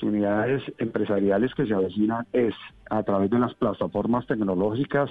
[0.00, 2.54] oportunidades empresariales que se avecinan es
[2.88, 5.10] a través de las plataformas tecnológicas,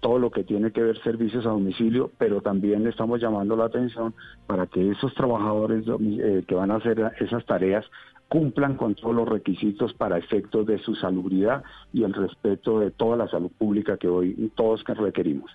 [0.00, 3.66] todo lo que tiene que ver servicios a domicilio, pero también le estamos llamando la
[3.66, 4.14] atención
[4.46, 7.84] para que esos trabajadores eh, que van a hacer esas tareas
[8.28, 11.62] cumplan con todos los requisitos para efectos de su salubridad
[11.92, 15.50] y el respeto de toda la salud pública que hoy todos requerimos.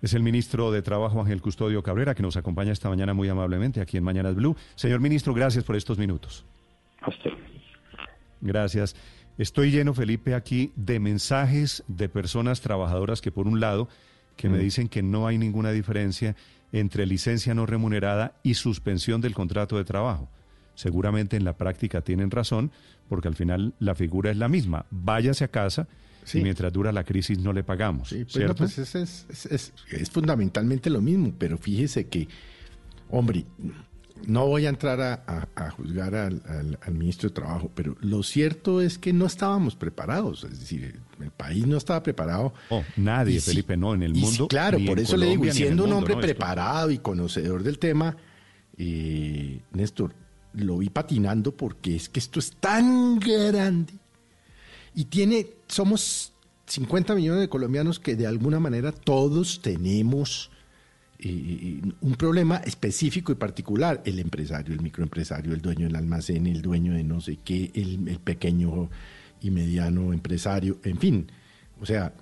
[0.00, 3.80] Es el ministro de Trabajo, Ángel Custodio Cabrera, que nos acompaña esta mañana muy amablemente
[3.80, 4.56] aquí en Mañanas Blue.
[4.74, 6.44] Señor ministro, gracias por estos minutos.
[8.40, 8.96] Gracias.
[9.38, 13.88] Estoy lleno, Felipe, aquí de mensajes de personas trabajadoras que, por un lado,
[14.36, 14.60] que me mm.
[14.60, 16.36] dicen que no hay ninguna diferencia
[16.72, 20.28] entre licencia no remunerada y suspensión del contrato de trabajo.
[20.74, 22.72] Seguramente en la práctica tienen razón,
[23.08, 24.86] porque al final la figura es la misma.
[24.90, 25.86] Váyase a casa
[26.32, 28.08] y mientras dura la crisis no le pagamos.
[28.08, 28.94] Sí, pues, pues es,
[29.50, 32.28] es, es, fundamentalmente lo mismo, pero fíjese que,
[33.10, 33.44] hombre,
[34.26, 36.42] no voy a entrar a, juzgar al,
[36.92, 41.66] ministro de Trabajo, pero lo cierto es que no estábamos preparados, es decir, el país
[41.66, 42.52] no estaba preparado.
[42.70, 44.48] Oh, nadie, Felipe, no, en el mundo.
[44.48, 48.16] claro, por eso le digo, siendo un hombre preparado y conocedor del tema,
[48.76, 50.14] eh, Néstor,
[50.54, 53.94] lo vi patinando porque es que esto es tan grande
[54.94, 56.32] y tiene, somos
[56.66, 60.50] 50 millones de colombianos que de alguna manera todos tenemos
[61.22, 64.02] eh, un problema específico y particular.
[64.04, 68.08] El empresario, el microempresario, el dueño del almacén, el dueño de no sé qué, el,
[68.08, 68.90] el pequeño
[69.40, 71.26] y mediano empresario, en fin.
[71.80, 72.12] O sea,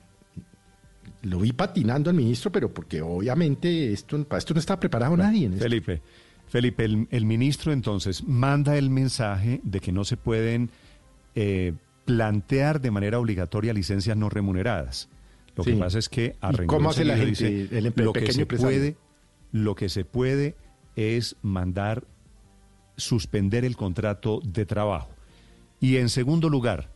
[1.22, 5.50] lo vi patinando al ministro, pero porque obviamente esto, para esto no está preparado nadie.
[5.50, 6.00] Felipe.
[6.48, 10.70] Felipe, el, ministro entonces manda el mensaje de que no se pueden
[11.36, 11.74] eh,
[12.06, 15.08] plantear de manera obligatoria licencias no remuneradas.
[15.60, 17.68] Lo que pasa es que a ¿Cómo hace la gente?
[17.70, 18.96] el, lo que se puede,
[19.52, 20.56] lo que se puede
[20.96, 22.04] es mandar
[22.96, 25.10] suspender el contrato de trabajo.
[25.80, 26.90] Y en segundo lugar,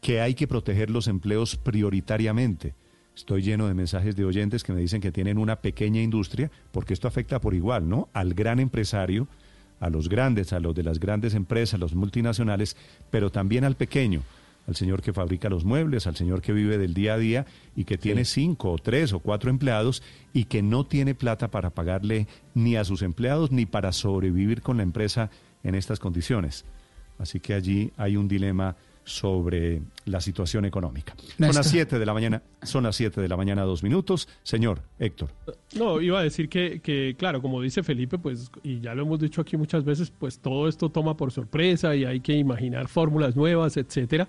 [0.00, 2.74] que hay que proteger los empleos prioritariamente.
[3.14, 6.94] Estoy lleno de mensajes de oyentes que me dicen que tienen una pequeña industria, porque
[6.94, 8.08] esto afecta por igual, ¿no?
[8.14, 9.28] Al gran empresario,
[9.80, 12.76] a los grandes, a los de las grandes empresas, los multinacionales,
[13.10, 14.22] pero también al pequeño,
[14.66, 17.84] al señor que fabrica los muebles, al señor que vive del día a día y
[17.84, 20.02] que tiene cinco o tres o cuatro empleados
[20.32, 24.76] y que no tiene plata para pagarle ni a sus empleados ni para sobrevivir con
[24.76, 25.30] la empresa
[25.64, 26.64] en estas condiciones.
[27.18, 31.14] Así que allí hay un dilema sobre la situación económica.
[31.38, 34.28] Son las 7 de la mañana, son las 7 de la mañana, dos minutos.
[34.42, 35.30] Señor Héctor.
[35.76, 39.18] No, iba a decir que, que, claro, como dice Felipe, pues, y ya lo hemos
[39.18, 43.34] dicho aquí muchas veces, pues todo esto toma por sorpresa y hay que imaginar fórmulas
[43.34, 44.28] nuevas, etcétera.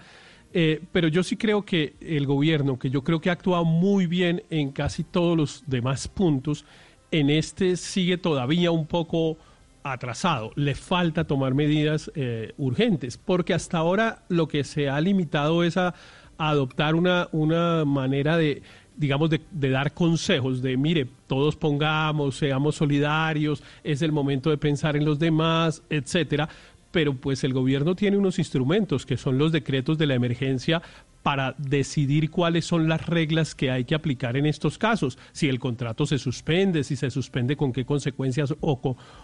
[0.56, 4.06] Eh, pero yo sí creo que el gobierno, que yo creo que ha actuado muy
[4.06, 6.64] bien en casi todos los demás puntos,
[7.12, 9.38] en este sigue todavía un poco
[9.84, 10.52] atrasado.
[10.56, 15.78] Le falta tomar medidas eh, urgentes, porque hasta ahora lo que se ha limitado es
[15.78, 15.94] a,
[16.38, 18.64] adoptar una, una manera de
[18.96, 24.58] digamos, de, de, dar consejos, de mire, todos pongamos, seamos solidarios, es el momento de
[24.58, 26.48] pensar en los demás, etcétera.
[26.94, 30.84] Pero pues el gobierno tiene unos instrumentos que son los decretos de la emergencia
[31.24, 35.58] para decidir cuáles son las reglas que hay que aplicar en estos casos, si el
[35.58, 38.82] contrato se suspende, si se suspende con qué consecuencias o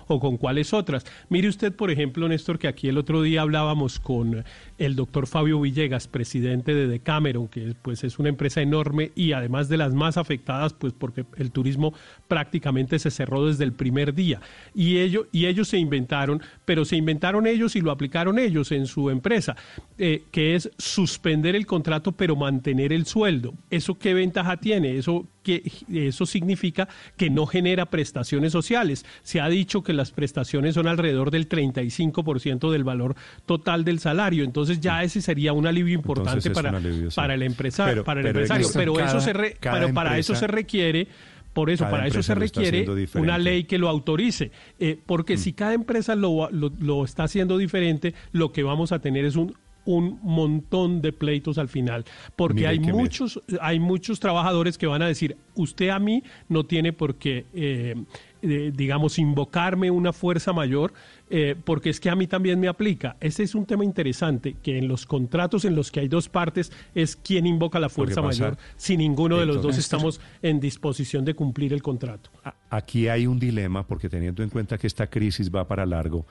[0.08, 1.06] con, cuáles otras.
[1.28, 4.46] Mire usted, por ejemplo, Néstor, que aquí el otro día hablábamos con
[4.78, 9.68] el doctor Fabio Villegas, presidente de Decameron, que pues es una empresa enorme y además
[9.68, 11.94] de las más afectadas, pues porque el turismo
[12.30, 14.40] prácticamente se cerró desde el primer día.
[14.74, 18.86] Y, ellos, y ellos se inventaron, pero se inventaron ellos y lo aplicaron ellos en
[18.86, 19.58] su empresa,
[19.98, 23.54] eh, que es suspender el contrato pero mantener el sueldo.
[23.70, 24.98] ¿Eso qué ventaja tiene?
[24.98, 29.06] Eso, que, eso significa que no genera prestaciones sociales.
[29.24, 34.44] Se ha dicho que las prestaciones son alrededor del 35% del valor total del salario.
[34.44, 36.80] Entonces ya ese sería un alivio importante para,
[37.16, 37.94] para el empresario.
[37.94, 39.34] Pero, para pero eso se
[39.94, 41.08] para eso se requiere
[41.54, 42.86] por eso, para eso se requiere
[43.16, 45.56] una ley que lo autorice, eh, porque si mm.
[45.56, 50.20] cada empresa lo, lo, está haciendo diferente, lo que vamos a tener es un un
[50.22, 52.05] montón de pleitos al final,
[52.35, 56.93] porque hay muchos, hay muchos trabajadores que van a decir, usted a mí no tiene
[56.93, 57.96] por qué, eh,
[58.41, 60.93] eh, digamos, invocarme una fuerza mayor,
[61.29, 63.17] eh, porque es que a mí también me aplica.
[63.20, 66.72] Ese es un tema interesante, que en los contratos en los que hay dos partes
[66.96, 71.34] es quien invoca la fuerza mayor, si ninguno de los dos estamos en disposición de
[71.34, 72.29] cumplir el contrato.
[72.70, 76.25] Aquí hay un dilema, porque teniendo en cuenta que esta crisis va para largo,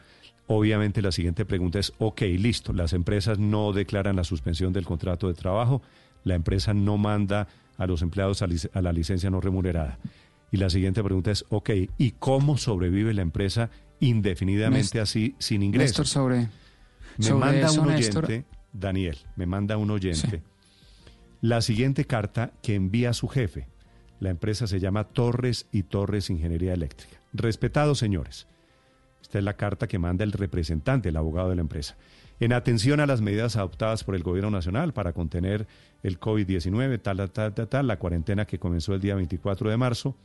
[0.48, 5.28] Obviamente la siguiente pregunta es, ok, listo, las empresas no declaran la suspensión del contrato
[5.28, 5.82] de trabajo,
[6.24, 9.98] la empresa no manda a los empleados a, la licencia no remunerada.
[10.50, 13.68] Y la siguiente pregunta es, ok, ¿y cómo sobrevive la empresa
[14.00, 15.98] indefinidamente así, sin ingresos?
[15.98, 16.48] Néstor, sobre,
[17.18, 20.42] Me manda un oyente, Daniel, me manda un oyente,
[21.42, 23.68] la siguiente carta que envía a su jefe.
[24.18, 27.20] La empresa se llama Torres y Torres Ingeniería Eléctrica.
[27.34, 28.48] Respetados señores,
[29.28, 31.98] esta es la carta que manda el representante, el abogado de la empresa.
[32.40, 35.66] En atención a las medidas adoptadas por el Gobierno Nacional para contener
[36.02, 40.16] el COVID-19, tal, tal, tal, tal, la cuarentena que comenzó el día 24 de marzo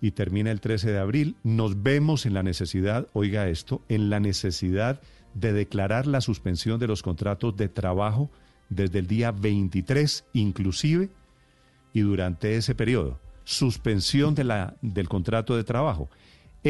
[0.00, 4.18] y termina el 13 de abril, nos vemos en la necesidad, oiga esto, en la
[4.18, 5.00] necesidad
[5.34, 8.28] de declarar la suspensión de los contratos de trabajo
[8.70, 11.10] desde el día 23 inclusive
[11.92, 13.20] y durante ese periodo.
[13.44, 16.10] Suspensión de la, del contrato de trabajo.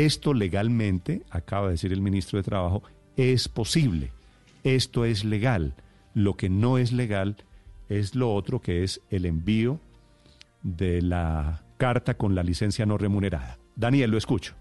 [0.05, 2.85] Esto legalmente, acaba de decir el ministro de Trabajo,
[3.17, 4.13] es posible.
[4.63, 5.75] Esto es legal.
[6.15, 7.37] Lo que no es legal
[7.89, 9.81] es lo otro que es el envío
[10.63, 13.59] de la carta con la licencia no remunerada.
[13.75, 14.55] Daniel, lo escucho.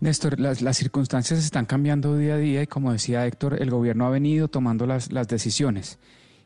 [0.00, 4.10] Néstor, las, circunstancias están cambiando día a día y como decía Héctor, el gobierno ha
[4.10, 6.00] venido tomando las, las decisiones.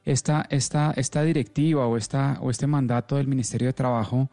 [0.04, 4.28] Esta, esta, esta directiva o, esta, o este mandato del Ministerio de Trabajo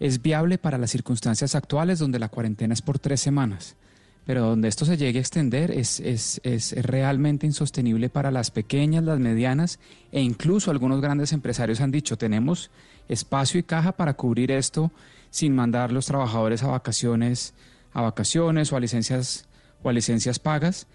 [0.00, 3.76] es viable para las circunstancias actuales donde la cuarentena es por tres semanas,
[4.26, 9.04] pero donde esto se llegue a extender es, es, es realmente insostenible para las pequeñas,
[9.04, 9.78] las medianas
[10.12, 12.70] e incluso algunos grandes empresarios han dicho tenemos
[13.08, 14.92] espacio y caja para cubrir esto
[15.30, 17.54] sin mandar los trabajadores a vacaciones,
[17.92, 19.46] a vacaciones o a licencias
[19.82, 20.86] o a licencias pagas.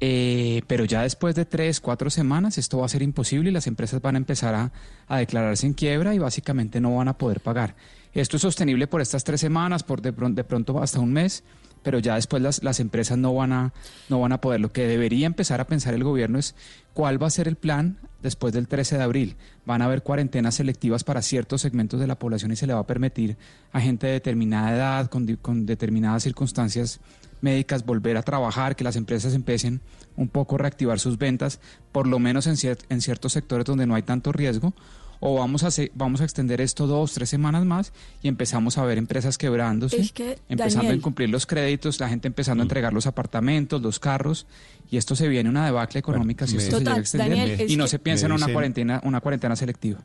[0.00, 3.66] Eh, pero ya después de tres, cuatro semanas esto va a ser imposible y las
[3.66, 4.72] empresas van a empezar a,
[5.08, 7.74] a declararse en quiebra y básicamente no van a poder pagar.
[8.14, 11.44] Esto es sostenible por estas tres semanas, por de, pronto, de pronto hasta un mes,
[11.82, 13.72] pero ya después las, las, empresas no van, a,
[14.08, 14.60] no van a poder.
[14.60, 16.54] Lo que debería empezar a pensar el gobierno es
[16.94, 19.36] cuál va a ser el plan después del 13 de abril.
[19.64, 22.80] Van a haber cuarentenas selectivas para ciertos segmentos de la población y se le va
[22.80, 23.36] a permitir
[23.72, 27.00] a gente de determinada edad, con, con determinadas circunstancias
[27.40, 29.80] médicas, volver a trabajar, que las empresas empiecen
[30.16, 31.60] un poco a reactivar sus ventas,
[31.92, 32.56] por lo menos en,
[32.88, 34.74] en ciertos sectores donde no hay tanto riesgo
[35.20, 37.92] o vamos a, vamos a extender esto dos, tres semanas más
[38.22, 40.12] y empezamos a ver empresas quebrándose,
[40.48, 42.68] empezando a incumplir los créditos, la gente empezando a mm.
[42.68, 44.46] entregar los apartamentos, los carros,
[44.90, 47.86] y esto se viene una debacle económica si esto se llega a extender y no
[47.86, 50.00] se piensa en una cuarentena, una cuarentena selectiva.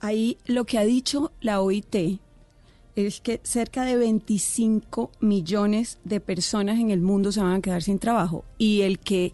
[0.00, 2.20] Ahí lo que ha dicho la OIT
[2.96, 7.82] es que cerca de 25 millones de personas en el mundo se van a quedar
[7.82, 9.32] sin trabajo y el que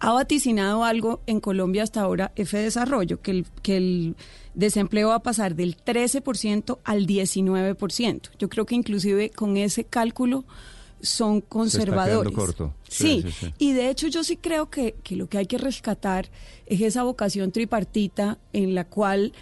[0.00, 4.16] ha vaticinado algo en Colombia hasta ahora F Desarrollo, que el, que el
[4.54, 8.30] desempleo va a pasar del 13% al 19%.
[8.38, 10.44] Yo creo que inclusive con ese cálculo
[11.00, 12.32] son conservadores.
[12.32, 12.74] corto.
[12.88, 13.24] Sí,
[13.58, 16.28] y de hecho yo sí creo que, que lo que hay que rescatar
[16.66, 19.32] es esa vocación tripartita en la cual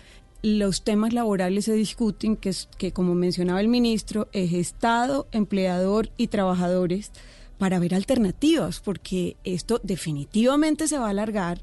[0.42, 6.10] los temas laborales se discuten, que, es, que como mencionaba el ministro, es Estado, empleador
[6.16, 7.10] y trabajadores
[7.58, 11.60] para ver alternativas, porque esto definitivamente se va a alargar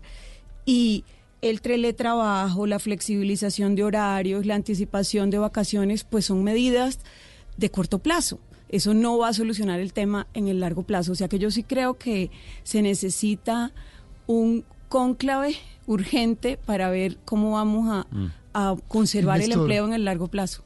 [0.66, 1.04] y
[1.42, 7.00] el teletrabajo, la flexibilización de horarios, la anticipación de vacaciones, pues son medidas
[7.58, 8.40] de corto plazo.
[8.70, 11.12] Eso no va a solucionar el tema en el largo plazo.
[11.12, 12.32] O sea que yo sí creo que
[12.64, 13.74] se necesita
[14.26, 15.56] un cónclave
[15.86, 18.80] urgente para ver cómo vamos a, mm.
[18.88, 20.64] conservar el empleo en el largo plazo.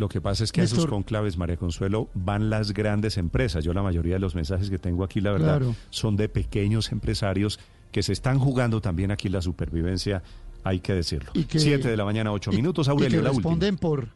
[0.00, 3.62] Lo que pasa es que a esos conclaves, María Consuelo, van las grandes empresas.
[3.62, 5.60] Yo la mayoría de los mensajes que tengo aquí, la verdad,
[5.90, 7.60] son de pequeños empresarios
[7.92, 10.22] que se están jugando también aquí la supervivencia,
[10.64, 11.32] hay que decirlo.
[11.48, 14.08] Siete de la mañana, ocho minutos, Aurelio, y que responden Por,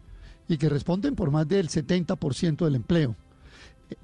[0.49, 3.14] y que responden por más del 70% del empleo.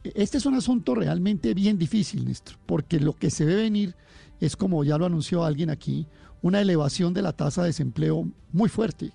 [0.04, 3.94] Este es un asunto realmente bien difícil, Néstor, porque lo que se ve venir
[4.38, 6.06] es, como ya lo anunció alguien aquí,
[6.42, 9.12] una elevación de la tasa de desempleo muy fuerte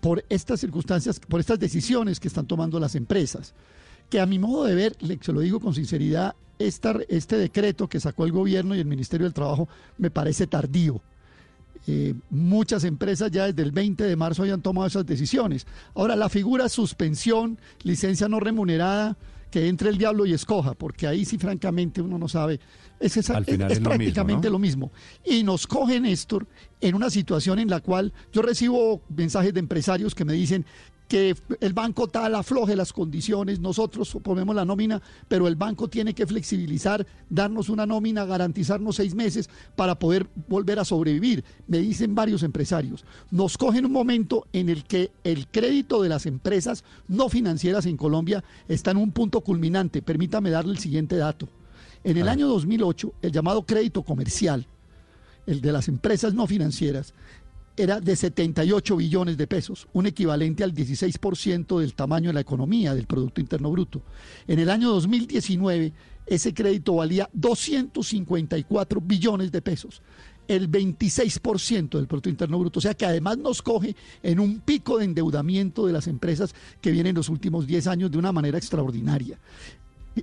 [0.00, 3.54] por estas circunstancias, por estas decisiones que están tomando las empresas.
[4.10, 8.24] Que a mi modo de ver, se lo digo con sinceridad, este decreto que sacó
[8.24, 11.00] el gobierno y el Ministerio del Trabajo me parece tardío.
[11.86, 15.66] Eh, muchas empresas ya desde el 20 de marzo hayan tomado esas decisiones.
[15.94, 19.16] Ahora, la figura suspensión, licencia no remunerada,
[19.50, 22.60] que entre el diablo y escoja, porque ahí sí francamente uno no sabe.
[23.00, 23.30] Es, es,
[23.80, 24.90] prácticamente lo mismo,
[25.24, 26.46] Y nos coge, Néstor,
[26.80, 30.66] en una situación en la cual yo recibo mensajes de empresarios que me dicen
[31.08, 36.14] que el banco tal afloje las condiciones, nosotros ponemos la nómina, pero el banco tiene
[36.14, 41.42] que flexibilizar, darnos una nómina, garantizarnos seis meses para poder volver a sobrevivir.
[41.66, 43.04] Me dicen varios empresarios.
[43.30, 47.96] Nos cogen un momento en el que el crédito de las empresas no financieras en
[47.96, 50.02] Colombia está en un punto culminante.
[50.02, 51.48] Permítame darle el siguiente dato.
[52.04, 54.66] En el año 2008, el llamado crédito comercial,
[55.46, 57.14] el de las empresas no financieras,
[57.78, 62.94] era de 78 billones de pesos, un equivalente al 16% del tamaño de la economía,
[62.94, 64.02] del Producto Interno Bruto.
[64.46, 65.92] En el año 2019,
[66.26, 70.02] ese crédito valía 254 billones de pesos,
[70.48, 72.80] el 26% del Producto Interno Bruto.
[72.80, 76.90] O sea que además nos coge en un pico de endeudamiento de las empresas que
[76.90, 79.38] viene en los últimos 10 años de una manera extraordinaria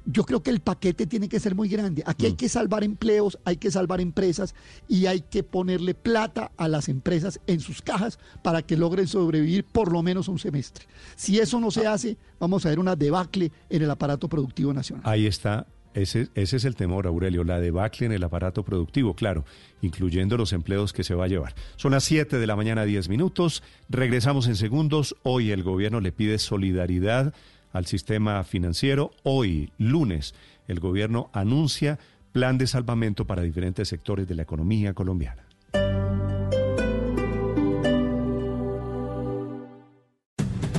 [0.06, 2.04] yo creo que el paquete tiene que ser muy grande.
[2.06, 2.38] Aquí hay mm.
[2.38, 4.56] que salvar empleos, hay que salvar empresas
[4.88, 9.63] y hay que ponerle plata a las empresas en sus cajas para que logren sobrevivir
[9.63, 10.86] por lo menos un semestre.
[11.15, 11.94] Si eso no se ah.
[11.94, 15.04] hace, vamos a ver una debacle en el aparato productivo nacional.
[15.06, 15.68] Ahí está.
[15.94, 19.46] Ese, ese es el temor, Aurelio, la debacle en el aparato productivo, claro,
[19.82, 21.56] incluyendo los empleos que se va a llevar.
[21.77, 23.63] Son las 7 de la mañana, 10 minutos.
[23.88, 25.15] Regresamos en segundos.
[25.24, 27.34] Hoy el gobierno le pide solidaridad
[27.75, 29.12] al sistema financiero.
[29.24, 30.34] Hoy, lunes,
[30.67, 32.00] el gobierno anuncia
[32.32, 35.44] plan de salvamento para diferentes sectores de la economía colombiana.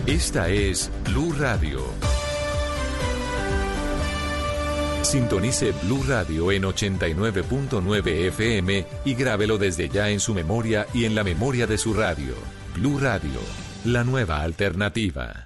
[0.07, 1.81] Esta es Blue Radio.
[5.03, 11.15] Sintonice Blue Radio en 89.9 FM y grábelo desde ya en su memoria y en
[11.15, 12.35] la memoria de su radio.
[12.75, 13.41] Blue Radio,
[13.85, 15.46] la nueva alternativa.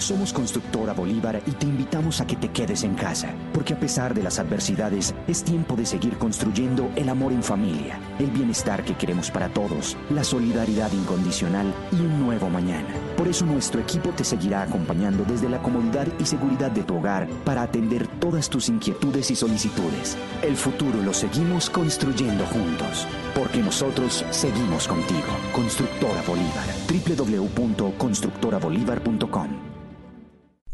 [0.00, 4.14] Somos Constructora Bolívar y te invitamos a que te quedes en casa, porque a pesar
[4.14, 8.96] de las adversidades, es tiempo de seguir construyendo el amor en familia, el bienestar que
[8.96, 12.88] queremos para todos, la solidaridad incondicional y un nuevo mañana.
[13.16, 17.28] Por eso nuestro equipo te seguirá acompañando desde la comodidad y seguridad de tu hogar
[17.44, 20.16] para atender todas tus inquietudes y solicitudes.
[20.42, 25.28] El futuro lo seguimos construyendo juntos, porque nosotros seguimos contigo.
[25.52, 29.69] Constructora Bolívar, www.constructorabolívar.com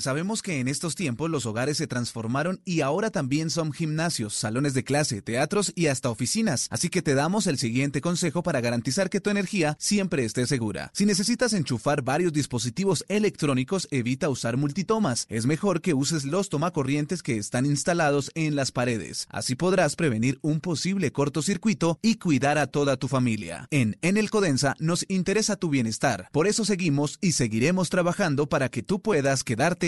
[0.00, 4.72] Sabemos que en estos tiempos los hogares se transformaron y ahora también son gimnasios, salones
[4.72, 6.68] de clase, teatros y hasta oficinas.
[6.70, 10.92] Así que te damos el siguiente consejo para garantizar que tu energía siempre esté segura.
[10.94, 15.26] Si necesitas enchufar varios dispositivos electrónicos, evita usar multitomas.
[15.28, 19.26] Es mejor que uses los tomacorrientes que están instalados en las paredes.
[19.30, 23.66] Así podrás prevenir un posible cortocircuito y cuidar a toda tu familia.
[23.72, 26.28] En En el Codensa nos interesa tu bienestar.
[26.30, 29.87] Por eso seguimos y seguiremos trabajando para que tú puedas quedarte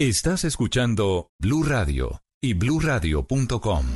[0.00, 3.86] Estás escuchando Blue Radio y bluradio.com.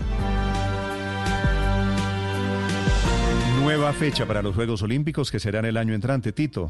[3.60, 6.68] Nueva fecha para los Juegos Olímpicos que serán el año entrante, Tito.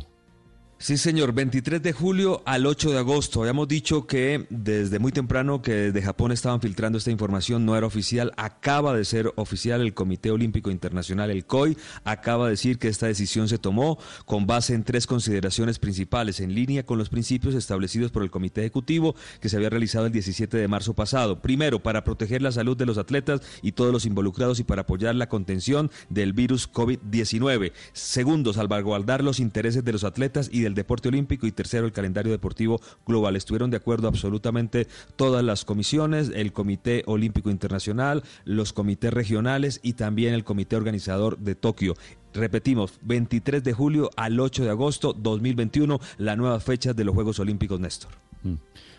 [0.80, 3.40] Sí, señor, 23 de julio al 8 de agosto.
[3.40, 7.84] Habíamos dicho que desde muy temprano que desde Japón estaban filtrando esta información, no era
[7.84, 12.86] oficial, acaba de ser oficial el Comité Olímpico Internacional, el COI, acaba de decir que
[12.86, 17.56] esta decisión se tomó con base en tres consideraciones principales, en línea con los principios
[17.56, 21.42] establecidos por el Comité Ejecutivo que se había realizado el 17 de marzo pasado.
[21.42, 25.16] Primero, para proteger la salud de los atletas y todos los involucrados y para apoyar
[25.16, 27.72] la contención del virus COVID-19.
[27.92, 31.92] Segundo, salvaguardar los intereses de los atletas y de el deporte olímpico y tercero el
[31.92, 33.34] calendario deportivo global.
[33.34, 39.94] Estuvieron de acuerdo absolutamente todas las comisiones, el Comité Olímpico Internacional, los comités regionales y
[39.94, 41.94] también el comité organizador de Tokio.
[42.34, 47.38] Repetimos, 23 de julio al 8 de agosto 2021, la nueva fecha de los Juegos
[47.40, 48.12] Olímpicos, Néstor.
[48.42, 48.54] Mm.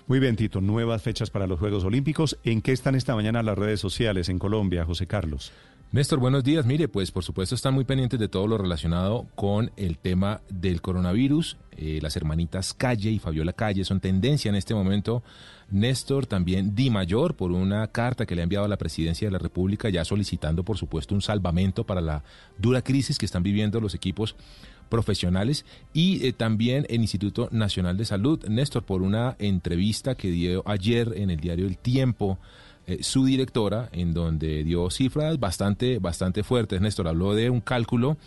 [0.07, 2.39] Muy bien, Tito, nuevas fechas para los Juegos Olímpicos.
[2.43, 5.51] ¿En qué están esta mañana las redes sociales en Colombia, José Carlos?
[5.91, 6.67] Néstor, buenos días.
[6.67, 10.83] Mire, pues por supuesto están muy pendientes de todo lo relacionado con el tema del
[10.83, 11.57] coronavirus.
[11.77, 15.23] Eh, las hermanitas Calle y Fabiola Calle son tendencia en este momento.
[15.71, 19.31] Néstor también Di Mayor por una carta que le ha enviado a la presidencia de
[19.31, 22.23] la República ya solicitando por supuesto un salvamento para la
[22.59, 24.35] dura crisis que están viviendo los equipos
[24.89, 28.45] profesionales y eh, también el Instituto Nacional de Salud.
[28.47, 32.37] Néstor, por una entrevista que dio ayer en el diario El Tiempo
[32.89, 36.81] eh, su directora, en donde dio cifras bastante, bastante fuertes.
[36.81, 38.17] Néstor habló de un cálculo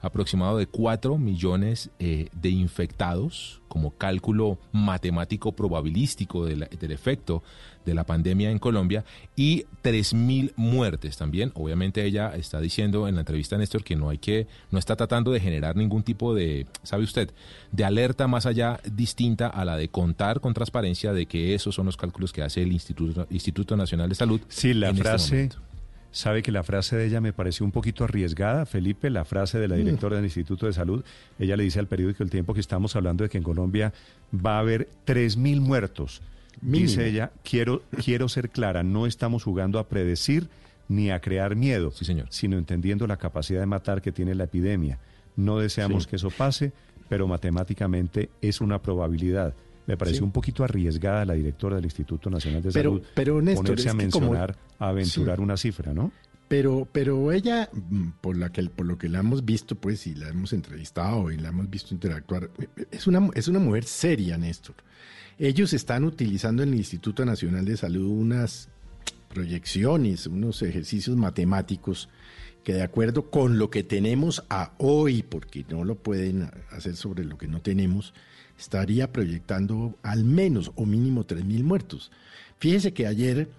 [0.00, 7.42] aproximado de 4 millones eh, de infectados como cálculo matemático probabilístico del efecto
[7.84, 9.04] de la pandemia en Colombia
[9.36, 11.50] y 3.000 muertes también.
[11.54, 14.96] Obviamente ella está diciendo en la entrevista a Néstor que no hay que, no está
[14.96, 17.30] tratando de generar ningún tipo de, ¿sabe usted?,
[17.70, 21.86] de alerta más allá distinta a la de contar con transparencia de que esos son
[21.86, 24.40] los cálculos que hace el Instituto, Instituto Nacional de Salud.
[24.48, 25.48] Sí, la este frase...
[26.12, 29.66] Sabe que la frase de ella me pareció un poquito arriesgada, Felipe, la frase de
[29.66, 29.78] la mm.
[29.78, 31.02] directora del Instituto de Salud.
[31.38, 33.94] Ella le dice al periódico El Tiempo que estamos hablando de que en Colombia
[34.34, 36.20] va a haber 3.000 muertos.
[36.60, 40.48] Dice ella, quiero, quiero ser clara, no estamos jugando a predecir
[40.88, 42.26] ni a crear miedo, sí, señor.
[42.30, 44.98] sino entendiendo la capacidad de matar que tiene la epidemia.
[45.36, 46.72] No deseamos que eso pase,
[47.08, 49.54] pero matemáticamente es una probabilidad.
[49.86, 53.88] Me pareció un poquito arriesgada la directora del Instituto Nacional de Salud pero, Néstor, ponerse
[53.88, 56.12] a mencionar, a aventurar una cifra, ¿no?
[56.46, 60.14] Pero, pero ella, mm, por, la que, por lo que la hemos visto, pues, y
[60.14, 62.50] la hemos entrevistado y la hemos visto interactuar,
[62.90, 64.76] es una, es una mujer seria, Néstor.
[65.42, 68.68] Ellos están utilizando en el Instituto Nacional de Salud unas
[69.28, 72.08] proyecciones, unos ejercicios matemáticos
[72.62, 77.24] que de acuerdo con lo que tenemos a hoy, porque no lo pueden hacer sobre
[77.24, 78.14] lo que no tenemos,
[78.56, 82.12] estaría proyectando al menos o mínimo 3.000 muertos.
[82.60, 83.50] Fíjese que ayer,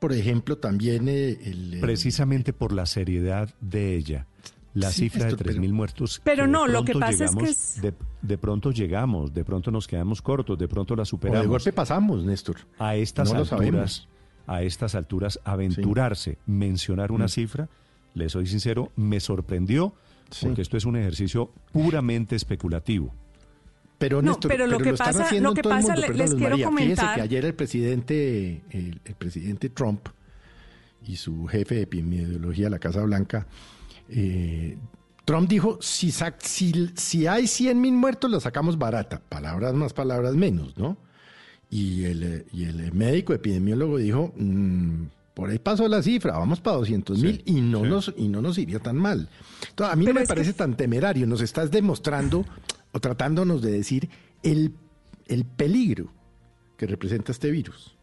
[0.00, 1.72] por ejemplo, también eh, el...
[1.72, 4.26] Eh, Precisamente por la seriedad de ella
[4.74, 6.20] la cifra de 3.000 muertos.
[6.24, 7.94] Pero no, lo que pasa es que...
[8.22, 11.42] De, pronto llegamos, de pronto nos quedamos cortos, de pronto la superamos.
[11.42, 12.56] de golpe pasamos, Néstor.
[12.78, 14.08] A estas alturas,
[14.46, 17.30] a estas alturas, aventurarse, mencionar una mm.
[17.30, 17.68] cifra,
[18.14, 19.94] le soy sincero, me sorprendió,
[20.40, 23.12] porque esto es un ejercicio puramente especulativo.
[23.98, 27.16] Pero, Néstor, pero lo que pasa, lo que pasa, les quiero comentar.
[27.16, 30.08] que ayer el presidente, el, el presidente Trump
[31.06, 33.46] y su jefe de epidemiología de la Casa Blanca
[34.14, 34.78] eh,
[35.24, 39.22] Trump dijo, si, si, hay 100 mil muertos, la sacamos barata.
[39.28, 40.96] Palabras más, palabras menos, ¿no?
[41.70, 46.76] Y el, y el médico epidemiólogo dijo, mm, por ahí pasó la cifra, vamos para
[46.76, 49.28] 200 mil y, no nos, y no nos iría tan mal.
[49.70, 51.26] Entonces, a mí no me parece tan temerario.
[51.26, 52.44] Nos estás demostrando
[52.92, 54.10] o tratándonos de decir
[54.42, 54.74] el,
[55.26, 56.12] el peligro
[56.76, 57.96] que representa este virus.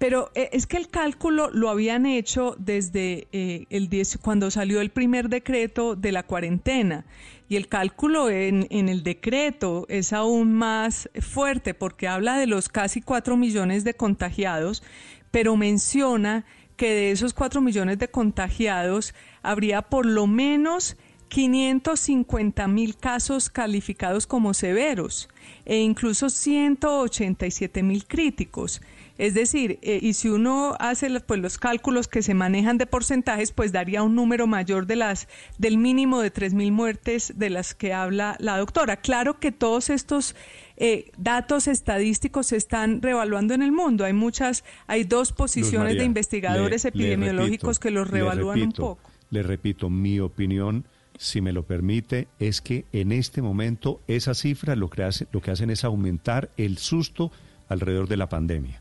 [0.00, 4.80] Pero eh, es que el cálculo lo habían hecho desde eh, el 10, cuando salió
[4.80, 7.04] el primer decreto de la cuarentena.
[7.50, 12.70] Y el cálculo en, en, el decreto es aún más fuerte porque habla de los
[12.70, 14.82] casi 4 millones de contagiados,
[15.30, 16.46] pero menciona
[16.78, 20.96] que de esos 4 millones de contagiados habría por lo menos
[21.28, 25.28] 550 mil casos calificados como severos
[25.66, 28.80] e incluso 187 mil críticos.
[29.20, 33.52] Es decir, eh, y si uno hace pues, los cálculos que se manejan de porcentajes,
[33.52, 35.28] pues daría un número mayor de las
[35.58, 38.96] del mínimo de 3.000 muertes de las que habla la doctora.
[38.96, 40.34] Claro que todos estos
[40.78, 44.06] eh, datos estadísticos se están revaluando en el mundo.
[44.06, 49.10] Hay muchas, hay dos posiciones de investigadores epidemiológicos que los revalúan un poco.
[49.28, 50.86] Le repito, mi opinión
[51.18, 55.42] si me lo permite, es que en este momento esa cifra lo que, hace, lo
[55.42, 57.30] que hacen es aumentar el susto
[57.68, 58.79] alrededor de la pandemia.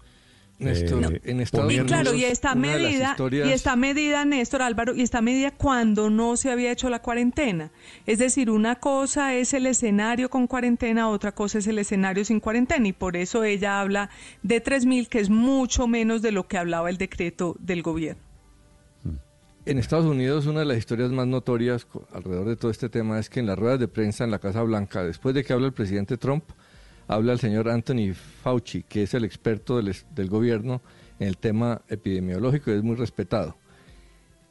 [0.60, 5.22] Néstor, en Estados y claro, y esta medida, y esta medida, Néstor Álvaro, y esta
[5.22, 7.72] medida cuando no se había hecho la cuarentena.
[8.06, 12.42] Es decir, una cosa es el escenario con cuarentena, otra cosa es el escenario sin
[12.42, 14.10] cuarentena, y por eso ella habla
[14.44, 18.22] de 3.000, que es mucho menos de lo que hablaba el decreto del gobierno.
[19.66, 23.30] En Estados Unidos, una de las historias más notorias alrededor de todo este tema es
[23.30, 25.74] que en las ruedas de prensa en la Casa Blanca, después de que habla el
[25.74, 26.44] presidente Trump,
[27.10, 30.82] habla el señor Anthony Fauci, que es el experto del, gobierno
[31.20, 33.58] en el tema epidemiológico y es muy respetado.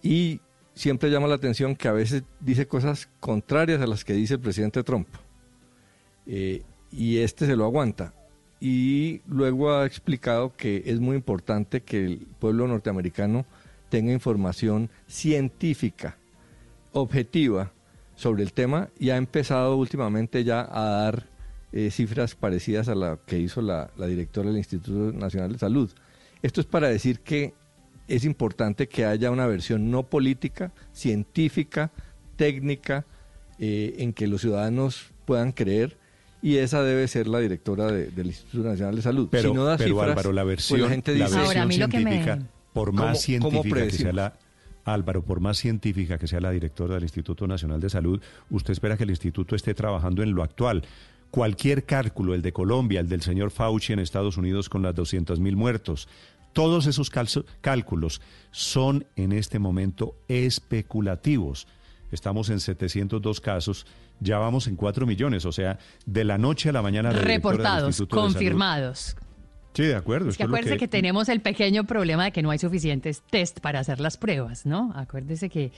[0.03, 0.41] Y
[0.75, 4.41] siempre llama la atención que a veces dice cosas contrarias a las que dice el
[4.41, 5.07] presidente Trump.
[6.27, 8.13] Eh, y este se lo aguanta.
[8.61, 13.47] Y luego ha explicado que es muy importante que el pueblo norteamericano
[13.89, 16.19] tenga información científica,
[16.91, 17.71] objetiva
[18.17, 21.38] sobre el tema y ha empezado últimamente ya a dar
[21.73, 25.91] eh, cifras parecidas a la que hizo la, directora del Instituto Nacional de Salud.
[26.43, 27.55] Esto es para decir que
[28.07, 31.91] es importante que haya una versión no política, científica,
[32.37, 33.05] técnica,
[33.59, 35.99] eh, en que los ciudadanos puedan creer
[36.41, 39.29] y esa debe ser la directora del Instituto Nacional de Salud.
[39.31, 41.29] Pero, no da Álvaro, la pues versión, gente dice,
[41.71, 42.39] científica,
[42.73, 44.39] por más científica que sea la...
[44.85, 48.97] Álvaro, por más científica que sea la directora del Instituto Nacional de Salud, usted espera
[48.97, 50.83] que el instituto esté trabajando en lo actual
[51.31, 55.41] cualquier cálculo, el de Colombia, el del señor Fauci en Estados Unidos con las 200
[55.41, 56.09] mil muertos,
[56.53, 57.11] todos esos
[57.61, 61.69] cálculos son en este momento especulativos.
[62.11, 63.87] Estamos en 702 casos,
[64.21, 67.13] ya vamos en 4 millones, o sea, de la noche a la mañana.
[67.13, 69.17] Reportados, confirmados.
[69.75, 70.31] Sí, de acuerdo.
[70.31, 70.89] Es que acuérdese que...
[70.89, 74.93] tenemos el pequeño problema de que no hay suficientes test para hacer las pruebas, ¿no?
[74.97, 75.71] Acuérdese que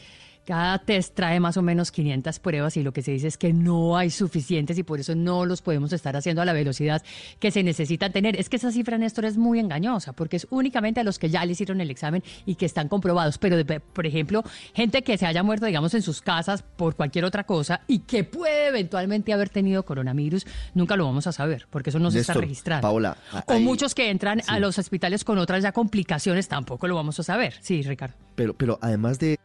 [0.44, 3.53] cada test trae más o menos 500 pruebas y lo que se dice es que
[3.53, 7.03] no hay suficientes y por eso no los podemos estar haciendo a la velocidad
[7.38, 8.38] que se necesita tener.
[8.38, 11.44] Es que esa cifra, Néstor, es muy engañosa porque es únicamente a los que ya
[11.44, 13.38] le hicieron el examen y que están comprobados.
[13.38, 13.57] Pero,
[13.92, 14.42] por ejemplo,
[14.74, 18.24] gente que se haya muerto, digamos, en sus casas por cualquier otra cosa y que
[18.24, 22.35] puede eventualmente haber tenido coronavirus, nunca lo vamos a saber porque eso no se está
[22.35, 22.83] registrando.
[22.83, 27.18] Paola, o muchos que entran a los hospitales con otras ya complicaciones, tampoco lo vamos
[27.20, 27.55] a saber.
[27.61, 28.14] Sí, Ricardo.
[28.35, 29.38] Pero, pero además de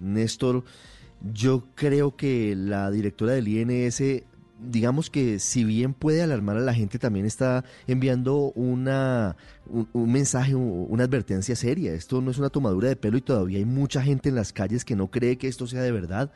[0.00, 0.64] Néstor,
[1.32, 4.02] yo creo que la directora del INS,
[4.58, 9.36] digamos que si bien puede alarmar a la gente, también está enviando una,
[9.68, 11.92] un, mensaje, una advertencia seria.
[11.94, 14.84] Esto no es una tomadura de pelo y todavía hay mucha gente en las calles
[14.84, 16.32] que no cree que esto sea de verdad.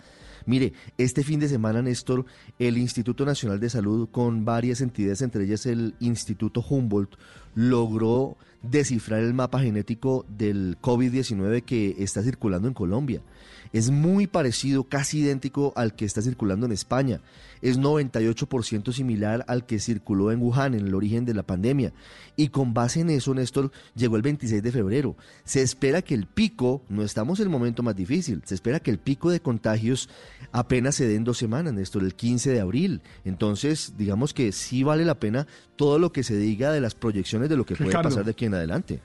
[0.46, 2.24] Mire, este fin de semana, Néstor,
[2.58, 7.16] el Instituto Nacional de Salud, con varias entidades, entre ellas el Instituto Humboldt,
[7.54, 13.22] logró descifrar el mapa genético del COVID-19 que está circulando en Colombia.
[13.72, 17.20] Es muy parecido, casi idéntico al que está circulando en España.
[17.62, 21.92] Es 98% similar al que circuló en Wuhan en el origen de la pandemia.
[22.36, 25.16] Y con base en eso, Néstor, llegó el 26 de febrero.
[25.44, 28.90] Se espera que el pico, no estamos en el momento más difícil, se espera que
[28.90, 30.08] el pico de contagios
[30.52, 33.02] apenas se dé en dos semanas, Néstor, el 15 de abril.
[33.24, 37.48] Entonces, digamos que sí vale la pena todo lo que se diga de las proyecciones
[37.48, 39.00] de lo que puede pasar de aquí en adelante.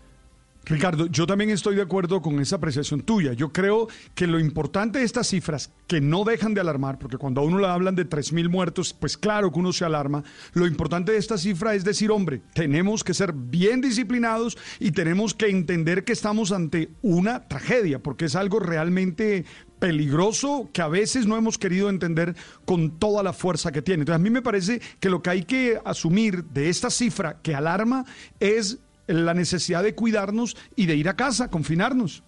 [0.66, 3.34] Ricardo, yo también estoy de acuerdo con esa apreciación tuya.
[3.34, 7.42] Yo creo que lo importante de estas cifras, que no dejan de alarmar, porque cuando
[7.42, 10.24] a uno le hablan de 3.000 muertos, pues claro que uno se alarma.
[10.54, 15.36] Lo importante de esta cifra es decir, hombre, tenemos que ser bien disciplinados y tenemos
[15.36, 19.46] que entender que estamos ante una tragedia, porque es algo realmente
[19.80, 24.02] peligroso que a veces no hemos querido entender con toda la fuerza que tiene.
[24.02, 27.54] Entonces, a mí me parece que lo que hay que asumir de esta cifra que
[27.54, 28.06] alarma
[28.40, 32.24] es la necesidad de cuidarnos y de ir a casa, confinarnos.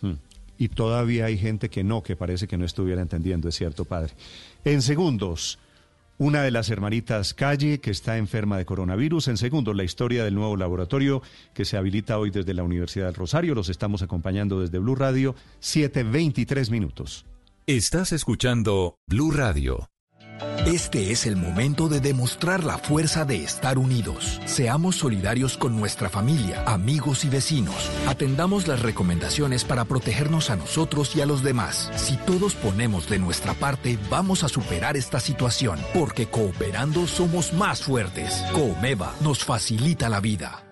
[0.00, 0.14] Hmm.
[0.58, 4.12] Y todavía hay gente que no, que parece que no estuviera entendiendo, es cierto, padre.
[4.64, 5.58] En segundos,
[6.18, 9.28] una de las hermanitas Calle que está enferma de coronavirus.
[9.28, 11.22] En segundos, la historia del nuevo laboratorio
[11.54, 13.54] que se habilita hoy desde la Universidad del Rosario.
[13.54, 17.26] Los estamos acompañando desde Blue Radio, 7.23 minutos.
[17.66, 19.88] Estás escuchando Blue Radio.
[20.66, 24.40] Este es el momento de demostrar la fuerza de estar unidos.
[24.46, 27.90] Seamos solidarios con nuestra familia, amigos y vecinos.
[28.08, 31.90] Atendamos las recomendaciones para protegernos a nosotros y a los demás.
[31.96, 37.82] Si todos ponemos de nuestra parte, vamos a superar esta situación, porque cooperando somos más
[37.82, 38.42] fuertes.
[38.52, 40.65] Comeva nos facilita la vida.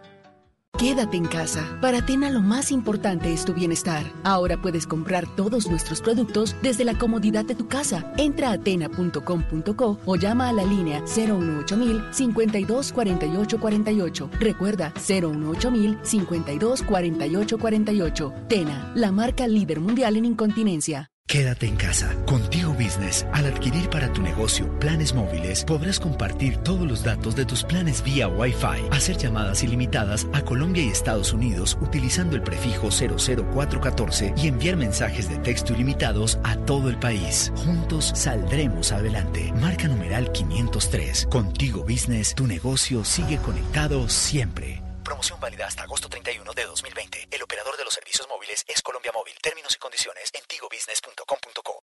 [0.79, 1.79] Quédate en casa.
[1.81, 4.05] Para Atena lo más importante es tu bienestar.
[4.25, 8.13] Ahora puedes comprar todos nuestros productos desde la comodidad de tu casa.
[8.17, 14.31] Entra a atena.com.co o llama a la línea 018 52 48 48.
[14.41, 18.33] Recuerda 018 52 48 48.
[18.49, 21.11] Tena, la marca líder mundial en incontinencia.
[21.27, 22.15] Quédate en casa.
[22.27, 23.27] Contigo Business.
[23.33, 28.03] Al adquirir para tu negocio planes móviles, podrás compartir todos los datos de tus planes
[28.03, 34.49] vía Wi-Fi, hacer llamadas ilimitadas a Colombia y Estados Unidos utilizando el prefijo 00414 y
[34.49, 37.53] enviar mensajes de texto ilimitados a todo el país.
[37.57, 39.53] Juntos saldremos adelante.
[39.61, 41.29] Marca numeral 503.
[41.31, 44.83] Contigo Business, tu negocio sigue conectado siempre.
[45.05, 47.29] Promoción válida hasta agosto 31 de 2020.
[47.31, 49.35] El operador de los servicios móviles es Colombia Móvil.
[49.43, 51.85] Términos y condiciones en tigobusiness.com.co.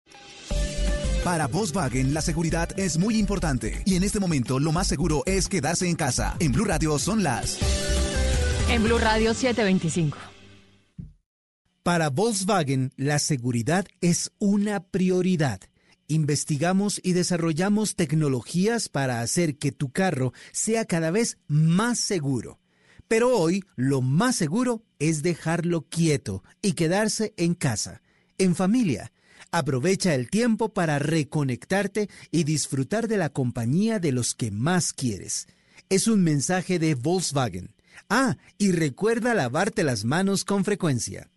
[1.24, 5.48] Para Volkswagen la seguridad es muy importante y en este momento lo más seguro es
[5.48, 6.36] quedarse en casa.
[6.38, 7.58] En Blue Radio son las
[8.70, 10.16] En Blue Radio 725.
[11.82, 15.60] Para Volkswagen la seguridad es una prioridad.
[16.06, 22.60] Investigamos y desarrollamos tecnologías para hacer que tu carro sea cada vez más seguro.
[23.08, 28.02] Pero hoy lo más seguro es dejarlo quieto y quedarse en casa,
[28.38, 29.12] en familia.
[29.50, 35.46] Aprovecha el tiempo para reconectarte y disfrutar de la compañía de los que más quieres.
[35.88, 37.74] Es un mensaje de Volkswagen.
[38.10, 41.30] Ah, y recuerda lavarte las manos con frecuencia.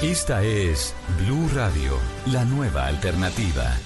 [0.00, 3.76] Esta es Blue Radio, la nueva alternativa.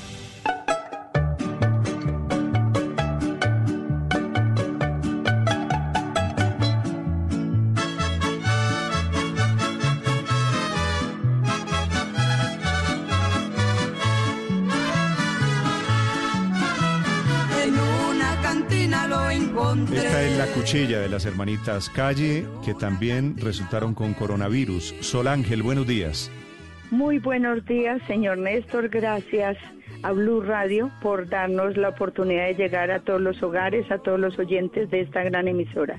[20.45, 24.95] La cuchilla de las hermanitas Calle, que también resultaron con coronavirus.
[25.01, 26.31] Sol Ángel, buenos días.
[26.91, 28.91] Muy buenos días, señor Néstor.
[28.91, 29.57] Gracias
[30.03, 34.21] a Blue Radio por darnos la oportunidad de llegar a todos los hogares, a todos
[34.21, 35.99] los oyentes de esta gran emisora.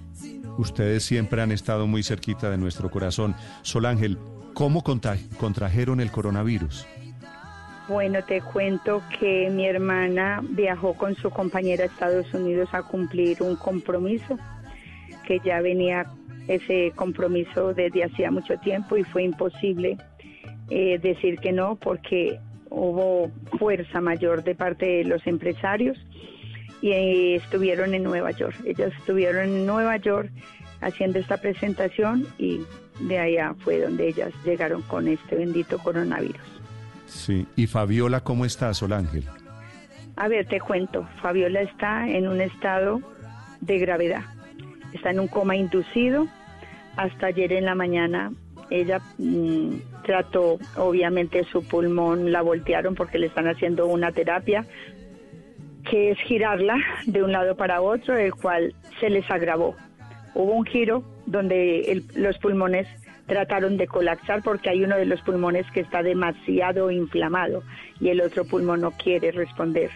[0.59, 3.35] Ustedes siempre han estado muy cerquita de nuestro corazón.
[3.63, 4.19] Sol Ángel,
[4.53, 6.85] ¿cómo contra- contrajeron el coronavirus?
[7.87, 13.43] Bueno, te cuento que mi hermana viajó con su compañera a Estados Unidos a cumplir
[13.43, 14.39] un compromiso,
[15.27, 16.07] que ya venía
[16.47, 19.97] ese compromiso desde hacía mucho tiempo y fue imposible
[20.71, 22.39] eh, decir que no porque
[22.71, 25.97] hubo fuerza mayor de parte de los empresarios
[26.81, 28.55] y eh, estuvieron en Nueva York.
[28.65, 30.31] Ellas estuvieron en Nueva York
[30.81, 32.61] haciendo esta presentación y
[32.99, 36.54] de allá fue donde ellas llegaron con este bendito coronavirus.
[37.05, 37.47] Sí.
[37.55, 39.25] ¿Y Fabiola cómo está, Sol Ángel?
[40.15, 43.01] A ver, te cuento, Fabiola está en un estado
[43.61, 44.23] de gravedad.
[44.93, 46.27] Está en un coma inducido.
[46.95, 48.31] Hasta ayer en la mañana
[48.69, 54.65] ella mm, trató, obviamente su pulmón la voltearon porque le están haciendo una terapia
[55.89, 59.75] que es girarla de un lado para otro, el cual se les agravó.
[60.33, 62.87] Hubo un giro donde los pulmones
[63.27, 67.63] trataron de colapsar porque hay uno de los pulmones que está demasiado inflamado
[67.99, 69.89] y el otro pulmón no quiere responder.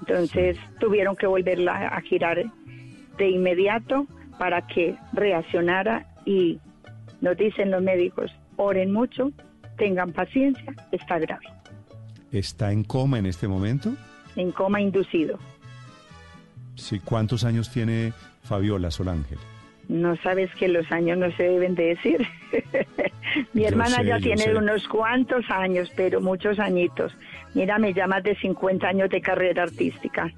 [0.00, 2.42] Entonces tuvieron que volverla a girar
[3.18, 4.06] de inmediato
[4.38, 6.58] para que reaccionara y
[7.20, 9.30] nos dicen los médicos, oren mucho,
[9.76, 11.46] tengan paciencia, está grave,
[12.32, 13.92] ¿Está en coma en este momento?
[14.36, 15.38] en coma inducido.
[16.76, 17.00] Sí.
[17.00, 18.12] ¿Cuántos años tiene
[18.42, 19.38] Fabiola, Sol Ángel?
[19.90, 22.24] No sabes que los años no se deben de decir.
[23.52, 24.54] Mi Yo hermana sé, ya tiene sé.
[24.54, 27.12] unos cuantos años, pero muchos añitos.
[27.54, 30.30] Mira, me llamas de 50 años de carrera artística,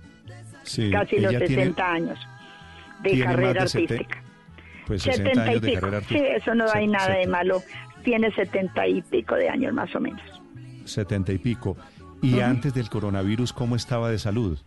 [0.63, 0.91] Sí.
[0.91, 2.19] casi los ella 60 tiene- años
[3.03, 4.23] de carrera de artística.
[4.87, 5.81] Pues 60 70 y años de pico.
[5.81, 6.37] carrera Sí, artística.
[6.37, 7.63] eso no hay Se- nada de malo.
[8.05, 10.23] Tiene 70 y pico de años más o menos.
[10.87, 11.77] 70 y pico.
[12.23, 14.59] Y antes del coronavirus, ¿cómo estaba de salud?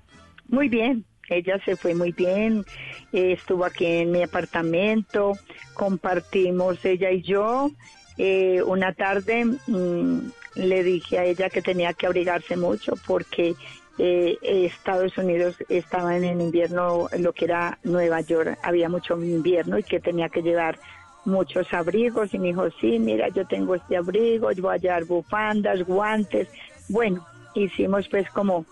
[0.47, 2.65] Muy bien, ella se fue muy bien,
[3.13, 5.33] eh, estuvo aquí en mi apartamento,
[5.73, 7.71] compartimos ella y yo.
[8.17, 10.19] Eh, una tarde mm,
[10.55, 13.55] le dije a ella que tenía que abrigarse mucho porque
[13.97, 19.83] eh, Estados Unidos estaba en invierno, lo que era Nueva York, había mucho invierno y
[19.83, 20.79] que tenía que llevar
[21.25, 25.05] muchos abrigos y me dijo, sí, mira, yo tengo este abrigo, yo voy a llevar
[25.05, 26.47] bufandas, guantes.
[26.87, 28.65] Bueno, hicimos pues como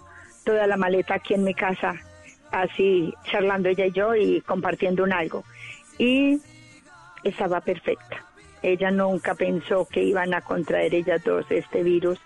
[0.45, 1.95] toda la maleta aquí en mi casa,
[2.53, 5.43] así charlando ella y yo y compartiendo un algo.
[5.97, 6.39] Y
[7.23, 8.23] estaba perfecta.
[8.61, 12.19] Ella nunca pensó que iban a contraer ellas dos este virus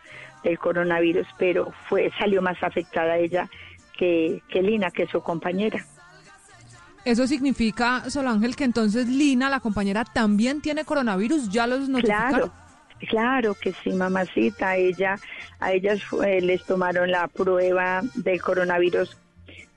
[0.44, 3.50] del coronavirus, pero fue salió más afectada ella
[3.98, 5.84] que, que Lina, que su compañera.
[7.06, 11.50] Eso significa, Sol Ángel, que entonces Lina, la compañera, también tiene coronavirus.
[11.50, 12.30] ¿Ya los notificaron?
[12.30, 12.52] Claro,
[13.10, 14.76] claro que sí, mamacita.
[14.76, 15.16] Ella,
[15.60, 19.18] a ellas fue- les tomaron la prueba del coronavirus,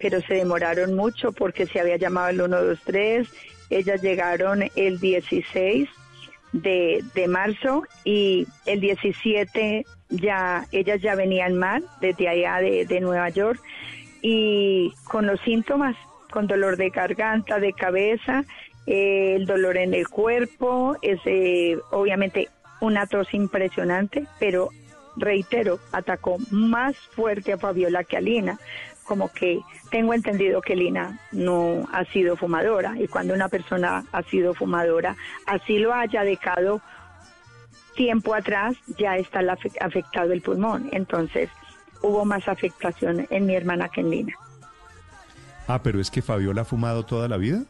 [0.01, 3.29] pero se demoraron mucho porque se había llamado el 123.
[3.71, 5.89] Ellas llegaron el 16,
[6.53, 13.01] de, de marzo y el 17 ya ellas ya venían mal desde allá de, de
[13.01, 13.61] Nueva York
[14.23, 15.97] y con los síntomas,
[16.31, 18.45] con dolor de garganta, de cabeza,
[18.87, 22.49] eh, el dolor en el cuerpo, es eh, obviamente
[22.81, 24.71] una tos impresionante, pero
[25.17, 28.59] reitero, atacó más fuerte a Fabiola que a Lina,
[29.11, 34.23] como que tengo entendido que Lina no ha sido fumadora y cuando una persona ha
[34.23, 36.81] sido fumadora, así lo haya dejado
[37.97, 39.41] tiempo atrás, ya está
[39.81, 40.91] afectado el pulmón.
[40.93, 41.51] Entonces
[42.03, 44.35] hubo más afectación en mi hermana que en Lina.
[45.67, 47.65] Ah, pero es que Fabiola ha fumado toda la vida.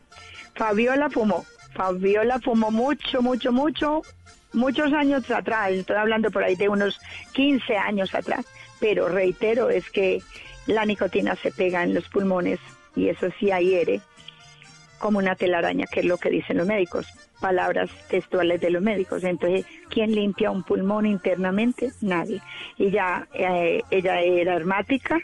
[0.55, 1.46] Fabiola fumó.
[1.74, 4.03] Fabiola fumó mucho, mucho, mucho,
[4.53, 5.70] muchos años atrás.
[5.70, 7.00] Estoy hablando por ahí de unos
[7.33, 8.44] 15 años atrás.
[8.79, 10.22] Pero reitero, es que
[10.70, 12.59] la nicotina se pega en los pulmones
[12.96, 14.00] y eso sí hiere
[14.98, 17.06] como una telaraña, que es lo que dicen los médicos,
[17.40, 19.24] palabras textuales de los médicos.
[19.24, 21.90] Entonces, ¿quién limpia un pulmón internamente?
[22.02, 22.40] Nadie.
[22.76, 25.20] Y ya eh, ella era hermática,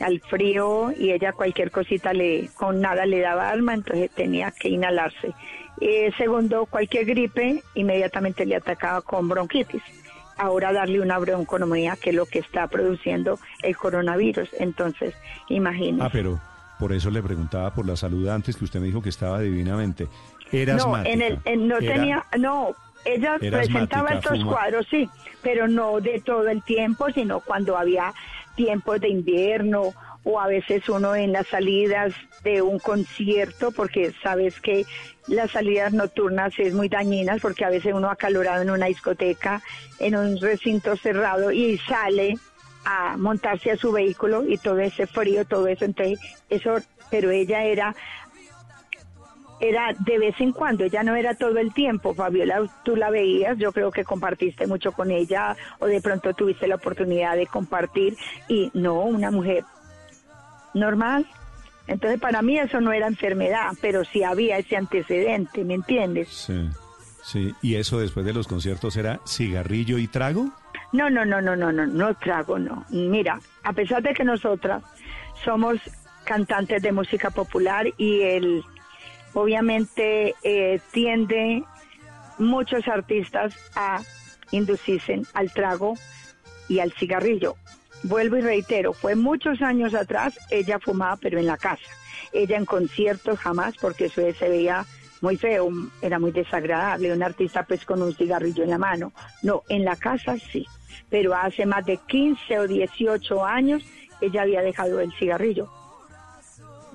[0.00, 4.68] al frío y ella cualquier cosita le con nada le daba alma, entonces tenía que
[4.68, 5.32] inhalarse.
[5.80, 9.82] Eh, segundo, cualquier gripe inmediatamente le atacaba con bronquitis.
[10.36, 14.48] Ahora darle una bronconomía que es lo que está produciendo el coronavirus.
[14.58, 15.14] Entonces,
[15.48, 16.04] imagínese.
[16.04, 16.40] Ah, pero
[16.78, 20.08] por eso le preguntaba por la salud antes que usted me dijo que estaba divinamente.
[20.50, 25.08] Era no, en el, no tenía, no, ella presentaba estos cuadros, sí,
[25.42, 28.12] pero no de todo el tiempo, sino cuando había
[28.54, 29.94] tiempos de invierno
[30.24, 34.84] o a veces uno en las salidas de un concierto, porque sabes que
[35.28, 39.62] las salidas nocturnas es muy dañinas, porque a veces uno acalorado en una discoteca,
[39.98, 42.36] en un recinto cerrado y sale
[42.84, 46.18] a montarse a su vehículo y todo ese frío, todo eso, entonces
[46.50, 46.76] eso,
[47.10, 47.94] pero ella era
[49.60, 52.12] era de vez en cuando, ella no era todo el tiempo.
[52.12, 56.66] Fabiola, tú la veías, yo creo que compartiste mucho con ella o de pronto tuviste
[56.66, 58.16] la oportunidad de compartir
[58.48, 59.64] y no, una mujer
[60.74, 61.26] normal.
[61.86, 66.28] Entonces para mí eso no era enfermedad, pero sí había ese antecedente, ¿me entiendes?
[66.28, 66.68] Sí,
[67.22, 67.54] sí.
[67.62, 70.50] ¿Y eso después de los conciertos era cigarrillo y trago?
[70.92, 72.84] No, no, no, no, no, no, no trago, no.
[72.88, 74.82] Mira, a pesar de que nosotras
[75.44, 75.78] somos
[76.24, 78.62] cantantes de música popular y el
[79.34, 81.64] obviamente eh, tiende
[82.38, 84.00] muchos artistas a
[84.50, 85.94] inducirse al trago
[86.68, 87.56] y al cigarrillo.
[88.04, 91.82] Vuelvo y reitero, fue muchos años atrás, ella fumaba pero en la casa.
[92.32, 94.84] Ella en conciertos jamás, porque eso se veía
[95.22, 95.70] muy feo,
[96.02, 99.12] era muy desagradable, un artista pues con un cigarrillo en la mano.
[99.42, 100.66] No, en la casa sí,
[101.08, 103.82] pero hace más de 15 o 18 años
[104.20, 105.70] ella había dejado el cigarrillo.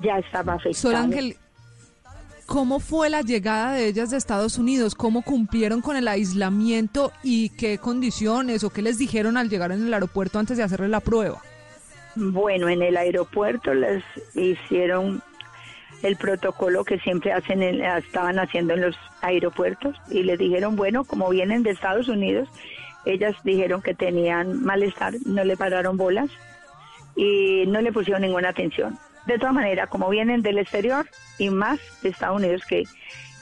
[0.02, 0.76] Ya estaba afectada.
[2.50, 4.96] ¿Cómo fue la llegada de ellas de Estados Unidos?
[4.96, 9.86] ¿Cómo cumplieron con el aislamiento y qué condiciones o qué les dijeron al llegar en
[9.86, 11.44] el aeropuerto antes de hacerle la prueba?
[12.16, 15.22] Bueno, en el aeropuerto les hicieron
[16.02, 21.30] el protocolo que siempre hacen, estaban haciendo en los aeropuertos y les dijeron, bueno, como
[21.30, 22.50] vienen de Estados Unidos,
[23.06, 26.32] ellas dijeron que tenían malestar, no le pararon bolas
[27.16, 28.98] y no le pusieron ninguna atención.
[29.30, 31.06] De todas maneras, como vienen del exterior
[31.38, 32.86] y más de Estados Unidos, que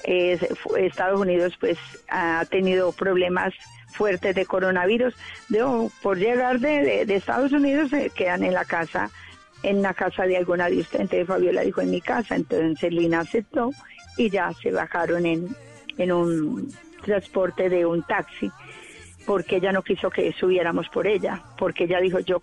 [0.04, 0.38] eh,
[0.76, 1.78] Estados Unidos pues
[2.10, 3.54] ha tenido problemas
[3.94, 5.16] fuertes de coronavirus,
[5.48, 9.10] de, por llegar de, Estados Unidos se quedan en la casa,
[9.64, 11.04] en la casa de alguna de ustedes.
[11.04, 13.72] Entonces Fabiola dijo en mi casa, entonces Lina aceptó
[14.18, 15.56] y ya se bajaron en,
[15.98, 16.70] en un
[17.06, 18.52] transporte de un taxi
[19.26, 22.42] porque ella no quiso que subiéramos por ella, porque ella dijo yo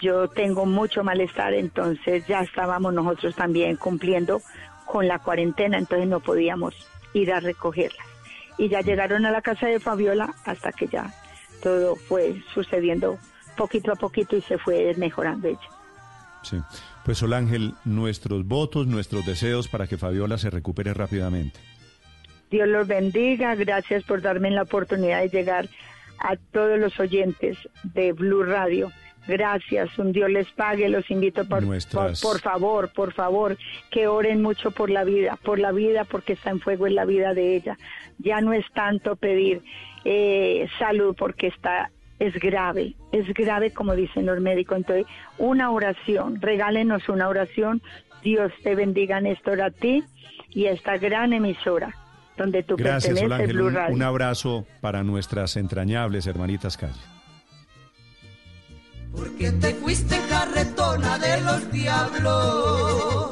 [0.00, 4.40] yo tengo mucho malestar, entonces ya estábamos nosotros también cumpliendo
[4.84, 6.74] con la cuarentena, entonces no podíamos
[7.14, 8.06] ir a recogerlas.
[8.58, 11.12] Y ya llegaron a la casa de Fabiola hasta que ya
[11.62, 13.18] todo fue sucediendo
[13.56, 15.70] poquito a poquito y se fue mejorando ella.
[16.42, 16.58] Sí.
[17.04, 21.60] Pues Ángel, nuestros votos, nuestros deseos para que Fabiola se recupere rápidamente.
[22.50, 25.68] Dios los bendiga, gracias por darme la oportunidad de llegar
[26.18, 28.92] a todos los oyentes de Blue Radio
[29.26, 33.56] Gracias, un Dios les pague, los invito por, por, favor, por favor,
[33.90, 37.06] que oren mucho por la vida, por la vida porque está en fuego en la
[37.06, 37.78] vida de ella.
[38.18, 39.62] Ya no es tanto pedir
[40.04, 44.78] eh, salud porque está es grave, es grave como dicen los médicos.
[44.78, 45.06] Entonces,
[45.38, 47.82] una oración, regálenos una oración.
[48.22, 50.04] Dios te bendiga, Néstor, a ti
[50.50, 51.94] y a esta gran emisora
[52.36, 57.13] donde tú Gracias, perteneces, un, un abrazo para nuestras entrañables hermanitas Calle.
[59.16, 63.30] Porque te fuiste carretona de los diablos.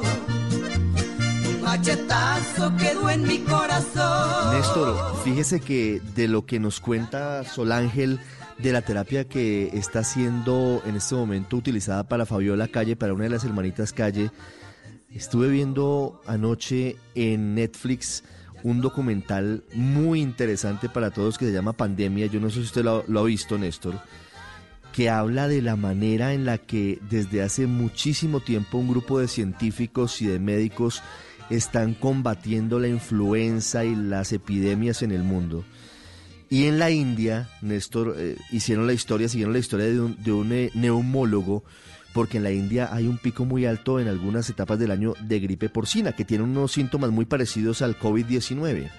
[1.61, 4.55] machetazo quedó en mi corazón.
[4.55, 8.19] Néstor, fíjese que de lo que nos cuenta Sol Ángel
[8.57, 13.25] de la terapia que está siendo en este momento utilizada para Fabiola Calle, para una
[13.25, 14.31] de las hermanitas Calle,
[15.11, 18.23] estuve viendo anoche en Netflix
[18.63, 22.27] un documental muy interesante para todos que se llama Pandemia.
[22.27, 23.99] Yo no sé si usted lo ha visto, Néstor
[24.93, 29.27] que habla de la manera en la que desde hace muchísimo tiempo un grupo de
[29.27, 31.01] científicos y de médicos
[31.49, 35.65] están combatiendo la influenza y las epidemias en el mundo.
[36.49, 40.31] Y en la India, Néstor, eh, hicieron la historia, siguieron la historia de un, de
[40.31, 41.63] un eh, neumólogo,
[42.13, 45.39] porque en la India hay un pico muy alto en algunas etapas del año de
[45.39, 48.91] gripe porcina, que tiene unos síntomas muy parecidos al COVID-19.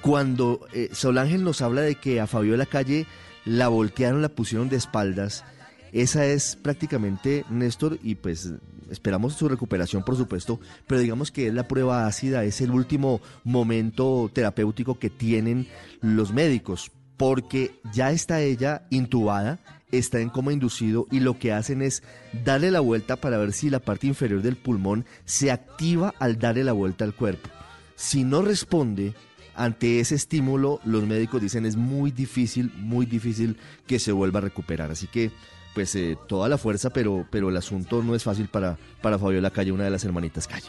[0.00, 3.06] Cuando eh, Ángel nos habla de que a Fabiola Calle
[3.44, 5.44] la voltearon, la pusieron de espaldas.
[5.92, 8.52] Esa es prácticamente, Néstor, y pues
[8.90, 13.20] esperamos su recuperación, por supuesto, pero digamos que es la prueba ácida, es el último
[13.44, 15.68] momento terapéutico que tienen
[16.00, 19.60] los médicos, porque ya está ella intubada,
[19.92, 22.02] está en coma inducido y lo que hacen es
[22.44, 26.64] darle la vuelta para ver si la parte inferior del pulmón se activa al darle
[26.64, 27.48] la vuelta al cuerpo.
[27.94, 29.14] Si no responde,
[29.56, 34.42] ante ese estímulo, los médicos dicen es muy difícil, muy difícil que se vuelva a
[34.42, 34.90] recuperar.
[34.90, 35.30] Así que,
[35.74, 39.50] pues, eh, toda la fuerza, pero, pero el asunto no es fácil para, para Fabiola
[39.50, 40.68] Calle, una de las hermanitas Calle.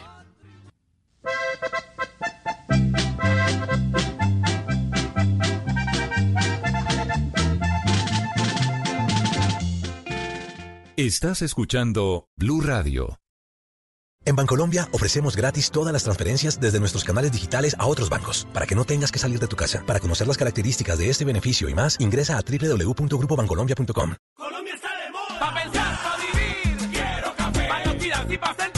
[10.97, 13.19] Estás escuchando Blue Radio.
[14.27, 18.65] En Bancolombia ofrecemos gratis todas las transferencias desde nuestros canales digitales a otros bancos, para
[18.65, 19.83] que no tengas que salir de tu casa.
[19.85, 24.15] Para conocer las características de este beneficio y más, ingresa a www.grupobancolombia.com.
[24.35, 25.99] Colombia está de pensar,
[26.33, 26.89] vivir.
[26.91, 28.74] Quiero café.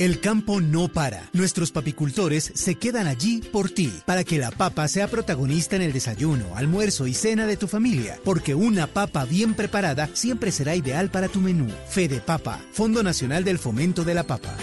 [0.00, 1.28] El campo no para.
[1.34, 5.92] Nuestros papicultores se quedan allí por ti, para que la papa sea protagonista en el
[5.92, 11.10] desayuno, almuerzo y cena de tu familia, porque una papa bien preparada siempre será ideal
[11.10, 11.68] para tu menú.
[11.90, 14.56] Fede Papa, Fondo Nacional del Fomento de la Papa.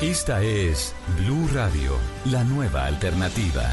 [0.00, 3.70] Esta es Blue Radio, la nueva alternativa.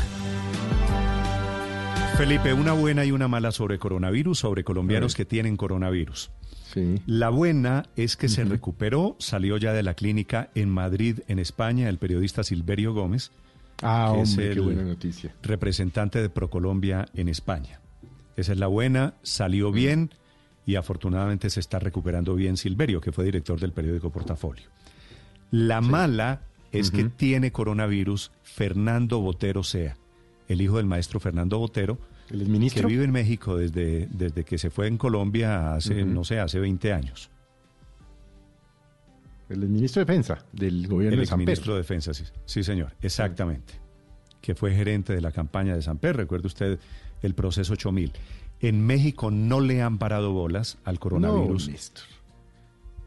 [2.19, 6.31] Felipe, una buena y una mala sobre coronavirus, sobre colombianos que tienen coronavirus.
[7.05, 11.87] La buena es que se recuperó, salió ya de la clínica en Madrid, en España,
[11.87, 13.31] el periodista Silverio Gómez.
[13.81, 15.33] Ah, que es hombre, qué buena noticia.
[15.41, 17.79] Representante de Procolombia en España.
[18.35, 20.09] Esa es la buena, salió bien
[20.65, 24.65] y afortunadamente se está recuperando bien Silverio, que fue director del periódico Portafolio.
[25.51, 26.41] La mala
[26.73, 29.95] es que tiene coronavirus Fernando Botero Sea,
[30.49, 31.97] el hijo del maestro Fernando Botero,
[32.29, 32.81] ¿El ministro?
[32.83, 36.59] que vive en México desde, desde que se fue en Colombia hace, no sé, hace
[36.59, 37.29] 20 años.
[39.49, 41.73] El ministro de Defensa del gobierno El de San exministro Pedro.
[41.75, 43.73] de Defensa, sí, sí, señor, exactamente.
[44.41, 46.79] Que fue gerente de la campaña de San Pedro, recuerde usted
[47.23, 48.11] el proceso 8000.
[48.61, 51.65] En México no le han parado bolas al coronavirus.
[51.67, 52.03] No, Néstor.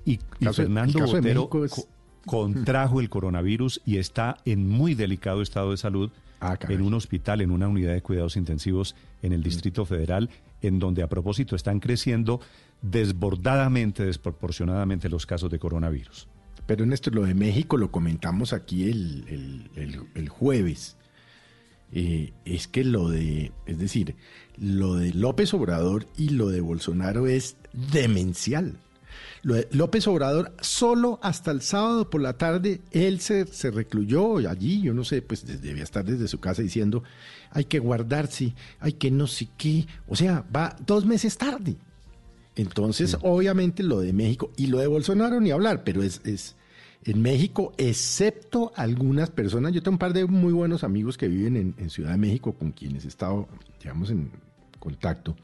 [0.05, 1.87] y, y caso- Fernando Botero México es- co-
[2.27, 6.11] contrajo el coronavirus y está en muy delicado estado de salud
[6.45, 9.35] Ah, en un hospital, en una unidad de cuidados intensivos en Mm.
[9.35, 10.29] el Distrito Federal,
[10.61, 12.41] en donde a propósito están creciendo
[12.83, 16.29] desbordadamente, desproporcionadamente los casos de coronavirus.
[16.67, 20.97] Pero Néstor, lo de México lo comentamos aquí el, el- el- el jueves.
[21.93, 24.17] Eh, es que lo de, es decir,
[24.57, 27.57] lo de López Obrador y lo de Bolsonaro es
[27.93, 28.79] demencial.
[29.43, 34.37] Lo de López Obrador, solo hasta el sábado por la tarde, él se, se recluyó
[34.49, 37.03] allí, yo no sé, pues debía estar desde su casa diciendo,
[37.51, 39.87] hay que guardarse, hay que no sé qué.
[40.07, 41.77] O sea, va dos meses tarde.
[42.55, 46.55] Entonces, obviamente lo de México y lo de Bolsonaro ni hablar, pero es, es,
[47.05, 49.73] en México, excepto algunas personas.
[49.73, 52.53] Yo tengo un par de muy buenos amigos que viven en, en Ciudad de México
[52.53, 53.49] con quienes he estado,
[53.81, 54.31] digamos, en
[54.79, 55.35] contacto.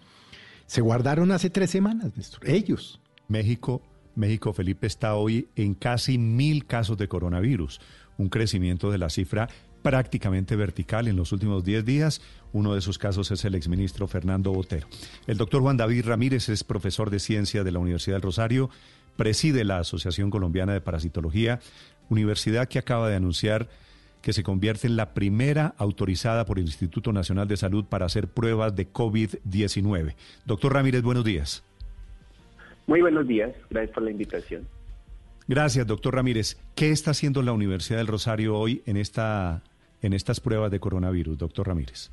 [0.66, 2.48] Se guardaron hace tres semanas, Néstor.
[2.48, 3.00] Ellos.
[3.28, 3.82] México,
[4.14, 7.80] México, Felipe, está hoy en casi mil casos de coronavirus,
[8.16, 9.48] un crecimiento de la cifra
[9.82, 12.20] prácticamente vertical en los últimos 10 días.
[12.52, 14.88] Uno de esos casos es el exministro Fernando Botero.
[15.26, 18.70] El doctor Juan David Ramírez es profesor de ciencia de la Universidad del Rosario,
[19.16, 21.60] preside la Asociación Colombiana de Parasitología,
[22.08, 23.68] universidad que acaba de anunciar
[24.22, 28.28] que se convierte en la primera autorizada por el Instituto Nacional de Salud para hacer
[28.28, 30.16] pruebas de COVID-19.
[30.44, 31.62] Doctor Ramírez, buenos días.
[32.88, 34.66] Muy buenos días, gracias por la invitación.
[35.46, 36.56] Gracias, doctor Ramírez.
[36.74, 39.62] ¿Qué está haciendo la Universidad del Rosario hoy en, esta,
[40.00, 42.10] en estas pruebas de coronavirus, doctor Ramírez?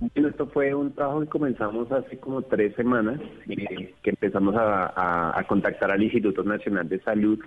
[0.00, 4.86] Bueno, esto fue un trabajo que comenzamos hace como tres semanas, eh, que empezamos a,
[4.96, 7.38] a, a contactar al Instituto Nacional de Salud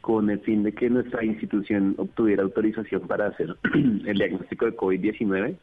[0.00, 5.54] con el fin de que nuestra institución obtuviera autorización para hacer el diagnóstico de COVID-19.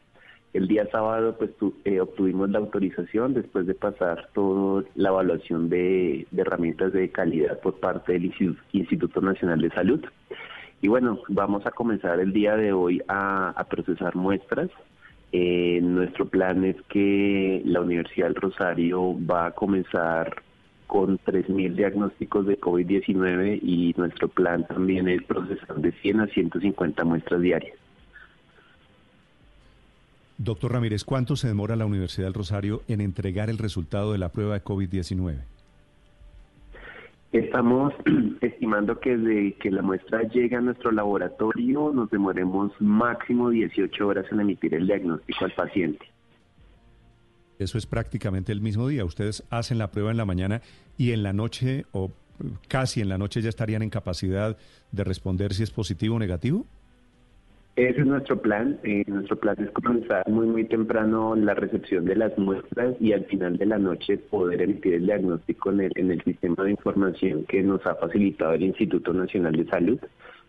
[0.54, 5.68] El día sábado pues tu, eh, obtuvimos la autorización después de pasar toda la evaluación
[5.68, 8.32] de, herramientas de calidad por parte del
[8.72, 10.04] Instituto Nacional de Salud.
[10.80, 14.70] Y bueno, vamos a comenzar el día de hoy a, a procesar muestras.
[15.32, 20.42] Eh, nuestro plan es que la Universidad del Rosario va a comenzar
[20.86, 27.04] con 3.000 diagnósticos de COVID-19 y nuestro plan también es procesar de 100 a 150
[27.04, 27.76] muestras diarias.
[30.38, 34.30] Doctor Ramírez, ¿cuánto se demora la Universidad del Rosario en entregar el resultado de la
[34.30, 35.40] prueba de COVID-19?
[37.32, 37.92] Estamos
[38.40, 44.26] estimando que desde que la muestra llegue a nuestro laboratorio nos demoremos máximo 18 horas
[44.30, 46.06] en emitir el diagnóstico al paciente.
[47.58, 49.04] Eso es prácticamente el mismo día.
[49.04, 50.62] Ustedes hacen la prueba en la mañana
[50.96, 52.12] y en la noche o
[52.68, 54.56] casi en la noche ya estarían en capacidad
[54.92, 56.64] de responder si es positivo o negativo.
[57.78, 58.80] Ese es nuestro plan.
[58.82, 63.24] Eh, nuestro plan es comenzar muy, muy temprano la recepción de las muestras y al
[63.26, 67.44] final de la noche poder emitir el diagnóstico en el, en el sistema de información
[67.44, 70.00] que nos ha facilitado el Instituto Nacional de Salud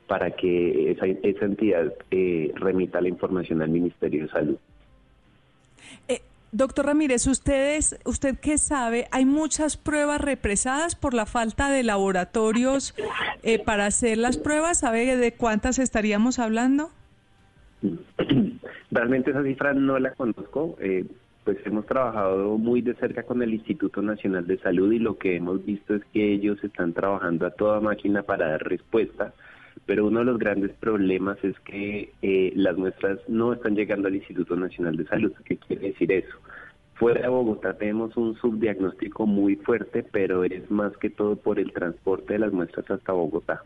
[0.07, 4.57] para que esa, esa entidad eh, remita la información al Ministerio de Salud.
[6.07, 9.07] Eh, Doctor Ramírez, ustedes, ¿usted qué sabe?
[9.11, 12.95] Hay muchas pruebas represadas por la falta de laboratorios
[13.43, 14.79] eh, para hacer las pruebas.
[14.79, 16.89] ¿Sabe de cuántas estaríamos hablando?
[18.91, 20.77] Realmente esa cifra no la conozco.
[20.79, 21.05] Eh,
[21.43, 25.37] pues hemos trabajado muy de cerca con el Instituto Nacional de Salud y lo que
[25.37, 29.33] hemos visto es que ellos están trabajando a toda máquina para dar respuesta
[29.85, 34.15] pero uno de los grandes problemas es que eh, las muestras no están llegando al
[34.15, 35.33] Instituto Nacional de Salud.
[35.45, 36.37] ¿Qué quiere decir eso?
[36.95, 41.71] Fuera de Bogotá tenemos un subdiagnóstico muy fuerte, pero es más que todo por el
[41.71, 43.63] transporte de las muestras hasta Bogotá.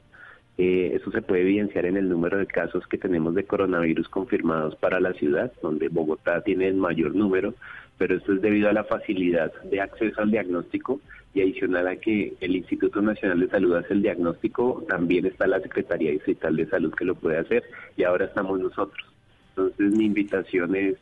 [0.58, 4.76] Eh, eso se puede evidenciar en el número de casos que tenemos de coronavirus confirmados
[4.76, 7.56] para la ciudad, donde Bogotá tiene el mayor número,
[7.98, 11.00] pero esto es debido a la facilidad de acceso al diagnóstico
[11.34, 15.60] y adicional a que el Instituto Nacional de Salud hace el diagnóstico, también está la
[15.60, 17.64] Secretaría Distrital de Salud que lo puede hacer
[17.98, 19.08] y ahora estamos nosotros.
[19.50, 20.96] Entonces mi invitación es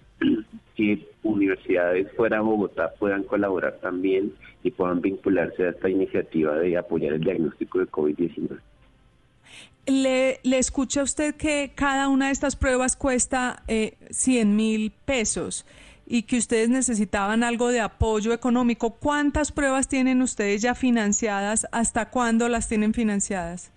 [0.75, 4.33] que universidades fuera de Bogotá puedan colaborar también
[4.63, 8.59] y puedan vincularse a esta iniciativa de apoyar el diagnóstico de COVID-19.
[9.87, 15.65] Le, le escucha usted que cada una de estas pruebas cuesta eh, 100 mil pesos
[16.05, 18.91] y que ustedes necesitaban algo de apoyo económico.
[18.91, 21.67] ¿Cuántas pruebas tienen ustedes ya financiadas?
[21.71, 23.71] ¿Hasta cuándo las tienen financiadas?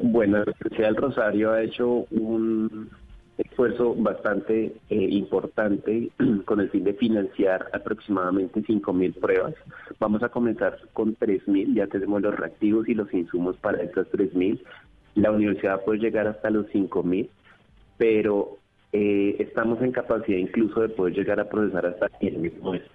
[0.00, 2.90] Bueno, del Rosario ha hecho un
[3.38, 6.10] esfuerzo bastante eh, importante
[6.44, 9.54] con el fin de financiar aproximadamente 5.000 pruebas.
[9.98, 14.60] Vamos a comenzar con 3.000, ya tenemos los reactivos y los insumos para estas 3.000.
[15.16, 17.28] La universidad puede llegar hasta los 5.000,
[17.98, 18.58] pero
[18.92, 22.92] eh, estamos en capacidad incluso de poder llegar a procesar hasta 100.000 muestras.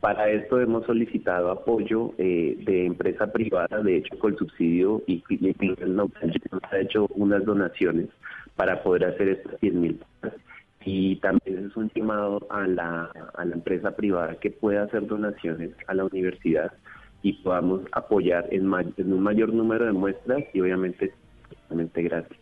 [0.00, 5.48] Para esto hemos solicitado apoyo eh, de empresa privada, de hecho con subsidio y, y,
[5.48, 6.10] y nos
[6.70, 8.08] ha hecho unas donaciones
[8.56, 10.00] para poder hacer estas 100 mil
[10.86, 15.72] y también es un llamado a la, a la empresa privada que pueda hacer donaciones
[15.88, 16.72] a la universidad
[17.22, 21.12] y podamos apoyar en, un mayor número de muestras y obviamente,
[21.66, 22.38] obviamente gratis.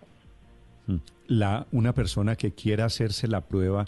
[0.87, 0.97] Mm.
[1.29, 3.87] La, una persona que quiera hacerse la prueba,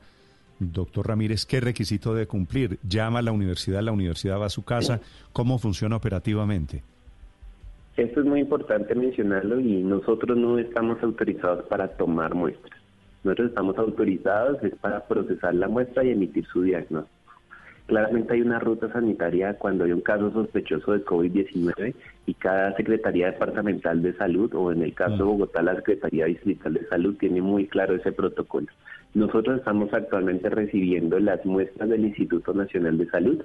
[0.59, 2.79] doctor Ramírez, ¿qué requisito debe cumplir?
[2.83, 5.03] Llama a la universidad, la universidad va a su casa,
[5.35, 6.83] ¿cómo funciona operativamente?
[7.97, 12.78] Esto es muy importante mencionarlo y nosotros no estamos autorizados para tomar muestras.
[13.24, 17.16] Nosotros estamos autorizados es para procesar la muestra y emitir su diagnóstico.
[17.86, 21.94] Claramente hay una ruta sanitaria cuando hay un caso sospechoso de COVID-19
[22.26, 26.74] y cada Secretaría Departamental de Salud o en el caso de Bogotá la Secretaría Distrital
[26.74, 28.66] de Salud tiene muy claro ese protocolo.
[29.14, 33.42] Nosotros estamos actualmente recibiendo las muestras del Instituto Nacional de Salud,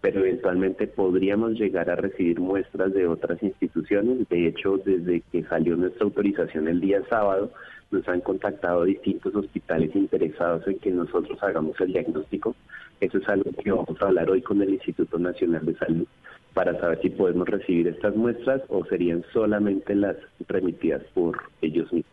[0.00, 4.28] pero eventualmente podríamos llegar a recibir muestras de otras instituciones.
[4.28, 7.50] De hecho, desde que salió nuestra autorización el día sábado,
[7.90, 12.54] nos han contactado distintos hospitales interesados en que nosotros hagamos el diagnóstico.
[13.00, 16.06] Eso es algo que vamos a hablar hoy con el Instituto Nacional de Salud
[16.54, 20.16] para saber si podemos recibir estas muestras o serían solamente las
[20.48, 22.12] remitidas por ellos mismos.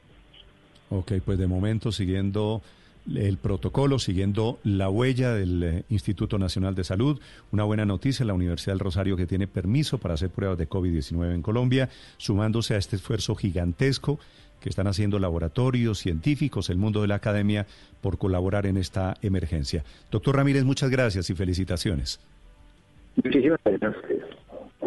[0.90, 2.62] Ok, pues de momento siguiendo
[3.16, 7.20] el protocolo, siguiendo la huella del eh, Instituto Nacional de Salud.
[7.52, 11.34] Una buena noticia, la Universidad del Rosario que tiene permiso para hacer pruebas de COVID-19
[11.34, 14.20] en Colombia, sumándose a este esfuerzo gigantesco
[14.60, 17.68] que están haciendo laboratorios, científicos, el mundo de la academia,
[18.02, 19.84] por colaborar en esta emergencia.
[20.12, 22.20] Doctor Ramírez, muchas gracias y felicitaciones.
[23.24, 23.96] Muchísimas gracias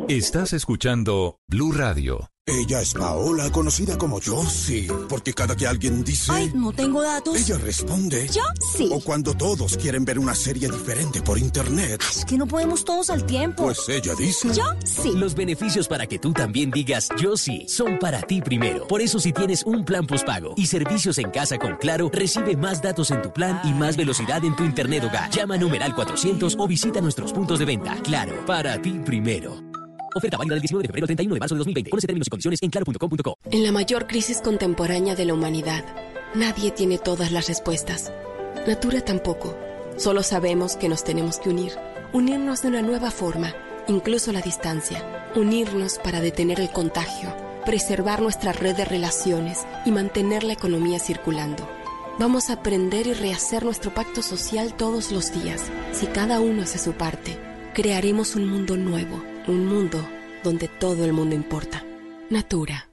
[0.08, 2.30] Estás escuchando Blue Radio.
[2.46, 6.32] Ella es Paola, conocida como Josie, porque cada que alguien dice...
[6.32, 7.36] Ay, no tengo datos.
[7.36, 8.26] Ella responde...
[8.28, 8.42] Yo
[8.74, 8.88] sí.
[8.92, 12.02] O cuando todos quieren ver una serie diferente por internet.
[12.10, 13.64] Es que no podemos todos al tiempo.
[13.64, 14.48] Pues ella dice...
[14.52, 15.12] Yo sí.
[15.14, 18.88] Los beneficios para que tú también digas yo sí son para ti primero.
[18.88, 22.82] Por eso si tienes un plan postpago y servicios en casa con Claro, recibe más
[22.82, 25.30] datos en tu plan y más velocidad en tu internet hogar.
[25.30, 27.96] Llama a numeral 400 o visita nuestros puntos de venta.
[28.02, 29.69] Claro, para ti primero.
[30.14, 31.90] Oferta válida del 19 de febrero al 31 de marzo de 2020.
[31.90, 33.38] Conoce términos y condiciones en claro.com.co.
[33.50, 35.84] En la mayor crisis contemporánea de la humanidad,
[36.34, 38.12] nadie tiene todas las respuestas.
[38.66, 39.56] Natura tampoco.
[39.96, 41.72] Solo sabemos que nos tenemos que unir.
[42.12, 43.54] Unirnos de una nueva forma,
[43.86, 45.30] incluso la distancia.
[45.36, 47.32] Unirnos para detener el contagio,
[47.64, 51.68] preservar nuestra red de relaciones y mantener la economía circulando.
[52.18, 55.62] Vamos a aprender y rehacer nuestro pacto social todos los días.
[55.92, 57.38] Si cada uno hace su parte,
[57.74, 59.98] crearemos un mundo nuevo un mundo
[60.42, 61.82] donde todo el mundo importa.
[62.30, 62.88] Natura.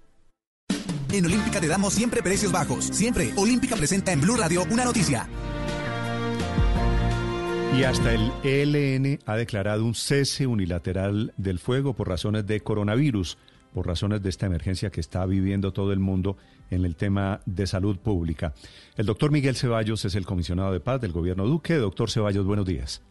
[1.12, 2.86] En Olímpica te damos siempre precios bajos.
[2.86, 3.32] Siempre.
[3.38, 5.28] Olímpica presenta en Blue Radio una noticia.
[7.78, 13.38] Y hasta el ELN ha declarado un cese unilateral del fuego por razones de coronavirus,
[13.74, 16.38] por razones de esta emergencia que está viviendo todo el mundo
[16.72, 18.54] en el tema de salud pública.
[18.96, 21.76] El doctor Miguel Ceballos es el comisionado de paz del gobierno Duque.
[21.76, 23.04] Doctor Ceballos, buenos días.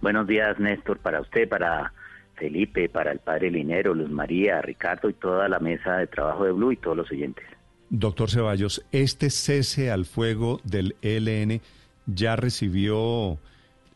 [0.00, 1.92] Buenos días, Néstor, para usted, para
[2.36, 6.52] Felipe, para el padre Linero, Luz María, Ricardo y toda la mesa de trabajo de
[6.52, 7.44] Blue y todos los oyentes.
[7.88, 11.60] Doctor Ceballos, ¿este cese al fuego del ELN
[12.06, 13.38] ya recibió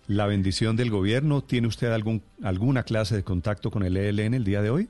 [0.07, 1.43] la bendición del gobierno?
[1.43, 4.89] ¿Tiene usted algún, alguna clase de contacto con el ELN el día de hoy?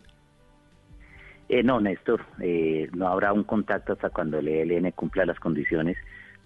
[1.49, 5.97] Eh, no, Néstor, eh, no habrá un contacto hasta cuando el ELN cumpla las condiciones,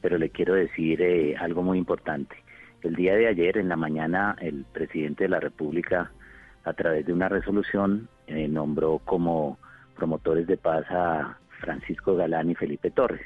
[0.01, 2.37] pero le quiero decir eh, algo muy importante.
[2.83, 6.11] El día de ayer, en la mañana, el presidente de la República
[6.65, 9.59] a través de una resolución, eh, nombró como
[9.95, 13.23] promotores de paz a Francisco Galán y Felipe Torres.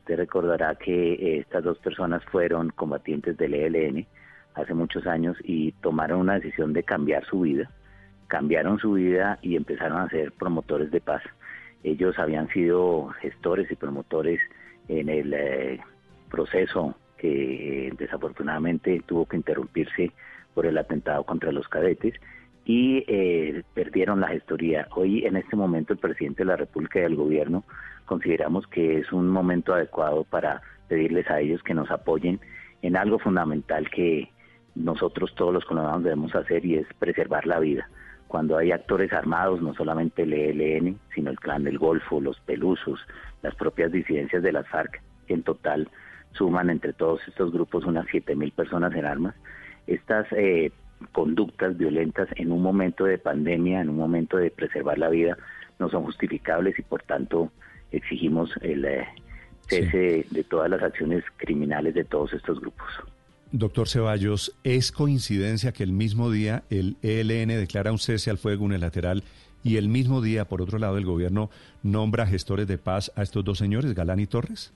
[0.00, 4.06] Usted recordará que eh, estas dos personas fueron combatientes del ELN
[4.54, 7.70] hace muchos años y tomaron una decisión de cambiar su vida.
[8.26, 11.22] Cambiaron su vida y empezaron a ser promotores de paz.
[11.84, 14.40] Ellos habían sido gestores y promotores
[14.88, 15.80] en el eh,
[16.30, 20.12] proceso que desafortunadamente tuvo que interrumpirse
[20.54, 22.14] por el atentado contra los cadetes
[22.64, 24.88] y eh, perdieron la gestoría.
[24.94, 27.64] Hoy, en este momento, el presidente de la República y el gobierno
[28.06, 32.40] consideramos que es un momento adecuado para pedirles a ellos que nos apoyen
[32.82, 34.28] en algo fundamental que
[34.74, 37.88] nosotros todos los colombianos debemos hacer y es preservar la vida.
[38.28, 43.00] Cuando hay actores armados, no solamente el ELN, sino el Clan del Golfo, los Pelusos,
[43.42, 45.90] las propias disidencias de las FARC, que en total
[46.32, 49.34] suman entre todos estos grupos unas 7.000 personas en armas,
[49.86, 50.72] estas eh,
[51.12, 55.36] conductas violentas en un momento de pandemia, en un momento de preservar la vida,
[55.78, 57.50] no son justificables y por tanto
[57.90, 59.06] exigimos el eh,
[59.66, 62.88] cese de todas las acciones criminales de todos estos grupos.
[63.52, 68.64] Doctor Ceballos, ¿es coincidencia que el mismo día el ELN declara un cese al fuego
[68.64, 69.24] unilateral
[69.62, 71.50] y el mismo día, por otro lado, el gobierno
[71.82, 74.72] nombra gestores de paz a estos dos señores, Galán y Torres?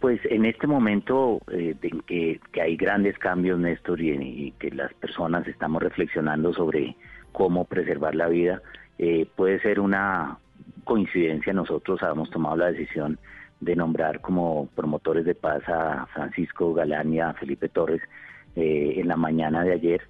[0.00, 1.74] Pues en este momento eh,
[2.06, 6.96] que, hay grandes cambios, Néstor, y, que las personas estamos reflexionando sobre
[7.32, 8.62] cómo preservar la vida,
[8.98, 10.38] eh, puede ser una
[10.84, 11.52] coincidencia.
[11.52, 13.18] Nosotros habíamos tomado la decisión
[13.60, 18.00] de nombrar como promotores de paz a Francisco Galán y a Felipe Torres
[18.56, 20.00] eh, en la mañana de ayer.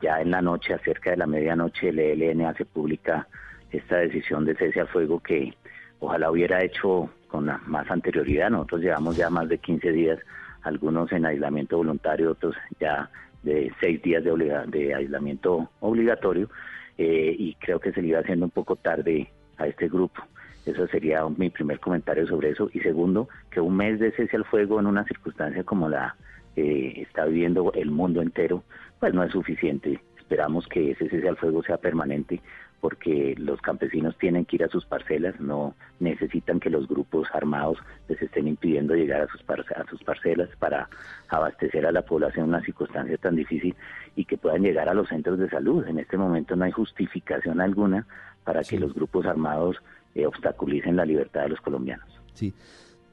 [0.00, 3.26] ya en la noche, acerca de la medianoche, el ELN hace pública
[3.72, 5.54] esta decisión de cese al fuego que
[6.00, 8.50] ojalá hubiera hecho con más anterioridad.
[8.50, 10.18] Nosotros llevamos ya más de 15 días,
[10.62, 13.10] algunos en aislamiento voluntario, otros ya
[13.42, 14.32] de seis días de,
[14.66, 16.50] de aislamiento obligatorio
[16.98, 20.22] eh, y creo que se le iba haciendo un poco tarde a este grupo.
[20.64, 22.68] Eso sería mi primer comentario sobre eso.
[22.72, 26.16] Y segundo, que un mes de cese al fuego en una circunstancia como la
[26.56, 28.64] que está viviendo el mundo entero,
[28.98, 30.00] pues no es suficiente.
[30.18, 32.40] Esperamos que ese cese al fuego sea permanente
[32.80, 37.78] porque los campesinos tienen que ir a sus parcelas, no necesitan que los grupos armados
[38.08, 40.88] les estén impidiendo llegar a sus, a sus parcelas para
[41.28, 43.74] abastecer a la población en una circunstancia tan difícil
[44.14, 45.86] y que puedan llegar a los centros de salud.
[45.86, 48.06] En este momento no hay justificación alguna
[48.44, 49.76] para que los grupos armados
[50.14, 52.08] eh, obstaculicen la libertad de los colombianos.
[52.34, 52.54] Sí.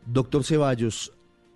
[0.06, 1.14] Doctor Ceballos,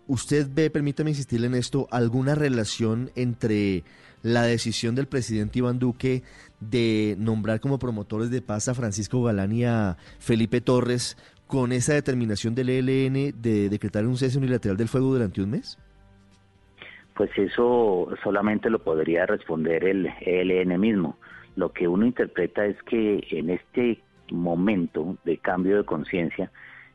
[0.07, 3.83] ¿usted ve, permítame insistirle en esto, alguna relación entre
[4.23, 6.23] la decisión del presidente Iván Duque
[6.59, 11.93] de nombrar como promotores de paz a Francisco Galán y a Felipe Torres con esa
[11.93, 15.77] determinación del ELN de decretar un cese unilateral del fuego durante un mes?
[17.15, 21.17] Pues eso solamente lo podría responder el ELN mismo.
[21.55, 23.99] Lo que uno interpreta es que en este
[24.31, 26.51] momento de cambio de conciencia,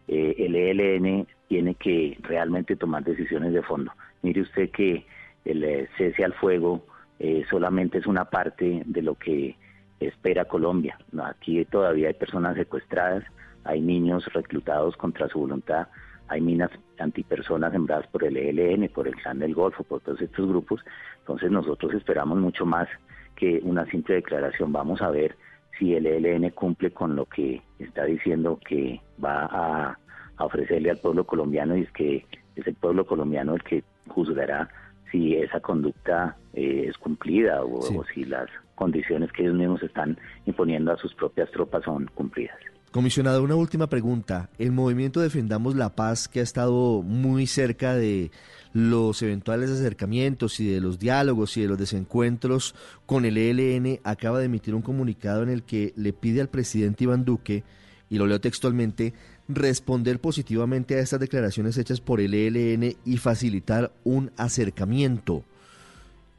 [0.06, 3.92] eh, el ELN tiene que realmente tomar decisiones de fondo.
[4.22, 5.04] Mire usted que
[5.44, 6.86] el eh, cese al fuego
[7.24, 9.56] eh, solamente es una parte de lo que
[10.00, 10.98] espera Colombia.
[11.22, 13.22] Aquí todavía hay personas secuestradas,
[13.62, 15.86] hay niños reclutados contra su voluntad,
[16.26, 20.48] hay minas antipersonas sembradas por el ELN, por el Clan del Golfo, por todos estos
[20.48, 20.80] grupos.
[21.20, 22.88] Entonces nosotros esperamos mucho más
[23.36, 24.72] que una simple declaración.
[24.72, 25.36] Vamos a ver
[25.78, 29.98] si el ELN cumple con lo que está diciendo que va a,
[30.38, 34.68] ofrecerle al pueblo colombiano y es que es el pueblo colombiano el que juzgará
[35.12, 40.90] si esa conducta eh, es cumplida o, si las condiciones que ellos mismos están imponiendo
[40.90, 42.56] a sus propias tropas son cumplidas.
[42.90, 44.50] Comisionado, una última pregunta.
[44.58, 48.30] El movimiento Defendamos la Paz, que ha estado muy cerca de
[48.74, 52.74] los eventuales acercamientos y de los diálogos y de los desencuentros
[53.06, 57.04] con el ELN, acaba de emitir un comunicado en el que le pide al presidente
[57.04, 57.64] Iván Duque,
[58.10, 59.14] y lo leo textualmente,
[59.54, 65.44] responder positivamente a estas declaraciones hechas por el ELN y facilitar un acercamiento.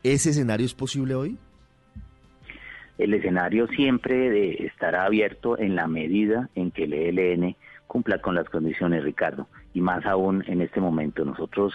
[0.04, 1.38] ¿Ese escenario es posible hoy?
[2.98, 7.56] El escenario siempre estará abierto en la medida en que el ELN
[7.88, 11.26] cumpla con las condiciones, Ricardo, y más aún en este momento.
[11.26, 11.74] Nosotros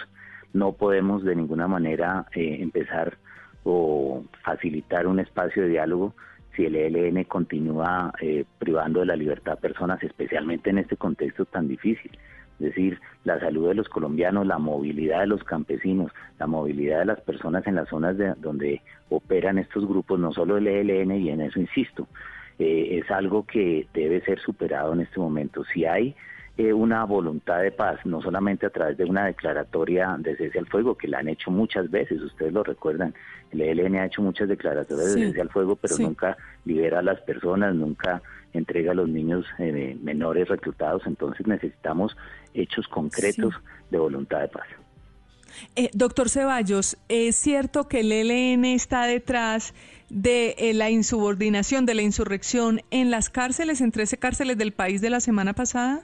[0.53, 3.17] no podemos de ninguna manera eh, empezar
[3.63, 6.13] o facilitar un espacio de diálogo
[6.59, 11.45] si el ELN continúa eh, privando de la libertad a personas, especialmente en este contexto
[11.45, 12.11] tan difícil.
[12.59, 17.05] Es decir, la salud de los colombianos, la movilidad de los campesinos, la movilidad de
[17.05, 21.29] las personas en las zonas de, donde operan estos grupos, no solo el ELN, y
[21.29, 22.09] en eso insisto,
[22.57, 25.63] eh, es algo que debe ser superado en este momento.
[25.73, 26.13] Si hay
[26.59, 30.97] una voluntad de paz, no solamente a través de una declaratoria de cese al fuego,
[30.97, 33.13] que la han hecho muchas veces, ustedes lo recuerdan,
[33.51, 37.21] el ELN ha hecho muchas declaratorias de cese al fuego, pero nunca libera a las
[37.21, 42.17] personas, nunca entrega a los niños eh, menores reclutados, entonces necesitamos
[42.53, 43.55] hechos concretos
[43.89, 44.67] de voluntad de paz.
[45.77, 49.73] Eh, doctor Ceballos, ¿es cierto que el ELN está detrás
[50.09, 55.09] de la insubordinación, de la insurrección en las cárceles, en 13 cárceles del país de
[55.09, 56.03] la semana pasada?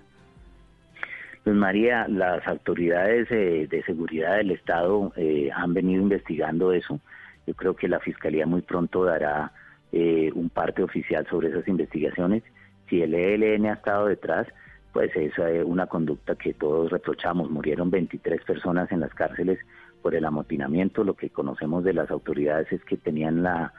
[1.45, 6.99] Pues María, las autoridades eh, de seguridad del Estado eh, han venido investigando eso.
[7.45, 9.51] Yo creo que la Fiscalía muy pronto dará
[9.91, 12.41] eh, un parte oficial sobre esas investigaciones.
[12.89, 14.47] Si el ELN ha estado detrás,
[14.91, 15.33] pues es
[15.65, 17.51] una conducta que todos reprochamos.
[17.51, 19.59] Murieron 23 personas en las cárceles
[20.01, 21.03] por el amotinamiento.
[21.03, 23.71] Lo que conocemos de las autoridades es que tenían la,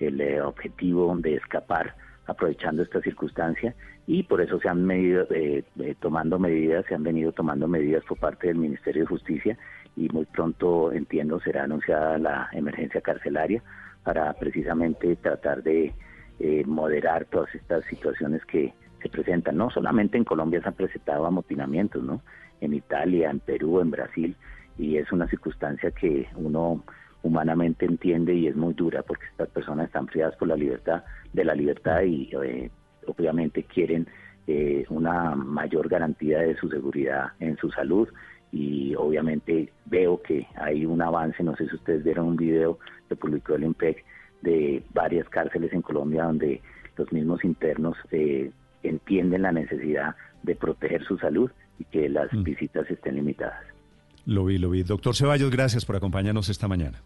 [0.00, 1.94] el objetivo de escapar
[2.26, 3.74] aprovechando esta circunstancia
[4.06, 8.04] y por eso se han venido eh, eh, tomando medidas, se han venido tomando medidas
[8.04, 9.58] por parte del Ministerio de Justicia
[9.96, 13.62] y muy pronto entiendo será anunciada la emergencia carcelaria
[14.04, 15.94] para precisamente tratar de
[16.40, 19.56] eh, moderar todas estas situaciones que se presentan.
[19.56, 22.22] No solamente en Colombia se han presentado amotinamientos, ¿no?
[22.60, 24.36] En Italia, en Perú, en Brasil
[24.78, 26.82] y es una circunstancia que uno
[27.22, 31.44] humanamente entiende y es muy dura porque estas personas están privadas por la libertad de
[31.44, 32.70] la libertad y eh,
[33.06, 34.06] obviamente quieren
[34.46, 38.08] eh, una mayor garantía de su seguridad en su salud
[38.50, 43.16] y obviamente veo que hay un avance, no sé si ustedes vieron un video que
[43.16, 44.04] publicó el IMPEC
[44.42, 46.60] de varias cárceles en Colombia donde
[46.96, 48.50] los mismos internos eh,
[48.82, 52.42] entienden la necesidad de proteger su salud y que las mm.
[52.42, 53.64] visitas estén limitadas.
[54.26, 54.82] Lo vi, lo vi.
[54.82, 57.02] Doctor Ceballos, gracias por acompañarnos esta mañana.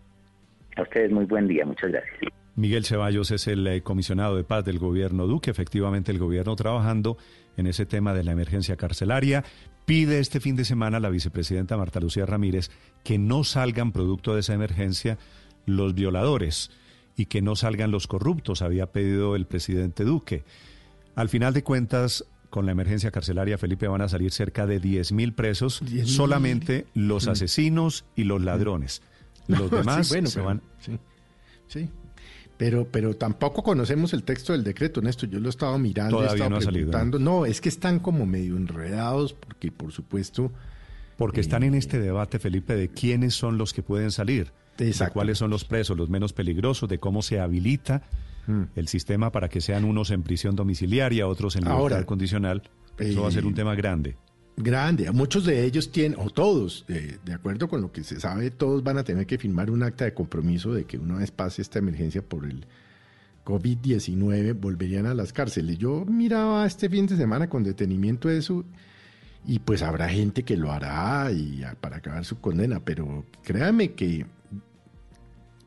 [0.77, 2.33] A ustedes muy buen día, muchas gracias.
[2.55, 7.19] Miguel Ceballos es el eh, comisionado de paz del gobierno Duque, efectivamente el gobierno trabajando
[7.57, 9.45] en ese tema de la emergencia carcelaria.
[9.85, 12.71] Pide este fin de semana a la vicepresidenta Marta Lucía Ramírez
[13.05, 15.19] que no salgan producto de esa emergencia
[15.67, 16.71] los violadores
[17.17, 20.45] y que no salgan los corruptos, había pedido el presidente Duque.
[21.15, 25.35] Al final de cuentas, con la emergencia carcelaria, Felipe, van a salir cerca de 10.000
[25.35, 29.03] presos, solamente los asesinos y los ladrones.
[29.49, 30.63] Los demás se van...
[30.79, 30.99] Sí,
[31.69, 31.91] sí.
[32.57, 35.29] Pero, pero tampoco conocemos el texto del decreto, Néstor.
[35.29, 37.19] Yo lo estaba mirando, Todavía no ha preguntando.
[37.19, 37.45] ¿no?
[37.45, 40.53] es que están como medio enredados, porque por supuesto.
[41.19, 45.39] Porque están en este debate, Felipe, de quiénes son los que pueden salir, de cuáles
[45.39, 48.03] son los presos, los menos peligrosos, de cómo se habilita
[48.77, 52.63] el sistema para que sean unos en prisión domiciliaria, otros en libertad condicional.
[52.99, 54.17] Eso va a ser un tema grande.
[54.59, 55.11] Grande.
[55.13, 58.97] Muchos de ellos tienen, o todos, de, acuerdo con lo que se sabe, todos van
[58.97, 62.23] a tener que firmar un acta de compromiso de que una vez pase esta emergencia
[62.23, 62.65] por el
[63.45, 65.77] COVID-19 volverían a las cárceles.
[65.77, 68.65] Yo miraba este fin de semana con detenimiento eso
[69.45, 74.25] y pues habrá gente que lo hará y para acabar su condena, pero créame que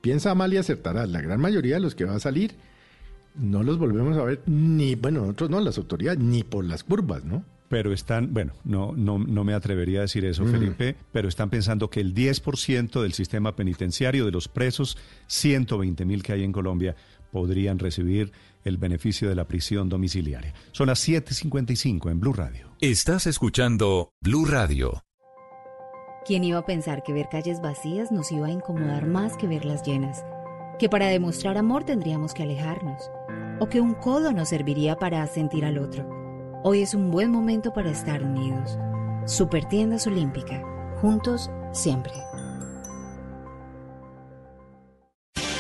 [0.02, 1.06] piensa mal y acertará.
[1.06, 2.56] La gran mayoría de los que va a salir
[3.36, 7.24] no los volvemos a ver ni, bueno, nosotros no, las autoridades, ni por las curvas,
[7.24, 7.46] ¿no?
[7.70, 11.90] Pero están, bueno, no, no, no me atrevería a decir eso, Felipe, pero están pensando
[11.90, 14.98] que el 10% del sistema penitenciario de los presos,
[15.28, 16.96] 120 mil que hay en Colombia,
[17.32, 18.32] podrían recibir
[18.64, 20.54] el beneficio de la prisión domiciliaria.
[20.72, 22.76] Son las 7:55 en Blue Radio.
[22.82, 25.04] Estás escuchando Blue Radio.
[26.26, 29.84] ¿Quién iba a pensar que ver calles vacías nos iba a incomodar más que verlas
[29.84, 30.24] llenas?
[30.78, 33.10] Que para demostrar amor tendríamos que alejarnos.
[33.60, 36.19] O que un codo nos serviría para sentir al otro.
[36.62, 38.78] Hoy es un buen momento para estar unidos.
[39.26, 40.62] Supertiendas Olímpica.
[41.00, 42.12] Juntos siempre.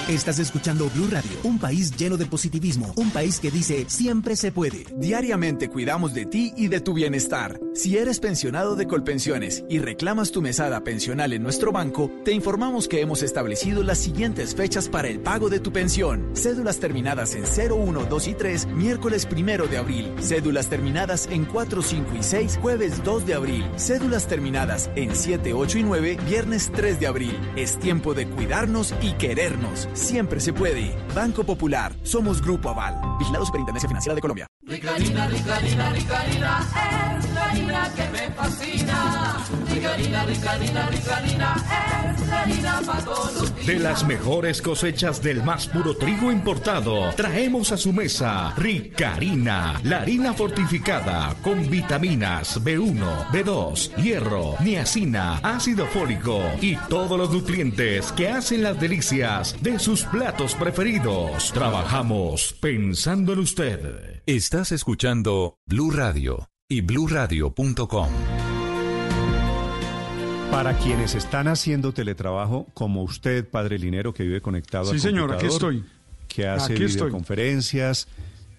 [0.09, 4.51] Estás escuchando Blue Radio, un país lleno de positivismo, un país que dice siempre se
[4.51, 4.87] puede.
[4.97, 7.59] Diariamente cuidamos de ti y de tu bienestar.
[7.75, 12.87] Si eres pensionado de Colpensiones y reclamas tu mesada pensional en nuestro banco, te informamos
[12.87, 16.31] que hemos establecido las siguientes fechas para el pago de tu pensión.
[16.33, 20.15] Cédulas terminadas en 01, 2 y 3, miércoles 1 de abril.
[20.21, 23.65] Cédulas terminadas en 4, 5 y 6, jueves 2 de abril.
[23.75, 27.39] Cédulas terminadas en 7, 8 y 9, viernes 3 de abril.
[27.55, 29.87] Es tiempo de cuidarnos y querernos.
[29.99, 30.95] Siempre se puede.
[31.13, 31.93] Banco Popular.
[32.03, 32.95] Somos Grupo Aval.
[33.19, 34.47] Vigilado Superintendencia Financiera de Colombia.
[34.69, 39.45] Rica harina, rica harina, rica harina, es la harina que me fascina.
[39.73, 41.55] Rica harina, rica harina, rica harina,
[42.13, 43.65] es la harina para todos los días.
[43.65, 49.79] De las mejores cosechas del más puro trigo importado, traemos a su mesa Rica harina,
[49.83, 58.11] la harina fortificada con vitaminas B1, B2, hierro, niacina, ácido fólico y todos los nutrientes
[58.11, 61.51] que hacen las delicias de sus platos preferidos.
[61.51, 64.21] Trabajamos pensando en usted.
[64.27, 68.09] Estás escuchando Blue Radio y bluradio.com.
[70.51, 75.33] Para quienes están haciendo teletrabajo, como usted, padre Linero, que vive conectado sí, al señor,
[75.33, 75.83] aquí estoy.
[76.27, 77.07] Que hace Aquí estoy.
[77.07, 78.07] videoconferencias,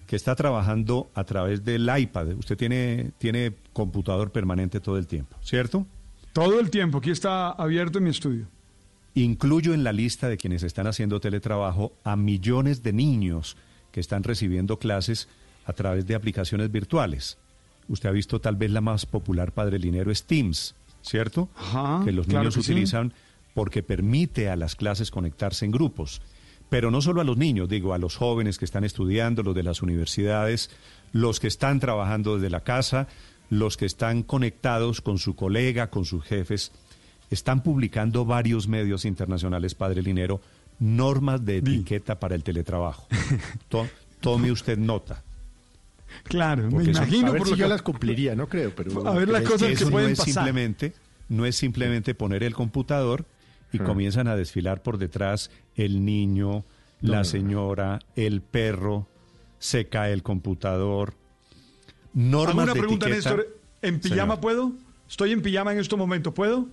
[0.07, 2.27] que está trabajando a través del iPad.
[2.33, 5.87] Usted tiene, tiene computador permanente todo el tiempo, ¿cierto?
[6.33, 8.47] Todo el tiempo, aquí está abierto en mi estudio.
[9.13, 13.57] Incluyo en la lista de quienes están haciendo teletrabajo a millones de niños
[13.91, 15.27] que están recibiendo clases
[15.65, 17.37] a través de aplicaciones virtuales.
[17.87, 21.49] Usted ha visto tal vez la más popular, Padre Linero, es Teams, ¿cierto?
[21.55, 22.71] Ajá, que los claro niños que sí.
[22.71, 23.13] utilizan
[23.53, 26.21] porque permite a las clases conectarse en grupos.
[26.69, 29.63] Pero no solo a los niños, digo, a los jóvenes que están estudiando, los de
[29.63, 30.69] las universidades,
[31.11, 33.09] los que están trabajando desde la casa,
[33.49, 36.71] los que están conectados con su colega, con sus jefes.
[37.31, 40.41] Están publicando varios medios internacionales, Padre Linero,
[40.79, 43.07] normas de etiqueta para el teletrabajo.
[43.69, 43.87] To-
[44.19, 45.23] tome usted nota.
[46.23, 48.75] Claro, me Porque imagino a ver por si lo yo que- las cumpliría, no creo,
[48.75, 49.07] pero...
[49.07, 50.33] A ver las cosas que pueden no es pasar.
[50.33, 50.93] simplemente,
[51.29, 53.25] no es simplemente poner el computador
[53.71, 53.85] y Ah.
[53.85, 56.65] comienzan a desfilar por detrás el niño, No,
[57.01, 57.23] la no, no.
[57.23, 59.07] señora, el perro,
[59.57, 61.13] se cae el computador.
[62.13, 63.29] Normas Hago una de pregunta, etiqueta.
[63.35, 63.57] Néstor.
[63.81, 64.39] ¿En pijama Señor.
[64.41, 64.71] puedo?
[65.09, 66.67] Estoy en pijama en estos momentos, ¿puedo?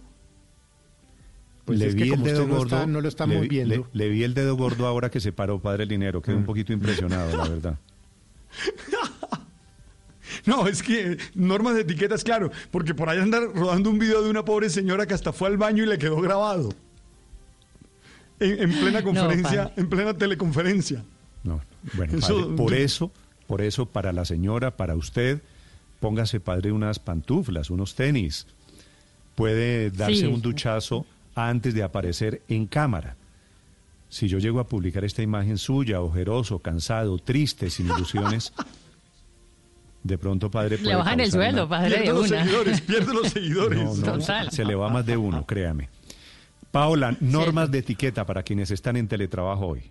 [1.69, 2.77] Pues le es que vi el dedo usted no gordo.
[2.77, 3.75] está- no lo estamos le, vi- viendo.
[3.77, 6.21] le- le vi el dedo gordo ahora que se paró, padre Linero.
[6.21, 7.79] Quedé un poquito impresionado, la verdad.
[10.45, 14.31] No, es que normas de etiquetas, claro, porque por ahí andar rodando un video de
[14.31, 16.71] una pobre señora que hasta fue al baño y le quedó grabado.
[18.39, 21.03] En, en plena conferencia, en plena teleconferencia.
[21.45, 21.61] No,
[21.95, 23.11] bueno, Eso- por eso,
[23.47, 25.41] por eso para la señora, para usted,
[26.01, 28.47] póngase padre unas pantuflas, unos tenis.
[29.35, 30.27] Puede darse Sí.
[30.27, 31.07] un duchazo
[31.47, 33.17] antes de aparecer en cámara.
[34.09, 38.53] Si yo llego a publicar esta imagen suya, ojeroso, cansado, triste, sin ilusiones,
[40.03, 42.41] de pronto padre Le puede bajan el sueldo, una- padre, de los una.
[42.43, 43.79] seguidores, pierde los seguidores.
[43.85, 44.51] No, no, Total.
[44.51, 45.89] se le va más de uno, créame.
[46.71, 49.91] Paola, normas de etiqueta para quienes están en teletrabajo hoy.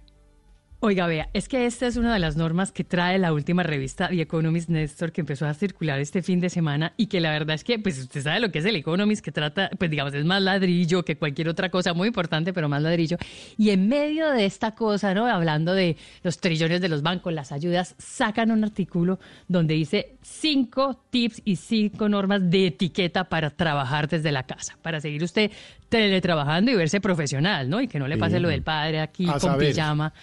[0.80, 4.10] Oiga, vea, es que esta es una de las normas que trae la última revista
[4.10, 7.56] The Economist Néstor que empezó a circular este fin de semana y que la verdad
[7.56, 10.24] es que, pues usted sabe lo que es el Economist, que trata, pues digamos, es
[10.24, 13.18] más ladrillo que cualquier otra cosa, muy importante, pero más ladrillo.
[13.58, 15.26] Y en medio de esta cosa, ¿no?
[15.26, 21.02] Hablando de los trillones de los bancos, las ayudas, sacan un artículo donde dice cinco
[21.10, 25.50] tips y cinco normas de etiqueta para trabajar desde la casa, para seguir usted
[25.90, 27.82] teletrabajando y verse profesional, ¿no?
[27.82, 29.74] Y que no le pase lo del padre aquí A con saber.
[29.74, 30.14] pijama.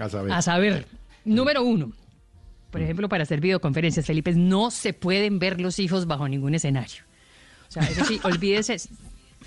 [0.00, 0.32] A saber.
[0.32, 0.86] A saber,
[1.24, 1.92] número uno,
[2.70, 7.02] por ejemplo, para hacer videoconferencias, Felipe, no se pueden ver los hijos bajo ningún escenario.
[7.68, 8.76] O sea, eso sí, olvídese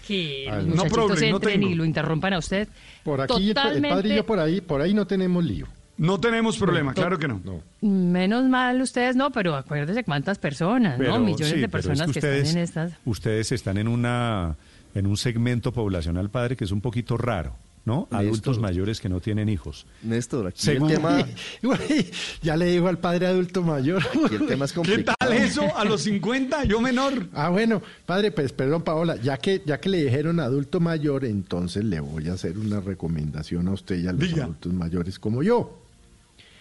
[0.07, 2.67] que los no problem, no entren y lo interrumpan a usted.
[3.03, 5.67] Por aquí, el padre y Totalmente- yo por ahí, por ahí no tenemos lío.
[5.95, 7.39] No tenemos problema, claro que no.
[7.81, 11.19] Menos mal ustedes no, pero acuérdese cuántas personas, ¿no?
[11.19, 12.93] Millones sí, de es personas que, ustedes, están en estas.
[13.05, 14.55] Ustedes están en una
[14.95, 18.07] en un segmento poblacional, padre, que es un poquito raro, ¿no?
[18.09, 18.19] Néstor.
[18.19, 19.85] Adultos mayores que no tienen hijos.
[20.03, 21.25] Néstor, aquí Según- el tema...
[21.63, 22.09] Uy,
[22.41, 24.01] ya le digo al padre adulto mayor.
[24.25, 25.15] Aquí el tema es ¿Qué complicado.
[25.19, 25.63] tal eso?
[25.75, 27.27] A los 50, yo menor.
[27.33, 31.83] Ah, bueno, padre, pues perdón, Paola, ya que, ya que le dijeron adulto mayor, entonces
[31.83, 34.43] le voy a hacer una recomendación a usted y a los Diga.
[34.45, 35.79] adultos mayores como yo.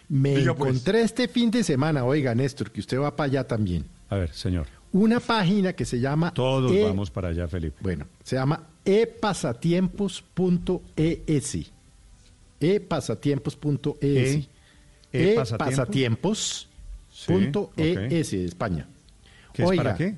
[0.09, 0.71] Me Diga, pues.
[0.73, 4.33] encontré este fin de semana, oiga, Néstor, que usted va para allá también, A ver,
[4.35, 4.67] señor.
[4.91, 6.35] una página que se llama...
[6.35, 7.77] Todos E- vamos para allá, Felipe.
[7.81, 11.71] Bueno, se llama epasatiempos.es.
[12.61, 14.49] epasatiempos.es.
[15.13, 18.87] E- epasatiempos.es de España.
[19.53, 20.17] ¿Qué es Oiga, para qué?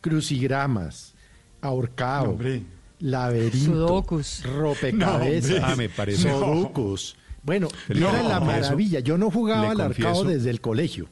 [0.00, 1.14] Crucigramas,
[1.60, 2.60] ahorcado, No,
[3.00, 4.44] laberinto, Sudokus.
[4.44, 5.66] rompecabezas, No.
[5.66, 7.16] Ah, me parece- sudokus.
[7.42, 9.00] Bueno, No, era la maravilla.
[9.00, 11.08] Yo no jugaba al arcado confieso- desde el colegio.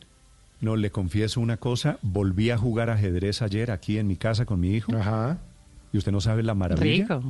[0.60, 1.98] No, le confieso una cosa.
[2.02, 4.94] Volví a jugar ajedrez ayer aquí en mi casa con mi hijo.
[4.96, 5.38] Ajá.
[5.96, 7.04] Y usted no sabe la maravilla.
[7.16, 7.22] Rico.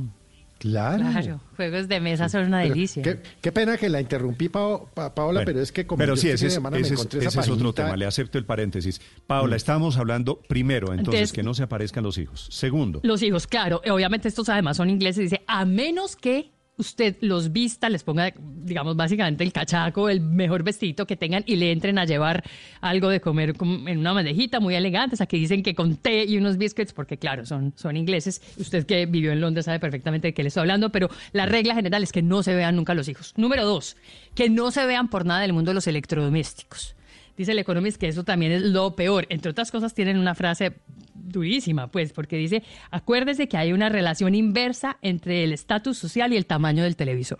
[0.59, 1.03] Claro.
[1.11, 3.03] Claro, juegos de mesa son una delicia.
[3.03, 6.15] Qué, qué pena que la interrumpí, Pao- Pa- Paola, Bueno, pero es que como pero
[6.15, 7.73] yo sí, este ese fin de es, semana me ese encontré ese esa es otro
[7.73, 7.95] tema.
[7.95, 8.99] Le acepto el paréntesis.
[9.27, 12.47] Paola, estamos hablando primero, entonces, Entonces- que no se aparezcan los hijos.
[12.49, 13.81] Segundo, Los hijos, claro.
[13.85, 15.29] eh, Obviamente estos además son ingleses.
[15.29, 20.63] Dice, a menos que usted los vista, les ponga, digamos, básicamente el cachaco, el mejor
[20.63, 22.43] vestidito que tengan y le entren a llevar
[22.81, 25.15] algo de comer en una bandejita muy elegante.
[25.15, 28.41] O sea, que dicen que con té y unos biscuits, porque claro, son, son ingleses.
[28.57, 31.75] Usted que vivió en Londres sabe perfectamente de qué le estoy hablando, pero la regla
[31.75, 33.33] general es que no se vean nunca los hijos.
[33.37, 33.97] Número dos,
[34.35, 36.96] que no se vean por nada del mundo los electrodomésticos.
[37.37, 39.27] Dice el Economist que eso también es lo peor.
[39.29, 40.73] Entre otras cosas, tienen una frase
[41.13, 46.37] durísima, pues, porque dice, acuérdese que hay una relación inversa entre el estatus social y
[46.37, 47.39] el tamaño del televisor.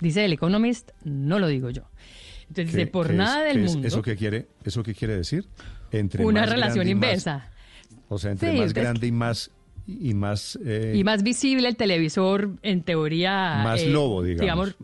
[0.00, 1.82] Dice el Economist, no lo digo yo.
[2.48, 4.82] Entonces dice, ¿qué- por qué es- nada del qué es- mundo, ¿Eso qué quiere, eso
[4.82, 5.46] qué quiere decir?
[5.92, 7.50] Entre una más relación más- inversa.
[8.08, 9.50] o sea, entre Sí, más grande y más
[9.88, 13.60] y más eh, Y más visible el televisor, en teoría...
[13.62, 14.74] Más lobo, digamos.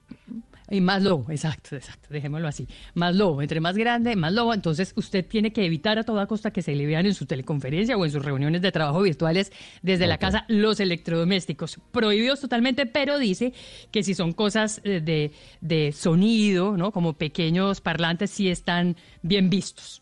[0.73, 2.67] Y más lobo, exacto, exacto, dejémoslo así.
[2.95, 4.55] Más lobo, entre más grande, más lobo.
[4.55, 7.95] Entonces usted tiene que evitar a toda costa que se le vean en su teleconferencia
[7.97, 9.53] o en sus reuniones de trabajo virtuales
[9.83, 11.79] desde la casa los electrodomésticos.
[11.93, 13.53] Prohibidos totalmente, pero dice
[13.91, 16.91] que si son cosas eh, de, de sonido, ¿no?
[16.91, 20.01] Como pequeños parlantes, sí están bien vistos.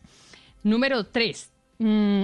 [0.63, 2.23] Número tres, mm,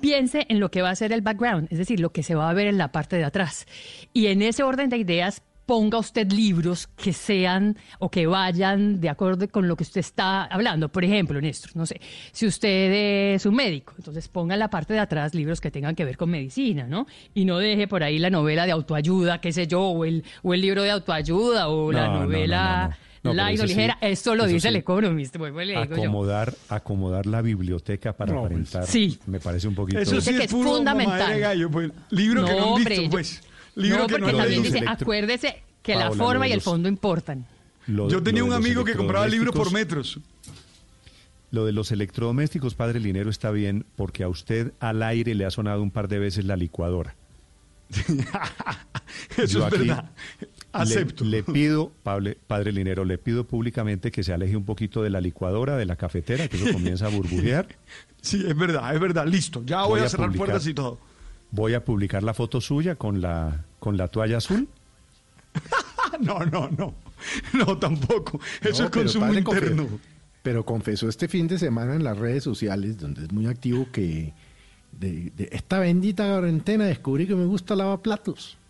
[0.00, 2.50] piense en lo que va a ser el background, es decir, lo que se va
[2.50, 3.66] a ver en la parte de atrás.
[4.12, 9.08] Y en ese orden de ideas, ponga usted libros que sean o que vayan de
[9.08, 10.88] acuerdo con lo que usted está hablando.
[10.90, 12.00] Por ejemplo, Néstor, no sé,
[12.32, 15.94] si usted es un médico, entonces ponga en la parte de atrás libros que tengan
[15.94, 17.06] que ver con medicina, ¿no?
[17.34, 20.52] Y no deje por ahí la novela de autoayuda, qué sé yo, o el, o
[20.54, 22.88] el libro de autoayuda, o la No, no, no, novela...
[23.22, 23.42] no, no.
[23.42, 24.78] O ese sí, ligera, esto lo dice el sí.
[24.80, 26.02] Economist, vuelvo y le digo yo.
[26.02, 28.86] acomodar, acomodar la biblioteca para No, pues, aparentar.
[28.86, 29.18] sí.
[29.26, 29.98] Me parece un poquito.
[29.98, 31.40] Eso Dice sí que es es puro fundamental.
[31.40, 31.90] gallo, pues.
[32.10, 33.40] Libro que no han visto, yo- pues.
[33.76, 36.88] Libro no, que porque no también dice, electro- acuérdese que la forma y el fondo
[36.88, 37.46] importan.
[37.86, 40.18] Lo- Yo tenía un amigo que compraba libros por metros.
[41.50, 45.50] Lo de los electrodomésticos, padre Linero, está bien porque a usted al aire le ha
[45.50, 47.14] sonado un par de veces la licuadora.
[49.36, 50.10] Eso Yo es verdad.
[50.72, 51.24] Acepto.
[51.24, 55.20] le pido, Pable- padre Linero, le pido públicamente que se aleje un poquito de la
[55.20, 57.66] licuadora, de la cafetera, que eso comienza a burbujear.
[58.24, 59.26] Sí, es verdad, es verdad.
[59.26, 59.62] Listo.
[59.66, 60.46] Ya voy, Voy a a cerrar publicar.
[60.46, 60.98] puertas y todo.
[61.54, 64.66] Voy a publicar la foto suya con la, con la toalla azul.
[66.20, 66.94] No, no, no.
[67.54, 68.38] No, tampoco.
[68.60, 69.88] Eso No, es consumo padre interno.
[70.42, 74.32] Pero confesó este fin de semana en las redes sociales, donde es muy activo, que
[74.92, 78.56] de, de esta bendita cuarentena descubrí que me gusta lavar platos.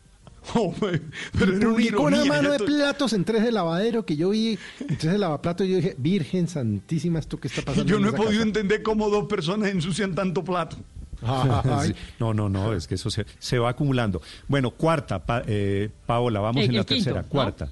[0.55, 4.15] Oh, pero era una publicó una mano de esto- platos en tres de lavadero que
[4.17, 7.85] yo vi, en tres de lavaplatos, y yo dije, Virgen Santísima, ¿esto qué está pasando?
[7.91, 8.43] Yo no he podido casa?".
[8.43, 10.77] entender cómo dos personas ensucian tanto plato.
[12.21, 14.21] No, no, no, es que eso se, se va acumulando.
[14.49, 17.71] Bueno, cuarta, pa- eh, Paola, vamos El- en la quinto, tercera, cuarta.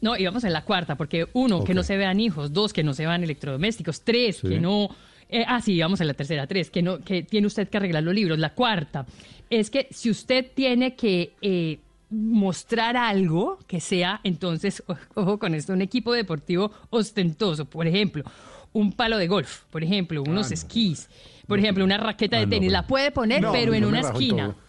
[0.00, 2.94] No, íbamos en la cuarta, porque uno, que no se vean hijos, dos, que no
[2.94, 4.48] se vean electrodomésticos, tres, Sí.
[4.48, 4.88] que no...
[5.28, 8.02] eh, ah, sí, vamos en la tercera, tres, que, no, que tiene usted que arreglar
[8.02, 8.38] los libros.
[8.38, 9.04] La cuarta
[9.50, 14.82] es que si usted tiene que eh, mostrar algo que sea, entonces,
[15.14, 18.24] ojo con esto, un equipo deportivo ostentoso, por ejemplo,
[18.72, 21.08] un palo de golf, por ejemplo, unos esquís,
[21.46, 22.72] por ejemplo, una raqueta Ah, de no, tenis, pues.
[22.72, 24.54] la puede poner, No, pero en una esquina.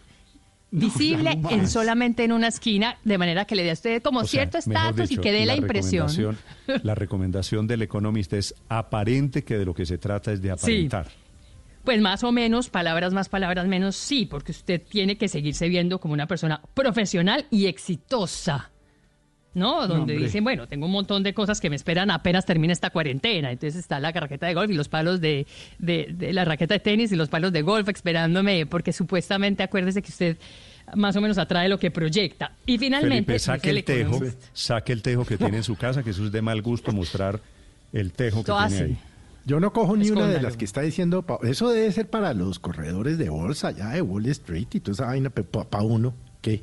[0.74, 4.24] Visible en solamente en una esquina, de manera que le dé a usted como O
[4.24, 6.08] cierto estatus y que dé la, impresión.
[6.82, 11.08] La recomendación del economista es aparente que de lo que se trata es de aparentar.
[11.84, 16.00] Pues más o menos, palabras más, palabras menos, sí, porque usted tiene que seguirse viendo
[16.00, 18.71] como una persona profesional y exitosa.
[19.54, 19.86] ¿No?
[19.86, 20.18] Donde hombre.
[20.18, 23.50] dicen, bueno, tengo un montón de cosas que me esperan apenas termine esta cuarentena.
[23.52, 25.46] Entonces está la raqueta de golf y los palos de,
[25.78, 30.00] de- de la raqueta de tenis y los palos de golf esperándome, porque supuestamente acuérdese
[30.00, 30.36] que usted
[30.94, 32.52] más o menos atrae lo que proyecta.
[32.66, 34.20] Y finalmente, Felipe, saque dice el tejo,
[34.54, 37.38] saque el tejo que tiene en su casa, que eso es de mal gusto mostrar
[37.92, 38.84] el tejo que Todo tiene así.
[38.92, 38.98] ahí.
[39.44, 40.42] Yo no cojo ni una de Escóndalo.
[40.48, 41.24] las que está diciendo.
[41.42, 45.06] Eso debe ser para los corredores de bolsa, ya de Wall Street y toda esa
[45.06, 45.30] vaina.
[45.30, 46.62] Para uno, ¿qué?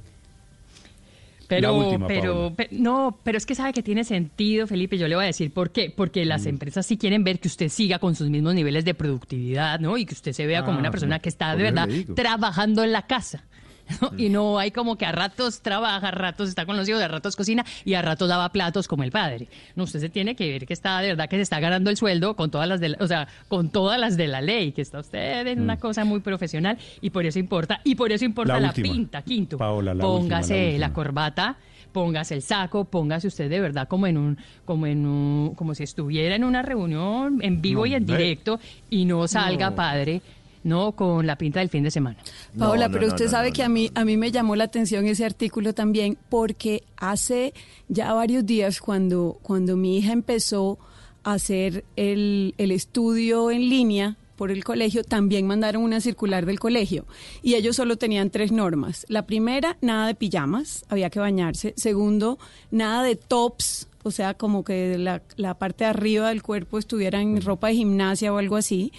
[1.50, 2.56] Pero, última, pero, Paola.
[2.56, 4.97] pe- no, pero es que sabe que tiene sentido, Felipe.
[4.97, 5.91] Yo le voy a decir por qué.
[5.95, 6.50] Porque las Mm.
[6.50, 9.97] empresas sí quieren ver que usted siga con sus mismos niveles de productividad, ¿no?
[9.97, 12.91] Y que usted se vea como Ah, una persona que está de verdad trabajando en
[12.91, 13.43] la casa.
[14.01, 14.11] ¿no?
[14.17, 17.07] Y no hay como que a ratos trabaja, a ratos está con los hijos, a
[17.07, 19.47] ratos cocina y a ratos lava platos como el padre.
[19.75, 21.97] No, usted se tiene que ver que está de verdad que se está ganando el
[21.97, 24.81] sueldo con todas las de la, o sea, con todas las de la ley, que
[24.81, 28.53] está usted en una cosa muy profesional y por eso importa y por eso importa
[28.53, 28.93] La la, última.
[28.93, 29.57] pinta, quinto.
[29.57, 30.87] Paola, la Póngase última, la última.
[30.87, 31.57] la corbata,
[31.91, 35.83] póngase el saco, póngase usted de verdad como en un, como en un, como si
[35.83, 38.59] estuviera en una reunión en vivo No, y en directo
[38.89, 39.75] y no salga No.
[39.75, 40.21] padre,
[40.64, 42.18] no con la pinta del fin de semana.
[42.57, 43.66] Paola, No, no, pero usted no, sabe no, que no.
[43.66, 47.53] a mí a mí me llamó la atención ese artículo también porque hace
[47.88, 50.80] ya varios días cuando cuando mi hija empezó
[51.24, 56.62] a hacer el, el estudio en línea por el colegio, también mandaron una circular del
[56.62, 57.05] colegio
[57.43, 59.05] y ellos solo tenían tres normas.
[59.10, 61.74] La primera, nada de pijamas, había que bañarse.
[61.76, 62.39] Segundo,
[62.72, 67.22] nada de tops, o sea, como que la, la parte de arriba del cuerpo estuviera
[67.22, 68.93] en ropa de gimnasia o algo así.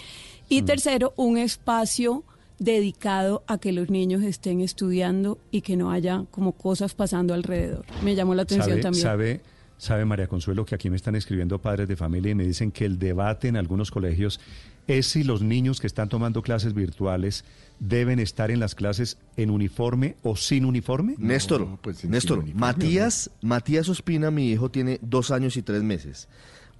[0.51, 2.25] Y tercero, un espacio
[2.59, 7.85] dedicado a que los niños estén estudiando y que no haya como cosas pasando alrededor.
[8.03, 9.01] Me llamó la atención ¿Sabe, también.
[9.01, 9.41] sabe,
[9.77, 12.83] sabe, María Consuelo, que aquí me están escribiendo padres de familia y me dicen que
[12.83, 14.41] el debate en algunos colegios
[14.87, 17.45] es si los niños que están tomando clases virtuales
[17.79, 21.15] deben estar en las clases en uniforme o sin uniforme.
[21.17, 25.61] Néstor, pues, en Néstor, sin uniforme, Matías, Matías Ospina, mi hijo, tiene dos años y
[25.61, 26.27] tres meses.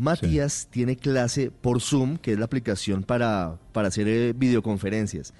[0.02, 5.34] Matías tiene clase por Zoom, que es la aplicación para, para hacer eh, videoconferencias.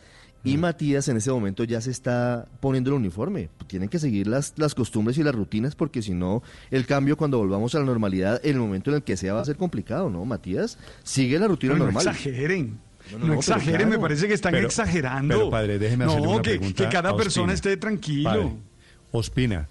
[0.44, 3.50] Y Matías en ese momento ya se está poniendo el uniforme.
[3.68, 6.42] Tienen que seguir las, las costumbres y las rutinas porque si no,
[6.72, 9.42] el cambio cuando volvamos a la normalidad, en el momento en el que sea va
[9.42, 10.26] a ser complicado, ¿no?
[10.26, 12.08] Matías, sigue la rutina No, no normal.
[12.08, 12.80] exageren.
[13.20, 15.36] No, exageren, me parece que están Pero- exagerando.
[15.36, 18.30] pero, padre, déjeme hacerle no, una que, pregunta que cada persona esté tranquilo.
[18.30, 18.54] Padre,
[19.12, 19.68] Ospina,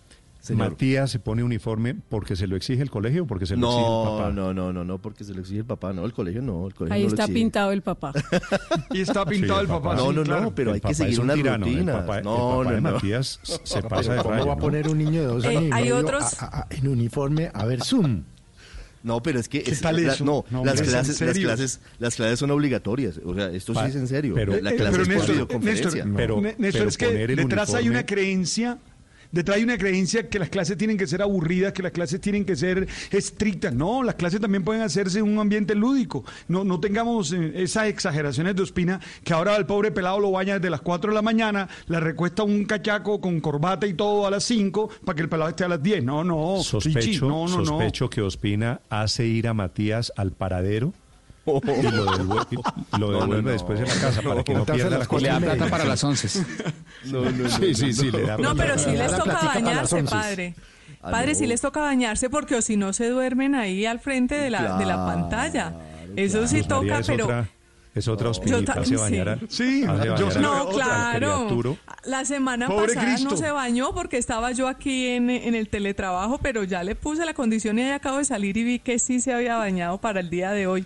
[0.51, 0.71] Señor.
[0.71, 3.83] ¿Matías se pone uniforme porque se lo exige el colegio o porque se lo exige
[3.83, 4.31] el No, papá?
[4.33, 6.75] no, no, no, no, porque se lo exige el papá, no, el colegio no, el
[6.75, 7.39] colegio Ahí no lo está exige.
[7.41, 8.13] pintado el papá.
[8.93, 9.95] Y está pintado Sí, el papá.
[9.97, 10.43] No, no, claro.
[10.43, 12.65] no, pero El hay que seguir es un unas tirano, el el no, de no,
[12.65, 12.81] no.
[12.81, 14.59] Matías se pasa de ¿Cómo va a ¿no?
[14.59, 17.83] poner un niño de dos Eh, años hay otros- a- a- en uniforme a ver
[17.83, 18.23] Zoom?
[19.03, 20.25] No, pero es que ¿Qué es- tal la- eso?
[20.27, 23.19] no, No, las clases, ¿en las clases, las clases son obligatorias.
[23.25, 24.35] O sea, esto sí es en serio.
[24.35, 25.91] pero- la Eh, clase pero es por Néstor, videoconferencia.
[26.05, 28.77] Néstor, Pero- Néstor, pero es que detrás hay una creencia,
[29.33, 32.45] detrás hay una creencia que las clases tienen que ser aburridas, que las clases tienen
[32.45, 33.73] que ser estrictas.
[33.75, 36.25] No, las clases también pueden hacerse en un ambiente lúdico.
[36.49, 40.55] No, no tengamos eh, esas exageraciones de Ospina, que ahora al pobre pelado lo baña
[40.55, 44.31] desde las 4 de la mañana, le recuesta un cachaco con corbata y todo a
[44.31, 46.05] las 5 para que el pelado esté a las 10.
[46.05, 47.65] No, no, Sospecho, no, no, no.
[47.65, 50.93] sospecho que Ospina hace ir a Matías al paradero
[51.59, 52.47] y lo devuelve,
[52.93, 53.51] lo No, no, devuelve no.
[53.51, 56.29] después en la casa para que no pierda la Le da plata para las once.
[57.05, 60.55] No, no, no, Sí, sí, sí, le da No, pero sí les toca bañarse, padre.
[61.01, 64.51] Padre, sí les toca bañarse porque o si no se duermen ahí al frente de
[64.51, 65.73] la, de la pantalla.
[66.17, 67.25] Eso sí toca, es pero...
[67.25, 67.49] otra,
[67.95, 68.31] es otra
[68.99, 70.39] bañar a- Sí, hace yo bañar sé.
[70.39, 71.77] a- No, claro.
[72.05, 73.31] La semana Pobre pasada Cristo.
[73.31, 77.25] no se bañó porque estaba yo aquí en, en el teletrabajo, pero ya le puse
[77.25, 80.21] la condición y ahí acabo de salir y vi que sí se había bañado para
[80.21, 80.85] el día de hoy.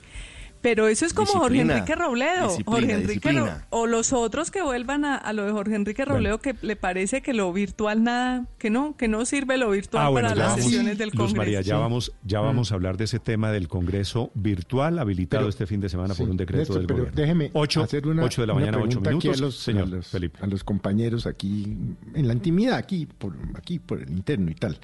[0.64, 2.48] Pero eso es como Jorge Enrique Robledo.
[2.64, 3.66] Jorge Enrique disciplina.
[3.68, 7.20] o los otros que vuelvan a, a lo de Jorge Enrique Robledo, que le parece
[7.20, 10.48] que lo virtual nada, que no, que no sirve lo virtual Ah, bueno, para las
[10.52, 11.36] vamos, sesiones del Luz Congreso.
[11.36, 12.44] María, ya vamos, ya Mm.
[12.44, 16.14] vamos a hablar de ese tema del Congreso virtual habilitado Pero- este fin de semana
[16.14, 17.20] Sí, por un decreto Néstor, del pero gobierno.
[17.20, 19.40] déjeme Ocho, hacer una, ocho de la mañana, ocho pregunta aquí minutos.
[19.40, 20.38] a los, Señor a los- Felipe.
[20.42, 21.76] a los compañeros aquí,
[22.14, 24.78] en la intimidad, aquí por, aquí por el interno y tal.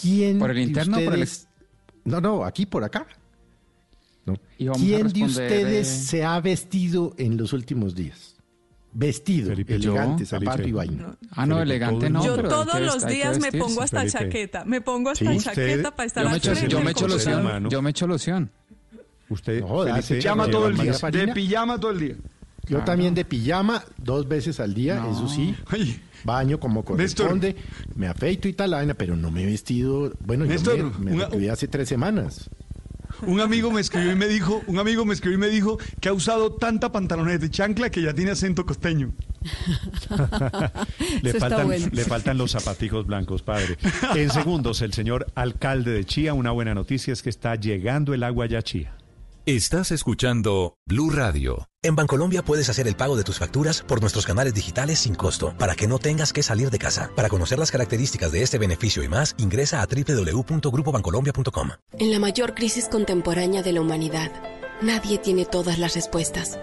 [0.00, 1.28] ¿Quién ¿Por el interno o por el
[2.06, 3.06] No, no, aquí por acá.
[4.32, 4.38] No.
[4.58, 8.36] Y vamos a ¿Quién de ustedes eh, se ha vestido en los últimos días?
[8.92, 10.68] Vestido, Felipe, yo, elegante, zapato Felipe.
[10.70, 11.16] y vaina.
[11.32, 12.24] Ah, no, Felipe, elegante no.
[12.24, 14.18] Yo pero todos los días me pongo hasta Felipe.
[14.18, 15.38] chaqueta, me pongo hasta Sí.
[15.38, 16.84] Chaqueta para estar yo Yo me al echo, Usted- yo frente.
[16.84, 17.38] me echo loción.
[17.38, 17.68] hermano.
[17.68, 18.50] Yo me echo loción.
[19.28, 20.92] Usted, No, Felipe, hace Pijama Lleva todo el día.
[21.10, 22.16] De pijama todo el día.
[22.66, 25.12] Yo también de pijama, dos veces al día, No.
[25.12, 25.54] eso sí.
[25.68, 26.96] Ay, Baño como Néstor.
[27.28, 27.56] corresponde,
[27.94, 30.12] me afeito y tal, la vaina, pero no me he vestido.
[30.20, 32.50] Bueno, yo me, me una- hace tres semanas.
[33.26, 36.08] Un amigo me escribió y me dijo, un amigo me escribió y me dijo que
[36.08, 39.12] ha usado tanta pantaloneta de chancla que ya tiene acento costeño.
[41.22, 41.86] le, faltan, bueno.
[41.92, 43.78] le faltan los zapatijos blancos, padre.
[44.14, 48.22] En segundos, el señor alcalde de Chía, una buena noticia es que está llegando el
[48.22, 48.97] agua ya a Chía.
[49.48, 51.70] Estás escuchando Blue Radio.
[51.82, 55.54] En Bancolombia puedes hacer el pago de tus facturas por nuestros canales digitales sin costo,
[55.56, 57.10] para que no tengas que salir de casa.
[57.16, 61.70] Para conocer las características de este beneficio y más, ingresa a www.grupobancolombia.com.
[61.92, 64.30] En la mayor crisis contemporánea de la humanidad,
[64.82, 66.58] nadie tiene todas las respuestas.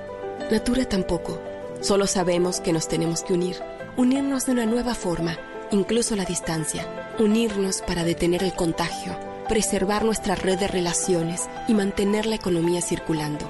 [0.52, 1.41] Natura tampoco.
[1.82, 3.56] Solo sabemos que nos tenemos que unir.
[3.98, 5.40] Unirnos de una nueva forma,
[5.72, 7.16] incluso la distancia.
[7.18, 13.49] Unirnos para detener el contagio, preservar nuestra red de relaciones y mantener la economía circulando.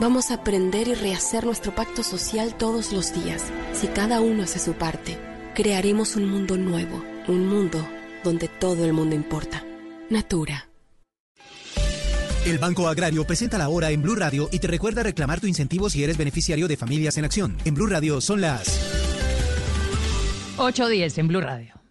[0.00, 3.44] Vamos a aprender y rehacer nuestro pacto social todos los días.
[3.72, 5.18] Si cada uno hace su parte,
[5.54, 7.86] crearemos un mundo nuevo, un mundo
[8.24, 9.64] donde todo el mundo importa.
[10.10, 10.68] Natura.
[12.44, 15.88] El Banco Agrario presenta la hora en Blue Radio y te recuerda reclamar tu incentivo
[15.88, 17.56] si eres beneficiario de Familias en Acción.
[17.64, 18.68] En Blue Radio son las
[20.58, 21.83] 8.10 en Blue Radio.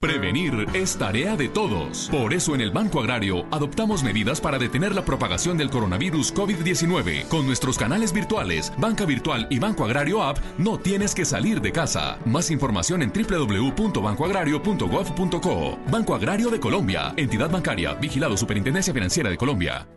[0.00, 2.08] Prevenir es tarea de todos.
[2.08, 7.26] Por eso en el Banco Agrario adoptamos medidas para detener la propagación del coronavirus COVID-19.
[7.26, 11.72] Con nuestros canales virtuales, Banca Virtual y Banco Agrario App, no tienes que salir de
[11.72, 12.20] casa.
[12.24, 15.78] Más información en www.bancoagrario.gov.co.
[15.90, 19.88] Banco Agrario de Colombia, entidad bancaria, vigilado Superintendencia Financiera de Colombia.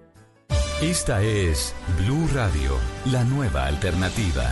[0.82, 2.76] Esta es Blue Radio,
[3.06, 4.50] la nueva alternativa.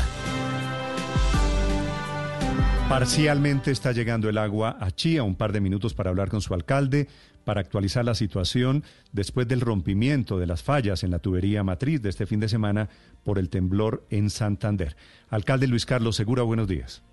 [2.90, 6.56] Parcialmente está llegando el agua a Chía, un par de minutos para hablar con su
[6.56, 7.08] alcalde,
[7.46, 12.10] para actualizar la situación después del rompimiento de las fallas en la tubería matriz de
[12.10, 12.90] este fin de semana
[13.24, 14.96] por el temblor en Santander.
[15.30, 17.04] Alcalde Luis Carlos Segura, buenos días.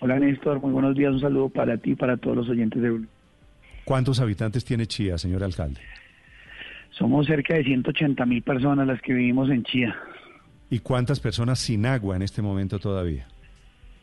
[0.00, 2.90] Hola Néstor, muy buenos días, un saludo para ti y para todos los oyentes de
[2.90, 3.06] Blue.
[3.84, 5.80] ¿Cuántos habitantes tiene Chía, señor alcalde?
[6.90, 9.94] Somos cerca de 180 mil personas las que vivimos en Chía.
[10.70, 13.28] ¿Y cuántas personas sin agua en este momento todavía?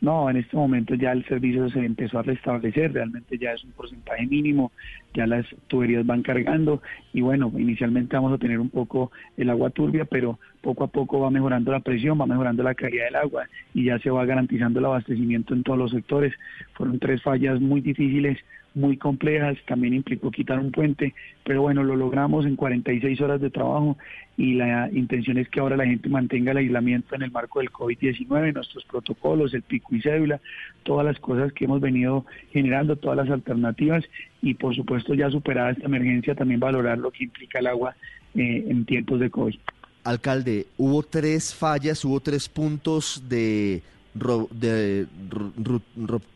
[0.02, 3.70] No, en este momento ya el servicio se empezó a restablecer, realmente ya es un
[3.70, 4.72] porcentaje mínimo,
[5.14, 9.70] ya las tuberías van cargando y bueno, inicialmente vamos a tener un poco el agua
[9.70, 13.44] turbia, pero poco a poco va mejorando la presión, va mejorando la calidad del agua
[13.74, 16.34] y ya se va garantizando el abastecimiento en todos los sectores.
[16.72, 18.38] Fueron tres fallas muy difíciles,
[18.74, 23.50] muy complejas, también implicó quitar un puente, pero bueno, lo logramos en 46 horas de
[23.50, 23.98] trabajo
[24.36, 27.70] y la intención es que ahora la gente mantenga el aislamiento en el marco del
[27.70, 30.40] COVID-19, nuestros protocolos, el pico y cédula,
[30.82, 34.04] todas las cosas que hemos venido generando, todas las alternativas
[34.40, 37.94] y por supuesto ya superada esta emergencia también valorar lo que implica el agua
[38.34, 39.56] eh, en tiempos de COVID.
[40.04, 43.82] Alcalde, hubo tres fallas, hubo tres puntos de,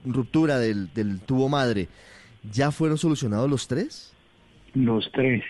[0.04, 1.88] ruptura del, del tubo madre.
[2.52, 4.14] ¿Ya fueron solucionados los tres?
[4.74, 5.42] Los tres.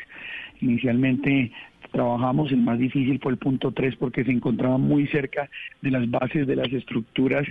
[0.61, 1.53] Inicialmente
[1.93, 5.49] trabajamos, el más difícil fue el punto 3 porque se encontraba muy cerca
[5.83, 7.47] de las bases de las estructuras.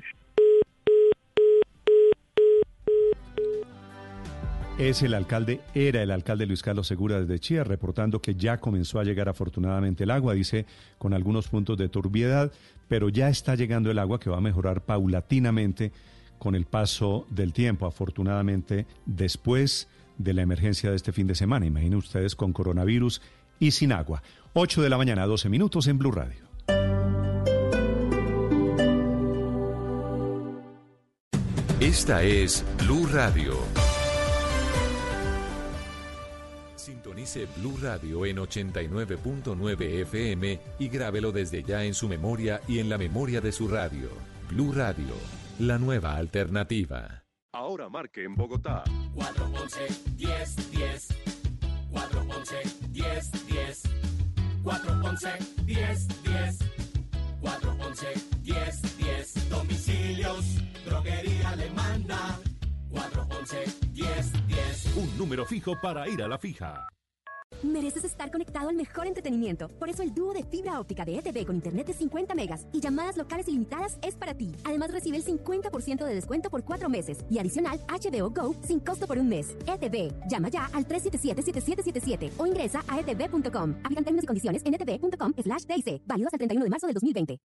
[4.77, 8.99] Es el alcalde, era el alcalde Luis Carlos Segura desde Chía, reportando que ya comenzó
[8.99, 10.65] a llegar afortunadamente el agua, dice,
[10.97, 12.51] con algunos puntos de turbiedad,
[12.89, 15.93] pero ya está llegando el agua que va a mejorar paulatinamente
[16.39, 19.87] con el paso del tiempo, afortunadamente, después
[20.17, 21.65] de la emergencia de este fin de semana.
[21.65, 23.21] Imaginen ustedes con coronavirus
[23.59, 24.21] y sin agua.
[24.53, 26.45] 8 de la mañana, 12 minutos en Blue Radio.
[31.79, 33.53] Esta es Blue Radio.
[36.75, 42.89] Sintonice Blue Radio en 89.9 FM y grábelo desde ya en su memoria y en
[42.89, 44.09] la memoria de su radio.
[44.49, 45.13] Blue Radio,
[45.59, 47.23] la nueva alternativa.
[47.53, 48.83] Ahora marque en Bogotá.
[49.13, 51.07] 411 10 10
[51.91, 52.55] 411
[52.89, 53.83] 10 10
[54.63, 55.29] 411
[55.65, 56.59] 1010
[57.41, 58.07] 411
[58.43, 60.45] 1010 Domicilios,
[60.85, 62.39] droguería le manda.
[62.89, 66.87] 411 1010 Un número fijo para ir a la fija.
[67.63, 69.69] Mereces estar conectado al mejor entretenimiento.
[69.79, 72.79] Por eso el dúo de fibra óptica de ETV con internet de 50 megas y
[72.79, 74.51] llamadas locales ilimitadas es para ti.
[74.63, 79.07] Además recibe el 50% de descuento por cuatro meses y adicional HBO Go sin costo
[79.07, 79.55] por un mes.
[79.65, 80.27] ETV.
[80.27, 83.75] Llama ya al 377-7777 o ingresa a etv.com.
[83.83, 85.65] Aplican términos y condiciones en etv.com slash.
[86.05, 87.39] Válidos al 31 de marzo del 2020.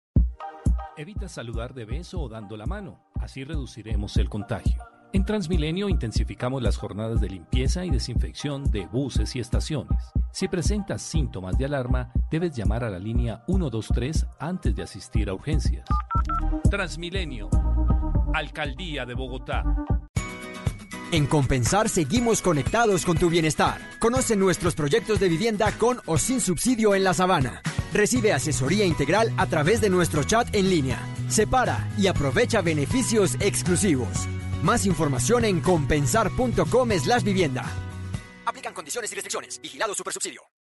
[0.98, 3.04] Evita saludar de beso o dando la mano.
[3.16, 4.97] Así reduciremos el contagio.
[5.14, 9.98] En Transmilenio intensificamos las jornadas de limpieza y desinfección de buses y estaciones.
[10.34, 15.34] Si presentas síntomas de alarma, debes llamar a la línea 123 antes de asistir a
[15.34, 15.88] urgencias.
[16.70, 17.50] Transmilenio,
[18.34, 19.64] Alcaldía de Bogotá.
[21.14, 23.80] En Compensar seguimos conectados con tu bienestar.
[24.00, 27.62] Conoce nuestros proyectos de vivienda con o sin subsidio en la sabana.
[27.94, 31.00] Recibe asesoría integral a través de nuestro chat en línea.
[31.30, 34.28] Separa y aprovecha beneficios exclusivos.
[34.64, 37.66] Más información en compensar.com slash vivienda.
[38.46, 39.60] Aplican condiciones y restricciones.
[39.62, 40.42] Vigilado Supersubsidio.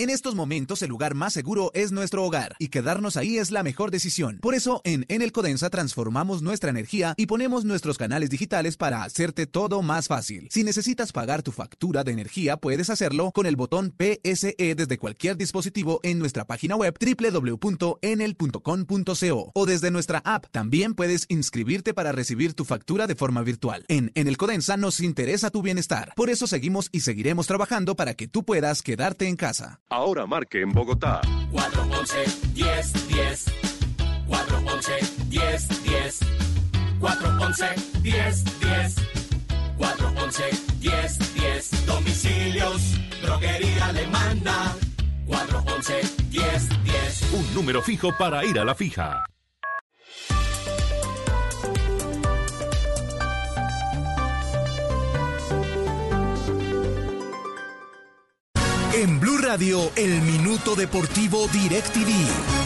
[0.00, 3.62] En estos momentos el lugar más seguro es nuestro hogar y quedarnos ahí es la
[3.62, 4.38] mejor decisión.
[4.38, 9.46] Por eso en Enel Codensa transformamos nuestra energía y ponemos nuestros canales digitales para hacerte
[9.46, 10.48] todo más fácil.
[10.50, 15.36] Si necesitas pagar tu factura de energía puedes hacerlo con el botón PSE desde cualquier
[15.36, 20.46] dispositivo en nuestra página web www.enel.com.co o desde nuestra app.
[20.50, 23.84] También puedes inscribirte para recibir tu factura de forma virtual.
[23.88, 26.14] En Enel Codensa nos interesa tu bienestar.
[26.16, 29.78] Por eso seguimos y seguiremos trabajando para que tú puedas quedarte en casa.
[29.92, 31.20] Ahora marque en Bogotá.
[31.50, 33.44] 411 1010
[34.28, 34.92] 411
[35.28, 36.20] 1010
[37.00, 37.66] 411
[38.00, 38.94] 1010
[39.76, 40.44] 411
[40.80, 44.76] 1010 Domicilios, droguería le manda
[45.26, 49.24] 411 1010 Un número fijo para ir a la fija.
[58.92, 62.59] En Blue Radio, el Minuto Deportivo DirecTV.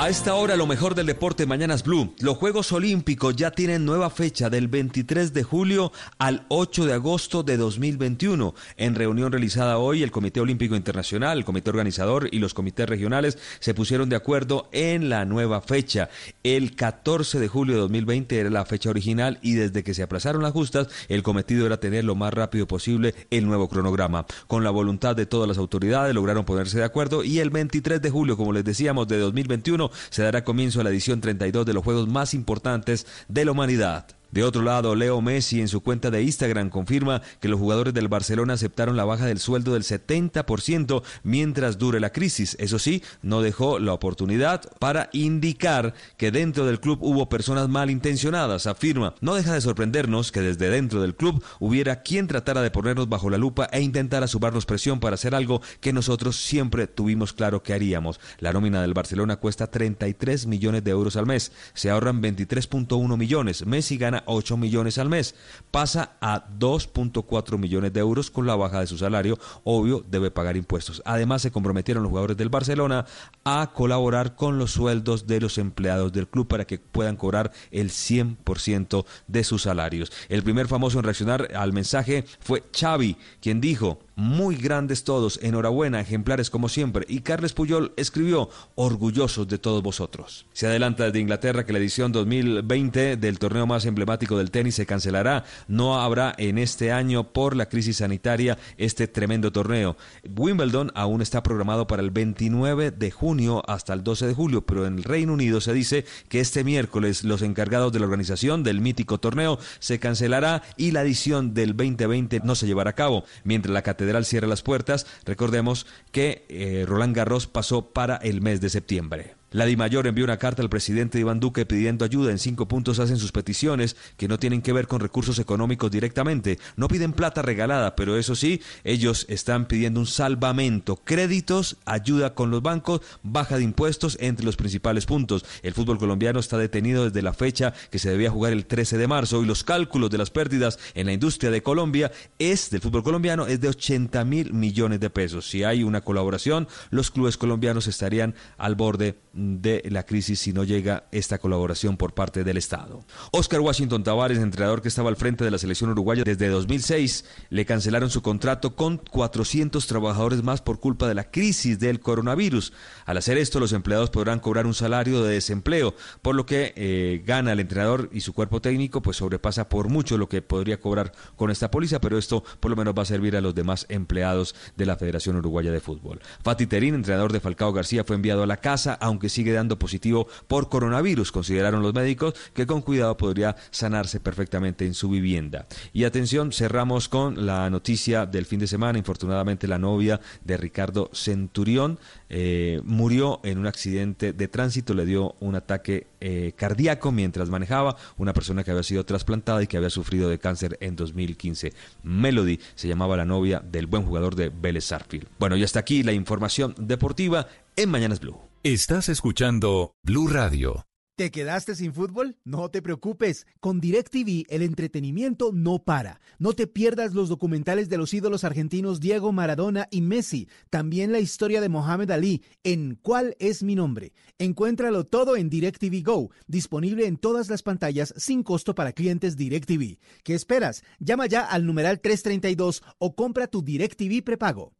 [0.00, 2.14] A esta hora lo mejor del deporte Mañanas Blue.
[2.20, 7.42] Los Juegos Olímpicos ya tienen nueva fecha del 23 de julio al 8 de agosto
[7.42, 8.54] de 2021.
[8.76, 13.38] En reunión realizada hoy, el Comité Olímpico Internacional, el Comité Organizador y los comités regionales
[13.58, 16.10] se pusieron de acuerdo en la nueva fecha.
[16.44, 20.44] El 14 de julio de 2020 era la fecha original y desde que se aplazaron
[20.44, 24.26] las justas, el cometido era tener lo más rápido posible el nuevo cronograma.
[24.46, 28.10] Con la voluntad de todas las autoridades lograron ponerse de acuerdo y el 23 de
[28.10, 31.84] julio, como les decíamos, de 2021 se dará comienzo a la edición 32 de los
[31.84, 34.17] Juegos más importantes de la humanidad.
[34.30, 38.08] De otro lado, Leo Messi en su cuenta de Instagram confirma que los jugadores del
[38.08, 42.56] Barcelona aceptaron la baja del sueldo del 70% mientras dure la crisis.
[42.60, 48.66] Eso sí, no dejó la oportunidad para indicar que dentro del club hubo personas malintencionadas.
[48.66, 53.08] Afirma, no deja de sorprendernos que desde dentro del club hubiera quien tratara de ponernos
[53.08, 57.62] bajo la lupa e intentara subarnos presión para hacer algo que nosotros siempre tuvimos claro
[57.62, 58.20] que haríamos.
[58.38, 61.52] La nómina del Barcelona cuesta 33 millones de euros al mes.
[61.72, 63.64] Se ahorran 23.1 millones.
[63.66, 65.34] Messi gana 8 millones al mes.
[65.70, 69.38] Pasa a 2.4 millones de euros con la baja de su salario.
[69.64, 71.02] Obvio, debe pagar impuestos.
[71.04, 73.06] Además, se comprometieron los jugadores del Barcelona
[73.44, 77.90] a colaborar con los sueldos de los empleados del club para que puedan cobrar el
[77.90, 80.12] 100% de sus salarios.
[80.28, 86.00] El primer famoso en reaccionar al mensaje fue Xavi, quien dijo, muy grandes todos, enhorabuena,
[86.00, 87.06] ejemplares como siempre.
[87.08, 90.46] Y Carles Puyol escribió, orgullosos de todos vosotros.
[90.52, 94.74] Se adelanta desde Inglaterra que la edición 2020 del torneo más emblemático emblemático del tenis
[94.74, 95.44] se cancelará.
[95.66, 99.96] No habrá en este año por la crisis sanitaria este tremendo torneo.
[100.36, 104.86] Wimbledon aún está programado para el 29 de junio hasta el 12 de julio, pero
[104.86, 108.80] en el Reino Unido se dice que este miércoles los encargados de la organización del
[108.80, 113.24] mítico torneo se cancelará y la edición del 2020 no se llevará a cabo.
[113.44, 118.62] Mientras la catedral cierra las puertas, recordemos que eh, Roland Garros pasó para el mes
[118.62, 119.37] de septiembre.
[119.50, 122.30] La DIMAYOR envió una carta al presidente Iván Duque pidiendo ayuda.
[122.30, 126.58] En cinco puntos hacen sus peticiones que no tienen que ver con recursos económicos directamente.
[126.76, 132.50] No piden plata regalada, pero eso sí, ellos están pidiendo un salvamento, créditos, ayuda con
[132.50, 135.46] los bancos, baja de impuestos entre los principales puntos.
[135.62, 139.08] El fútbol colombiano está detenido desde la fecha que se debía jugar el 13 de
[139.08, 143.02] marzo y los cálculos de las pérdidas en la industria de Colombia es del fútbol
[143.02, 145.48] colombiano es de 80 mil millones de pesos.
[145.48, 150.64] Si hay una colaboración, los clubes colombianos estarían al borde de la crisis si no
[150.64, 153.04] llega esta colaboración por parte del Estado.
[153.30, 157.64] Oscar Washington Tavares, entrenador que estaba al frente de la selección uruguaya desde 2006, le
[157.64, 162.72] cancelaron su contrato con 400 trabajadores más por culpa de la crisis del coronavirus.
[163.06, 167.22] Al hacer esto, los empleados podrán cobrar un salario de desempleo, por lo que eh,
[167.24, 171.12] gana el entrenador y su cuerpo técnico, pues sobrepasa por mucho lo que podría cobrar
[171.36, 174.56] con esta póliza, pero esto por lo menos va a servir a los demás empleados
[174.76, 176.20] de la Federación Uruguaya de Fútbol.
[176.42, 180.28] Fati Terín, entrenador de Falcao García, fue enviado a la casa, aunque sigue dando positivo
[180.46, 181.32] por coronavirus.
[181.32, 185.66] Consideraron los médicos que con cuidado podría sanarse perfectamente en su vivienda.
[185.92, 188.98] Y atención, cerramos con la noticia del fin de semana.
[188.98, 191.98] Infortunadamente, la novia de Ricardo Centurión
[192.28, 197.96] eh, murió en un accidente de tránsito, le dio un ataque eh, cardíaco mientras manejaba,
[198.16, 201.72] una persona que había sido trasplantada y que había sufrido de cáncer en 2015.
[202.02, 205.28] Melody se llamaba la novia del buen jugador de Vélez Sarfield.
[205.38, 207.46] Bueno, y hasta aquí la información deportiva
[207.76, 208.47] en Mañanas Blue.
[208.64, 210.84] Estás escuchando Blue Radio.
[211.16, 212.36] ¿Te quedaste sin fútbol?
[212.44, 213.46] No te preocupes.
[213.60, 216.20] Con DirecTV el entretenimiento no para.
[216.40, 220.48] No te pierdas los documentales de los ídolos argentinos Diego Maradona y Messi.
[220.70, 224.12] También la historia de Mohamed Ali en ¿Cuál es mi nombre?
[224.38, 230.00] Encuéntralo todo en DirecTV Go, disponible en todas las pantallas sin costo para clientes DirecTV.
[230.24, 230.82] ¿Qué esperas?
[230.98, 234.77] Llama ya al numeral 332 o compra tu DirecTV prepago.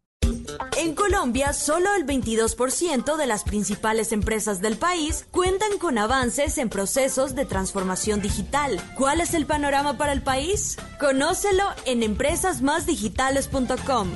[0.76, 6.68] En Colombia, solo el 22% de las principales empresas del país cuentan con avances en
[6.68, 8.80] procesos de transformación digital.
[8.96, 10.76] ¿Cuál es el panorama para el país?
[11.00, 14.08] Conócelo en empresasmásdigitales.com.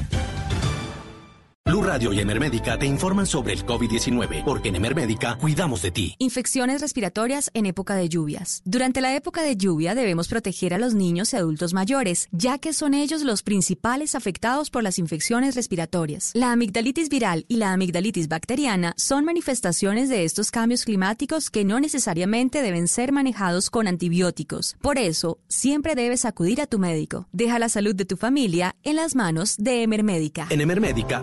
[1.65, 6.17] Blue Radio y Emermédica te informan sobre el COVID-19, porque en Emermédica cuidamos de ti.
[6.19, 8.63] Infecciones respiratorias en época de lluvias.
[8.65, 12.73] Durante la época de lluvia debemos proteger a los niños y adultos mayores, ya que
[12.73, 16.33] son ellos los principales afectados por las infecciones respiratorias.
[16.35, 21.79] La amigdalitis viral y la amigdalitis bacteriana son manifestaciones de estos cambios climáticos que no
[21.79, 24.75] necesariamente deben ser manejados con antibióticos.
[24.83, 27.29] Por eso, siempre debes acudir a tu médico.
[27.31, 30.49] Deja la salud de tu familia en las manos de Emermédica.
[30.51, 31.23] En Emermédica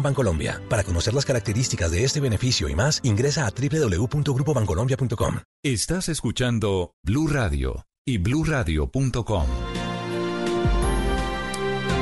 [0.00, 0.62] Bancolombia.
[0.70, 5.40] Para conocer las características de este beneficio y más, ingresa a www.grupobancolombia.com.
[5.62, 9.46] Estás escuchando Blue Radio y bluradio.com.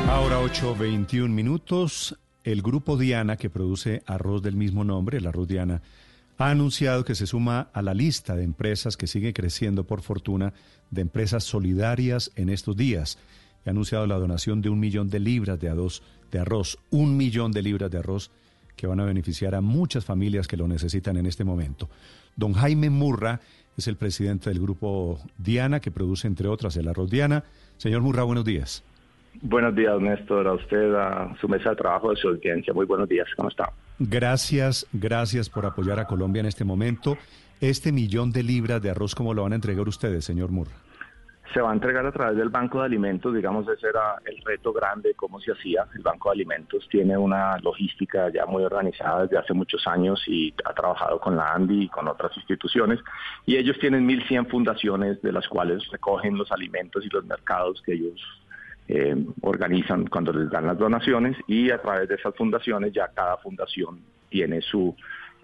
[0.09, 2.19] Ahora 8.21 minutos.
[2.43, 5.83] El grupo Diana, que produce arroz del mismo nombre, el arroz Diana,
[6.39, 10.55] ha anunciado que se suma a la lista de empresas que sigue creciendo por fortuna
[10.91, 13.19] de empresas solidarias en estos días.
[13.67, 17.52] Ha anunciado la donación de un millón de libras de arroz, de arroz, un millón
[17.52, 18.31] de libras de arroz
[18.77, 21.89] que van a beneficiar a muchas familias que lo necesitan en este momento.
[22.36, 23.40] Don Jaime Murra
[23.77, 27.44] es el presidente del grupo Diana, que produce, entre otras, el arroz Diana.
[27.77, 28.82] Señor Murra, buenos días.
[29.43, 32.73] Buenos días, Néstor, a usted, a su mesa de trabajo, a su audiencia.
[32.73, 33.73] Muy buenos días, ¿cómo está?
[33.98, 37.16] Gracias, gracias por apoyar a Colombia en este momento.
[37.61, 40.73] Este millón de libras de arroz, ¿cómo lo van a entregar ustedes, señor Murra?
[41.52, 44.72] Se va a entregar a través del Banco de Alimentos, digamos, ese era el reto
[44.72, 45.86] grande, cómo se hacía.
[45.94, 50.55] El Banco de Alimentos tiene una logística ya muy organizada desde hace muchos años y
[50.64, 53.01] ha trabajado con la ANDI y con otras instituciones.
[53.47, 57.94] Y ellos tienen 1.100 fundaciones de las cuales recogen los alimentos y los mercados que
[57.94, 58.20] ellos
[58.93, 63.36] eh, organizan cuando les dan las donaciones y a través de esas fundaciones ya cada
[63.36, 64.97] fundación tiene su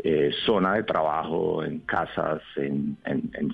[0.02, 2.98] eh, zona de trabajo en casas, en,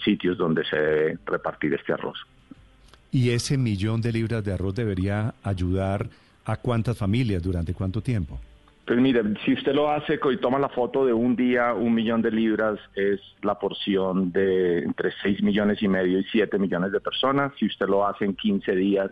[0.03, 2.19] sitios donde se debe repartir este arroz.
[3.13, 6.09] ¿Y ese millón de libras de arroz debería ayudar
[6.47, 8.41] a cuántas familias durante cuánto tiempo?
[8.87, 12.23] Pues mire, si usted lo hace y toma la foto de un día, un millón
[12.23, 17.01] de libras es la porción de entre 6 millones y medio y 7 millones de
[17.01, 17.53] personas.
[17.59, 19.11] Si usted lo hace en 15 días,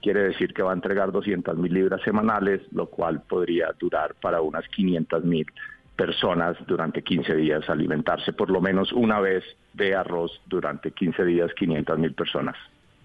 [0.00, 4.40] quiere decir que va a entregar 200 mil libras semanales, lo cual podría durar para
[4.40, 5.46] unas 500 mil
[5.94, 11.52] personas durante 15 días, alimentarse por lo menos una vez de arroz durante 15 días,
[11.54, 12.56] 500 mil personas.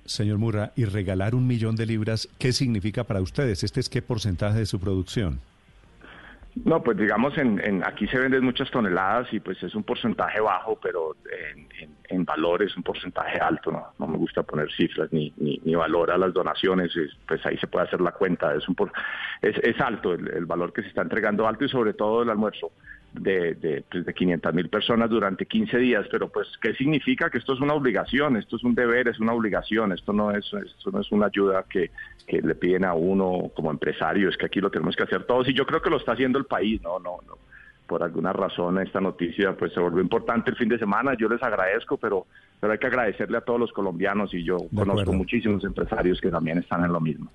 [0.07, 3.63] Señor Murra, y regalar un millón de libras, ¿qué significa para ustedes?
[3.63, 5.39] ¿Este es qué porcentaje de su producción?
[6.65, 10.79] No, pues digamos, en, aquí se venden muchas toneladas y pues es un porcentaje bajo,
[10.81, 11.15] pero
[12.09, 13.87] en, valor es un porcentaje alto, ¿no?
[13.99, 15.31] No me gusta poner cifras ni,
[15.75, 16.91] valor a las donaciones,
[17.27, 18.75] pues ahí se puede hacer la cuenta, es, un
[19.41, 22.71] es, es alto el valor que se está entregando alto y sobre todo el almuerzo
[23.13, 27.29] de, de, pues de 500 mil personas durante 15 días, pero pues, ¿qué significa?
[27.29, 30.45] Que esto es una obligación, esto es un deber, es una obligación, esto no es,
[30.53, 31.91] esto no es una ayuda que,
[32.27, 35.47] que le piden a uno como empresario, es que aquí lo tenemos que hacer todos
[35.47, 37.37] y yo creo que lo está haciendo el país, no, no, no.
[37.87, 41.41] Por alguna razón esta noticia pues se volvió importante el fin de semana, yo les
[41.41, 42.27] agradezco, pero,
[42.59, 46.57] pero hay que agradecerle a todos los colombianos y yo conozco muchísimos empresarios que también
[46.57, 47.31] están en lo mismo.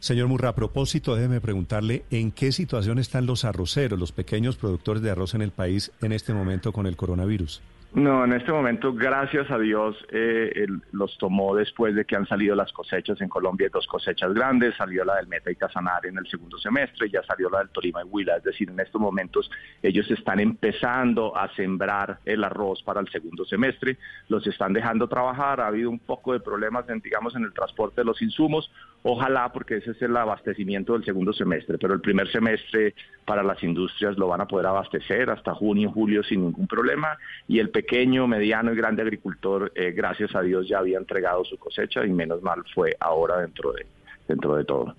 [0.00, 5.02] Señor Murra, a propósito, déjeme preguntarle en qué situación están los arroceros, los pequeños productores
[5.02, 7.62] de arroz en el país en este momento con el coronavirus.
[7.94, 12.54] No, en este momento, gracias a Dios, eh, los tomó después de que han salido
[12.54, 16.26] las cosechas en Colombia, dos cosechas grandes, salió la del Meta y Casanare en el
[16.26, 19.50] segundo semestre, ya salió la del Tolima y Huila, es decir, en estos momentos
[19.82, 23.96] ellos están empezando a sembrar el arroz para el segundo semestre,
[24.28, 28.02] los están dejando trabajar, ha habido un poco de problemas, en, digamos, en el transporte
[28.02, 28.70] de los insumos,
[29.04, 32.94] ojalá porque ese es el abastecimiento del segundo semestre, pero el primer semestre
[33.24, 37.16] para las industrias lo van a poder abastecer hasta junio, julio sin ningún problema
[37.48, 41.58] y el pequeño, mediano y grande agricultor, eh, gracias a Dios, ya había entregado su
[41.58, 43.84] cosecha y menos mal fue ahora dentro de,
[44.26, 44.96] dentro de todo.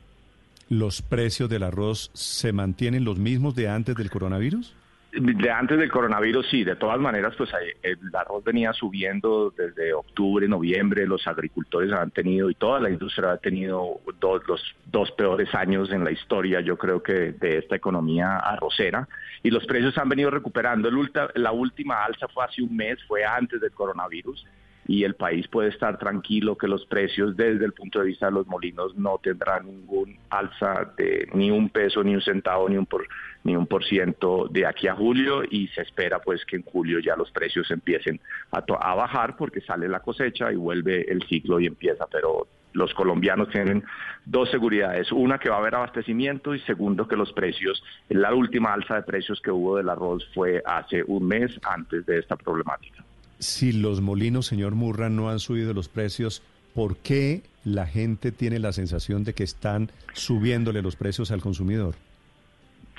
[0.69, 4.75] ¿Los precios del arroz se mantienen los mismos de antes del coronavirus?
[5.19, 7.49] De antes del coronavirus, sí, de todas maneras, pues
[7.81, 13.31] el arroz venía subiendo desde octubre, noviembre, los agricultores han tenido y toda la industria
[13.31, 17.75] ha tenido dos, los dos peores años en la historia, yo creo que de esta
[17.75, 19.07] economía arrocera,
[19.41, 20.87] y los precios han venido recuperando.
[20.87, 24.45] El la última alza fue hace un mes, fue antes del coronavirus,
[24.87, 28.31] y el país puede estar tranquilo que los precios desde el punto de vista de
[28.31, 32.85] los molinos no tendrán ningún alza de ni un peso, ni un centavo, ni un
[32.85, 33.05] por,
[33.43, 36.99] ni un por ciento de aquí a julio y se espera pues que en julio
[36.99, 38.19] ya los precios empiecen
[38.51, 42.93] a, a bajar porque sale la cosecha y vuelve el ciclo y empieza, pero los
[42.93, 43.83] colombianos tienen
[44.25, 45.11] dos seguridades.
[45.11, 49.03] Una, que va a haber abastecimiento y segundo, que los precios, la última alza de
[49.03, 53.06] precios que hubo del arroz fue hace un mes antes de esta problemática
[53.39, 56.41] si los molinos, señor Murra, no han subido los precios,
[56.73, 61.95] ¿por qué la gente tiene la sensación de que están subiéndole los precios al consumidor?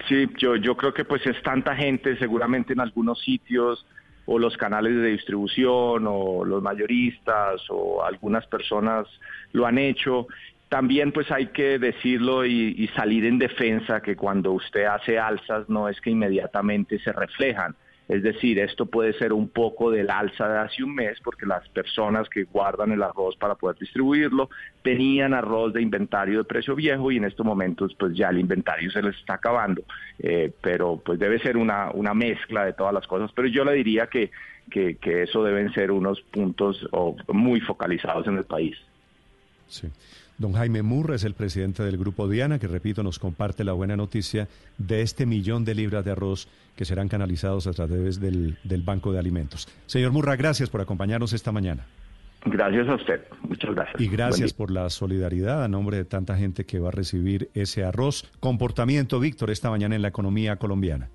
[0.07, 3.85] Sí, yo, creo que pues es tanta gente, seguramente en algunos sitios
[4.27, 9.07] o los canales de distribución o los mayoristas o algunas personas
[9.53, 10.29] lo han hecho.
[10.69, 15.69] También pues hay que decirlo y, y salir en defensa que cuando usted hace alzas
[15.69, 17.75] no es que inmediatamente se reflejan
[18.09, 21.69] es decir, esto puede ser un poco del alza de hace un mes porque las
[21.69, 24.49] personas que guardan el arroz para poder distribuirlo
[24.83, 28.91] tenían arroz de inventario de precio viejo y en estos momentos pues ya el inventario
[28.91, 29.83] se les está acabando.
[30.19, 33.31] Eh, pero pues debe ser una, una mezcla de todas las cosas.
[33.35, 34.31] Pero yo le diría que,
[34.71, 36.89] que, que eso deben ser unos puntos
[37.29, 38.77] muy focalizados en el país.
[39.67, 39.89] Sí.
[40.39, 43.97] Don Jaime Murra es el presidente del Grupo Diana, que repito, nos comparte la buena
[43.97, 44.49] noticia
[44.79, 46.47] de este millón de libras de arroz
[46.77, 49.67] que serán canalizados a través del, del Banco de Alimentos.
[49.87, 51.87] Señor Murra, gracias por acompañarnos esta mañana.
[52.45, 54.01] Gracias a usted, muchas gracias.
[54.01, 57.85] Y gracias por la solidaridad a nombre de tanta gente que va a recibir ese
[57.85, 58.31] arroz.
[58.39, 61.09] Comportamiento, Víctor, esta mañana en la economía colombiana.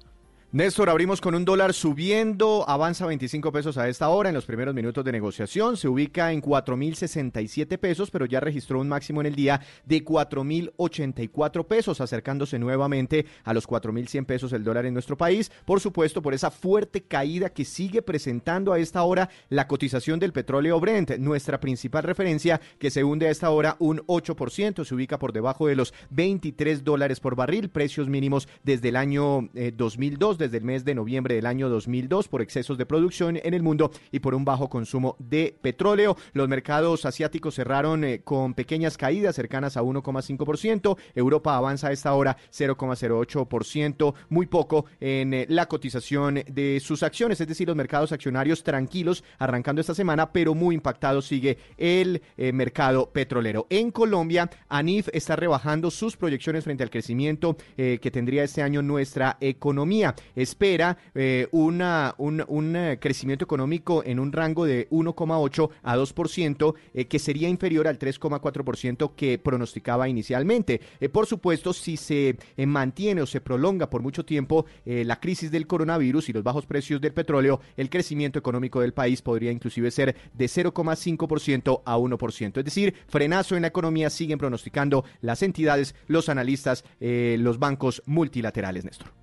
[0.54, 4.76] Néstor, abrimos con un dólar subiendo, avanza 25 pesos a esta hora en los primeros
[4.76, 9.36] minutos de negociación, se ubica en 4.067 pesos, pero ya registró un máximo en el
[9.36, 15.52] día de 4.084 pesos, acercándose nuevamente a los 4.100 pesos el dólar en nuestro país,
[15.66, 20.34] por supuesto por esa fuerte caída que sigue presentando a esta hora la cotización del
[20.34, 25.18] petróleo Brent, nuestra principal referencia que se hunde a esta hora un 8%, se ubica
[25.18, 30.43] por debajo de los 23 dólares por barril, precios mínimos desde el año 2002 eh,
[30.44, 33.92] desde el mes de noviembre del año 2002 por excesos de producción en el mundo
[34.12, 36.18] y por un bajo consumo de petróleo.
[36.34, 40.98] Los mercados asiáticos cerraron eh, con pequeñas caídas cercanas a 1,5%.
[41.16, 47.40] Europa avanza a esta hora 0,08%, muy poco en eh, la cotización de sus acciones,
[47.40, 52.52] es decir, los mercados accionarios tranquilos arrancando esta semana, pero muy impactado sigue el eh,
[52.52, 53.66] mercado petrolero.
[53.70, 59.38] En Colombia, ANIF está rebajando sus proyecciones frente al crecimiento que tendría este año nuestra
[59.40, 60.16] economía.
[60.36, 61.82] Espera eh, un,
[62.18, 67.88] un, eh, crecimiento económico en un rango de 1,8 a 2%, eh, que sería inferior
[67.88, 70.82] al 3,4% que pronosticaba inicialmente.
[71.12, 76.30] Por supuesto, si se mantiene o se prolonga por mucho tiempo la crisis del coronavirus
[76.30, 80.46] y los bajos precios del petróleo, el crecimiento económico del país podría inclusive ser de
[80.46, 82.58] 0,5% a 1%.
[82.58, 88.86] Es decir, frenazo en la economía siguen pronosticando las entidades, los analistas, los bancos multilaterales,
[88.86, 89.23] Néstor.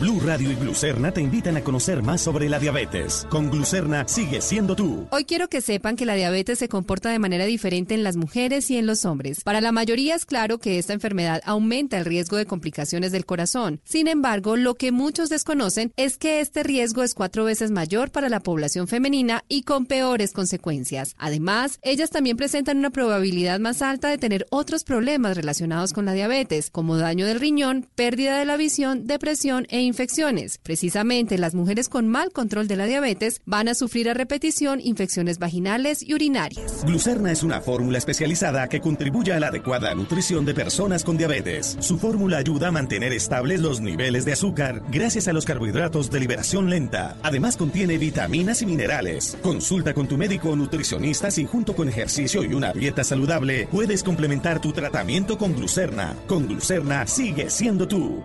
[0.00, 3.26] Blue Radio y Glucerna te invitan a conocer más sobre la diabetes.
[3.30, 5.06] Con Glucerna sigue siendo tú.
[5.10, 8.70] Hoy quiero que sepan que la diabetes se comporta de manera diferente en las mujeres
[8.70, 9.42] y en los hombres.
[9.44, 13.80] Para la mayoría es claro que esta enfermedad aumenta el riesgo de complicaciones del corazón.
[13.84, 18.28] Sin embargo, lo que muchos desconocen es que este riesgo es cuatro veces mayor para
[18.28, 21.14] la población femenina y con peores consecuencias.
[21.18, 26.12] Además, ellas también presentan una probabilidad más alta de tener otros problemas relacionados con la
[26.12, 30.58] diabetes, como daño del riñón, pérdida de la visión, depresión e infecciones.
[30.58, 35.38] Precisamente las mujeres con mal control de la diabetes van a sufrir a repetición infecciones
[35.38, 36.84] vaginales y urinarias.
[36.84, 41.76] Glucerna es una fórmula especializada que contribuye a la adecuada nutrición de personas con diabetes.
[41.80, 46.20] Su fórmula ayuda a mantener estables los niveles de azúcar gracias a los carbohidratos de
[46.20, 47.16] liberación lenta.
[47.22, 49.36] Además contiene vitaminas y minerales.
[49.42, 54.02] Consulta con tu médico o nutricionista si junto con ejercicio y una dieta saludable puedes
[54.02, 56.16] complementar tu tratamiento con Glucerna.
[56.26, 58.22] Con Glucerna sigue siendo tú.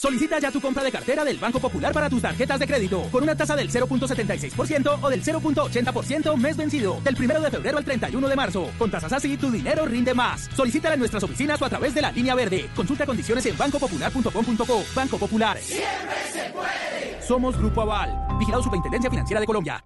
[0.00, 3.22] Solicita ya tu compra de cartera del Banco Popular para tus tarjetas de crédito con
[3.22, 8.26] una tasa del 0.76% o del 0.80% mes vencido del 1 de febrero al 31
[8.26, 8.70] de marzo.
[8.78, 10.48] Con tasas así, tu dinero rinde más.
[10.56, 12.70] Solicítala en nuestras oficinas o a través de la línea verde.
[12.74, 14.84] Consulta condiciones en bancopopular.com.co.
[14.94, 15.58] Banco Popular.
[15.58, 17.22] Siempre se puede.
[17.22, 18.38] Somos Grupo Aval.
[18.38, 19.84] Vigilado Superintendencia Financiera de Colombia.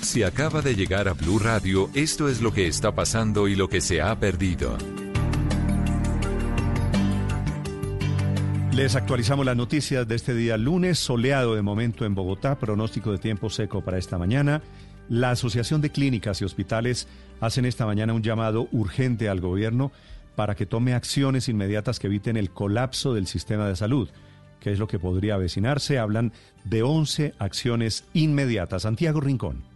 [0.00, 3.68] Si acaba de llegar a Blue Radio, esto es lo que está pasando y lo
[3.68, 4.78] que se ha perdido.
[8.74, 13.18] Les actualizamos las noticias de este día lunes, soleado de momento en Bogotá, pronóstico de
[13.18, 14.62] tiempo seco para esta mañana.
[15.08, 17.06] La Asociación de Clínicas y Hospitales
[17.40, 19.92] hacen esta mañana un llamado urgente al gobierno
[20.34, 24.08] para que tome acciones inmediatas que eviten el colapso del sistema de salud,
[24.58, 26.00] que es lo que podría avecinarse.
[26.00, 26.32] Hablan
[26.64, 28.82] de 11 acciones inmediatas.
[28.82, 29.73] Santiago Rincón.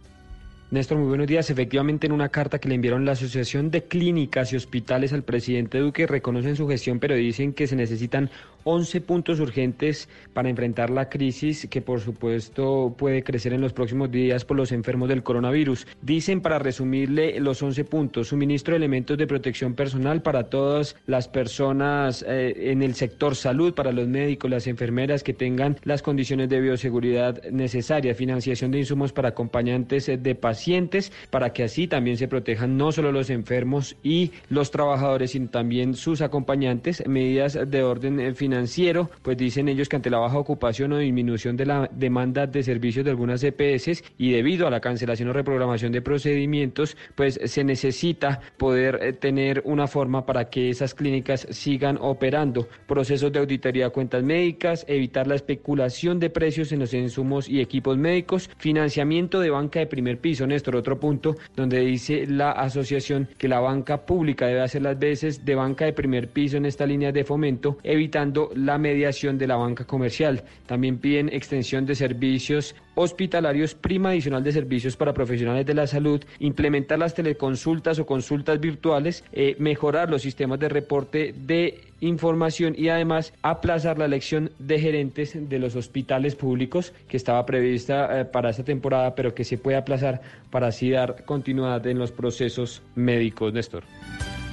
[0.71, 1.49] Néstor, muy buenos días.
[1.49, 5.79] Efectivamente, en una carta que le enviaron la Asociación de Clínicas y Hospitales al presidente
[5.79, 8.29] Duque, reconocen su gestión, pero dicen que se necesitan
[8.65, 14.11] 11 puntos urgentes para enfrentar la crisis que, por supuesto, puede crecer en los próximos
[14.11, 15.87] días por los enfermos del coronavirus.
[16.03, 21.27] Dicen, para resumirle los 11 puntos, suministro de elementos de protección personal para todas las
[21.27, 26.47] personas eh, en el sector salud, para los médicos, las enfermeras que tengan las condiciones
[26.47, 32.17] de bioseguridad necesarias, financiación de insumos para acompañantes de pacientes pacientes para que así también
[32.17, 37.01] se protejan no solo los enfermos y los trabajadores, sino también sus acompañantes.
[37.07, 41.55] Medidas de orden eh, financiero, pues dicen ellos que ante la baja ocupación o disminución
[41.55, 45.93] de la demanda de servicios de algunas EPS y debido a la cancelación o reprogramación
[45.93, 51.97] de procedimientos, pues se necesita poder eh, tener una forma para que esas clínicas sigan
[52.01, 52.67] operando.
[52.85, 57.61] Procesos de auditoría de cuentas médicas, evitar la especulación de precios en los insumos y
[57.61, 60.48] equipos médicos, financiamiento de banca de primer piso.
[60.49, 65.45] Néstor, otro punto donde dice la asociación que la banca pública debe hacer las veces
[65.45, 69.55] de banca de primer piso en esta línea de fomento, evitando la mediación de la
[69.55, 70.43] banca comercial.
[70.65, 76.21] También piden extensión de servicios hospitalarios, prima adicional de servicios para profesionales de la salud,
[76.39, 82.89] implementar las teleconsultas o consultas virtuales, eh, mejorar los sistemas de reporte de información y
[82.89, 88.49] además aplazar la elección de gerentes de los hospitales públicos que estaba prevista eh, para
[88.49, 93.53] esta temporada, pero que se puede aplazar para así dar continuidad en los procesos médicos,
[93.53, 93.83] Néstor.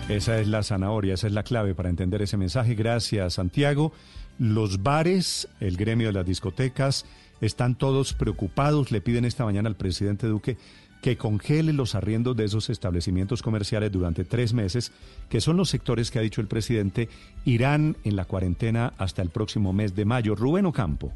[0.09, 2.75] Esa es la zanahoria, esa es la clave para entender ese mensaje.
[2.75, 3.93] Gracias, Santiago.
[4.39, 7.07] Los bares, el gremio de las discotecas,
[7.41, 8.93] están todos preocupados.
[8.93, 10.59] Le piden esta mañana al presidente Duque
[11.07, 14.91] que congele los arriendos de esos establecimientos comerciales durante tres meses,
[15.29, 17.09] que son los sectores que ha dicho el presidente
[17.45, 20.35] irán en la cuarentena hasta el próximo mes de mayo.
[20.35, 21.13] Rubén Ocampo.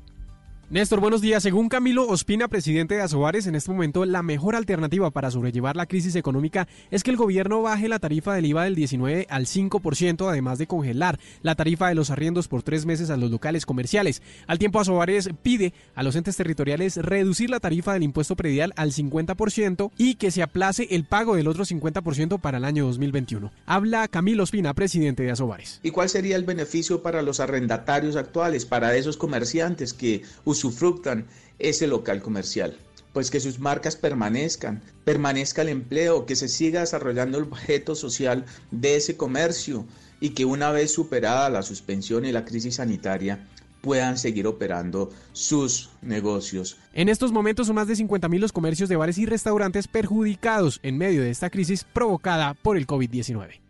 [0.70, 1.42] Néstor, buenos días.
[1.42, 5.86] Según Camilo Ospina, presidente de Asobares, en este momento la mejor alternativa para sobrellevar la
[5.86, 10.30] crisis económica es que el gobierno baje la tarifa del IVA del 19 al 5%,
[10.30, 14.22] además de congelar la tarifa de los arriendos por tres meses a los locales comerciales.
[14.46, 18.92] Al tiempo, Asobares pide a los entes territoriales reducir la tarifa del impuesto predial al
[18.92, 23.50] 50% y que se aplace el pago del otro 50% para el año 2021.
[23.66, 25.80] Habla Camilo Ospina, presidente de Asobares.
[25.82, 30.22] ¿Y cuál sería el beneficio para los arrendatarios actuales, para esos comerciantes que
[30.60, 31.26] usufructan
[31.58, 32.76] ese local comercial.
[33.12, 38.44] Pues que sus marcas permanezcan, permanezca el empleo, que se siga desarrollando el objeto social
[38.70, 39.84] de ese comercio
[40.20, 43.48] y que una vez superada la suspensión y la crisis sanitaria
[43.80, 46.76] puedan seguir operando sus negocios.
[46.92, 50.98] En estos momentos son más de 50.000 los comercios de bares y restaurantes perjudicados en
[50.98, 53.69] medio de esta crisis provocada por el COVID-19.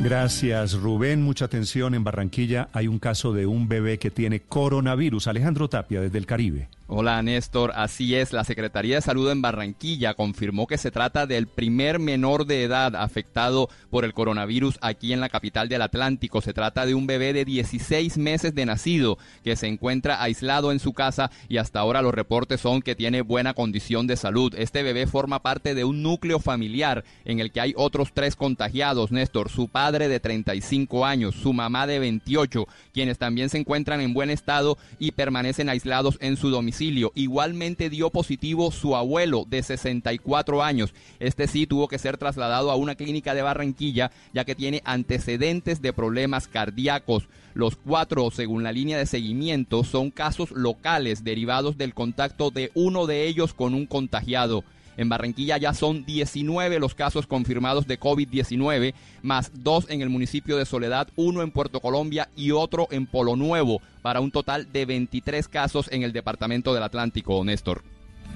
[0.00, 1.22] Gracias, Rubén.
[1.22, 1.92] Mucha atención.
[1.94, 5.26] En Barranquilla hay un caso de un bebé que tiene coronavirus.
[5.26, 6.68] Alejandro Tapia, desde el Caribe.
[6.90, 11.46] Hola Néstor, así es, la Secretaría de Salud en Barranquilla confirmó que se trata del
[11.46, 16.40] primer menor de edad afectado por el coronavirus aquí en la capital del Atlántico.
[16.40, 20.80] Se trata de un bebé de 16 meses de nacido que se encuentra aislado en
[20.80, 24.54] su casa y hasta ahora los reportes son que tiene buena condición de salud.
[24.56, 29.12] Este bebé forma parte de un núcleo familiar en el que hay otros tres contagiados,
[29.12, 34.14] Néstor, su padre de 35 años, su mamá de 28, quienes también se encuentran en
[34.14, 40.62] buen estado y permanecen aislados en su domicilio Igualmente dio positivo su abuelo de 64
[40.62, 40.94] años.
[41.18, 45.82] Este sí tuvo que ser trasladado a una clínica de Barranquilla ya que tiene antecedentes
[45.82, 47.28] de problemas cardíacos.
[47.54, 53.06] Los cuatro, según la línea de seguimiento, son casos locales derivados del contacto de uno
[53.06, 54.62] de ellos con un contagiado.
[54.98, 60.56] En Barranquilla ya son 19 los casos confirmados de COVID-19, más dos en el municipio
[60.56, 64.86] de Soledad, uno en Puerto Colombia y otro en Polo Nuevo, para un total de
[64.86, 67.84] 23 casos en el departamento del Atlántico, Néstor.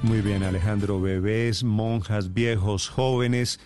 [0.05, 1.01] Muy bien, Alejandro.
[1.01, 3.59] Bebés, monjas, viejos, jóvenes,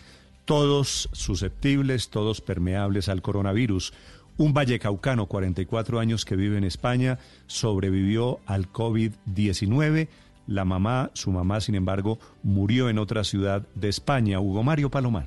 [0.47, 3.93] todos susceptibles, todos permeables al coronavirus.
[4.39, 10.09] Un vallecaucano, 44 años, que vive en España, sobrevivió al COVID-19
[10.47, 14.41] la mamá, su mamá, sin embargo, murió en otra ciudad de España.
[14.41, 15.27] Hugo Mario Palomar.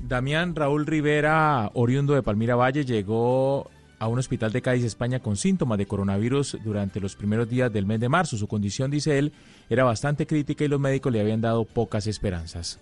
[0.00, 5.36] Damián Raúl Rivera, oriundo de Palmira Valle, llegó a un hospital de Cádiz, España, con
[5.36, 8.36] síntomas de coronavirus durante los primeros días del mes de marzo.
[8.36, 9.32] Su condición, dice él,
[9.68, 12.80] era bastante crítica y los médicos le habían dado pocas esperanzas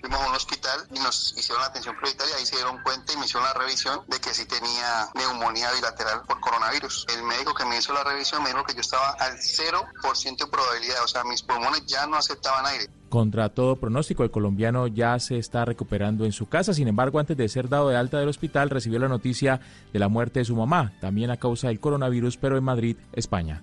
[0.00, 3.16] fuimos a un hospital y nos hicieron la atención prioritaria, ahí se dieron cuenta y
[3.16, 7.06] me hicieron la revisión de que sí tenía neumonía bilateral por coronavirus.
[7.16, 10.46] El médico que me hizo la revisión me dijo que yo estaba al 0% de
[10.46, 12.88] probabilidad, o sea, mis pulmones ya no aceptaban aire.
[13.08, 16.74] Contra todo pronóstico, el colombiano ya se está recuperando en su casa.
[16.74, 19.60] Sin embargo, antes de ser dado de alta del hospital, recibió la noticia
[19.92, 23.62] de la muerte de su mamá, también a causa del coronavirus, pero en Madrid, España.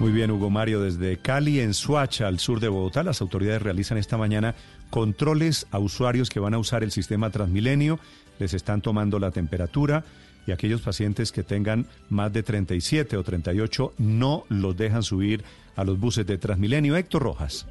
[0.00, 3.98] Muy bien, Hugo Mario, desde Cali, en Suacha, al sur de Bogotá, las autoridades realizan
[3.98, 4.54] esta mañana
[4.88, 8.00] controles a usuarios que van a usar el sistema Transmilenio,
[8.38, 10.02] les están tomando la temperatura
[10.46, 15.44] y aquellos pacientes que tengan más de 37 o 38 no los dejan subir
[15.76, 16.96] a los buses de Transmilenio.
[16.96, 17.66] Héctor Rojas.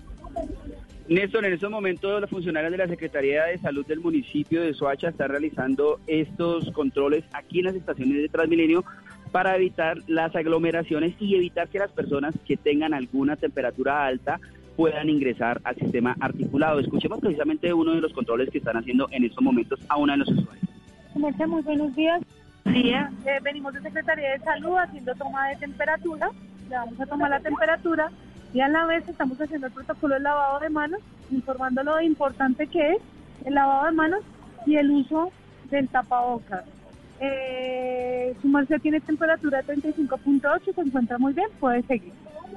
[1.07, 5.09] Néstor, en estos momentos los funcionarios de la Secretaría de Salud del municipio de Soacha
[5.09, 8.85] están realizando estos controles aquí en las estaciones de Transmilenio
[9.31, 14.39] para evitar las aglomeraciones y evitar que las personas que tengan alguna temperatura alta
[14.75, 16.79] puedan ingresar al sistema articulado.
[16.79, 20.19] Escuchemos precisamente uno de los controles que están haciendo en estos momentos a una de
[20.19, 20.69] los usuarios.
[21.15, 22.21] Muy buenos días.
[22.65, 23.11] Día.
[23.25, 26.29] Eh, venimos de Secretaría de Salud haciendo toma de temperatura.
[26.69, 28.11] Le vamos a tomar la temperatura
[28.53, 31.01] y a la vez estamos haciendo el protocolo de lavado de manos,
[31.31, 32.97] informando lo importante que es
[33.45, 34.21] el lavado de manos
[34.65, 35.31] y el uso
[35.69, 36.63] del tapabocas.
[37.19, 42.13] Eh, su merced tiene temperatura de 35.8, se encuentra muy bien, puede seguir.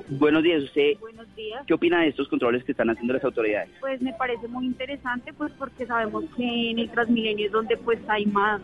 [0.08, 0.98] Buenos días, usted.
[1.00, 1.64] Buenos días.
[1.66, 3.70] ¿Qué opina de estos controles que están haciendo las autoridades?
[3.80, 7.98] Pues me parece muy interesante, pues porque sabemos que en el Transmilenio es donde pues
[8.08, 8.60] hay más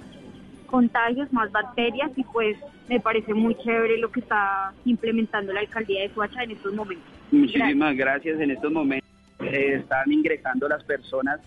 [0.67, 2.57] contagios, más bacterias y pues
[2.89, 7.07] me parece muy chévere lo que está implementando la alcaldía de Suacha en estos momentos.
[7.31, 8.41] Muchísimas gracias.
[8.41, 9.09] En estos momentos
[9.41, 11.41] eh, están ingresando las personas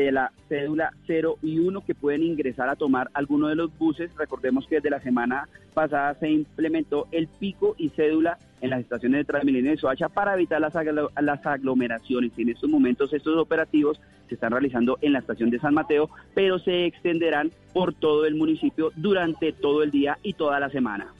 [0.00, 4.10] de la cédula 0 y 1 que pueden ingresar a tomar alguno de los buses.
[4.16, 9.20] Recordemos que desde la semana pasada se implementó el pico y cédula en las estaciones
[9.20, 12.32] de Transmilenio de Soacha para evitar las, las aglomeraciones.
[12.36, 16.58] En estos momentos estos operativos se están realizando en la estación de San Mateo, pero
[16.58, 21.12] se extenderán por todo el municipio durante todo el día y toda la semana.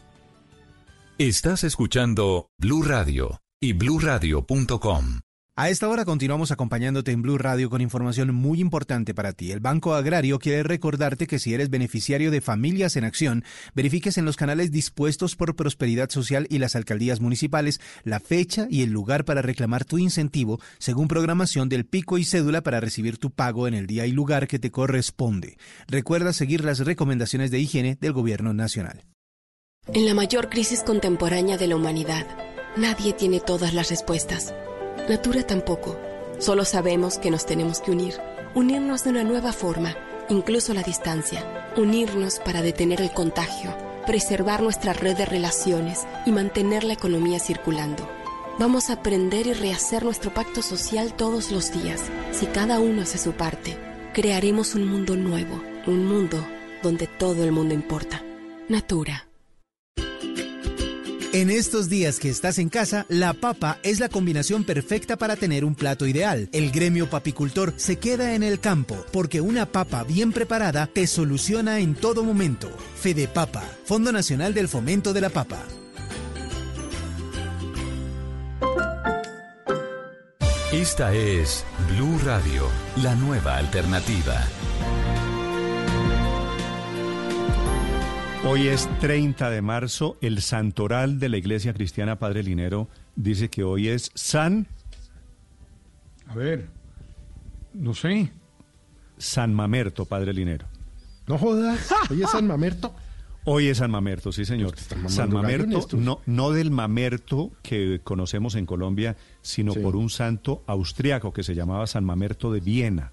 [1.19, 5.26] Estás escuchando Blue Radio y bluradio.com.
[5.59, 9.53] A esta hora continuamos acompañándote en Blue Radio con información muy importante para ti.
[9.53, 13.43] El Banco Agrario quiere recordarte que si eres beneficiario de Familias en Acción,
[13.75, 18.83] verifiques en los canales dispuestos por Prosperidad Social y las alcaldías municipales la fecha y
[18.83, 23.31] el lugar para reclamar tu incentivo según programación del pico y cédula para recibir tu
[23.31, 25.57] pago en el día y lugar que te corresponde.
[25.89, 29.07] Recuerda seguir las recomendaciones de higiene del Gobierno Nacional.
[29.87, 32.27] En la mayor crisis contemporánea de la humanidad,
[32.77, 34.53] nadie tiene todas las respuestas.
[35.09, 35.97] Natura tampoco.
[36.39, 38.15] Solo sabemos que nos tenemos que unir.
[38.55, 39.95] Unirnos de una nueva forma,
[40.29, 41.45] incluso la distancia.
[41.77, 43.75] Unirnos para detener el contagio,
[44.07, 48.09] preservar nuestra red de relaciones y mantener la economía circulando.
[48.59, 52.01] Vamos a aprender y rehacer nuestro pacto social todos los días.
[52.33, 53.77] Si cada uno hace su parte,
[54.15, 56.45] crearemos un mundo nuevo, un mundo
[56.83, 58.23] donde todo el mundo importa.
[58.69, 59.26] Natura.
[61.37, 65.67] En estos días que estás en casa, la papa es la combinación perfecta para tener
[65.67, 66.49] un plato ideal.
[66.51, 71.79] El gremio papicultor se queda en el campo porque una papa bien preparada te soluciona
[71.81, 72.71] en todo momento.
[72.99, 75.63] Fede Papa, Fondo Nacional del Fomento de la Papa.
[80.73, 82.67] Esta es Blue Radio,
[83.03, 84.43] la nueva alternativa.
[88.49, 93.65] Hoy es 30 de marzo, el santoral de la Iglesia Cristiana Padre Linero dice que
[93.65, 94.69] hoy es San...
[96.29, 96.69] A ver,
[97.75, 98.31] no sé.
[99.19, 100.67] San Mamerto, Padre Linero.
[101.27, 102.95] No jodas, hoy es San Mamerto.
[103.49, 104.75] Hoy es San Mamerto, sí señor.
[105.07, 111.33] San Mamerto, no, no del Mamerto que conocemos en Colombia, sino por un santo austriaco
[111.33, 113.13] que se llamaba San Mamerto de Viena.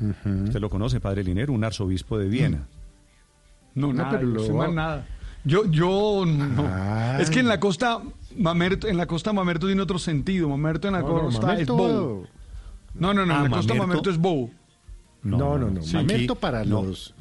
[0.00, 2.68] Usted lo conoce, Padre Linero, un arzobispo de Viena.
[3.76, 5.06] No, nada, pero no sé más nada.
[5.44, 7.18] Yo, yo no.
[7.20, 8.02] Es que en la costa
[8.36, 10.48] Mamerto, en la costa Mamerto tiene otro sentido.
[10.48, 12.26] Mamerto en la costa es bow.
[12.94, 14.50] No, no, no, Ah, en la costa Mamerto- Mamerto es bow.
[15.22, 15.82] No, no, no.
[15.82, 16.82] Sí, Mamerto aquí- para no.
[16.82, 17.14] los.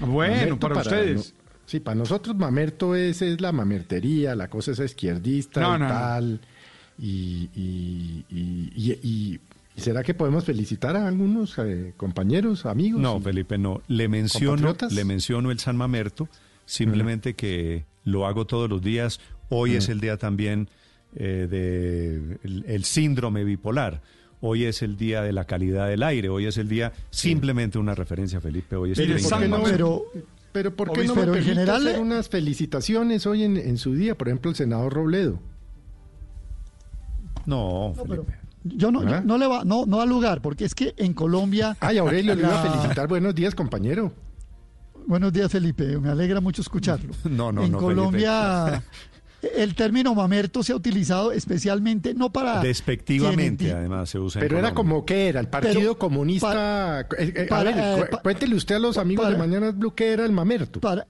[0.00, 1.16] Bueno, Mamerto para ustedes.
[1.34, 5.78] no- sí, para nosotros Mamerto es, es la mamertería, la cosa es izquierdista No, y
[5.78, 5.88] no, no.
[5.94, 6.40] tal.
[6.98, 9.40] Y, y, y, y-
[9.80, 13.00] y- ¿y será que podemos felicitar a algunos eh, compañeros, amigos?
[13.00, 13.82] No, y- Felipe, no.
[13.88, 16.28] Le menciono, le menciono el San Mamerto,
[16.66, 19.20] simplemente que lo hago todos los días.
[19.48, 20.68] Hoy es el día también
[21.16, 24.00] eh, de el, el síndrome bipolar.
[24.42, 26.28] Hoy es el día de la calidad del aire.
[26.30, 28.76] Hoy es el día, simplemente una referencia, Felipe.
[28.76, 30.04] Hoy es Pero, 30 ¿por de qué no, pero,
[30.52, 33.92] pero ¿por qué no me Pero en general- hacer unas felicitaciones hoy en, en su
[33.94, 34.16] día?
[34.16, 35.40] Por ejemplo, el senador Robledo.
[37.46, 38.24] No, pero
[38.64, 39.22] yo no, yo ¿Ah?
[39.24, 41.76] no le va, no, no da lugar, porque es que en Colombia.
[41.80, 43.08] Ay, Aurelio, le iba a felicitar.
[43.08, 44.12] Buenos días, compañero.
[45.06, 45.98] Buenos días, Felipe.
[45.98, 47.12] Me alegra mucho escucharlo.
[47.28, 48.82] No, no, en no, Colombia,
[49.56, 52.60] el término mamerto se ha utilizado especialmente no para.
[52.60, 57.00] Despectivamente, quien además, se usa en Pero era como que era el Partido Pero Comunista.
[57.18, 59.94] eh, eh, a para- ver, eh, cuéntele usted a los amigos para- de Mañanas Blue
[59.94, 60.80] que era el mamerto.
[60.80, 61.06] Para,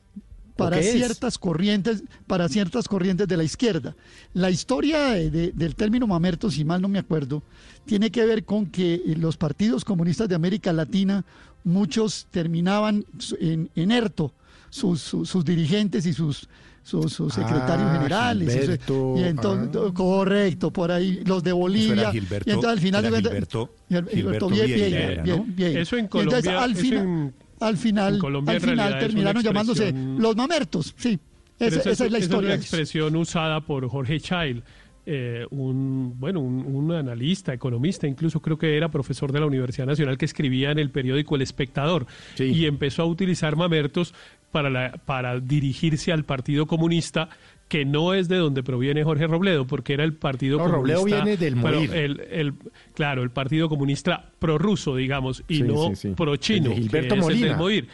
[0.64, 0.92] para es?
[0.92, 3.94] ciertas corrientes, para ciertas corrientes de la izquierda.
[4.34, 7.42] La historia de- de- del término mamerto, si mal no me acuerdo,
[7.86, 11.24] tiene que ver con que los partidos comunistas de América Latina,
[11.64, 13.04] muchos terminaban
[13.40, 14.32] en, en ERTO,
[14.70, 16.48] sus, sus- sus dirigentes y sus
[16.82, 18.48] sus, sus secretarios Ah, generales.
[18.48, 19.92] y su- Gilberto, y entonces, ah.
[19.94, 21.92] correcto, por ahí, los de Bolivia.
[21.92, 25.44] Eso era Gilberto- y entonces al final Gilberto- Gil- Gilberto bien, bien, era, bien, ¿no?
[25.46, 25.76] bien.
[25.76, 29.92] Eso en entonces, Colombia- eso en- al final, Colombia al final es una terminaron llamándose
[29.92, 31.18] los mamertos, sí.
[31.58, 32.38] Esa, esa es la historia.
[32.38, 32.62] una de eso.
[32.62, 34.62] expresión usada por Jorge Child,
[35.06, 39.86] eh, un bueno un, un analista, economista, incluso creo que era profesor de la Universidad
[39.86, 42.06] Nacional que escribía en el periódico El Espectador
[42.38, 44.14] y empezó a utilizar mamertos
[44.50, 47.28] para la, para dirigirse al Partido Comunista
[47.70, 50.96] que no es de donde proviene Jorge Robledo, porque era el Partido No, Comunista.
[50.98, 51.94] Robledo viene del Moir.
[51.94, 52.54] el, el-
[52.94, 56.08] claro, el Partido Comunista prorruso, digamos, y Sí, no sí, sí.
[56.16, 57.56] pro-chino, Gilberto que es el Molina.
[57.56, 57.88] del.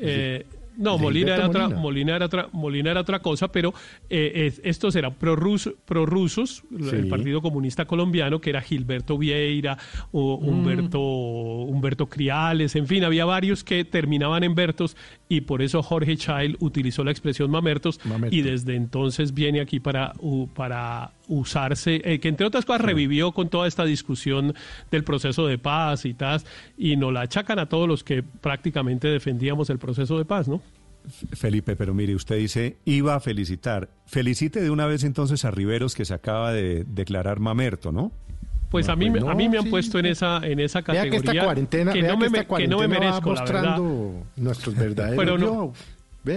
[0.00, 0.46] Eh,
[0.78, 1.80] no, Molina era, otra, Molina.
[1.80, 3.74] Molina, era otra, Molina era otra cosa, pero
[4.08, 6.94] eh, es- estos eran prorrusos, prorrusos Sí.
[6.96, 9.76] el Partido Comunista Colombiano, que era Gilberto Vieira,
[10.12, 10.48] o Mm.
[10.48, 14.96] Humberto, Humberto Criales, en fin, había varios que terminaban en Bertos
[15.28, 18.34] y por eso Jorge Child utilizó la expresión mamertos Mamerto.
[18.34, 20.12] y desde entonces viene aquí para,
[20.54, 24.54] para usarse, eh, que entre otras cosas revivió con toda esta discusión
[24.90, 26.42] del proceso de paz y tal,
[26.76, 30.62] y nos la achacan a todos los que prácticamente defendíamos el proceso de paz, ¿no?
[31.32, 33.88] Felipe, pero mire, usted dice, iba a felicitar.
[34.06, 38.12] Felicite de una vez entonces a Riveros que se acaba de declarar mamerto, ¿no?
[38.70, 39.70] Pues No, a mí, pues me- a no, mí me han sí.
[39.70, 42.26] puesto en esa, en esa Vea categoría que esta cuarentena, que vea no que me,
[42.26, 45.72] esta me- que no cuarentena me va merezco, la mostrando nuestros verdaderos Pero no- yo.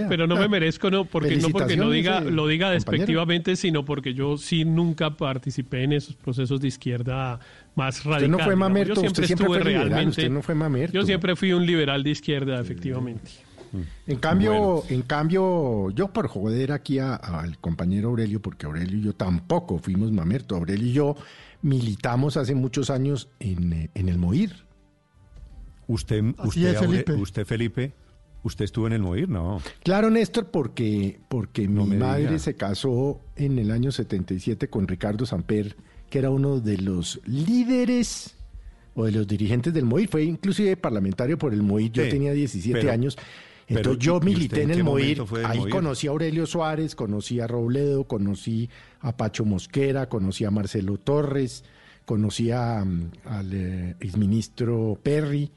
[0.08, 4.14] pero no me merezco, no, porque no porque no diga, lo diga despectivamente, sino porque
[4.14, 7.38] yo sí nunca participé en esos procesos de izquierda
[7.74, 8.30] más radicales.
[8.30, 10.28] no fue mamerto, yo siempre, siempre estuve fue liberal, realmente.
[10.30, 10.94] no fue mamerto.
[10.94, 13.30] Yo siempre fui un liberal de izquierda, efectivamente.
[14.06, 19.14] En cambio, en cambio, yo por joder aquí al compañero Aurelio, porque Aurelio y yo
[19.14, 20.56] tampoco fuimos mamerto.
[20.56, 21.16] Aurelio y yo
[21.62, 24.50] militamos hace muchos años en, eh, en el MOIR.
[25.86, 27.12] Usted, usted, Felipe.
[27.14, 27.92] usted, Felipe,
[28.42, 29.60] usted estuvo en el MOIR, ¿no?
[29.82, 35.76] Claro, Néstor, porque, porque mi madre se casó en el año 77 con Ricardo Samper,
[36.08, 38.36] que era uno de los líderes
[38.94, 40.08] o de los dirigentes del MOIR.
[40.08, 41.92] Fue inclusive parlamentario por el MOIR.
[41.92, 43.18] Yo tenía 17 años.
[43.76, 48.68] Entonces yo milité en el MOIR, ahí conocí a Aurelio Suárez, conocí a Robledo, conocí
[49.00, 51.64] a Pacho Mosquera, conocí a Marcelo Torres,
[52.04, 55.50] conocí a, mm, al eh, exministro Perry,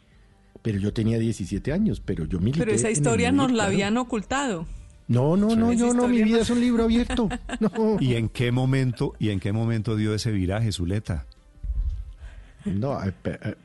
[0.62, 2.60] pero yo tenía 17 años, pero yo milité.
[2.60, 4.66] Pero esa historia nos la habían ocultado.
[5.08, 7.30] No, no, no, yo no, mi vida es un libro abierto.
[8.00, 11.26] ¿Y en qué momento, y en qué momento dio ese viraje, Zuleta?
[12.66, 13.56] No, eh, eh,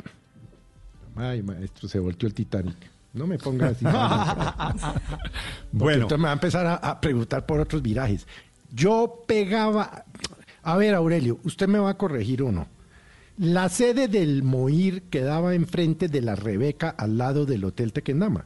[1.17, 2.77] ay, maestro, se volteó el Titanic.
[3.13, 3.85] No me pongas así.
[5.73, 6.03] bueno.
[6.03, 8.27] Entonces me va a empezar a, preguntar por otros virajes.
[8.73, 10.05] Yo pegaba.
[10.63, 12.69] A ver, Aurelio, usted me va a corregir uno.
[13.39, 18.45] La sede del Moir quedaba enfrente de la Rebeca al lado del Hotel Tequendama.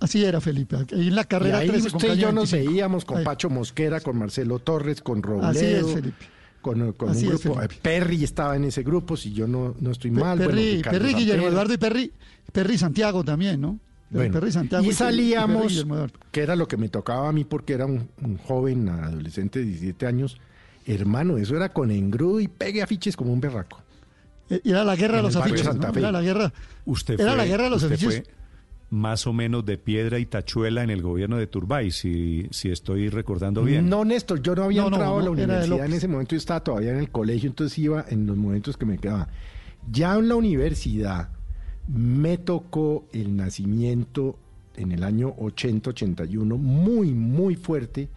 [0.00, 0.76] Así era, Felipe.
[0.76, 4.18] Ahí en la carrera y ahí usted y yo nos veíamos con Pacho Mosquera, con
[4.18, 5.48] Marcelo Torres, con Robledo.
[5.48, 6.26] Así es, Felipe.
[6.62, 7.60] Con, un grupo.
[7.82, 10.38] Perry estaba en ese grupo, si yo no, no estoy mal.
[10.38, 12.12] Perry, Perry Guillermo Eduardo y Perry
[12.52, 13.78] Perry Santiago también, ¿no?
[14.12, 15.86] Perry Santiago y salíamos,
[16.30, 18.08] que era lo que me tocaba a mí porque era un,
[18.46, 20.38] joven adolescente de 17 años.
[20.86, 23.80] Hermano, eso era con engrudo y pegue afiches como un berraco.
[24.50, 25.66] Eh, era la guerra de los afiches.
[25.96, 26.52] Era la guerra.
[26.84, 28.04] Usted era la guerra de los afiches.
[28.04, 28.24] Fue
[28.92, 33.08] más o menos de piedra y tachuela en el gobierno de Turbay, si, si estoy
[33.08, 33.88] recordando bien.
[33.88, 36.90] No, Néstor, yo no había entrado a la universidad en ese momento, yo estaba todavía
[36.90, 39.28] en el colegio, entonces iba en los momentos que me quedaba.
[39.90, 41.30] Ya en la universidad,
[41.88, 44.38] me tocó el nacimiento
[44.76, 48.10] en el año 80-81 muy, muy fuerte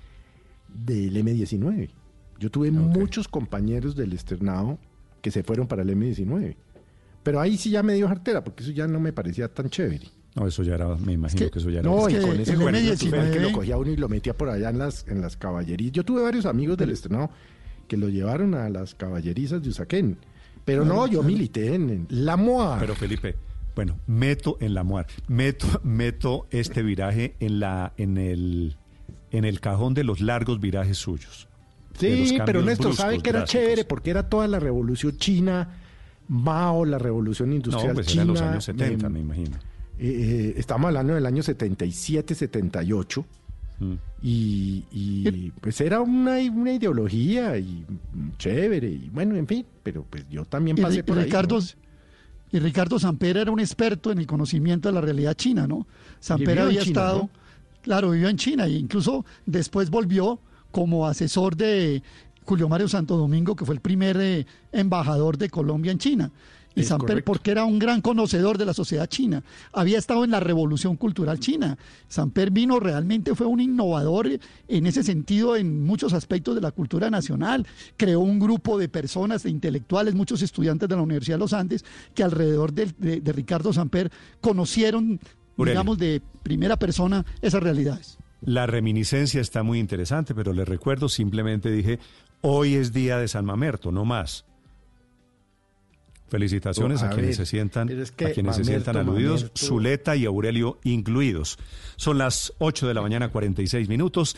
[0.68, 1.90] del M19.
[2.38, 4.78] Yo tuve muchos compañeros del externado
[5.22, 6.58] que se fueron para el M19.
[7.24, 10.08] Pero ahí sí ya me dio jartera, porque eso ya no me parecía tan chévere.
[10.36, 11.90] No, eso ya era, me imagino que, eso ya era.
[11.90, 14.70] No, y con ese el M19 que lo cogía uno y lo metía por allá
[14.70, 15.94] en las, en las caballerías.
[15.94, 17.30] Yo tuve varios amigos del externado
[17.88, 20.18] que lo llevaron a las caballerizas de Usaquén.
[20.66, 22.80] Pero no, yo milité en, la MOA.
[22.80, 23.36] Pero Felipe,
[23.76, 28.76] bueno, meto en la muerte, meto, meto este viraje en la, en el,
[29.32, 31.48] en el cajón de los largos virajes suyos.
[31.98, 33.86] Sí, pero Néstor, ¿sabe que era chévere?
[33.86, 35.78] Porque era toda la revolución china,
[36.28, 38.26] Mao, la revolución industrial no, pues china.
[38.26, 39.58] los años 70, me imagino.
[39.98, 43.26] Eh, eh, estamos hablando del año 77, 78.
[43.80, 43.94] Mm.
[44.22, 47.86] Y, y, pues era una, una ideología y
[48.38, 51.60] chévere y bueno, en fin, pero pues yo también pasé por Ricardo,
[52.52, 55.86] y Ricardo Samper era un experto en el conocimiento de la realidad china, ¿no?
[56.20, 57.30] Samper había estado,
[57.82, 60.40] claro, vivió en China e incluso después volvió
[60.72, 62.02] como asesor de
[62.46, 66.32] Julio Mario Santo Domingo, que fue el primer eh, embajador de Colombia en China.
[66.76, 70.42] Y Samper, porque era un gran conocedor de la sociedad china, había estado en la
[70.42, 71.78] revolución cultural china.
[72.10, 74.28] Samper vino realmente, fue un innovador
[74.68, 77.66] en ese sentido en muchos aspectos de la cultura nacional.
[77.96, 81.86] Creó un grupo de personas, de intelectuales, muchos estudiantes de la Universidad de los Andes,
[82.14, 84.12] que alrededor de, Ricardo Samper
[84.42, 85.20] conocieron,
[85.58, 88.18] digamos, de primera persona esas realidades.
[88.42, 92.00] La reminiscencia está muy interesante, pero le recuerdo, simplemente dije,
[92.42, 94.46] hoy es día de San Mamerto, no más.
[96.28, 101.58] Felicitaciones a, quienes se sientan, a quienes se sientan aludidos, Zuleta y Aurelio incluidos.
[101.98, 104.36] Son las 8 de la mañana, 46 minutos.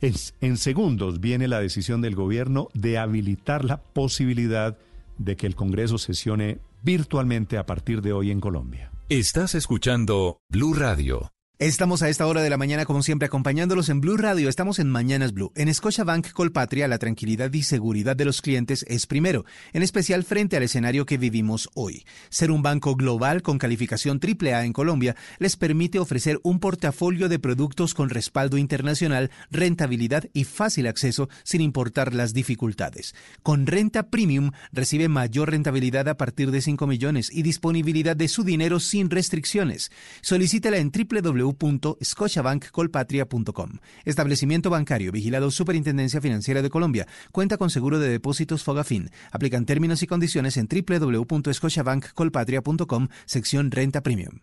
[0.00, 4.78] en segundos viene la decisión del gobierno de habilitar la posibilidad
[5.18, 8.92] de que el Congreso sesione virtualmente a partir de hoy en Colombia.
[9.08, 11.30] Estás escuchando Blue Radio.
[11.58, 14.50] Estamos a esta hora de la mañana, como siempre, acompañándolos en Blue Radio.
[14.50, 15.52] Estamos en Mañanas Blue.
[15.54, 20.58] En Scotiabank Colpatria, la tranquilidad y seguridad de los clientes es primero, en especial frente
[20.58, 22.04] al escenario que vivimos hoy.
[22.28, 27.38] Ser un banco global con calificación AAA en Colombia les permite ofrecer un portafolio de
[27.38, 33.14] productos con respaldo internacional, rentabilidad y fácil acceso sin importar las dificultades.
[33.42, 38.44] Con renta premium recibe mayor rentabilidad a partir de 5 millones y disponibilidad de su
[38.44, 39.90] dinero sin restricciones.
[40.20, 43.70] Solicítela en www www.scotiabankcolpatria.com.
[44.04, 47.06] Establecimiento bancario vigilado Superintendencia Financiera de Colombia.
[47.32, 49.10] Cuenta con seguro de depósitos Fogafin.
[49.30, 54.40] Aplican términos y condiciones en www.scotiabankcolpatria.com, sección Renta Premium.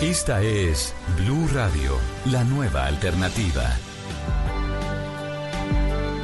[0.00, 1.96] Esta es Blue Radio,
[2.26, 3.76] la nueva alternativa.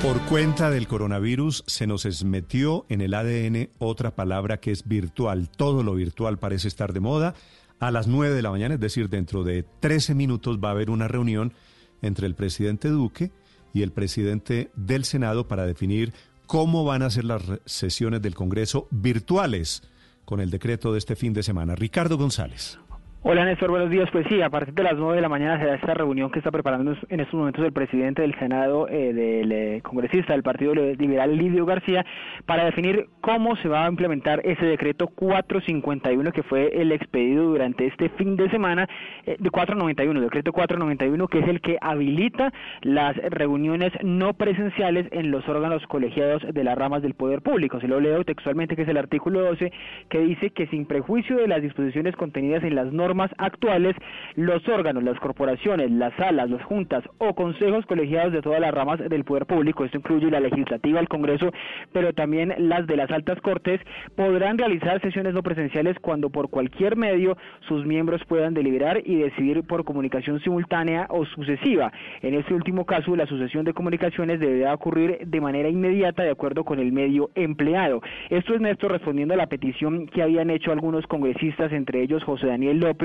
[0.03, 5.51] Por cuenta del coronavirus se nos metió en el ADN otra palabra que es virtual.
[5.51, 7.35] Todo lo virtual parece estar de moda.
[7.81, 10.91] A las 9 de la mañana, es decir, dentro de 13 minutos va a haber
[10.91, 11.55] una reunión
[12.03, 13.33] entre el presidente Duque
[13.73, 16.13] y el presidente del Senado para definir
[16.47, 19.83] cómo van a ser las sesiones del Congreso virtuales
[20.27, 21.75] con el decreto de este fin de semana.
[21.75, 22.80] Ricardo González.
[23.23, 24.09] Hola Néstor, buenos días.
[24.13, 26.51] Pues sí, a partir de las 9 de la mañana será esta reunión que está
[26.51, 31.37] preparando en estos momentos el presidente del Senado, eh, del eh, congresista del Partido Liberal
[31.37, 32.07] Lidio García,
[32.47, 37.87] para definir cómo se va a implementar ese decreto 451 que fue el expedido durante
[37.89, 38.89] este fin de semana,
[39.27, 45.31] eh, de 491, decreto 491, que es el que habilita las reuniones no presenciales en
[45.31, 47.81] los órganos colegiados de las ramas del poder público.
[47.81, 49.71] Se lo leo textualmente, que es el artículo 12,
[50.09, 53.97] que dice que sin prejuicio de las disposiciones contenidas en las normas normas actuales,
[54.37, 59.01] los órganos, las corporaciones, las salas, las juntas o consejos colegiados de todas las ramas
[59.01, 61.51] del poder público, esto incluye la legislativa, el Congreso,
[61.93, 63.81] pero también las de las altas cortes,
[64.15, 69.65] podrán realizar sesiones no presenciales cuando por cualquier medio sus miembros puedan deliberar y decidir
[69.65, 71.93] por comunicación simultánea o sucesiva.
[72.23, 76.63] En este último caso, la sucesión de comunicaciones deberá ocurrir de manera inmediata de acuerdo
[76.63, 78.03] con el medio empleado.
[78.29, 82.47] Esto es Néstor respondiendo a la petición que habían hecho algunos congresistas, entre ellos José
[82.47, 83.00] Daniel López,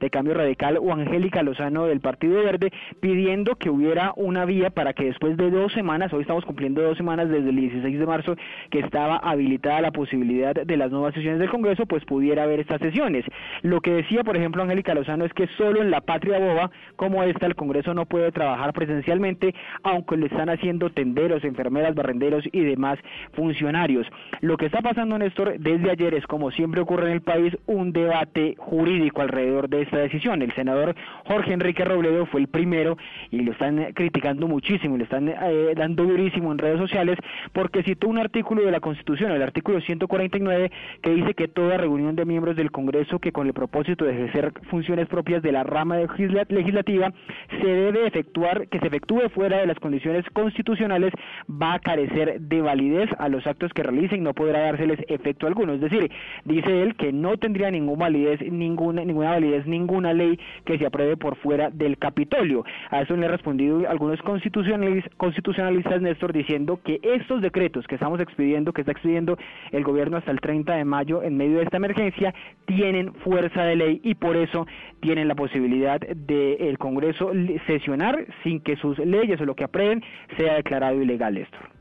[0.00, 4.92] de Cambio Radical o Angélica Lozano del Partido Verde pidiendo que hubiera una vía para
[4.92, 8.36] que después de dos semanas, hoy estamos cumpliendo dos semanas desde el 16 de marzo
[8.70, 12.80] que estaba habilitada la posibilidad de las nuevas sesiones del Congreso, pues pudiera haber estas
[12.80, 13.24] sesiones.
[13.62, 17.22] Lo que decía, por ejemplo, Angélica Lozano es que solo en la patria boba como
[17.22, 22.60] esta el Congreso no puede trabajar presencialmente, aunque lo están haciendo tenderos, enfermeras, barrenderos y
[22.60, 22.98] demás
[23.32, 24.06] funcionarios.
[24.40, 27.92] Lo que está pasando, Néstor, desde ayer es, como siempre ocurre en el país, un
[27.92, 30.42] debate jurídico alrededor alrededor de esta decisión.
[30.42, 30.94] El senador
[31.26, 32.96] Jorge Enrique Robledo fue el primero
[33.30, 37.18] y lo están criticando muchísimo, le están eh, dando durísimo en redes sociales
[37.52, 40.70] porque citó un artículo de la Constitución, el artículo 149,
[41.02, 44.52] que dice que toda reunión de miembros del Congreso que con el propósito de ejercer
[44.70, 47.12] funciones propias de la rama legislativa
[47.48, 51.12] se debe efectuar, que se efectúe fuera de las condiciones constitucionales,
[51.50, 55.74] va a carecer de validez a los actos que realicen, no podrá dárseles efecto alguno.
[55.74, 56.10] Es decir,
[56.44, 61.16] dice él que no tendría ninguna validez, ninguna, ninguna validez ninguna ley que se apruebe
[61.16, 62.64] por fuera del Capitolio.
[62.90, 68.72] A eso le han respondido algunos constitucionalistas, Néstor, diciendo que estos decretos que estamos expidiendo,
[68.72, 69.36] que está expidiendo
[69.72, 72.34] el gobierno hasta el 30 de mayo en medio de esta emergencia,
[72.66, 74.66] tienen fuerza de ley y por eso
[75.00, 77.32] tienen la posibilidad del Congreso
[77.66, 80.02] sesionar sin que sus leyes o lo que aprueben
[80.36, 81.79] sea declarado ilegal, Néstor.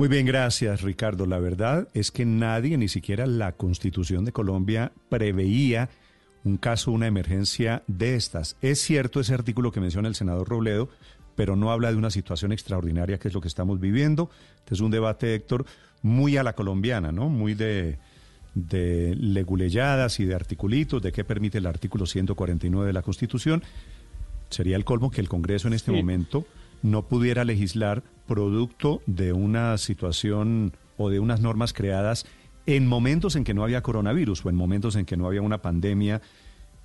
[0.00, 1.26] Muy bien, gracias Ricardo.
[1.26, 5.90] La verdad es que nadie, ni siquiera la Constitución de Colombia, preveía
[6.42, 8.56] un caso, una emergencia de estas.
[8.62, 10.88] Es cierto ese artículo que menciona el senador Robledo,
[11.36, 14.30] pero no habla de una situación extraordinaria que es lo que estamos viviendo.
[14.60, 15.66] Este es un debate, Héctor,
[16.00, 17.28] muy a la colombiana, ¿no?
[17.28, 17.98] Muy de,
[18.54, 23.62] de leguleyadas y de articulitos, de qué permite el artículo 149 de la Constitución.
[24.48, 26.46] Sería el colmo que el Congreso en este momento
[26.82, 32.26] no pudiera legislar producto de una situación o de unas normas creadas
[32.64, 35.62] en momentos en que no había coronavirus o en momentos en que no había una
[35.62, 36.22] pandemia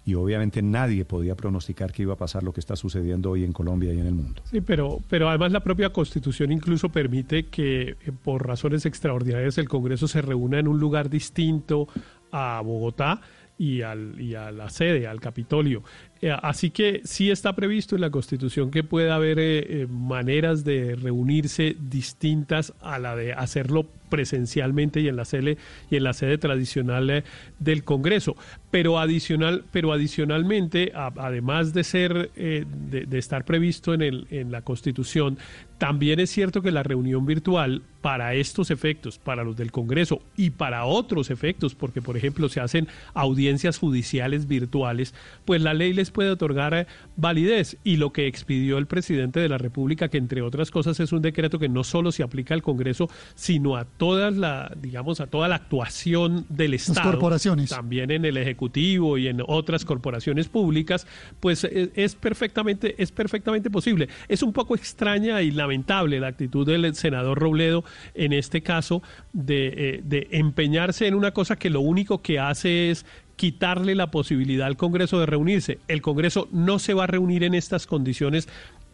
[0.04, 3.52] y obviamente nadie podía pronosticar que iba a pasar lo que está sucediendo hoy en
[3.52, 4.42] Colombia y en el mundo.
[4.46, 9.70] Sí, pero, pero además la propia Constitución incluso permite que eh, por razones extraordinarias el
[9.70, 11.88] Congreso se reúna en un lugar distinto
[12.32, 13.22] a Bogotá
[13.58, 15.84] y, al, y a la sede, al Capitolio.
[16.22, 20.64] Eh, así que sí está previsto en la Constitución que pueda haber eh, eh, maneras
[20.64, 25.58] de reunirse distintas a la de hacerlo presencialmente y en la sede
[25.90, 27.24] y en la sede tradicional
[27.60, 28.38] del Congreso.
[28.72, 32.66] Pero adicional, pero adicionalmente, además de ser de,
[33.08, 35.38] de, estar previsto en, el, en la Constitución,
[35.80, 40.52] también es cierto que la reunión virtual para estos efectos, para los del Congreso y
[40.52, 46.05] para otros efectos, porque por ejemplo se hacen audiencias judiciales virtuales, pues la ley les
[46.12, 47.78] puede otorgar eh, validez.
[47.84, 51.22] Y lo que expidió el presidente de la República, que entre otras cosas es un
[51.22, 55.48] decreto que no solo se aplica al Congreso, sino a toda la, digamos, a toda
[55.48, 57.12] la actuación del Estado.
[57.12, 57.70] corporaciones.
[57.70, 61.08] También en el Ejecutivo y en otras corporaciones públicas,
[61.40, 64.10] pues eh, es, perfectamente, es perfectamente posible.
[64.28, 67.84] Es un poco extraña y lamentable la actitud del senador Robledo
[68.14, 69.02] en este caso
[69.34, 74.12] de, eh, de empeñarse en una cosa que lo único que hace es quitarle la
[74.12, 75.80] posibilidad al Congreso de reunirse.
[75.88, 78.48] El Congreso no se va a reunir en estas condiciones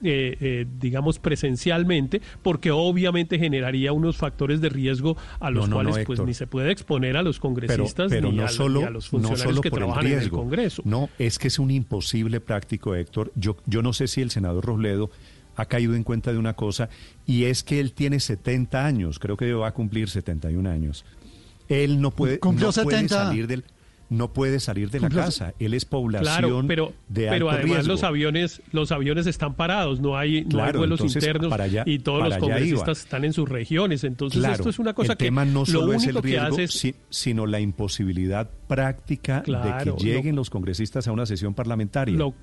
[0.03, 6.19] eh, eh, digamos, presencialmente, porque obviamente generaría unos factores de riesgo a los cuales pues
[6.22, 10.19] ni se puede exponer a los congresistas ni, a, solo, los funcionarios que trabajan en
[10.19, 10.81] el Congreso.
[10.85, 13.31] No, es que es un imposible práctico, Héctor.
[13.35, 15.11] Yo, yo no sé si el senador Robledo
[15.55, 16.89] ha caído en cuenta de una cosa,
[17.27, 21.05] y es que él tiene 70 años, creo que va a cumplir 71 años.
[21.69, 23.65] Él no puede, no puede salir del
[24.12, 25.54] no puede salir de la casa.
[25.58, 30.18] Él es población claro, pero, de pero además los aviones los aviones están parados, no
[30.18, 31.54] hay, no hay vuelos internos
[31.86, 34.04] y todos los congresistas están en sus regiones.
[34.04, 36.58] Entonces esto es una cosa el tema no solo es el riesgo,
[37.10, 42.34] sino la imposibilidad práctica de que lleguen los congresistas a una sesión parlamentaria lo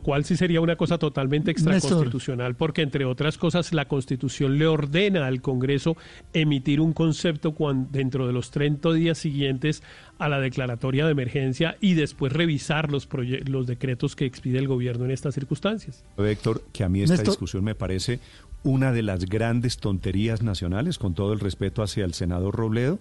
[0.00, 5.26] cual sí sería una cosa totalmente extraconstitucional, porque entre otras cosas la Constitución le ordena
[5.26, 5.96] al Congreso
[6.32, 7.54] emitir un concepto
[7.90, 9.82] dentro de los 30 días siguientes
[10.18, 13.08] a la declaratoria de emergencia y después revisar los,
[13.46, 16.04] los decretos que expide el gobierno en estas circunstancias.
[16.16, 18.20] Héctor, que a mí esta discusión me parece
[18.62, 23.00] una de las grandes tonterías nacionales, con todo el respeto hacia el senador Robledo,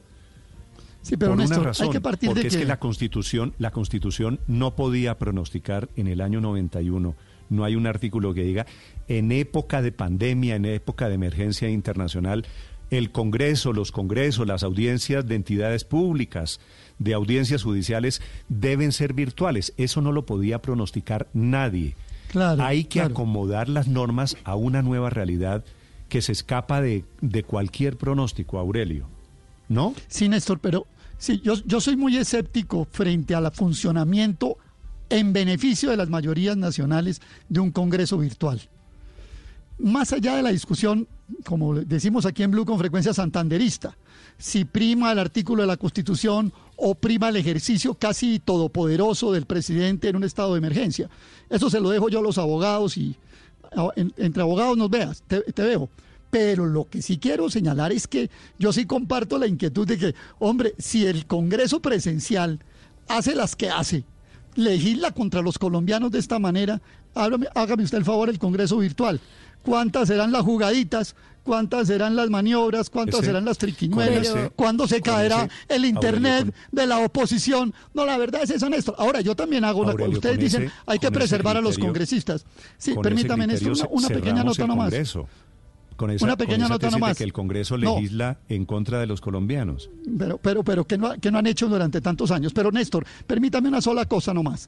[1.02, 2.66] Sí, pero una razón, hay que partir porque de es que...
[2.66, 7.16] la Constitución, la Constitución no podía pronosticar en el año 91.
[7.50, 8.66] No hay un artículo que diga
[9.08, 12.46] en época de pandemia, en época de emergencia internacional,
[12.92, 16.60] el Congreso, los congresos, las audiencias de entidades públicas,
[17.00, 19.74] de audiencias judiciales deben ser virtuales.
[19.78, 21.96] Eso no lo podía pronosticar nadie.
[22.30, 25.66] Claro, hay que acomodar las normas a una nueva realidad
[26.10, 29.08] que se escapa de, de cualquier pronóstico, Aurelio.
[29.72, 29.96] ¿No?
[30.10, 30.86] Sí, Néstor, pero
[31.18, 34.58] sí, yo, yo soy muy escéptico frente al funcionamiento
[35.10, 38.60] en beneficio de las mayorías nacionales de un Congreso virtual.
[39.80, 41.08] Más allá de la discusión,
[41.46, 43.96] como decimos aquí en Blue con frecuencia santanderista,
[44.38, 50.10] si prima el artículo de la Constitución o prima el ejercicio casi todopoderoso del presidente
[50.10, 51.10] en un estado de emergencia.
[51.50, 53.16] Eso se lo dejo yo a los abogados y
[54.18, 55.90] entre abogados nos veas, te veo.
[56.32, 60.16] Pero lo que sí quiero señalar es que yo sí comparto la inquietud de que,
[60.40, 62.60] hombre, si el Congreso presencial
[63.10, 64.06] hace las que hace,
[64.56, 66.82] legisla contra los colombianos de esta manera,
[67.14, 69.20] hágame, usted el favor el Congreso virtual.
[69.64, 71.16] ¿Cuántas serán las jugaditas?
[71.44, 72.90] ¿Cuántas serán las maniobras?
[72.90, 74.52] ¿Cuántas serán las triquiñuelas?
[74.56, 77.74] ¿Cuándo se caerá el Internet de la oposición?
[77.94, 78.96] No, la verdad es eso, Néstor.
[78.98, 80.10] Ahora, yo también hago una cosa.
[80.10, 82.46] Ustedes dicen, hay que preservar a los congresistas.
[82.78, 84.94] Sí, permítame, Néstor, una, pequeña nota nomás.
[86.02, 87.16] Con esa, Una pequeña nota nomás.
[87.16, 89.92] que el Congreso legisla en contra de los colombianos.
[90.18, 92.54] Pero, pero, pero, ¿qué no, que no han hecho durante tantos años?
[92.54, 94.68] Pero, Néstor, permítame una sola cosa nomás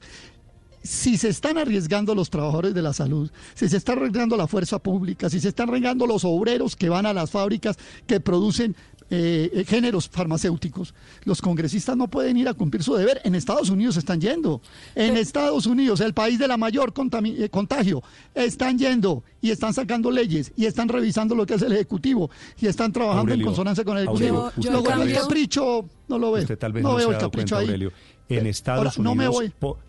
[0.84, 4.78] si se están arriesgando los trabajadores de la salud, si se está arriesgando la fuerza
[4.78, 8.76] pública, si se están arriesgando los obreros que van a las fábricas que producen
[9.10, 10.94] eh, eh, géneros farmacéuticos.
[11.24, 13.20] Los congresistas no pueden ir a cumplir su deber.
[13.24, 14.62] En Estados Unidos están yendo.
[14.94, 18.02] En Estados Unidos, el país de la mayor eh, contagio,
[18.34, 22.66] están yendo y están sacando leyes y están revisando lo que hace el Ejecutivo y
[22.66, 24.50] están trabajando en consonancia con el Ejecutivo.
[24.56, 26.46] Luego el capricho, no lo veo.
[26.80, 27.88] no veo el capricho ahí.
[28.30, 29.36] En Estados, Unidos,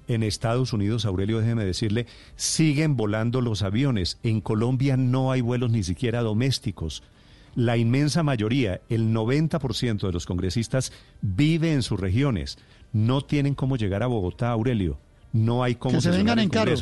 [0.09, 2.05] en Estados Unidos, Aurelio, déjeme decirle,
[2.35, 4.17] siguen volando los aviones.
[4.23, 7.01] En Colombia no hay vuelos ni siquiera domésticos
[7.55, 10.91] la inmensa mayoría, el 90% de los congresistas
[11.21, 12.57] vive en sus regiones.
[12.93, 14.99] No tienen cómo llegar a Bogotá, Aurelio.
[15.31, 16.75] No hay cómo que se vengan en carro.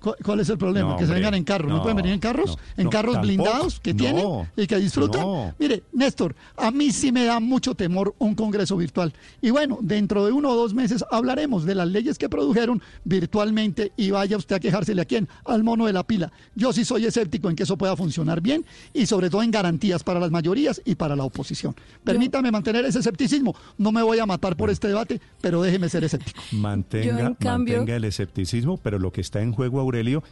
[0.00, 0.96] ¿Cuál es el problema?
[0.96, 1.68] que se vengan en carro.
[1.68, 2.58] ¿No, pueden venir en carros?
[2.76, 5.54] ¿En carros blindados que tienen y que disfrutan?
[5.58, 9.12] Mire, Néstor, a mí sí me da mucho temor un congreso virtual.
[9.40, 13.92] Y bueno, dentro de uno o dos meses hablaremos de las leyes que produjeron virtualmente
[13.96, 16.32] y vaya usted a quejársele a quién, al mono de la pila.
[16.54, 20.02] Yo sí soy escéptico en que eso pueda funcionar bien y sobre todo en garantías
[20.02, 21.74] para las mayorías y para la oposición.
[22.04, 23.54] Permítame mantener ese escepticismo.
[23.78, 26.40] No me voy a matar por este debate, pero déjeme ser escéptico.
[26.52, 30.22] Mantenga, mantenga el escepticismo, pero lo que está en juego Aurelio,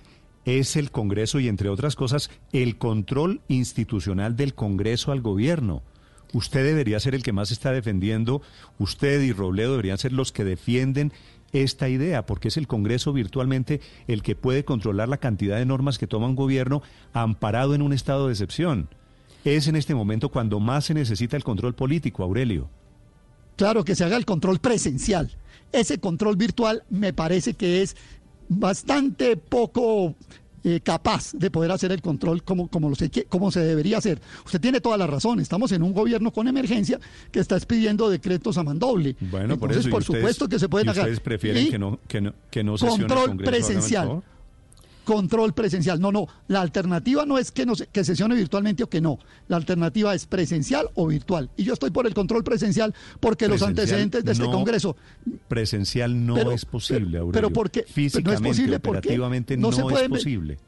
[0.44, 5.82] es el Congreso y, entre otras cosas, el control institucional del Congreso al gobierno.
[6.32, 8.42] Usted debería ser el que más está defendiendo,
[8.78, 11.12] usted y Robledo deberían ser los que defienden
[11.52, 15.98] esta idea, porque es el Congreso virtualmente el que puede controlar la cantidad de normas
[15.98, 16.82] que toma un gobierno
[17.12, 18.88] amparado en un estado de excepción.
[19.44, 22.68] Es en este momento cuando más se necesita el control político, Aurelio.
[23.56, 25.36] Claro, que se haga el control presencial.
[25.72, 27.96] Ese control virtual me parece que es
[28.48, 30.14] bastante poco
[30.64, 34.20] eh, capaz de poder hacer el control como, como, lo sé, como se debería hacer.
[34.44, 36.98] Usted tiene toda la razón, estamos en un gobierno con emergencia
[37.30, 39.16] que está expidiendo decretos a mandoble.
[39.20, 41.04] Bueno, por eso, por supuesto que se pueden hacer.
[41.04, 44.22] Ustedes prefieren que no, que no, que no control presencial
[45.08, 45.98] control presencial.
[45.98, 49.18] No, no, la alternativa no es que, no, que sesione virtualmente o que no.
[49.48, 51.48] La alternativa es presencial o virtual.
[51.56, 54.96] Y yo estoy por el control presencial porque los antecedentes de este Congreso...
[55.48, 57.32] Presencial no es posible, Aurelio.
[57.32, 60.58] Pero porque Físicamente, no es posible operativamente no, se es posible.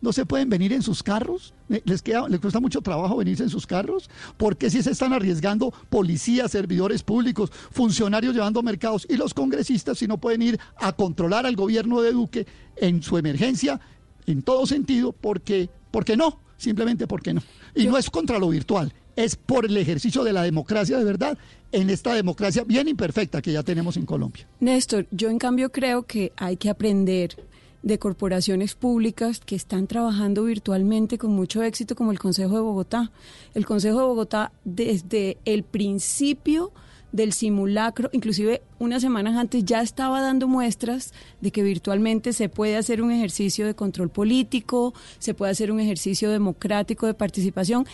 [0.00, 3.50] No se pueden venir en sus carros, les, queda, les cuesta mucho trabajo venirse en
[3.50, 9.34] sus carros, porque si se están arriesgando policías, servidores públicos, funcionarios llevando mercados y los
[9.34, 12.46] congresistas si no pueden ir a controlar al gobierno de Duque
[12.76, 13.80] en su emergencia,
[14.26, 17.42] en todo sentido, porque, porque no, simplemente porque no.
[17.74, 21.36] Y no es contra lo virtual, es por el ejercicio de la democracia de verdad
[21.72, 24.46] en esta democracia bien imperfecta que ya tenemos en Colombia.
[24.60, 27.47] Néstor, yo en cambio creo que hay que aprender
[27.82, 33.10] de corporaciones públicas que están trabajando virtualmente con mucho éxito, como el Consejo de Bogotá.
[33.54, 36.72] El Consejo de Bogotá, desde el principio
[37.12, 42.76] del simulacro, inclusive unas semanas antes ya estaba dando muestras de que virtualmente se puede
[42.76, 47.86] hacer un ejercicio de control político, se puede hacer un ejercicio democrático de participación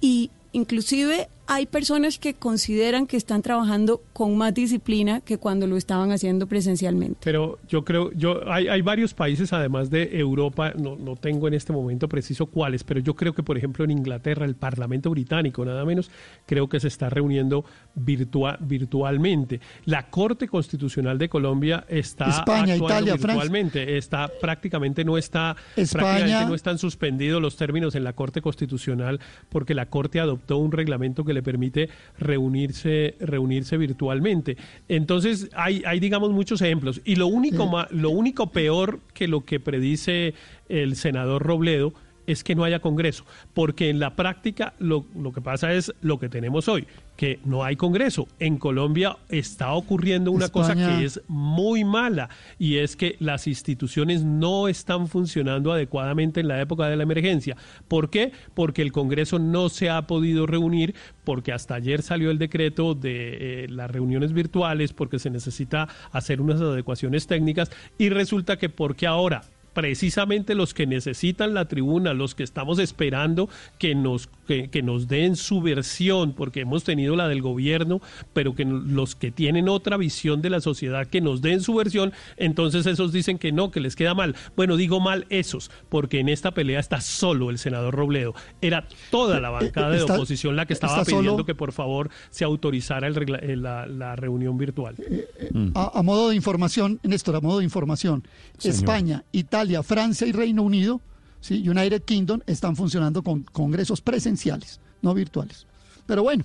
[0.00, 5.76] y inclusive hay personas que consideran que están trabajando con más disciplina que cuando lo
[5.76, 7.18] estaban haciendo presencialmente.
[7.22, 11.54] Pero yo creo, yo hay, hay varios países además de Europa, no, no tengo en
[11.54, 15.64] este momento preciso cuáles, pero yo creo que por ejemplo en Inglaterra el Parlamento británico
[15.64, 16.10] nada menos
[16.46, 17.64] creo que se está reuniendo
[17.94, 19.60] virtual, virtualmente.
[19.84, 26.54] La Corte Constitucional de Colombia está España, Italia, virtualmente, está prácticamente no está España, no
[26.54, 31.35] están suspendidos los términos en la Corte Constitucional porque la Corte adoptó un reglamento que
[31.36, 31.88] le permite
[32.18, 34.56] reunirse, reunirse virtualmente.
[34.88, 37.00] Entonces, hay, hay digamos, muchos ejemplos.
[37.04, 40.34] Y lo único, lo único peor que lo que predice
[40.68, 41.92] el senador Robledo
[42.26, 43.24] es que no haya Congreso,
[43.54, 46.86] porque en la práctica lo, lo, que pasa es lo que tenemos hoy,
[47.16, 48.28] que no hay Congreso.
[48.38, 52.28] En Colombia está ocurriendo una cosa que es muy mala
[52.58, 57.56] y es que las instituciones no están funcionando adecuadamente en la época de la emergencia.
[57.88, 58.32] ¿Por qué?
[58.54, 60.94] Porque el Congreso no se ha podido reunir,
[61.24, 66.40] porque hasta ayer salió el decreto de eh, las reuniones virtuales, porque se necesita hacer
[66.40, 69.42] unas adecuaciones técnicas y resulta que porque ahora
[69.76, 75.36] precisamente los que necesitan la tribuna, los que estamos esperando que nos, que, nos den
[75.36, 78.00] su versión, porque hemos tenido la del gobierno,
[78.32, 82.14] pero que los que tienen otra visión de la sociedad, que nos den su versión,
[82.38, 84.34] entonces esos dicen que no, que les queda mal.
[84.56, 88.34] Bueno, digo mal esos, porque en esta pelea está solo el senador Robledo.
[88.62, 93.08] Era toda la bancada de oposición la que estaba pidiendo que por favor se autorizara
[93.08, 94.94] el la, reunión virtual.
[94.98, 98.26] Eh, eh, a, modo de información, Néstor, a modo de información,
[98.62, 101.00] España, Italia, Francia y Reino Unido,
[101.40, 101.68] ¿sí?
[101.68, 105.66] United Kingdom, están funcionando con congresos presenciales, no virtuales.
[106.06, 106.44] Pero bueno,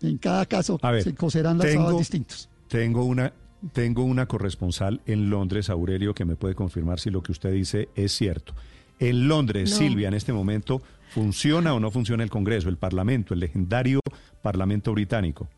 [0.00, 2.48] en cada caso se coserán las tengo, distintos.
[2.68, 3.32] Tengo una,
[3.72, 7.88] tengo una corresponsal en Londres, Aurelio, que me puede confirmar si lo que usted dice
[7.94, 8.54] es cierto.
[9.00, 13.40] En Londres, Silvia, en este momento, ¿funciona o no funciona el Congreso, el Parlamento, el
[13.40, 14.00] legendario
[14.42, 15.48] Parlamento británico?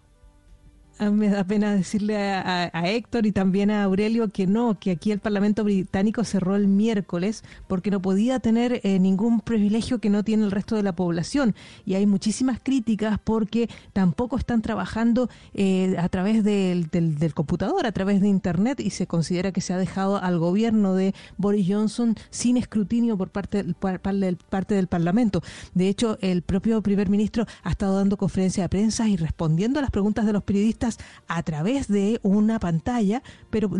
[1.09, 5.19] Me da pena decirle a, Héctor y también a Aurelio que no, que aquí el
[5.19, 10.45] Parlamento británico cerró el miércoles porque no podía tener eh, ningún privilegio que no tiene
[10.45, 11.55] el resto de la población.
[11.87, 17.93] Y hay muchísimas críticas porque tampoco están trabajando eh, a través del, del, computador, a
[17.93, 22.17] través de Internet, y se considera que se ha dejado al gobierno de Boris Johnson
[22.31, 25.43] sin escrutinio por parte, por parte del Parlamento.
[25.75, 29.83] De hecho, el propio primer ministro ha estado dando conferencia de prensa y respondiendo a
[29.83, 30.90] las preguntas de los periodistas
[31.27, 33.71] a través de una pantalla, pero,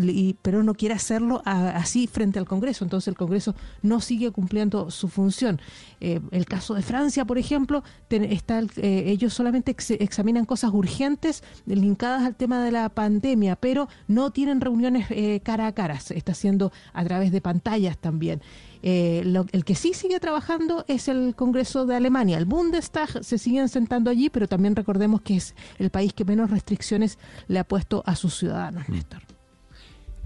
[0.41, 2.83] pero no quiere hacerlo así frente al Congreso.
[2.83, 5.59] Entonces el Congreso no sigue cumpliendo su función.
[5.99, 12.23] Eh, el caso de Francia, por ejemplo, está eh, ellos solamente examinan cosas urgentes linkadas
[12.23, 15.99] al tema de la pandemia, pero no tienen reuniones eh, cara a cara.
[16.09, 18.41] Está haciendo a través de pantallas también.
[18.83, 22.37] Eh, el que sí sigue trabajando es el Congreso de Alemania.
[22.37, 26.49] El Bundestag se siguen sentando allí, pero también recordemos que es el país que menos
[26.49, 27.17] restricciones
[27.47, 28.91] le ha puesto a sus ciudadanos, mm.
[28.93, 29.21] Néstor.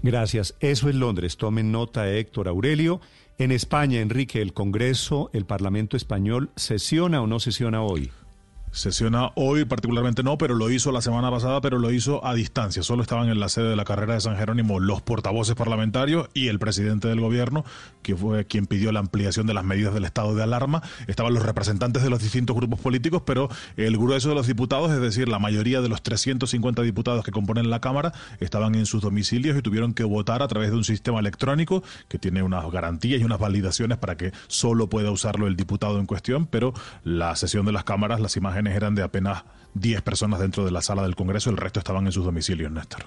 [0.02, 0.54] Gracias.
[0.60, 1.36] Eso es Londres.
[1.36, 3.00] Tomen nota, Héctor Aurelio.
[3.38, 8.10] En España, Enrique, el Congreso, el Parlamento español, ¿sesiona o no sesiona hoy?
[8.76, 12.82] Sesiona hoy particularmente no, pero lo hizo la semana pasada, pero lo hizo a distancia.
[12.82, 16.48] Solo estaban en la sede de la carrera de San Jerónimo los portavoces parlamentarios y
[16.48, 17.64] el presidente del gobierno,
[18.02, 20.82] que fue quien pidió la ampliación de las medidas del estado de alarma.
[21.06, 23.48] Estaban los representantes de los distintos grupos políticos, pero
[23.78, 27.70] el grueso de los diputados, es decir, la mayoría de los 350 diputados que componen
[27.70, 31.18] la Cámara, estaban en sus domicilios y tuvieron que votar a través de un sistema
[31.18, 35.98] electrónico que tiene unas garantías y unas validaciones para que solo pueda usarlo el diputado
[35.98, 36.74] en cuestión, pero
[37.04, 39.44] la sesión de las cámaras, las imágenes eran de apenas
[39.74, 43.06] 10 personas dentro de la sala del Congreso, el resto estaban en sus domicilios, Néstor.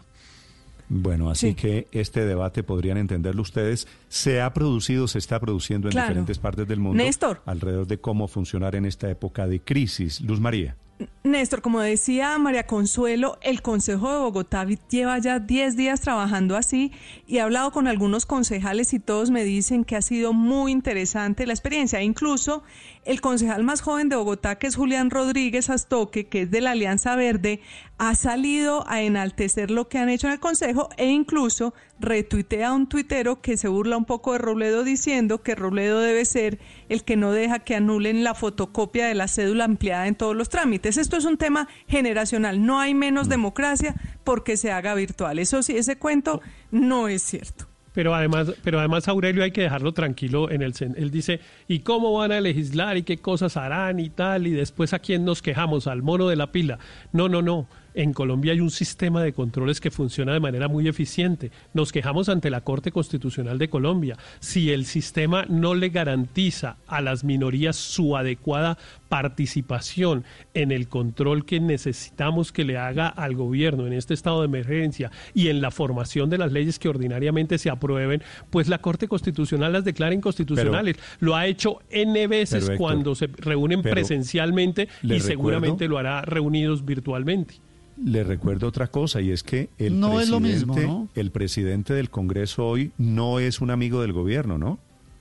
[0.91, 5.95] Bueno, así que este debate, podrían entenderlo ustedes, se ha producido, se está produciendo en
[5.95, 7.43] diferentes partes del mundo Néstor.
[7.45, 10.19] alrededor de cómo funcionar en esta época de crisis.
[10.21, 10.75] Luz María.
[11.23, 16.91] Néstor, como decía María Consuelo, el Consejo de Bogotá lleva ya 10 días trabajando así
[17.25, 21.45] y he hablado con algunos concejales y todos me dicen que ha sido muy interesante
[21.45, 22.01] la experiencia.
[22.01, 22.63] Incluso
[23.05, 26.71] el concejal más joven de Bogotá, que es Julián Rodríguez Astoque, que es de la
[26.71, 27.61] Alianza Verde,
[27.99, 32.73] ha salido a enaltecer lo que han hecho en el Consejo e incluso retuitea a
[32.73, 37.03] un tuitero que se burla un poco de Robledo diciendo que Robledo debe ser el
[37.03, 40.97] que no deja que anulen la fotocopia de la cédula ampliada en todos los trámites.
[40.97, 42.65] Esto es un tema generacional.
[42.65, 43.31] No hay menos mm.
[43.31, 45.37] democracia porque se haga virtual.
[45.37, 47.67] Eso sí, ese cuento no es cierto.
[47.93, 52.13] Pero además, pero además Aurelio hay que dejarlo tranquilo en el él dice, ¿y cómo
[52.13, 54.47] van a legislar y qué cosas harán y tal?
[54.47, 56.79] Y después a quién nos quejamos, al mono de la pila.
[57.11, 60.87] No, no, no en Colombia hay un sistema de controles que funciona de manera muy
[60.87, 61.51] eficiente.
[61.73, 64.17] Nos quejamos ante la Corte Constitucional de Colombia.
[64.39, 68.77] Si el sistema no le garantiza a las minorías su adecuada
[69.09, 74.45] participación en el control que necesitamos que le haga al gobierno en este estado de
[74.45, 79.07] emergencia y en la formación de las leyes que ordinariamente se aprueben, pues la Corte
[79.07, 80.97] Constitucional las declara inconstitucionales.
[81.19, 87.55] lo ha hecho N veces cuando se reúnen presencialmente y seguramente lo hará reunidos virtualmente.
[88.03, 91.93] Le recuerdo otra cosa y es que el, no presidente, es lo mismo, el presidente
[91.93, 94.79] del Congreso hoy no es un amigo del gobierno, ¿no?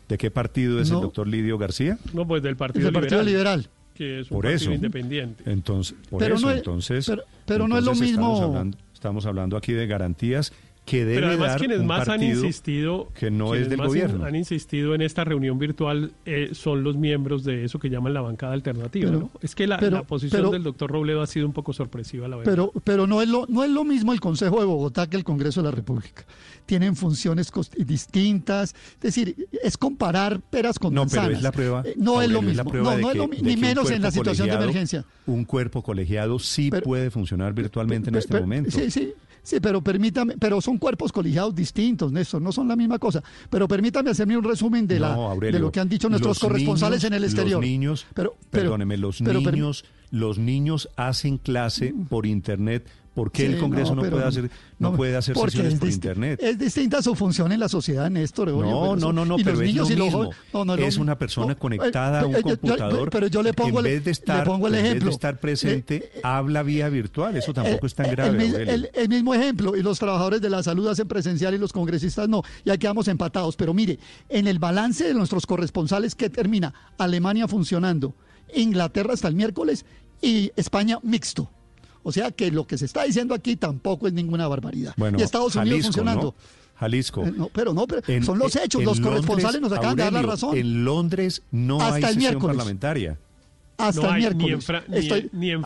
[0.08, 1.98] ¿De qué partido es el doctor Lidio García?
[2.14, 2.90] No, pues del Partido,
[3.22, 5.50] Liberal, Que es un partido independiente.
[5.50, 7.12] Entonces, por eso, entonces.
[7.44, 8.70] Pero, no es lo mismo.
[8.94, 10.52] estamos hablando aquí de garantías
[10.88, 14.24] que debe Pero además quienes más han insistido que no es del gobierno.
[14.24, 18.22] han insistido en esta reunión virtual eh, son los miembros de eso que llaman la
[18.22, 19.30] bancada alternativa ¿no?
[19.42, 22.50] es que la, posición del doctor Robledo ha sido un poco sorpresiva la verdad.
[22.50, 25.24] Pero pero no es lo no es lo mismo el Consejo de Bogotá que el
[25.24, 26.24] Congreso de la República.
[26.64, 28.74] Tienen funciones distintas.
[28.94, 32.30] Es decir es comparar peras con no manzanas pero es la prueba eh, no es
[32.30, 32.64] lo mismo.
[32.72, 35.04] no, no es lo, ni menos en la situación de emergencia.
[35.26, 38.70] un cuerpo colegiado sí puede funcionar virtualmente en este momento.
[38.70, 39.12] sí sí
[39.42, 43.22] Sí, pero permítame, pero son cuerpos colegiados distintos, Néstor, no son la misma cosa.
[43.50, 47.14] Pero permítame hacerme un resumen de, la, de lo que han dicho nuestros corresponsales en
[47.14, 47.60] el exterior.
[47.60, 52.86] Los niños, pero, perdóneme, los niños, los niños hacen clase por internet
[53.18, 56.38] ¿Por qué el Congreso no, puede hacer, no, puede hacer sesiones por Internet?
[56.40, 58.50] Es distinta su función en la sociedad, Néstor.
[58.50, 60.30] No, no, no, no, pero es lo mismo.
[60.78, 64.44] es una persona conectada a un computador pero yo le pongo, en vez de estar,
[64.44, 64.92] pongo el ejemplo.
[64.92, 67.36] En vez de estar presente, eh, eh, habla vía virtual.
[67.36, 68.88] Eso tampoco es tan grave.
[68.94, 72.44] El, mismo ejemplo, y los trabajadores de la salud hacen presencial y los congresistas no.
[72.64, 73.56] Y aquí quedamos empatados.
[73.56, 76.72] Pero mire, en el balance de nuestros corresponsales, ¿qué termina?
[76.98, 78.14] Alemania funcionando,
[78.54, 79.84] Inglaterra hasta el miércoles
[80.22, 81.50] y España mixto.
[82.02, 84.94] O sea que lo que se está diciendo aquí tampoco es ninguna barbaridad.
[85.16, 86.34] y Estados Unidos funcionando.
[86.76, 87.26] Jalisco.
[87.26, 90.56] Eh, pero no, pero son los hechos, los corresponsales nos acaban de dar la razón.
[90.56, 93.18] En Londres no hay sesión parlamentaria
[93.78, 94.68] hasta el miércoles.
[94.88, 95.64] Ni en, ni, en,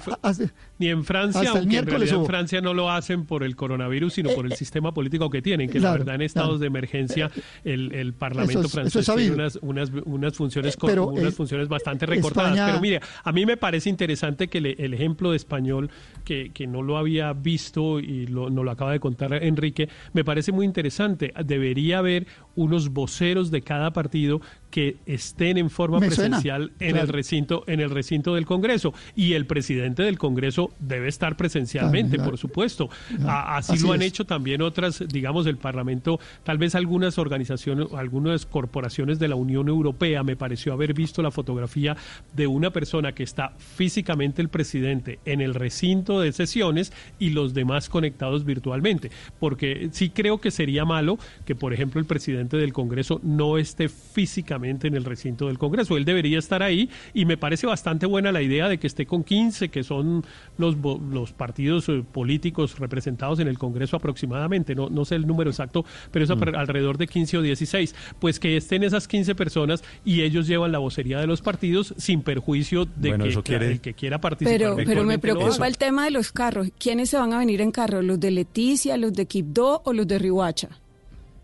[1.05, 4.53] Francia, aunque en realidad en Francia no lo hacen por el coronavirus, sino por el
[4.53, 7.31] eh, sistema político que tienen, que la verdad en estados de emergencia
[7.65, 12.59] el, el Parlamento francés tiene unas, unas, unas funciones eh, unas funciones bastante recortadas.
[12.59, 15.91] Pero mire, a mí me parece interesante que el ejemplo de español,
[16.25, 20.25] que, que no lo había visto y lo, nos lo acaba de contar Enrique, me
[20.25, 21.33] parece muy interesante.
[21.45, 24.41] Debería haber unos voceros de cada partido
[24.71, 28.95] que estén en forma presencial en el recinto en el recinto del Congreso.
[29.15, 32.91] Y el presidente del Congreso debe estar presencialmente, por supuesto.
[33.27, 39.19] así, lo han hecho también otras, digamos, el Parlamento, tal vez algunas organizaciones, algunas corporaciones
[39.19, 40.23] de la Unión Europea.
[40.23, 41.97] Me pareció haber visto la fotografía
[42.35, 47.55] de una persona que está físicamente el presidente en el recinto de sesiones y los
[47.55, 52.73] demás conectados virtualmente, porque sí creo que sería malo que, por ejemplo, el presidente del
[52.73, 55.97] Congreso no esté físicamente en el recinto del Congreso.
[55.97, 59.25] Él debería estar ahí y me parece bastante buena la idea de que esté con
[59.25, 60.25] 15, que son
[60.63, 60.77] los,
[61.11, 65.85] los partidos eh, políticos representados en el Congreso aproximadamente, no, no sé el número exacto,
[66.11, 66.55] pero es mm.
[66.57, 70.79] alrededor de 15 o 16, pues que estén esas 15 personas y ellos llevan la
[70.79, 74.59] vocería de los partidos sin perjuicio de que, el que quiera participar.
[74.59, 76.69] Pero, pero me preocupa el tema de los carros.
[76.79, 78.03] ¿Quiénes se van a venir en carro?
[78.03, 80.69] ¿Los de Leticia, los de Quibdó o los de Rihuacha?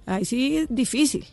[0.07, 1.27] Ahí sí, difícil.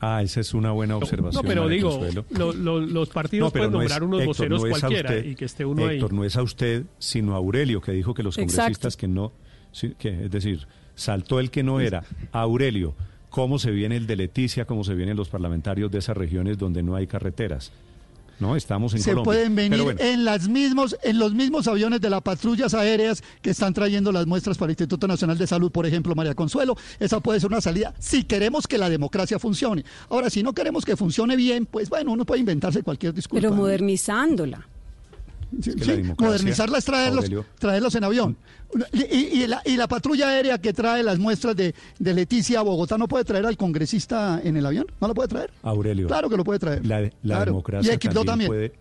[0.00, 1.44] Ah, esa es una buena observación.
[1.44, 2.00] No, pero digo,
[2.30, 6.42] los partidos pueden nombrar unos voceros cualquiera y que esté uno Héctor, no es a
[6.42, 9.32] usted, sino a Aurelio, que dijo que los congresistas que no,
[9.98, 12.04] que, es decir, saltó el que no era.
[12.32, 12.94] Aurelio,
[13.28, 16.82] ¿cómo se viene el de Leticia, cómo se vienen los parlamentarios de esas regiones donde
[16.82, 17.70] no hay carreteras?
[18.40, 22.22] No, estamos en Se pueden venir en, las mismos, en los mismos aviones de las
[22.22, 26.14] patrullas aéreas que están trayendo las muestras para el Instituto Nacional de Salud, por ejemplo,
[26.14, 26.76] María Consuelo.
[26.98, 29.84] Esa puede ser una salida si queremos que la democracia funcione.
[30.08, 33.42] Ahora, si no queremos que funcione bien, pues bueno, uno puede inventarse cualquier disculpa.
[33.42, 34.66] Pero modernizándola.
[36.18, 37.26] Modernizarla es traerlos,
[37.58, 38.36] traerlos en avión.
[38.92, 43.46] Y, la, patrulla aérea que trae las muestras de, Leticia a Bogotá no puede traer
[43.46, 45.50] al congresista en el avión, no lo puede traer.
[45.62, 46.06] Aurelio.
[46.06, 46.86] Claro que lo puede traer.
[46.86, 48.72] La, democracia también, puede.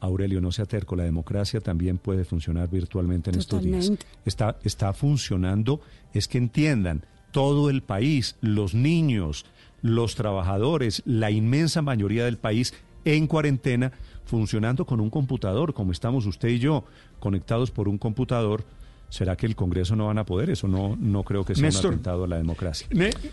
[0.00, 3.92] Aurelio, no sea terco, la democracia también puede funcionar virtualmente en estos días.
[4.24, 5.80] Está, está funcionando,
[6.12, 9.46] es que entiendan, todo el país, los niños,
[9.82, 12.74] los trabajadores, la inmensa mayoría del país
[13.04, 13.92] en cuarentena,
[14.26, 16.84] funcionando con un computador, como estamos usted y yo,
[17.18, 18.64] conectados por un computador.
[19.08, 20.50] ¿Será que el Congreso no van a poder?
[20.50, 22.88] Eso no, no creo que sea un atentado a la democracia.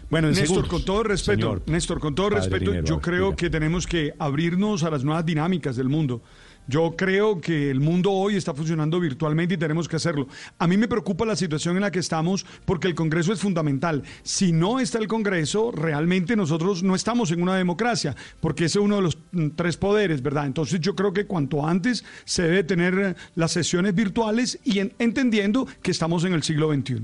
[0.10, 4.84] bueno, Néstor, con todo respeto, Néstor, con todo respeto, yo creo que tenemos que abrirnos
[4.84, 6.22] a las nuevas dinámicas del mundo.
[6.68, 10.28] Yo creo que el mundo hoy está funcionando virtualmente y tenemos que hacerlo.
[10.58, 14.04] A mí me preocupa la situación en la que estamos porque el Congreso es fundamental.
[14.24, 18.98] Si no está el Congreso, realmente nosotros no estamos en una democracia, porque es uno
[18.98, 20.46] de los mm, tres poderes, ¿verdad?
[20.46, 25.68] Entonces yo creo que cuanto antes se debe tener eh, las sesiones virtuales y entendiendo
[25.82, 27.02] que estamos en el siglo XXI.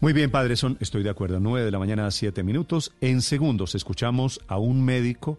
[0.00, 2.92] Muy bien, padre, son, estoy de acuerdo, nueve de la mañana, siete minutos.
[3.00, 5.38] En segundos escuchamos a un médico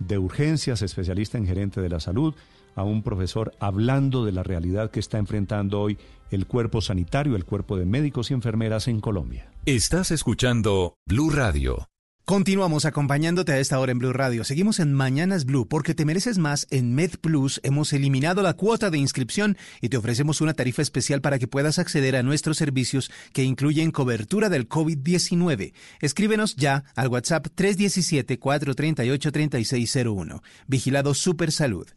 [0.00, 2.34] de urgencias, especialista en gerente de la salud,
[2.74, 5.98] a un profesor hablando de la realidad que está enfrentando hoy
[6.30, 9.50] el cuerpo sanitario, el cuerpo de médicos y enfermeras en Colombia.
[9.66, 11.89] Estás escuchando Blue Radio.
[12.30, 14.44] Continuamos acompañándote a esta hora en Blue Radio.
[14.44, 16.68] Seguimos en Mañanas Blue porque te mereces más.
[16.70, 21.40] En MedPlus hemos eliminado la cuota de inscripción y te ofrecemos una tarifa especial para
[21.40, 25.72] que puedas acceder a nuestros servicios que incluyen cobertura del COVID-19.
[26.00, 30.40] Escríbenos ya al WhatsApp 317-438-3601.
[30.68, 31.88] Vigilado Super Salud.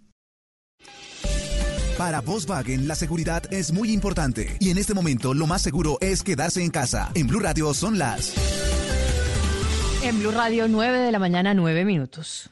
[1.95, 6.23] Para Volkswagen la seguridad es muy importante y en este momento lo más seguro es
[6.23, 7.11] quedarse en casa.
[7.13, 8.33] En Blue Radio son las
[10.03, 12.49] en Blue Radio, 9 de la mañana, 9 minutos.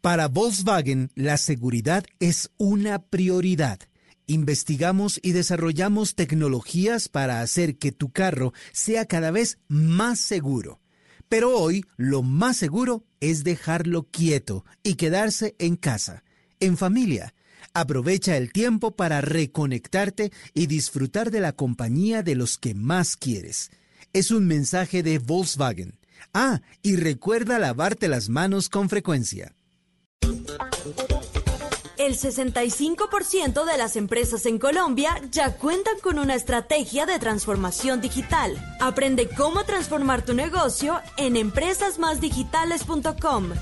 [0.00, 3.78] Para Volkswagen, la seguridad es una prioridad.
[4.26, 10.80] Investigamos y desarrollamos tecnologías para hacer que tu carro sea cada vez más seguro.
[11.28, 16.24] Pero hoy lo más seguro es dejarlo quieto y quedarse en casa,
[16.58, 17.34] en familia.
[17.74, 23.70] Aprovecha el tiempo para reconectarte y disfrutar de la compañía de los que más quieres.
[24.14, 25.98] Es un mensaje de Volkswagen.
[26.34, 29.54] Ah, y recuerda lavarte las manos con frecuencia.
[31.96, 38.60] El 65% de las empresas en Colombia ya cuentan con una estrategia de transformación digital.
[38.80, 43.52] Aprende cómo transformar tu negocio en empresasmásdigitales.com.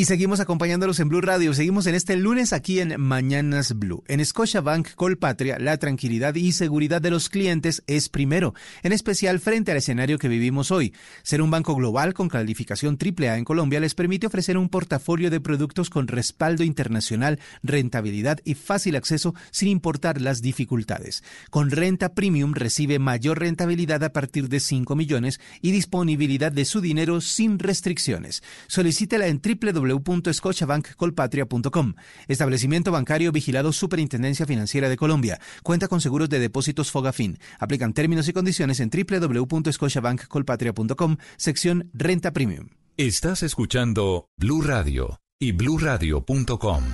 [0.00, 1.52] Y seguimos acompañándolos en Blue Radio.
[1.52, 4.02] Seguimos en este lunes aquí en Mañanas Blue.
[4.08, 9.72] En Scotiabank Colpatria, la tranquilidad y seguridad de los clientes es primero, en especial frente
[9.72, 10.94] al escenario que vivimos hoy.
[11.22, 15.42] Ser un banco global con calificación AAA en Colombia les permite ofrecer un portafolio de
[15.42, 21.22] productos con respaldo internacional, rentabilidad y fácil acceso sin importar las dificultades.
[21.50, 26.80] Con renta premium recibe mayor rentabilidad a partir de 5 millones y disponibilidad de su
[26.80, 28.42] dinero sin restricciones.
[28.66, 31.94] Solicítela en www www.scotiabankcolpatria.com.
[32.28, 35.40] Establecimiento bancario vigilado Superintendencia Financiera de Colombia.
[35.62, 37.38] Cuenta con seguros de depósitos Fogafin.
[37.58, 42.68] Aplican términos y condiciones en www.scotiabankcolpatria.com, sección Renta Premium.
[42.96, 46.84] Estás escuchando Blue Radio y bluradio.com.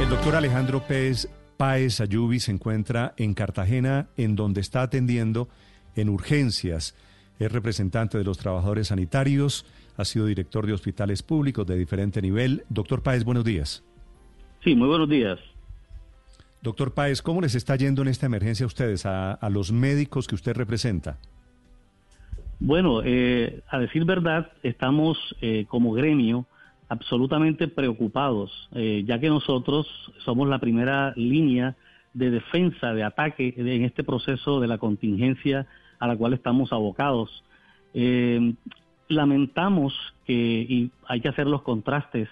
[0.00, 5.48] El doctor Alejandro Pérez Páez Ayubi se encuentra en Cartagena, en donde está atendiendo
[5.96, 6.94] en urgencias
[7.38, 9.64] es representante de los trabajadores sanitarios,
[9.96, 12.64] ha sido director de hospitales públicos de diferente nivel.
[12.68, 13.84] Doctor Páez, buenos días.
[14.62, 15.38] Sí, muy buenos días.
[16.62, 20.34] Doctor Páez, ¿cómo les está yendo en esta emergencia a ustedes, a, los médicos que
[20.34, 21.18] usted representa?
[22.58, 26.46] Bueno, eh, a decir verdad, estamos eh, como gremio
[26.88, 29.86] absolutamente preocupados, eh, ya que nosotros
[30.24, 31.76] somos la primera línea
[32.14, 35.66] de defensa, de ataque en este proceso de la contingencia
[35.98, 37.44] a la cual estamos abocados.
[37.94, 38.54] Eh,
[39.08, 39.94] lamentamos
[40.26, 40.34] que,
[40.68, 42.28] y hay que hacer los contrastes,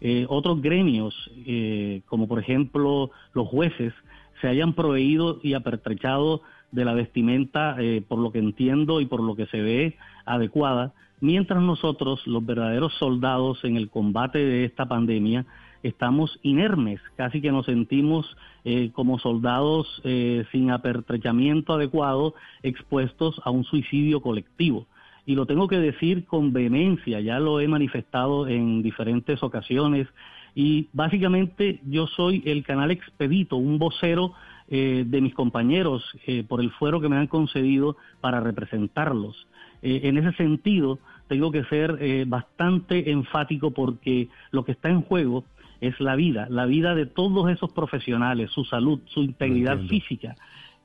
[0.00, 3.92] eh, otros gremios, eh, como por ejemplo los jueces,
[4.40, 7.76] se hayan proveído y apertrechado de la vestimenta,
[8.08, 12.94] por lo que entiendo y por lo que se ve adecuada, mientras nosotros, los verdaderos
[12.94, 15.44] soldados en el combate de esta pandemia,
[15.82, 23.50] estamos inermes, casi que nos sentimos eh, como soldados eh, sin apertrechamiento adecuado, expuestos a
[23.50, 24.86] un suicidio colectivo.
[25.26, 30.08] Y lo tengo que decir con vehemencia, ya lo he manifestado en diferentes ocasiones,
[30.54, 34.32] y básicamente yo soy el canal expedito, un vocero
[34.68, 36.04] eh, de mis compañeros
[36.48, 39.46] por el fuero que me han concedido para representarlos.
[39.82, 40.98] en ese sentido,
[41.30, 45.44] tengo que ser eh, bastante enfático porque lo que está en juego
[45.80, 50.36] es la vida, la vida de todos esos profesionales, su salud, su integridad física,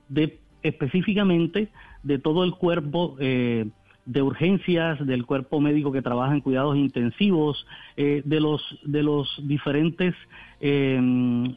[0.10, 1.70] de específicamente
[2.04, 3.68] de todo el cuerpo eh,
[4.06, 7.66] de urgencias, del cuerpo médico que trabaja en cuidados intensivos,
[7.98, 10.14] eh, de los de los diferentes
[10.60, 11.56] em,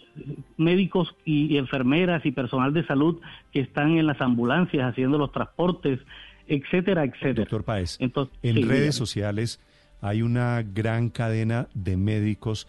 [0.57, 3.21] médicos y, enfermeras y personal de salud
[3.53, 6.01] que están en las ambulancias haciendo los transportes,
[6.47, 7.35] etcétera, etcétera.
[7.35, 9.61] Doctor Paez, en redes sociales
[10.01, 12.67] hay una gran cadena de médicos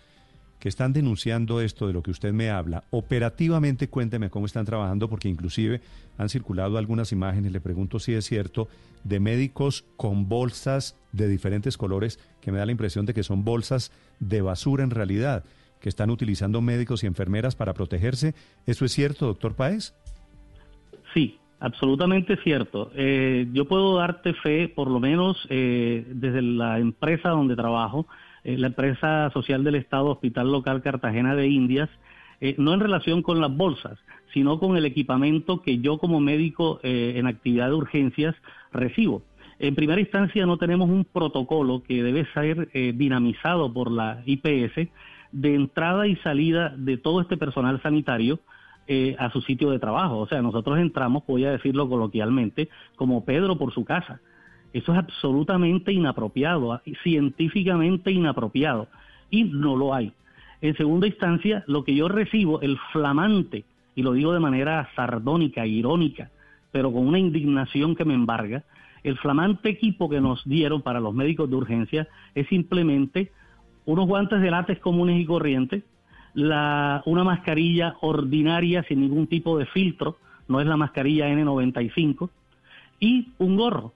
[0.60, 2.84] que están denunciando esto de lo que usted me habla.
[2.92, 5.82] Operativamente, cuénteme cómo están trabajando, porque inclusive
[6.18, 8.68] han circulado algunas imágenes, le pregunto si es cierto,
[9.04, 13.46] de médicos con bolsas de diferentes colores, que me da la impresión de que son
[13.46, 15.46] bolsas de basura en realidad,
[15.80, 18.36] que están utilizando médicos y enfermeras para protegerse.
[18.66, 19.96] ¿Eso es cierto, doctor Paez?
[21.14, 22.92] Sí, absolutamente cierto.
[22.96, 28.08] Eh, yo puedo darte fe, por lo menos eh, desde la empresa donde trabajo,
[28.44, 31.90] eh, la empresa social del Estado Hospital Local Cartagena de Indias,
[32.42, 34.00] eh, no en relación con las bolsas,
[34.34, 38.36] sino con el equipamiento que yo como médico eh, en actividad de urgencias
[38.72, 39.24] recibo.
[39.60, 44.88] En primera instancia no tenemos un protocolo que debe ser dinamizado por la IPS
[45.34, 48.40] de entrada y salida de todo este personal sanitario
[49.18, 50.18] a su sitio de trabajo.
[50.18, 54.22] O sea, nosotros entramos, voy a decirlo coloquialmente, como Pedro por su casa.
[54.74, 58.88] Eso es absolutamente inapropiado, ah, científicamente inapropiado,
[59.30, 60.14] y no lo hay.
[60.62, 63.66] En segunda instancia, lo que yo recibo, el flamante,
[63.96, 66.30] y lo digo de manera sardónica, irónica,
[66.72, 68.64] pero con una indignación que me embarga,
[69.04, 73.32] el flamante equipo que nos dieron para los médicos de urgencia es simplemente
[73.86, 75.84] unos guantes de látex comunes y corrientes,
[76.34, 80.18] la, una mascarilla ordinaria sin ningún tipo de filtro,
[80.48, 82.30] no es la mascarilla N95,
[83.00, 83.94] y un gorro.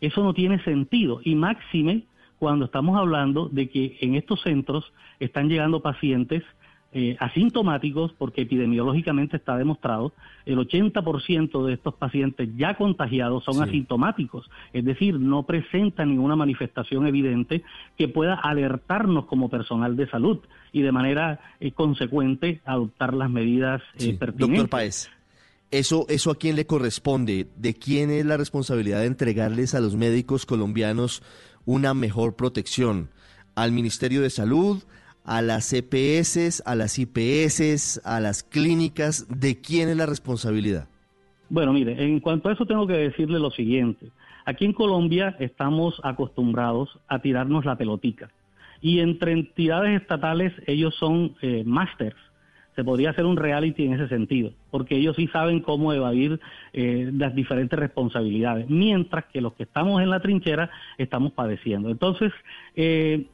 [0.00, 1.20] Eso no tiene sentido.
[1.24, 2.04] Y máxime
[2.38, 6.42] cuando estamos hablando de que en estos centros están llegando pacientes
[6.98, 10.14] eh, asintomáticos, porque epidemiológicamente está demostrado,
[10.46, 17.06] el 80% de estos pacientes ya contagiados son asintomáticos, es decir, no presentan ninguna manifestación
[17.06, 17.64] evidente
[17.98, 20.38] que pueda alertarnos como personal de salud
[20.72, 24.60] y de manera eh, consecuente adoptar las medidas eh, pertinentes.
[24.60, 25.10] Doctor Paez.
[25.70, 27.48] Eso, ¿Eso a quién le corresponde?
[27.56, 31.22] ¿De quién es la responsabilidad de entregarles a los médicos colombianos
[31.64, 33.10] una mejor protección?
[33.56, 34.84] ¿Al Ministerio de Salud?
[35.24, 36.62] ¿A las EPS?
[36.64, 38.00] ¿A las IPS?
[38.04, 39.26] ¿A las clínicas?
[39.28, 40.88] ¿De quién es la responsabilidad?
[41.48, 44.10] Bueno, mire, en cuanto a eso tengo que decirle lo siguiente.
[44.44, 48.30] Aquí en Colombia estamos acostumbrados a tirarnos la pelotica.
[48.80, 52.16] Y entre entidades estatales ellos son eh, másters
[52.76, 56.38] se podría hacer un reality en ese sentido, porque ellos sí saben cómo evadir
[56.74, 61.88] eh, las diferentes responsabilidades, mientras que los que estamos en la trinchera estamos padeciendo.
[61.90, 62.32] Entonces,
[62.76, 63.24] eh,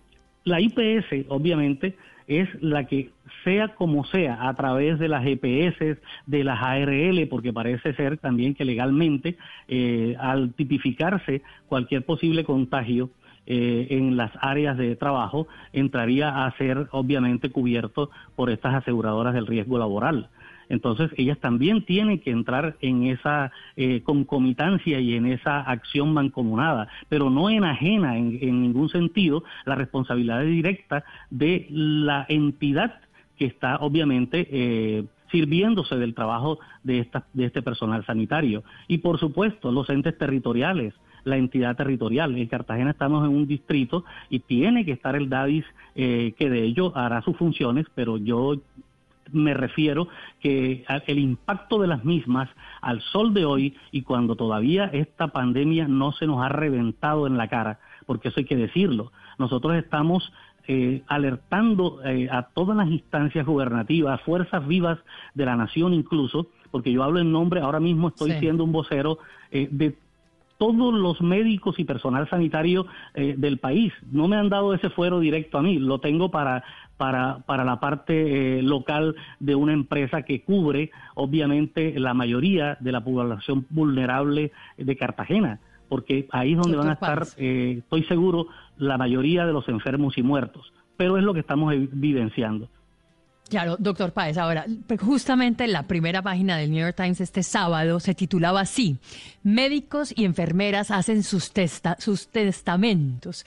[0.44, 1.96] la IPS, obviamente,
[2.28, 3.10] es la que
[3.44, 8.54] sea como sea, a través de las GPS, de las ARL, porque parece ser también
[8.54, 9.36] que legalmente,
[9.66, 13.10] eh, al tipificarse cualquier posible contagio,
[13.46, 19.46] eh, en las áreas de trabajo entraría a ser obviamente cubierto por estas aseguradoras del
[19.46, 20.28] riesgo laboral.
[20.68, 26.88] Entonces, ellas también tienen que entrar en esa eh, concomitancia y en esa acción mancomunada,
[27.08, 33.00] pero no enajena en, en ningún sentido la responsabilidad directa de la entidad
[33.36, 38.62] que está obviamente eh, sirviéndose del trabajo de, esta, de este personal sanitario.
[38.86, 42.36] Y por supuesto, los entes territoriales, la entidad territorial.
[42.36, 46.62] En Cartagena estamos en un distrito y tiene que estar el DADIS eh, que de
[46.62, 48.56] ello hará sus funciones, pero yo
[49.30, 50.08] me refiero
[50.40, 52.50] que el impacto de las mismas
[52.80, 57.36] al sol de hoy y cuando todavía esta pandemia no se nos ha reventado en
[57.36, 59.12] la cara, porque eso hay que decirlo.
[59.38, 60.32] Nosotros estamos
[60.68, 64.98] eh, alertando eh, a todas las instancias gubernativas, fuerzas vivas
[65.34, 69.18] de la nación incluso, porque yo hablo en nombre, ahora mismo estoy siendo un vocero
[69.50, 69.98] eh, de
[70.62, 73.92] todos los médicos y personal sanitario eh, del país.
[74.12, 76.62] No me han dado ese fuero directo a mí, lo tengo para,
[76.96, 82.92] para, para la parte eh, local de una empresa que cubre, obviamente, la mayoría de
[82.92, 85.58] la población vulnerable de Cartagena,
[85.88, 90.16] porque ahí es donde van a estar, eh, estoy seguro, la mayoría de los enfermos
[90.16, 90.72] y muertos.
[90.96, 92.68] Pero es lo que estamos evidenciando.
[93.52, 94.64] Claro, doctor Páez, ahora,
[94.98, 98.96] justamente la primera página del New York Times este sábado se titulaba así,
[99.42, 101.52] médicos y enfermeras hacen sus,
[101.98, 103.44] sus testamentos.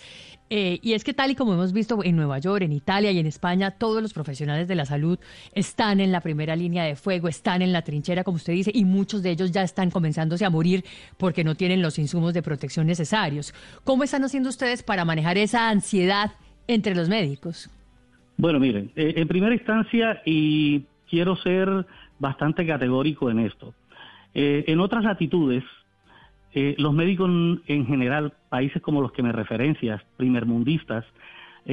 [0.52, 3.18] Eh, y es que tal y como hemos visto en Nueva York, en Italia y
[3.18, 5.18] en España, todos los profesionales de la salud
[5.54, 8.86] están en la primera línea de fuego, están en la trinchera, como usted dice, y
[8.86, 10.86] muchos de ellos ya están comenzándose a morir
[11.18, 13.56] porque no tienen los insumos de protección necesarios.
[13.84, 16.34] ¿Cómo están haciendo ustedes para manejar esa ansiedad
[16.68, 17.72] entre los médicos?
[18.38, 21.86] Bueno, miren, eh, en primera instancia, y quiero ser
[22.20, 23.74] bastante categórico en esto,
[24.34, 25.64] eh, en otras latitudes,
[26.54, 27.30] eh, los médicos
[27.68, 31.06] en general, países como los que me referencias, primermundistas,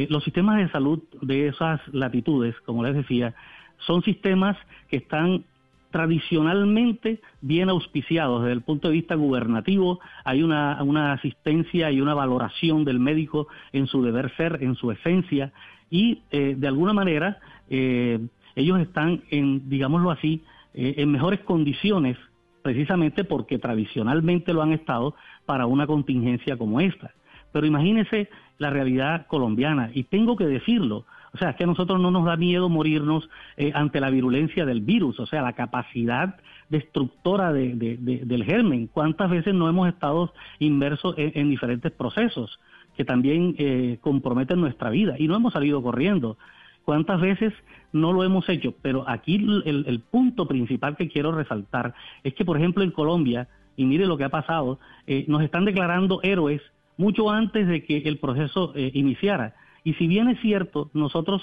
[0.09, 3.35] los sistemas de salud de esas latitudes, como les decía,
[3.77, 4.57] son sistemas
[4.89, 5.45] que están
[5.91, 8.41] tradicionalmente bien auspiciados.
[8.41, 13.49] Desde el punto de vista gubernativo, hay una, una asistencia y una valoración del médico
[13.75, 15.53] en su deber ser, en su esencia,
[15.93, 17.39] y eh, de alguna manera
[17.69, 18.19] eh,
[18.57, 22.17] ellos están en, digámoslo así, eh, en mejores condiciones
[22.63, 25.15] precisamente porque tradicionalmente lo han estado
[25.45, 27.13] para una contingencia como esta.
[27.53, 31.05] Pero imagínense la realidad colombiana, y tengo que decirlo,
[31.35, 33.29] o sea, es que a nosotros no nos da miedo morirnos
[33.75, 36.37] ante la virulencia del virus, o sea, la capacidad
[36.69, 38.87] destructora del germen.
[38.87, 42.61] ¿Cuántas veces no hemos estado inmersos en diferentes procesos?
[42.97, 46.37] Que también eh, comprometen nuestra vida y no hemos salido corriendo.
[46.85, 47.53] ¿Cuántas veces
[47.93, 48.75] no lo hemos hecho?
[48.83, 53.85] Pero aquí el, punto principal que quiero resaltar es que, por ejemplo, en Colombia, y
[53.85, 56.61] mire lo que ha pasado, eh, nos están declarando héroes
[56.97, 59.55] mucho antes de que el proceso eh, iniciara.
[59.85, 61.43] Y si bien es cierto, nosotros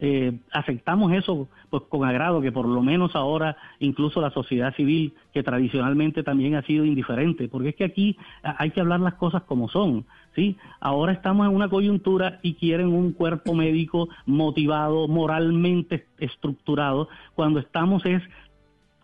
[0.00, 5.14] eh, aceptamos eso pues con agrado, que por lo menos ahora incluso la sociedad civil,
[5.32, 9.42] que tradicionalmente también ha sido indiferente, porque es que aquí hay que hablar las cosas
[9.42, 10.56] como son, ¿sí?
[10.80, 18.04] Ahora estamos en una coyuntura y quieren un cuerpo médico motivado, moralmente estructurado, cuando estamos
[18.06, 18.22] es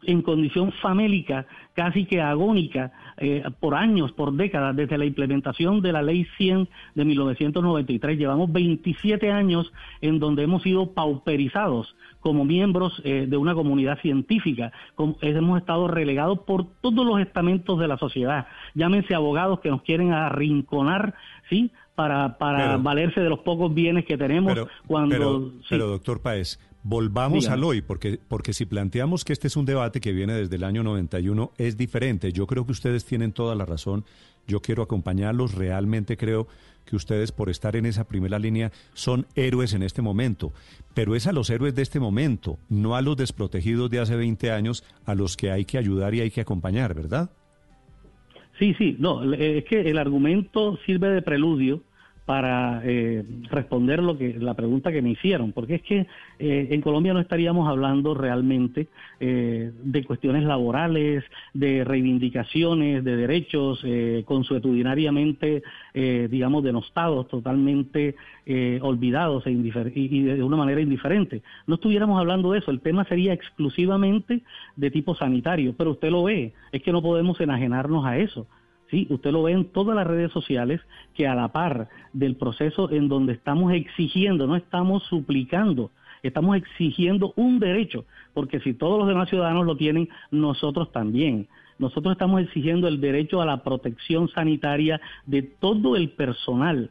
[0.06, 5.92] en condición famélica, casi que agónica, eh, por años, por décadas, desde la implementación de
[5.92, 8.18] la Ley 100 de 1993.
[8.18, 14.72] Llevamos 27 años en donde hemos sido pauperizados como miembros eh, de una comunidad científica.
[15.20, 18.46] hemos estado relegados por todos los estamentos de la sociedad.
[18.74, 21.14] Llámense abogados que nos quieren arrinconar,
[21.50, 21.70] ¿sí?
[21.94, 24.52] Para, para valerse de los pocos bienes que tenemos
[24.86, 25.52] cuando...
[25.68, 30.02] Pero, doctor Paez, Volvamos al hoy, porque, porque si planteamos que este es un debate
[30.02, 32.30] que viene desde el año 91, es diferente.
[32.30, 34.04] Yo creo que ustedes tienen toda la razón.
[34.46, 35.54] Yo quiero acompañarlos.
[35.54, 36.46] Realmente creo
[36.84, 40.52] que ustedes, por estar en esa primera línea, son héroes en este momento.
[40.92, 44.50] Pero es a los héroes de este momento, no a los desprotegidos de hace 20
[44.50, 47.30] años, a los que hay que ayudar y hay que acompañar, ¿verdad?
[48.58, 48.94] Sí, sí.
[48.98, 51.82] No, es que el argumento sirve de preludio
[52.24, 56.06] para eh, responder lo que la pregunta que me hicieron, porque es que
[56.38, 58.88] eh, en Colombia no estaríamos hablando realmente
[59.20, 63.84] eh, de cuestiones laborales, de reivindicaciones, de derechos
[64.24, 65.62] consuetudinariamente,
[65.94, 68.16] digamos, denostados, totalmente
[68.80, 71.42] olvidados e y de una manera indiferente.
[71.66, 74.42] No estuviéramos hablando de eso, el tema sería exclusivamente
[74.76, 78.46] de tipo sanitario, pero usted lo ve, es que no podemos enajenarnos a eso.
[78.90, 80.80] Sí, usted lo ve en todas las redes sociales
[81.14, 85.90] que a la par del proceso en donde estamos exigiendo, no estamos suplicando,
[86.22, 88.04] estamos exigiendo un derecho,
[88.34, 91.48] porque si todos los demás ciudadanos lo tienen, nosotros también.
[91.78, 96.90] Nosotros estamos exigiendo el derecho a la protección sanitaria de todo el personal,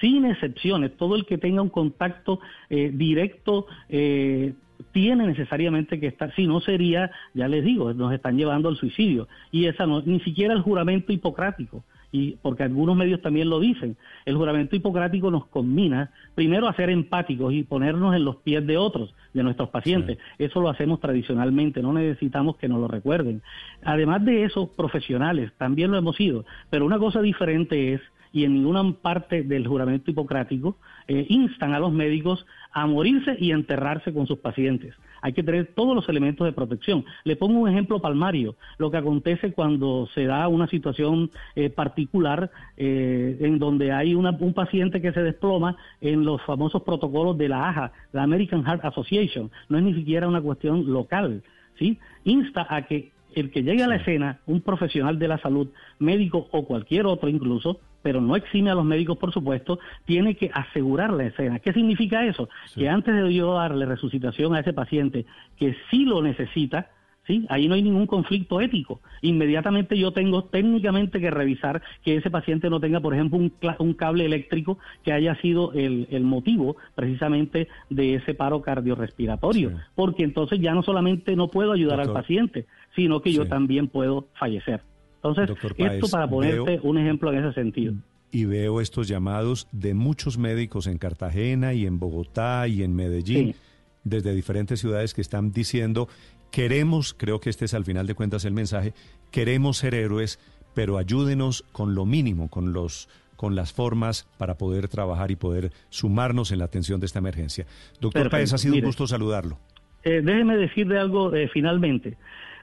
[0.00, 4.54] sin excepciones, todo el que tenga un contacto eh, directo eh,
[4.94, 9.26] tiene necesariamente que estar, si no sería, ya les digo, nos están llevando al suicidio.
[9.50, 11.82] Y esa no, ni siquiera el juramento hipocrático,
[12.12, 16.90] y porque algunos medios también lo dicen, el juramento hipocrático nos combina primero a ser
[16.90, 20.18] empáticos y ponernos en los pies de otros, de nuestros pacientes.
[20.38, 23.42] Eso lo hacemos tradicionalmente, no necesitamos que nos lo recuerden.
[23.82, 28.00] Además de eso, profesionales, también lo hemos sido, pero una cosa diferente es
[28.34, 33.52] y en ninguna parte del juramento hipocrático eh, instan a los médicos a morirse y
[33.52, 34.92] enterrarse con sus pacientes.
[35.22, 37.04] Hay que tener todos los elementos de protección.
[37.22, 42.50] Le pongo un ejemplo palmario, lo que acontece cuando se da una situación eh, particular
[42.76, 47.68] eh, en donde hay un paciente que se desploma en los famosos protocolos de la
[47.68, 49.48] AHA, la American Heart Association.
[49.68, 51.44] No es ni siquiera una cuestión local.
[51.78, 52.00] ¿sí?
[52.24, 55.68] Insta a que el que llegue a la escena, un profesional de la salud,
[56.00, 60.50] médico o cualquier otro incluso, pero no exime a los médicos, por supuesto, tiene que
[60.52, 61.58] asegurar la escena.
[61.58, 62.50] ¿Qué significa eso?
[62.74, 65.24] Que antes de yo darle resucitación a ese paciente
[65.56, 66.90] que sí lo necesita,
[67.26, 67.46] ¿sí?
[67.48, 69.00] Ahí no hay ningún conflicto ético.
[69.22, 73.38] Inmediatamente yo tengo técnicamente que revisar que ese paciente no tenga, por ejemplo,
[73.78, 80.60] un, cable eléctrico que haya sido el, motivo precisamente de ese paro cardiorrespiratorio, porque entonces
[80.60, 84.82] ya no solamente no puedo ayudar al paciente, sino que yo también puedo fallecer.
[85.24, 87.94] Entonces, esto para ponerte un ejemplo en ese sentido
[88.30, 93.54] y veo estos llamados de muchos médicos en Cartagena y en Bogotá y en Medellín,
[94.02, 96.08] desde diferentes ciudades que están diciendo
[96.54, 98.92] Queremos, creo que este es al final de cuentas el mensaje,
[99.32, 100.38] queremos ser héroes,
[100.72, 105.72] pero ayúdenos con lo mínimo, con los con las formas para poder trabajar y poder
[105.88, 107.66] sumarnos en la atención de esta emergencia.
[108.00, 109.58] Doctor Páez, ha sido un gusto saludarlo.
[110.04, 112.16] Eh, déjeme decirle algo eh, finalmente.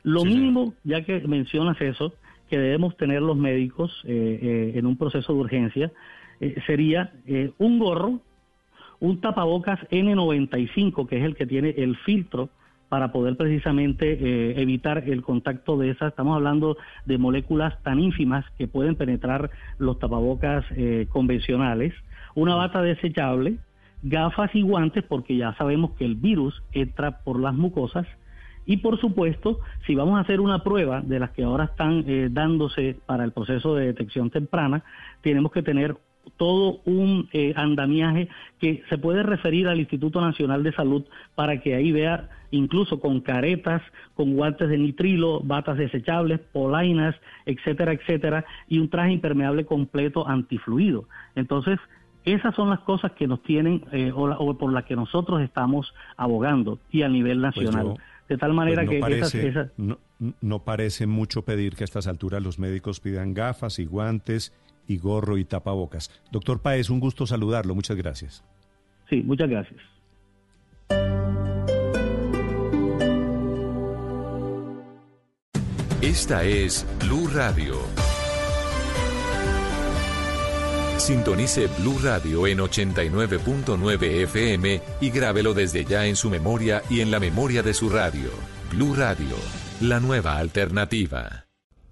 [0.03, 2.13] Lo mínimo, ya que mencionas eso,
[2.51, 5.91] que debemos tener los médicos eh, en un proceso de urgencia,
[6.67, 7.13] sería
[7.57, 8.19] un gorro,
[8.99, 12.49] un tapabocas N95, que es el que tiene el filtro
[12.91, 16.09] para poder precisamente eh, evitar el contacto de esas.
[16.09, 21.93] Estamos hablando de moléculas tan ínfimas que pueden penetrar los tapabocas eh, convencionales.
[22.35, 23.59] Una bata desechable,
[24.03, 28.05] gafas y guantes, porque ya sabemos que el virus entra por las mucosas.
[28.65, 32.29] Y por supuesto, si vamos a hacer una prueba de las que ahora están eh,
[32.31, 34.83] dándose para el proceso de detección temprana,
[35.21, 35.97] tenemos que tener
[36.37, 41.03] todo un eh, andamiaje que se puede referir al Instituto Nacional de Salud
[41.35, 43.81] para que ahí vea incluso con caretas,
[44.13, 47.15] con guantes de nitrilo, batas desechables, polainas,
[47.45, 51.05] etcétera, etcétera, y un traje impermeable completo antifluido.
[51.35, 51.79] Entonces,
[52.25, 56.79] esas son las cosas que nos tienen eh, o, por las que nosotros estamos abogando
[56.91, 57.97] y a nivel pues nacional.
[58.31, 59.67] De tal manera pues que
[60.39, 64.53] no parece mucho pedir que a estas alturas los médicos pidan gafas y guantes
[64.87, 66.09] y gorro y tapabocas.
[66.31, 67.75] Doctor Paez, un gusto saludarlo.
[67.75, 68.45] Muchas gracias.
[69.09, 69.81] Sí, muchas gracias.
[76.01, 77.75] Esta es Blue Radio.
[81.01, 87.11] Sintonice Blue Radio en 89.9 FM y grábelo desde ya en su memoria y en
[87.11, 88.29] la memoria de su radio.
[88.71, 89.35] Blue Radio,
[89.81, 91.47] la nueva alternativa.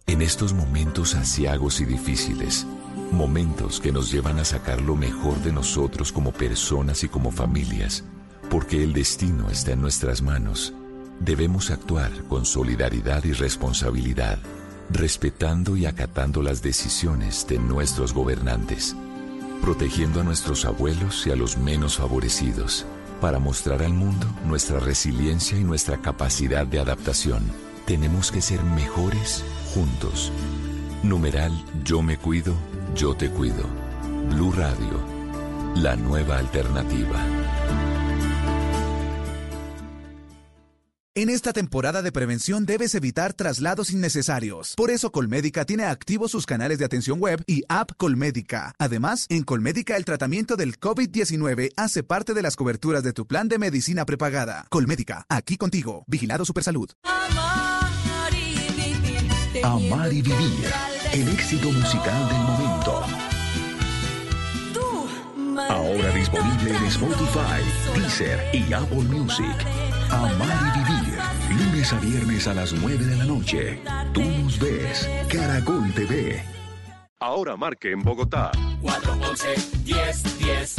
[0.08, 2.66] En estos momentos asiagos y difíciles,
[3.12, 8.04] Momentos que nos llevan a sacar lo mejor de nosotros como personas y como familias,
[8.52, 10.74] porque el destino está en nuestras manos.
[11.20, 14.38] Debemos actuar con solidaridad y responsabilidad,
[14.90, 18.96] respetando y acatando las decisiones de nuestros gobernantes,
[19.62, 22.86] protegiendo a nuestros abuelos y a los menos favorecidos,
[23.22, 27.44] para mostrar al mundo nuestra resiliencia y nuestra capacidad de adaptación.
[27.86, 29.44] Tenemos que ser mejores
[29.74, 30.32] juntos.
[31.04, 31.52] Numeral
[31.84, 32.54] Yo me cuido
[32.96, 33.64] yo te cuido.
[34.30, 35.00] Blue Radio,
[35.76, 37.39] la nueva alternativa.
[41.20, 44.74] En esta temporada de prevención debes evitar traslados innecesarios.
[44.78, 48.74] Por eso Colmédica tiene activos sus canales de atención web y app Colmédica.
[48.80, 53.50] Además, en Colmédica el tratamiento del COVID-19 hace parte de las coberturas de tu plan
[53.50, 54.66] de medicina prepagada.
[54.70, 56.06] Colmédica, aquí contigo.
[56.08, 56.90] Vigilado Supersalud.
[59.62, 60.72] Amar y vivir.
[61.12, 63.04] El éxito musical del momento.
[65.68, 67.62] Ahora disponible en Spotify,
[67.94, 69.56] Deezer y Apple Music.
[70.10, 71.09] Amar y vivir.
[71.80, 73.80] Lunes a viernes a las 9 de la noche.
[74.12, 75.10] Tú nos ves.
[75.30, 76.44] Caracol TV.
[77.22, 78.52] Ahora marque en Bogotá.
[78.82, 80.76] 411 1010.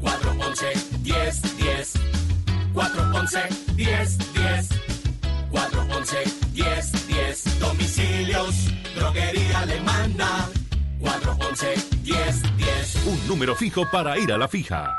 [0.00, 0.66] 411
[1.02, 1.94] 1010.
[2.72, 3.40] 411
[3.74, 4.68] 1010.
[5.50, 6.16] 411
[6.52, 7.58] 1010.
[7.58, 8.54] Domicilios.
[8.94, 10.48] Droguería alemana.
[11.00, 13.06] 411-1010.
[13.06, 14.98] Un número fijo para ir a la fija.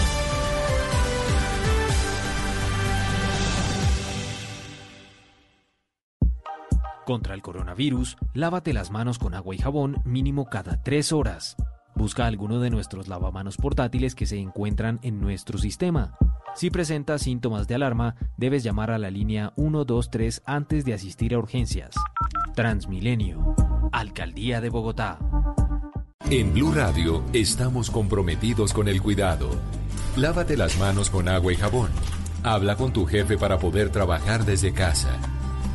[7.11, 11.57] Contra el coronavirus, lávate las manos con agua y jabón mínimo cada tres horas.
[11.93, 16.15] Busca alguno de nuestros lavamanos portátiles que se encuentran en nuestro sistema.
[16.55, 21.39] Si presentas síntomas de alarma, debes llamar a la línea 123 antes de asistir a
[21.39, 21.95] urgencias.
[22.55, 23.55] Transmilenio,
[23.91, 25.19] Alcaldía de Bogotá.
[26.29, 29.49] En Blue Radio estamos comprometidos con el cuidado.
[30.15, 31.89] Lávate las manos con agua y jabón.
[32.43, 35.19] Habla con tu jefe para poder trabajar desde casa.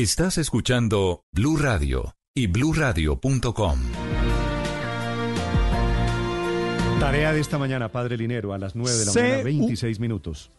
[0.00, 3.80] Estás escuchando Blue Radio y bluradio.com.
[7.00, 10.52] Tarea de esta mañana, Padre Linero, a las 9 de la mañana, 26 minutos.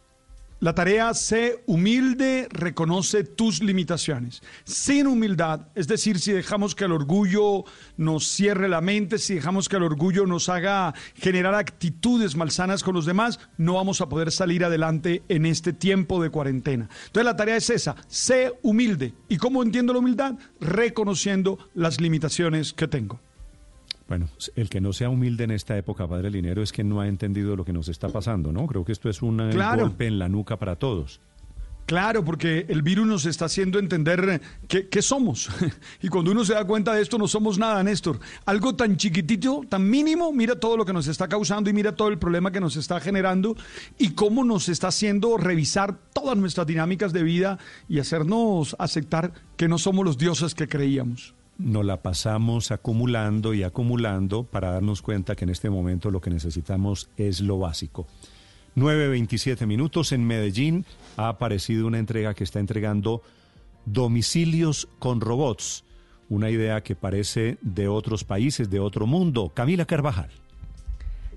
[0.61, 4.43] La tarea sé humilde, reconoce tus limitaciones.
[4.65, 7.63] Sin humildad, es decir, si dejamos que el orgullo
[7.95, 12.93] nos cierre la mente, si dejamos que el orgullo nos haga generar actitudes malsanas con
[12.93, 16.89] los demás, no vamos a poder salir adelante en este tiempo de cuarentena.
[17.05, 19.13] Entonces la tarea es esa, sé humilde.
[19.29, 20.33] ¿Y cómo entiendo la humildad?
[20.59, 23.21] Reconociendo las limitaciones que tengo.
[24.09, 27.07] Bueno, el que no sea humilde en esta época, Padre Linero, es que no ha
[27.07, 28.65] entendido lo que nos está pasando, ¿no?
[28.65, 31.21] Creo que esto es un golpe en la nuca para todos.
[31.85, 35.49] Claro, porque el virus nos está haciendo entender qué, somos.
[36.01, 38.19] y cuando uno se da cuenta de esto, no somos nada, Néstor.
[38.45, 42.07] Algo tan chiquitito, tan mínimo, mira todo lo que nos está causando y mira todo
[42.07, 43.55] el problema que nos está generando
[43.99, 49.67] y cómo nos está haciendo revisar todas nuestras dinámicas de vida y hacernos aceptar que
[49.67, 55.35] no somos los dioses que creíamos nos la pasamos acumulando y acumulando para darnos cuenta
[55.35, 58.07] que en este momento lo que necesitamos es lo básico.
[58.75, 60.85] 9.27 minutos en Medellín
[61.17, 63.21] ha aparecido una entrega que está entregando
[63.85, 65.83] domicilios con robots,
[66.29, 69.51] una idea que parece de otros países, de otro mundo.
[69.53, 70.29] Camila Carvajal.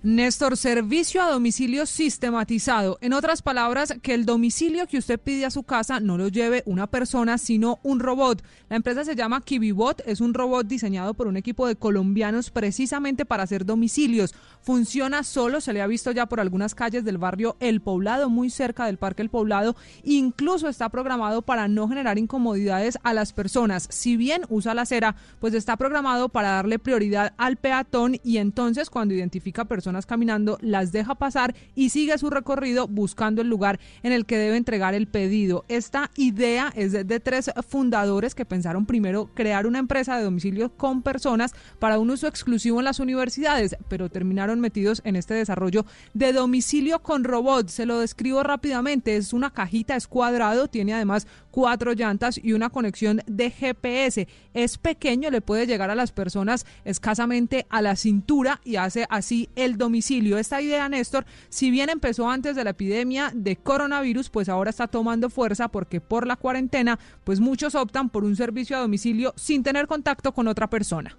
[0.04, 2.98] Néstor, servicio a domicilio sistematizado.
[3.02, 6.64] En otras palabras, que el domicilio que usted pide a su casa no lo lleve
[6.66, 8.42] una persona, sino un robot.
[8.68, 13.24] La empresa se llama Kibibot, es un robot diseñado por un equipo de colombianos precisamente
[13.24, 14.34] para hacer domicilios.
[14.62, 18.48] Funciona solo, se le ha visto ya por algunas calles del barrio El Poblado, muy
[18.48, 19.74] cerca del Parque El Poblado.
[20.04, 23.88] Incluso está programado para no generar incomodidades a las personas.
[23.90, 28.88] Si bien usa la acera, pues está programado para darle prioridad al peatón y entonces
[28.88, 34.12] cuando identifica personas caminando, las deja pasar y sigue su recorrido buscando el lugar en
[34.12, 35.64] el que debe entregar el pedido.
[35.68, 41.02] Esta idea es de, tres fundadores que pensaron primero crear una empresa de domicilio con
[41.02, 46.32] personas para un uso exclusivo en las universidades, pero terminaron metidos en este desarrollo de
[46.32, 47.68] domicilio con robot.
[47.68, 52.70] Se lo describo rápidamente, es una cajita, es cuadrado, tiene además cuatro llantas y una
[52.70, 54.26] conexión de GPS.
[54.54, 59.48] Es pequeño, le puede llegar a las personas escasamente a la cintura y hace así
[59.54, 60.38] el domicilio.
[60.38, 64.88] Esta idea, Néstor, si bien empezó antes de la epidemia de coronavirus, pues ahora está
[64.88, 69.62] tomando fuerza porque por la cuarentena, pues muchos optan por un servicio a domicilio sin
[69.62, 71.16] tener contacto con otra persona.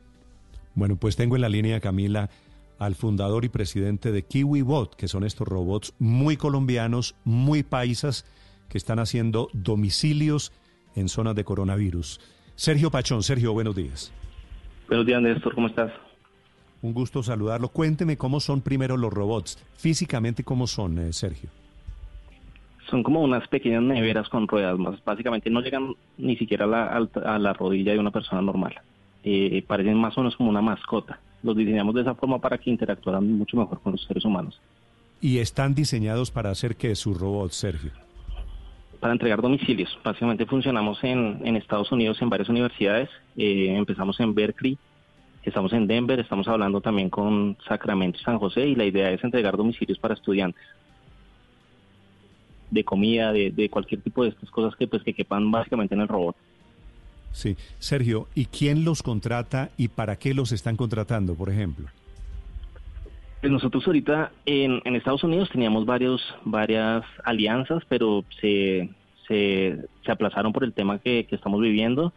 [0.75, 2.29] Bueno, pues tengo en la línea, Camila,
[2.85, 8.25] al fundador y presidente de KiwiBot, que son estos robots muy colombianos, muy paisas,
[8.69, 10.51] que están haciendo domicilios
[10.95, 12.19] en zonas de coronavirus.
[12.55, 14.13] Sergio Pachón, Sergio, buenos días.
[14.87, 15.91] Buenos días, Néstor, ¿cómo estás?
[16.81, 17.69] Un gusto saludarlo.
[17.69, 19.57] Cuénteme cómo son primero los robots.
[19.75, 21.49] Físicamente, ¿cómo son, eh, Sergio?
[22.89, 24.77] Son como unas pequeñas neveras con ruedas.
[24.77, 28.75] Más básicamente no llegan ni siquiera a la, rodilla de una persona normal.
[29.23, 31.19] Eh, parecen más o menos como una mascota.
[31.43, 34.59] Los diseñamos de esa forma para que interactuaran mucho mejor con los seres humanos.
[35.21, 37.91] ¿Y están diseñados para hacer qué sus robots, Sergio?
[38.99, 39.97] Para entregar domicilios.
[40.03, 43.09] Básicamente funcionamos en, Estados Unidos en varias universidades.
[43.37, 44.77] Eh, empezamos en Berkeley,
[45.43, 49.21] Estamos en Denver, estamos hablando también con Sacramento y San José y la idea es
[49.23, 50.63] entregar domicilios para estudiantes
[52.71, 56.07] de comida, de, cualquier tipo de estas cosas que pues que quepan básicamente en el
[56.07, 56.35] robot.
[57.33, 61.87] Sí, Sergio, ¿y quién los contrata y para qué los están contratando, por ejemplo?
[63.41, 68.89] Pues nosotros ahorita en, Estados Unidos teníamos varios, varias alianzas, pero se,
[69.27, 72.13] se, se aplazaron por el tema que, que estamos viviendo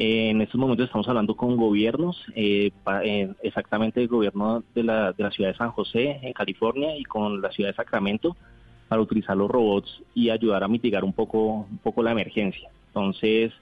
[0.00, 2.70] en estos momentos estamos hablando con gobiernos, eh,
[3.02, 7.02] eh, exactamente el gobierno de la, de la ciudad de San José, en California, y
[7.02, 8.36] con la ciudad de Sacramento,
[8.86, 12.70] para utilizar los robots y ayudar a mitigar un poco, un poco la emergencia.
[12.86, 13.52] Entonces,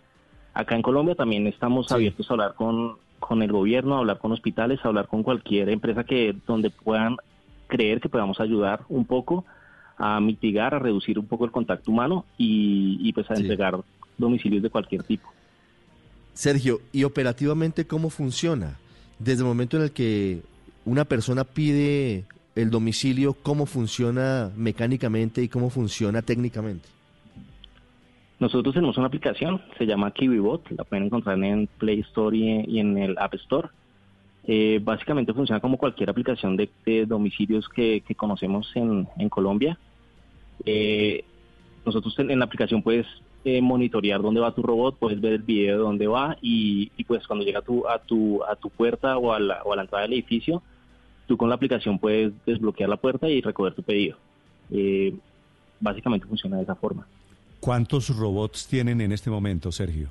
[0.56, 4.32] acá en Colombia también estamos abiertos a hablar con, con el gobierno, a hablar con
[4.32, 7.16] hospitales, a hablar con cualquier empresa que donde puedan
[7.66, 9.44] creer que podamos ayudar un poco
[9.98, 13.78] a mitigar, a reducir un poco el contacto humano y, pues a entregar
[14.16, 15.28] domicilios de cualquier tipo.
[16.32, 18.78] Sergio, ¿y operativamente cómo funciona?
[19.18, 20.42] Desde el momento en el que
[20.86, 26.95] una persona pide el domicilio, cómo funciona mecánicamente y cómo funciona técnicamente.
[28.38, 32.98] Nosotros tenemos una aplicación, se llama KiwiBot, la pueden encontrar en Play Store y en
[32.98, 33.68] el App Store.
[34.48, 36.68] Eh, básicamente funciona como cualquier aplicación de,
[37.06, 39.78] domicilios que, conocemos en, Colombia.
[40.64, 41.24] Eh,
[41.84, 43.06] nosotros en, la aplicación puedes
[43.44, 47.26] eh, monitorear dónde va tu robot, puedes ver el video de dónde va y, pues
[47.26, 50.02] cuando llega tu, a tu, a tu puerta o a, la, o a la entrada
[50.02, 50.62] del edificio,
[51.26, 54.18] tú con la aplicación puedes desbloquear la puerta y recoger tu pedido.
[55.80, 57.06] básicamente funciona de esa forma.
[57.60, 60.08] ¿Cuántos robots tienen en este momento, Sergio?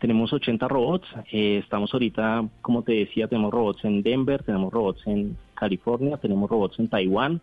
[0.00, 1.06] Tenemos 80 robots.
[1.30, 6.48] Eh, estamos ahorita, como te decía, tenemos robots en Denver, tenemos robots en California, tenemos
[6.48, 7.40] robots en Taiwán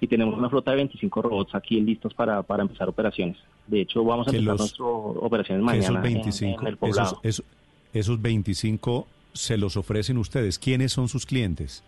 [0.00, 3.38] y tenemos una flota de 25 robots aquí listos para, para empezar operaciones.
[3.66, 7.20] De hecho, vamos a empezar nuestras operaciones mañana 25, en, el poblado.
[7.22, 7.46] Esos,
[7.94, 10.58] esos 25 se los ofrecen ustedes.
[10.58, 11.82] ¿Quiénes son sus clientes?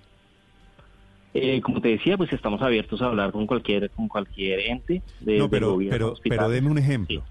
[1.34, 5.02] Eh, como te decía, pues estamos abiertos a hablar con cualquier con cualquier ente.
[5.20, 7.22] De, no, pero, pero, pero deme un ejemplo.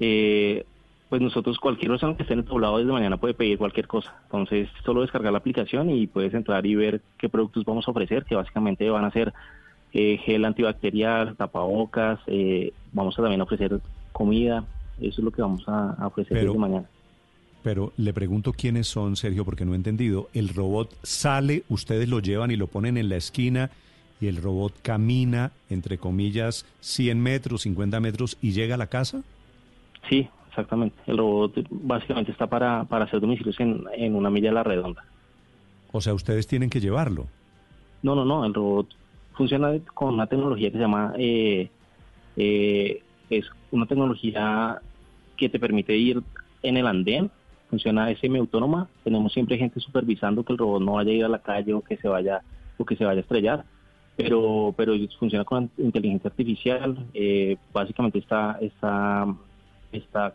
[0.00, 0.64] Eh,
[1.08, 4.14] pues nosotros, cualquier persona que esté en el poblado desde mañana puede pedir cualquier cosa.
[4.24, 8.24] Entonces, solo descargar la aplicación y puedes entrar y ver qué productos vamos a ofrecer,
[8.24, 9.32] que básicamente van a ser
[9.92, 12.20] eh, gel antibacterial, tapabocas,
[12.92, 13.80] vamos a también ofrecer
[14.12, 14.64] comida.
[15.00, 16.88] Eso es lo que vamos a, ofrecer desde mañana
[17.62, 20.28] pero le pregunto quiénes son, Sergio, porque no he entendido.
[20.32, 23.70] ¿El robot sale, ustedes lo llevan y lo ponen en la esquina
[24.20, 29.22] y el robot camina, entre comillas, 100 metros, 50 metros y llega a la casa?
[30.08, 30.96] Sí, exactamente.
[31.06, 35.04] El robot básicamente está para, para hacer domicilios en, en una milla a la redonda.
[35.92, 37.26] O sea, ustedes tienen que llevarlo.
[38.02, 38.44] No, no, no.
[38.44, 38.88] El robot
[39.34, 41.14] funciona con una tecnología que se llama...
[41.16, 41.70] Eh,
[42.36, 44.80] eh, es una tecnología
[45.36, 46.22] que te permite ir
[46.62, 47.30] en el andén
[47.68, 48.88] funciona semi-autónoma.
[49.04, 51.82] Tenemos siempre gente supervisando que el robot no vaya a ir a la calle o
[51.82, 52.42] que se vaya
[52.76, 53.64] o que se vaya a estrellar.
[54.16, 56.96] Pero, pero funciona con inteligencia artificial.
[57.14, 59.26] Eh, básicamente está, está,
[59.92, 60.34] está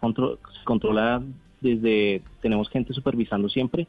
[0.64, 1.22] controlada
[1.64, 3.88] desde, tenemos gente supervisando siempre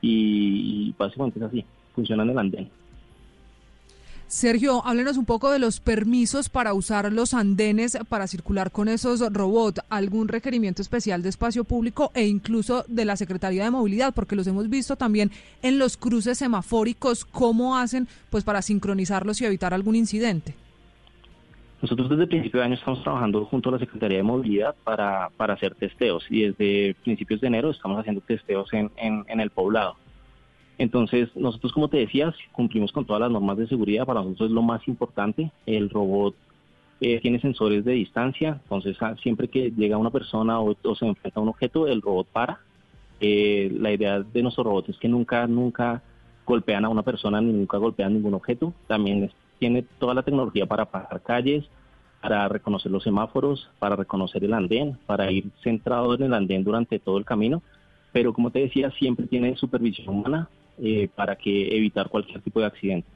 [0.00, 2.70] y básicamente es así, funciona en el andén.
[4.30, 9.20] Sergio, háblenos un poco de los permisos para usar los andenes para circular con esos
[9.32, 14.36] robots, algún requerimiento especial de espacio público e incluso de la Secretaría de Movilidad, porque
[14.36, 19.74] los hemos visto también en los cruces semafóricos, cómo hacen pues para sincronizarlos y evitar
[19.74, 20.54] algún incidente.
[21.82, 25.30] Nosotros desde el principio de año estamos trabajando junto a la Secretaría de Movilidad para,
[25.36, 29.96] para hacer testeos y desde principios de enero estamos haciendo testeos en, en el poblado.
[30.80, 34.06] Entonces, nosotros, como te decía, cumplimos con todas las normas de seguridad.
[34.06, 35.52] Para nosotros es lo más importante.
[35.66, 36.34] El robot
[37.02, 41.38] eh, tiene sensores de distancia, entonces ah, siempre que llega una persona o, se enfrenta
[41.38, 42.60] a un objeto, el robot para.
[43.20, 46.02] Eh, la idea de nuestro robot es que nunca, nunca
[46.46, 48.72] golpean a una persona ni nunca golpean ningún objeto.
[48.86, 51.66] También tiene toda la tecnología para pasar calles,
[52.22, 56.98] para reconocer los semáforos, para reconocer el andén, para ir centrado en el andén durante
[56.98, 57.62] todo el camino.
[58.12, 60.48] Pero como te decía, siempre tiene supervisión humana
[60.82, 63.06] eh, para que evitar cualquier tipo de accidente.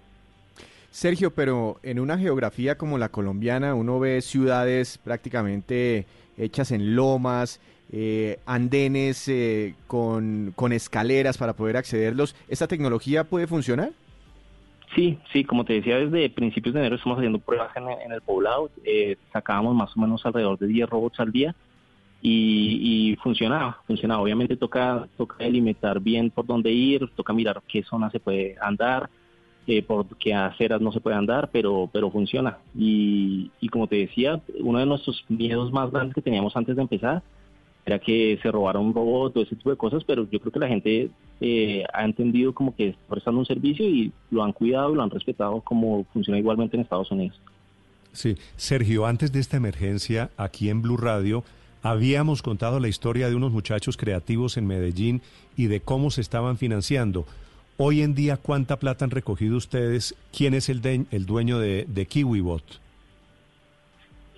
[0.91, 7.61] Sergio, pero en una geografía como la colombiana uno ve ciudades prácticamente hechas en lomas,
[7.91, 12.37] eh, andenes eh, con, escaleras para poder accederlos.
[12.49, 13.93] ¿Esta tecnología puede funcionar?
[14.95, 18.71] Sí, sí, como te decía, desde principios de enero estamos haciendo pruebas en, el poblado.
[19.33, 21.55] sacábamos más o menos alrededor de 10 robots al día
[22.27, 24.23] y, funcionaba, funcionaba.
[24.23, 29.11] Obviamente toca, toca delimitar bien por dónde ir, toca mirar qué zona se puede andar,
[29.67, 32.59] eh, por qué aceras no se puede andar, pero, pero funciona.
[32.75, 37.23] Y, como te decía, uno de nuestros miedos más grandes que teníamos antes de empezar
[37.85, 40.59] era que se robara un robot, todo ese tipo de cosas, pero yo creo que
[40.59, 41.11] la gente
[41.43, 45.03] eh, ha entendido como que está prestando un servicio y lo han cuidado y lo
[45.03, 47.39] han respetado como funciona igualmente en Estados Unidos.
[48.13, 51.45] Sí, Sergio, antes de esta emergencia, aquí en Blue Radio,
[51.85, 55.21] Habíamos contado la historia de unos muchachos creativos en Medellín
[55.55, 57.27] y de cómo se estaban financiando.
[57.77, 60.17] Hoy en día, ¿cuánta plata han recogido ustedes?
[60.35, 60.81] ¿Quién es el,
[61.11, 62.65] el dueño de, KiwiBot?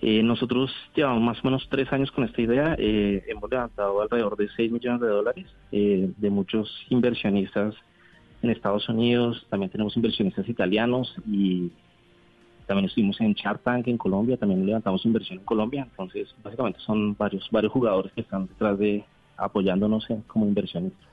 [0.02, 2.75] Eh, nosotros llevamos más o menos tres años con esta idea.
[2.81, 7.76] Eh, hemos levantado alrededor de 6 millones de dólares eh, de muchos inversionistas
[8.42, 9.47] en Estados Unidos.
[9.50, 11.70] También tenemos inversionistas italianos y
[12.66, 17.16] también estuvimos en Shark Tank en Colombia, también levantamos inversión en Colombia, entonces básicamente son
[17.16, 19.04] varios, varios jugadores que están detrás de
[19.36, 21.06] apoyándonos como inversionistas.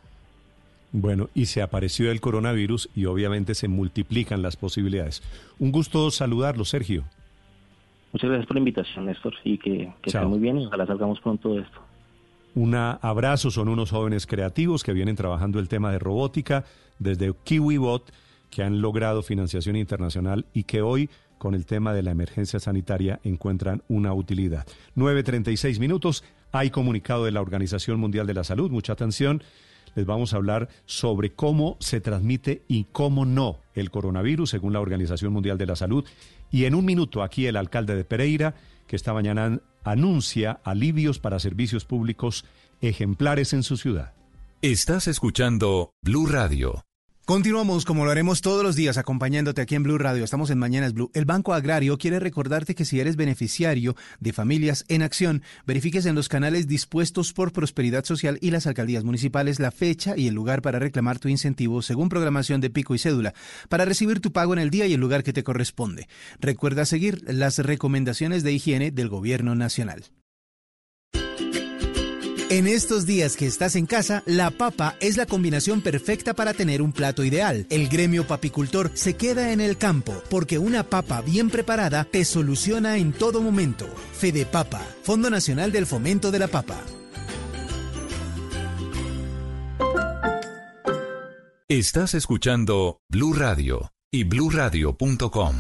[0.91, 5.23] Bueno, y se apareció el coronavirus y obviamente se multiplican las posibilidades.
[5.59, 7.03] Un gusto saludarlo, Sergio.
[8.11, 11.19] Muchas gracias por la invitación, Néstor, y que, que esté muy bien y ojalá salgamos
[11.19, 11.80] pronto de esto.
[12.56, 16.65] Un abrazo, son unos jóvenes creativos que vienen trabajando el tema de robótica
[16.99, 18.11] desde KiwiBot
[18.51, 23.20] que han logrado financiación internacional y que hoy con el tema de la emergencia sanitaria
[23.24, 24.66] encuentran una utilidad.
[24.95, 29.44] 9.36 minutos, hay comunicado de la Organización Mundial de la Salud, mucha atención.
[29.95, 34.80] Les vamos a hablar sobre cómo se transmite y cómo no el coronavirus, según la
[34.80, 36.06] Organización Mundial de la Salud.
[36.52, 38.56] Y en un minuto, aquí el alcalde de Pereira,
[38.88, 42.45] que esta mañana anuncia alivios para servicios públicos
[42.82, 44.14] ejemplares en su ciudad.
[44.62, 46.84] Estás escuchando Blue Radio.
[47.26, 50.26] Continuamos como lo haremos todos los días acompañándote aquí en Blue Radio.
[50.26, 51.10] Estamos en Mañanas Blue.
[51.14, 56.16] El Banco Agrario quiere recordarte que si eres beneficiario de Familias en Acción, verifiques en
[56.16, 60.61] los canales dispuestos por Prosperidad Social y las alcaldías municipales la fecha y el lugar
[60.61, 63.34] para reclamar tu incentivo según programación de pico y cédula
[63.69, 66.10] para recibir tu pago en el día y el lugar que te corresponde.
[66.42, 70.03] Recuerda seguir las recomendaciones de higiene del Gobierno Nacional.
[72.53, 76.83] En estos días que estás en casa, la papa es la combinación perfecta para tener
[76.83, 77.65] un plato ideal.
[77.72, 82.98] El gremio papicultor se queda en el campo porque una papa bien preparada te soluciona
[82.98, 83.88] en todo momento.
[84.14, 86.80] Fede Papa, Fondo Nacional del Fomento de la Papa.
[91.67, 95.56] Estás escuchando Blue Radio y bluradio.com.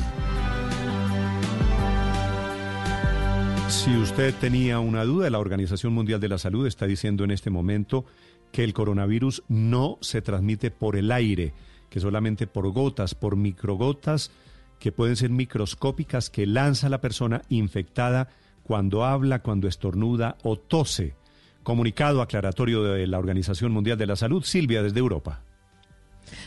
[3.69, 7.49] Si usted tenía una duda, la Organización Mundial de la Salud está diciendo en este
[7.49, 8.05] momento
[8.51, 11.53] que el coronavirus no se transmite por el aire,
[11.89, 14.31] que solamente por gotas, por microgotas
[14.79, 18.29] que pueden ser microscópicas que lanza la persona infectada
[18.63, 21.15] cuando habla, cuando estornuda o tose.
[21.63, 25.41] Comunicado aclaratorio de la Organización Mundial de la Salud, Silvia desde Europa.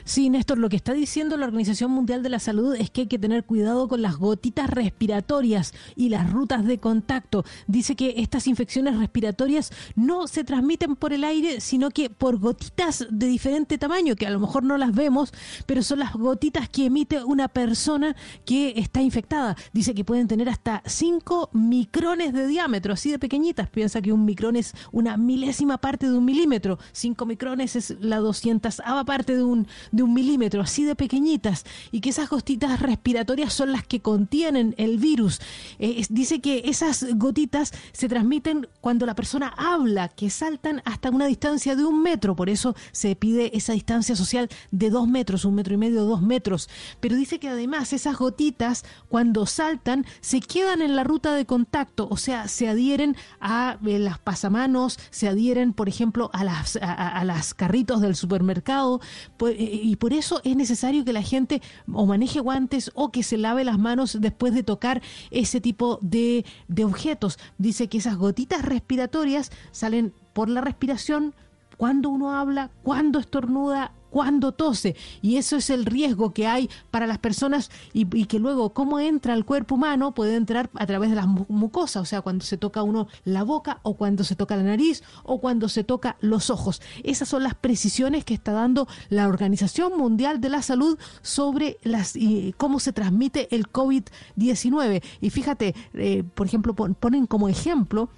[0.04, 3.06] Sí, Néstor, lo que está diciendo la Organización Mundial de la Salud es que hay
[3.06, 7.44] que tener cuidado con las gotitas respiratorias y las rutas de contacto.
[7.66, 13.06] Dice que estas infecciones respiratorias no se transmiten por el aire, sino que por gotitas
[13.10, 15.32] de diferente tamaño, que a lo mejor no las vemos,
[15.66, 19.56] pero son las gotitas que emite una persona que está infectada.
[19.72, 23.68] Dice que pueden tener hasta 5 micrones de diámetro, así de pequeñitas.
[23.68, 26.78] Piensa que un micrón es una milésima parte de un milímetro.
[26.92, 32.00] 5 micrones es la 200 parte de un de un milímetro, así de pequeñitas, y
[32.00, 35.40] que esas gotitas respiratorias son las que contienen el virus.
[35.78, 41.26] Eh, dice que esas gotitas se transmiten cuando la persona habla, que saltan hasta una
[41.26, 45.54] distancia de un metro, por eso se pide esa distancia social de dos metros, un
[45.54, 46.68] metro y medio, dos metros.
[47.00, 52.08] Pero dice que además esas gotitas, cuando saltan, se quedan en la ruta de contacto,
[52.10, 57.24] o sea, se adhieren a eh, las pasamanos, se adhieren, por ejemplo, a las, a,
[57.24, 59.00] las carritos del supermercado.
[59.36, 61.62] Pues, y por eso es necesario que la gente
[61.92, 66.44] o maneje guantes o que se lave las manos después de tocar ese tipo de,
[66.68, 67.38] de objetos.
[67.58, 71.34] Dice que esas gotitas respiratorias salen por la respiración
[71.76, 74.96] cuando uno habla, cuando estornuda cuando tose.
[75.20, 79.34] Y eso es el riesgo que hay para las personas y, que luego cómo entra
[79.34, 82.82] al cuerpo humano puede entrar a través de las mucosas, o sea, cuando se toca
[82.82, 86.80] uno la boca o cuando se toca la nariz o cuando se toca los ojos.
[87.04, 92.16] Esas son las precisiones que está dando la Organización Mundial de la Salud sobre las
[92.16, 95.02] y cómo se transmite el COVID-19.
[95.20, 98.08] Y fíjate, eh, por ejemplo, ponen como ejemplo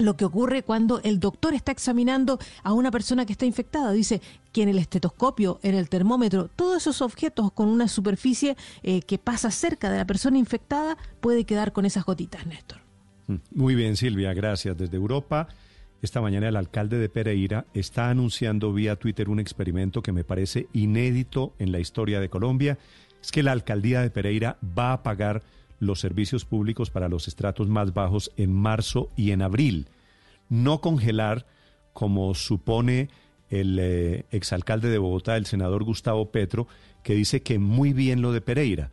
[0.00, 3.92] lo que ocurre cuando el doctor está examinando a una persona que está infectada.
[3.92, 4.20] Dice
[4.52, 9.18] que en el estetoscopio, en el termómetro, todos esos objetos con una superficie eh, que
[9.18, 12.78] pasa cerca de la persona infectada puede quedar con esas gotitas, Néstor.
[13.26, 14.76] Mm, muy bien, Silvia, gracias.
[14.76, 15.48] Desde Europa,
[16.02, 20.68] esta mañana el alcalde de Pereira está anunciando vía Twitter un experimento que me parece
[20.72, 22.78] inédito en la historia de Colombia.
[23.22, 25.42] Es que la alcaldía de Pereira va a pagar
[25.80, 29.88] los servicios públicos para los estratos más bajos en marzo y en abril.
[30.48, 31.46] No congelar,
[31.92, 33.08] como supone
[33.48, 36.68] el eh, exalcalde de Bogotá, el senador Gustavo Petro,
[37.02, 38.90] que dice que muy bien lo de Pereira.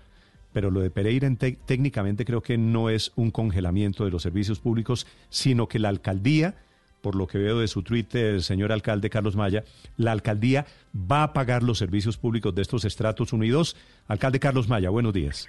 [0.54, 5.06] Pero lo de Pereira técnicamente creo que no es un congelamiento de los servicios públicos,
[5.30, 6.56] sino que la alcaldía,
[7.02, 9.66] por lo que veo de su Twitter, señor alcalde Carlos Maya,
[9.98, 13.76] la alcaldía va a pagar los servicios públicos de estos estratos 1 y 2.
[14.08, 15.48] Alcalde Carlos Maya, buenos días.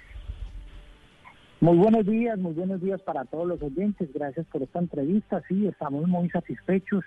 [1.61, 4.09] Muy buenos días, muy buenos días para todos los oyentes.
[4.13, 5.43] Gracias por esta entrevista.
[5.49, 7.03] Sí, estamos muy satisfechos.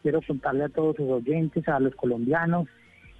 [0.00, 2.68] Quiero contarle a todos los oyentes, a los colombianos,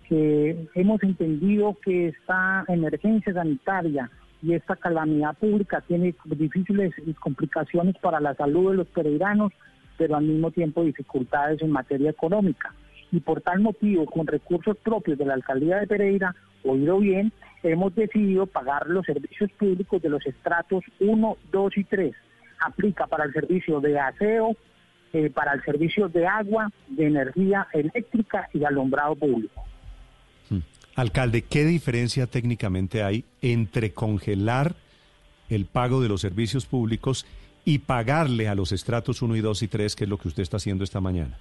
[0.09, 4.09] que hemos entendido que esta emergencia sanitaria
[4.41, 9.53] y esta calamidad pública tiene difíciles complicaciones para la salud de los pereiranos,
[9.99, 12.73] pero al mismo tiempo dificultades en materia económica.
[13.11, 17.33] Y por tal motivo, con recursos propios de la alcaldía de Pereira, oído bien,
[17.71, 22.15] hemos decidido pagar los servicios públicos de los estratos 1, 2 y 3.
[22.61, 24.57] Aplica para el servicio de aseo,
[25.13, 29.65] eh, para el servicio de agua, de energía eléctrica y alumbrado público.
[30.49, 30.61] Hmm.
[30.95, 34.75] Alcalde, ¿qué diferencia técnicamente hay entre congelar
[35.49, 37.27] el pago de los servicios públicos
[37.65, 40.43] y pagarle a los estratos 1 y 2 y 3, que es lo que usted
[40.43, 41.37] está haciendo esta mañana?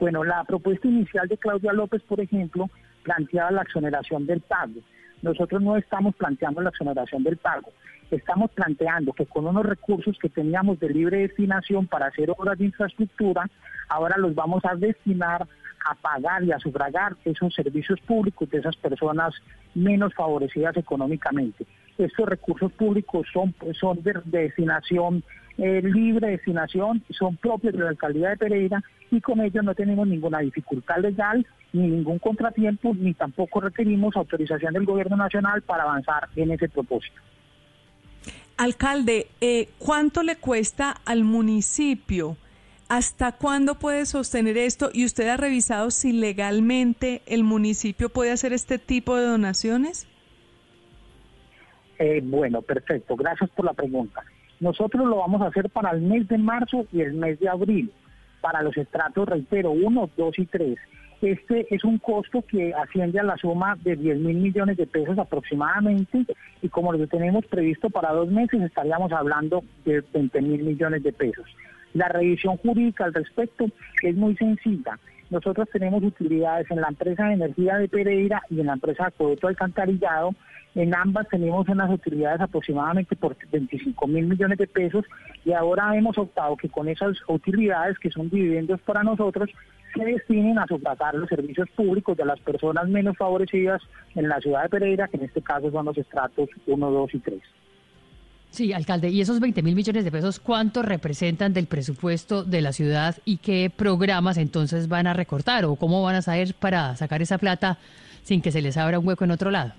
[0.00, 2.68] Bueno, la propuesta inicial de Claudia López, por ejemplo,
[3.02, 4.80] planteaba la exoneración del pago.
[5.22, 7.72] Nosotros no estamos planteando la exoneración del pago.
[8.10, 12.66] Estamos planteando que con unos recursos que teníamos de libre destinación para hacer obras de
[12.66, 13.48] infraestructura,
[13.88, 15.46] ahora los vamos a destinar
[15.84, 19.34] a pagar y a sufragar esos servicios públicos de esas personas
[19.74, 21.66] menos favorecidas económicamente.
[21.98, 25.24] Estos recursos públicos son, son de, destinación
[25.58, 30.06] eh, libre destinación, son propios de la alcaldía de Pereira y con ellos no tenemos
[30.06, 36.28] ninguna dificultad legal, ni ningún contratiempo, ni tampoco requerimos autorización del gobierno nacional para avanzar
[36.36, 37.20] en ese propósito.
[38.56, 42.36] Alcalde, eh, ¿cuánto le cuesta al municipio?
[42.88, 44.90] ¿Hasta cuándo puede sostener esto?
[44.92, 50.06] ¿Y usted ha revisado si legalmente el municipio puede hacer este tipo de donaciones?
[51.98, 53.16] Eh, bueno, perfecto.
[53.16, 54.22] Gracias por la pregunta.
[54.62, 57.92] Nosotros lo vamos a hacer para el mes de marzo y el mes de abril,
[58.40, 60.78] para los estratos, reitero, 1, 2 y 3.
[61.20, 65.18] Este es un costo que asciende a la suma de 10 mil millones de pesos
[65.18, 66.24] aproximadamente
[66.62, 71.12] y como lo tenemos previsto para dos meses estaríamos hablando de 20 mil millones de
[71.12, 71.46] pesos.
[71.92, 73.66] La revisión jurídica al respecto
[74.04, 74.96] es muy sencilla.
[75.32, 79.08] Nosotros tenemos utilidades en la empresa de energía de Pereira y en la empresa de
[79.08, 80.34] Acueducto Alcantarillado
[80.74, 85.06] en ambas tenemos unas utilidades aproximadamente por 25 mil millones de pesos
[85.44, 89.48] y ahora hemos optado que con esas utilidades, que son dividendos para nosotros,
[89.94, 93.80] se destinen a sufragar los servicios públicos de las personas menos favorecidas
[94.14, 97.18] en la ciudad de Pereira, que en este caso son los estratos 1, 2 y
[97.20, 97.42] 3.
[98.52, 102.72] Sí, alcalde, ¿y esos 20 mil millones de pesos cuánto representan del presupuesto de la
[102.72, 107.22] ciudad y qué programas entonces van a recortar o cómo van a saber para sacar
[107.22, 107.78] esa plata
[108.24, 109.72] sin que se les abra un hueco en otro lado?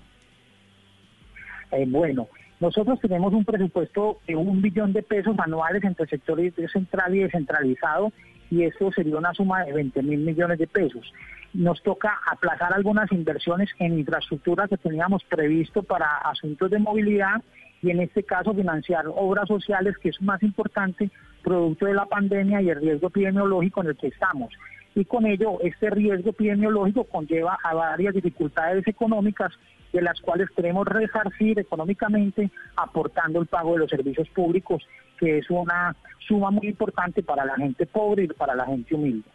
[1.70, 2.26] Eh, bueno,
[2.58, 6.40] nosotros tenemos un presupuesto de un billón de pesos anuales entre el sector
[6.72, 8.12] central y descentralizado
[8.50, 11.12] y eso sería una suma de 20 mil millones de pesos.
[11.52, 17.40] Nos toca aplazar algunas inversiones en infraestructura que teníamos previsto para asuntos de movilidad
[17.84, 21.10] y en este caso financiar obras sociales, que es más importante,
[21.42, 24.50] producto de la pandemia y el riesgo epidemiológico en el que estamos.
[24.94, 29.52] Y con ello, este riesgo epidemiológico conlleva a varias dificultades económicas
[29.92, 34.82] de las cuales queremos resarcir económicamente aportando el pago de los servicios públicos,
[35.20, 35.94] que es una
[36.26, 39.28] suma muy importante para la gente pobre y para la gente humilde.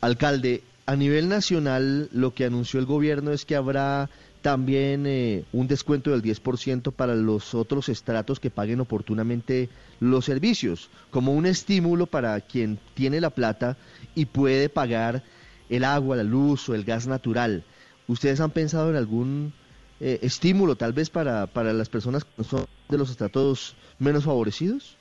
[0.00, 4.08] Alcalde, a nivel nacional lo que anunció el gobierno es que habrá
[4.44, 10.90] también eh, un descuento del 10% para los otros estratos que paguen oportunamente los servicios,
[11.10, 13.78] como un estímulo para quien tiene la plata
[14.14, 15.22] y puede pagar
[15.70, 17.64] el agua, la luz o el gas natural.
[18.06, 19.54] ¿Ustedes han pensado en algún
[19.98, 24.98] eh, estímulo tal vez para, para las personas que son de los estratos menos favorecidos?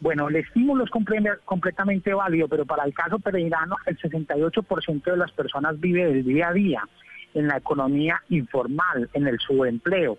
[0.00, 0.90] Bueno, el estímulo es
[1.44, 6.48] completamente válido, pero para el caso pereirano, el 68% de las personas vive del día
[6.48, 6.82] a día
[7.34, 10.18] en la economía informal, en el subempleo.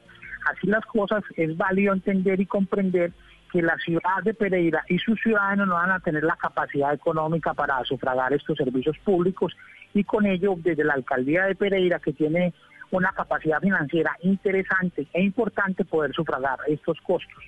[0.50, 3.12] Así las cosas, es válido entender y comprender
[3.52, 7.54] que la ciudad de Pereira y sus ciudadanos no van a tener la capacidad económica
[7.54, 9.54] para sufragar estos servicios públicos
[9.94, 12.54] y con ello desde la alcaldía de Pereira que tiene
[12.90, 17.44] una capacidad financiera interesante e importante poder sufragar estos costos.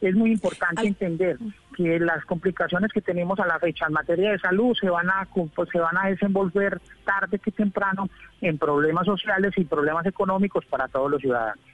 [0.00, 1.38] Es muy importante entender
[1.76, 5.28] que las complicaciones que tenemos a la fecha en materia de salud se van a
[5.54, 8.08] pues, se van a desenvolver tarde que temprano
[8.40, 11.64] en problemas sociales y problemas económicos para todos los ciudadanos.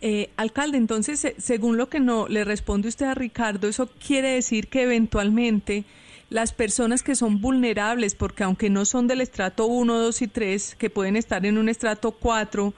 [0.00, 4.68] Eh, alcalde, entonces, según lo que no le responde usted a Ricardo, eso quiere decir
[4.68, 5.84] que eventualmente
[6.30, 10.76] las personas que son vulnerables, porque aunque no son del estrato 1, 2 y 3,
[10.76, 12.74] que pueden estar en un estrato 4,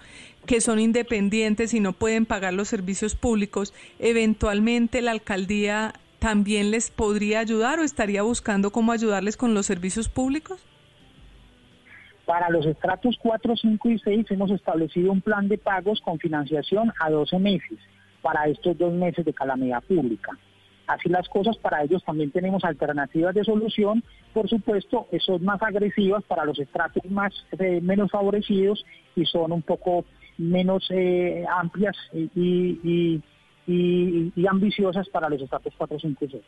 [0.50, 6.90] que son independientes y no pueden pagar los servicios públicos, eventualmente la alcaldía también les
[6.90, 10.60] podría ayudar o estaría buscando cómo ayudarles con los servicios públicos?
[12.26, 16.92] Para los estratos 4, 5 y 6 hemos establecido un plan de pagos con financiación
[16.98, 17.78] a 12 meses
[18.20, 20.36] para estos dos meses de calamidad pública.
[20.88, 24.02] Así las cosas, para ellos también tenemos alternativas de solución,
[24.34, 29.62] por supuesto, son más agresivas para los estratos más eh, menos favorecidos y son un
[29.62, 30.04] poco
[30.40, 33.22] menos eh, amplias y,
[34.48, 36.42] ambiciosas para los estratos 4, 5 y 6.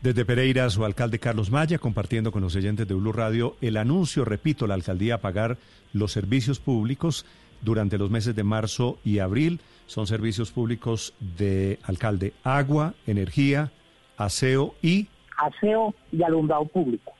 [0.00, 4.24] Desde Pereira, su alcalde Carlos Maya, compartiendo con los oyentes de Blue Radio el anuncio,
[4.24, 5.58] repito, la alcaldía a pagar
[5.92, 7.26] los servicios públicos
[7.62, 13.72] durante los meses de marzo y abril son servicios públicos de alcalde, agua, energía,
[14.16, 15.08] aseo y...
[15.38, 17.12] Aseo y alumbrado público.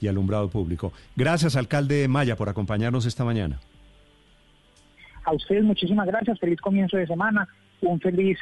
[0.00, 0.92] y alumbrado público.
[1.14, 3.60] Gracias, alcalde Maya, por acompañarnos esta mañana.
[5.30, 7.46] A ustedes muchísimas gracias, feliz comienzo de semana,
[7.82, 8.36] un feliz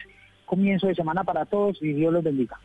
[0.46, 2.58] comienzo de semana para todos y Dios los bendiga.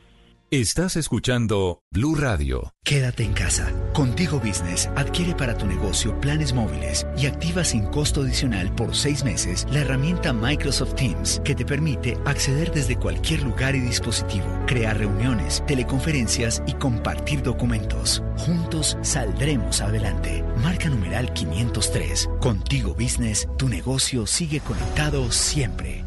[0.53, 2.75] Estás escuchando Blue Radio.
[2.83, 3.71] Quédate en casa.
[3.91, 9.23] Contigo Business adquiere para tu negocio planes móviles y activa sin costo adicional por seis
[9.23, 14.99] meses la herramienta Microsoft Teams que te permite acceder desde cualquier lugar y dispositivo, crear
[14.99, 18.21] reuniones, teleconferencias y compartir documentos.
[18.37, 20.45] Juntos saldremos adelante.
[20.61, 22.29] Marca numeral 503.
[22.39, 26.03] Contigo Business, tu negocio sigue conectado siempre.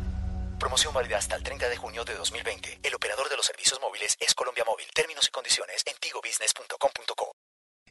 [0.59, 2.81] Promoción válida hasta el 30 de junio de 2020.
[2.83, 4.87] El operador de los servicios móviles es Colombia Móvil.
[4.95, 7.46] Términos y condiciones en tigobusiness.com.co.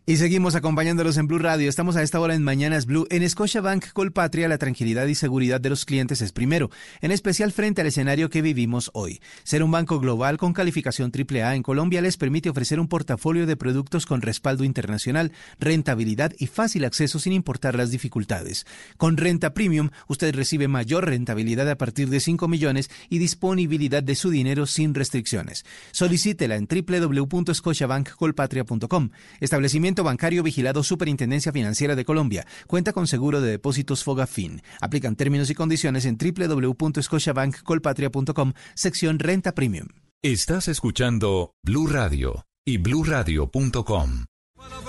[0.07, 1.67] Y seguimos acompañándolos en Blue Radio.
[1.67, 3.07] Estamos a esta hora en Mañanas Blue.
[3.09, 6.69] En Scotiabank Colpatria, la tranquilidad y seguridad de los clientes es primero,
[7.01, 9.19] en especial frente al escenario que vivimos hoy.
[9.41, 13.57] Ser un banco global con calificación AAA en Colombia les permite ofrecer un portafolio de
[13.57, 18.67] productos con respaldo internacional, rentabilidad y fácil acceso sin importar las dificultades.
[18.97, 24.13] Con renta premium, usted recibe mayor rentabilidad a partir de 5 millones y disponibilidad de
[24.13, 25.65] su dinero sin restricciones.
[25.89, 29.09] Solicítela en www.scotiabankcolpatria.com.
[29.39, 32.45] Establecimiento bancario vigilado Superintendencia Financiera de Colombia.
[32.67, 34.61] Cuenta con seguro de depósitos Fogafin.
[34.81, 39.87] Aplican términos y condiciones en www.scotiabankcolpatria.com, sección Renta Premium.
[40.21, 44.25] Estás escuchando Blue Radio y bluradio.com.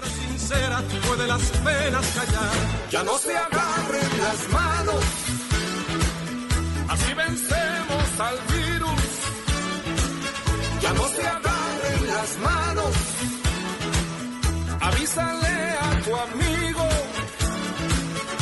[0.05, 2.53] sincera puede las penas callar.
[2.91, 5.05] Ya no se agarren las manos.
[6.89, 9.03] Así vencemos al virus.
[10.81, 11.46] Ya no se agarren
[15.07, 15.47] Avísale
[15.81, 16.89] a tu amigo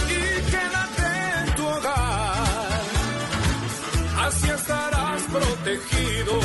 [0.08, 2.80] y quédate en tu hogar.
[4.20, 6.40] Así estarás protegido.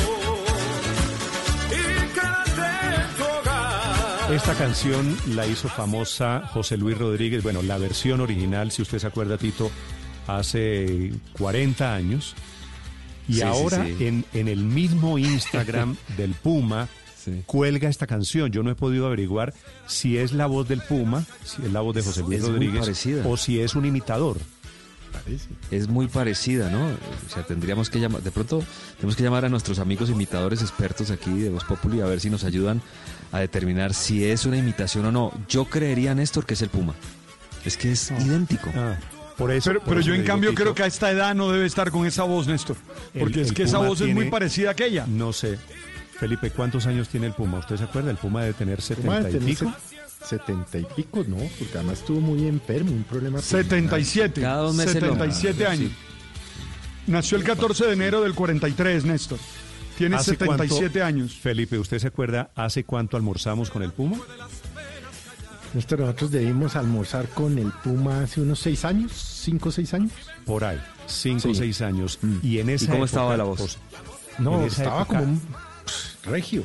[1.70, 4.32] Y quédate en tu hogar.
[4.34, 7.42] Esta canción la hizo famosa José Luis Rodríguez.
[7.42, 9.70] Bueno, la versión original, si usted se acuerda, Tito,
[10.26, 12.34] hace 40 años.
[13.26, 13.96] Y Sí, sí, ahora sí.
[14.00, 16.88] En, en el mismo Instagram del Puma
[17.46, 18.50] cuelga esta canción.
[18.50, 19.52] Yo no he podido averiguar
[19.86, 23.06] si es la voz del Puma, si es la voz de José Luis Es Rodríguez
[23.24, 24.38] o si es un imitador.
[25.70, 26.86] Es muy parecida, ¿no?
[26.86, 28.62] O sea, tendríamos que llamar, de pronto
[28.96, 32.30] tenemos que llamar a nuestros amigos imitadores expertos aquí de Voz Populi a ver si
[32.30, 32.80] nos ayudan
[33.32, 35.32] a determinar si es una imitación o no.
[35.48, 36.94] Yo creería, Néstor, que es el Puma.
[37.64, 38.70] Es que es idéntico.
[39.36, 41.50] por eso, Pero, por pero eso yo en cambio creo que a esta edad no
[41.50, 42.76] debe estar con esa voz, Néstor.
[43.18, 45.06] Porque el- es el que esa voz es muy parecida a aquella.
[45.06, 45.58] No sé.
[46.20, 47.58] Felipe, ¿cuántos años tiene el Puma?
[47.60, 48.10] ¿Usted se acuerda?
[48.10, 49.72] El Puma debe tener Puma 70 debe y pico.
[50.20, 53.40] se- 70 y pico, no, porque además estuvo muy enfermo, un problema.
[53.40, 54.42] 77.
[54.42, 55.90] Cada dos meses lo- 77 Ah, años.
[57.06, 59.38] Nació el 14 de enero del 43, Néstor.
[59.96, 61.34] Tiene ¿Hace 77 cuánto- años.
[61.38, 64.18] Felipe, ¿usted se acuerda hace cuánto almorzamos con el Puma?
[65.72, 70.12] Néstor, nosotros debimos almorzar con el Puma hace unos seis años, cinco o seis años.
[70.44, 71.60] Por ahí, cinco o Sí.
[71.60, 72.18] seis años.
[72.42, 73.58] Y en esa cómo época, estaba la voz?
[73.58, 73.78] pues,
[74.38, 75.40] No, estaba época- como un
[76.24, 76.64] regio.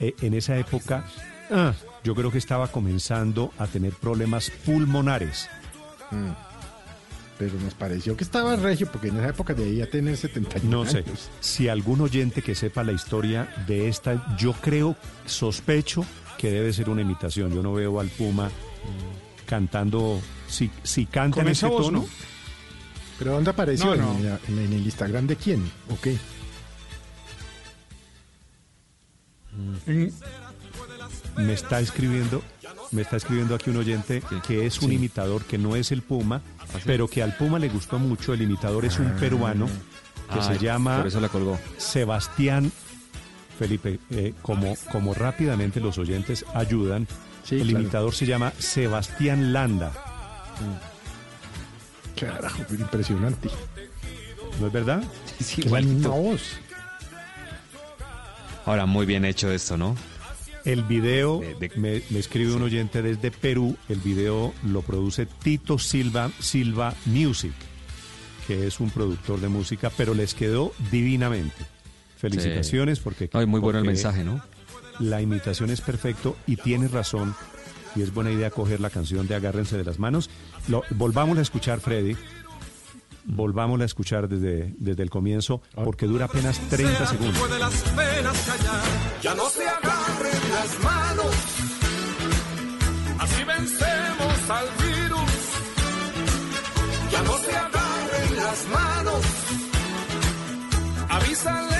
[0.00, 1.04] eh, en esa época,
[1.50, 1.72] ah,
[2.04, 5.48] yo creo que estaba comenzando a tener problemas pulmonares.
[6.10, 6.30] Mm.
[7.38, 10.98] Pero nos pareció que estaba regio, porque en esa época debía tener 71 No sé,
[10.98, 11.28] años.
[11.40, 16.04] si algún oyente que sepa la historia de esta, yo creo, sospecho
[16.38, 17.52] que debe ser una imitación.
[17.54, 18.50] Yo no veo al Puma
[19.46, 22.06] cantando, si, si canta en voz, tono, ¿no?
[23.18, 23.94] ¿Pero dónde apareció?
[23.96, 24.18] No, no.
[24.18, 25.70] ¿En, la- en el Instagram de quién?
[25.90, 26.16] ¿O qué?
[31.36, 32.42] Me está escribiendo,
[32.92, 34.94] me está escribiendo aquí un oyente que es un Sí.
[34.96, 36.42] imitador, que no es el Puma,
[36.84, 38.32] pero que al Puma le gustó mucho.
[38.34, 41.58] El imitador es un peruano que Ah, se llama por eso la colgó.
[41.76, 42.72] Sebastián
[43.58, 43.98] Felipe.
[44.10, 47.06] eh, como, como rápidamente los oyentes ayudan,
[47.44, 47.80] Sí, el claro.
[47.80, 49.92] imitador se llama Sebastián Landa.
[52.18, 53.48] Carajo, pero impresionante.
[54.60, 55.02] ¿No es verdad?
[55.38, 56.10] Sí, misma igualito.
[56.10, 56.42] voz.
[58.66, 59.96] Ahora, muy bien hecho esto, ¿no?
[60.64, 65.26] El video, De- de- me, me escribe un oyente desde Perú, el video lo produce
[65.26, 67.52] Tito Silva, Silva Music,
[68.48, 71.64] que es un productor de música, pero les quedó divinamente.
[72.18, 73.30] Felicitaciones porque...
[73.32, 74.42] Ay, muy bueno el mensaje, ¿no?
[74.98, 77.36] La imitación es perfecto y tienes razón,
[77.94, 80.28] y es buena idea coger la canción de Agárrense de las manos.
[80.68, 82.16] Lo, volvamos a escuchar, Freddy.
[83.26, 87.38] Volvamos a escuchar desde, desde el comienzo, porque dura apenas 30 segundos.
[87.38, 88.82] Puede las penas callar.
[89.22, 91.34] Ya no se agarren las manos.
[93.18, 95.30] Así vencemos al virus.
[97.10, 99.24] Ya no se agarren las manos.
[101.08, 101.75] Avísale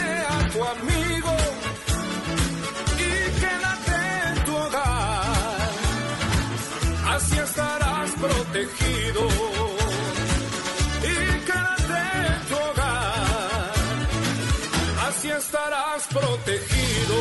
[16.07, 17.15] protegido.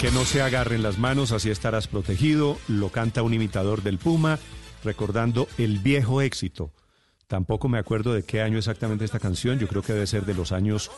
[0.00, 2.58] Que no se agarren las manos, así estarás protegido.
[2.68, 4.38] Lo canta un imitador del Puma,
[4.84, 6.70] recordando el viejo éxito.
[7.26, 10.34] Tampoco me acuerdo de qué año exactamente esta canción, yo creo que debe ser de
[10.34, 10.90] los años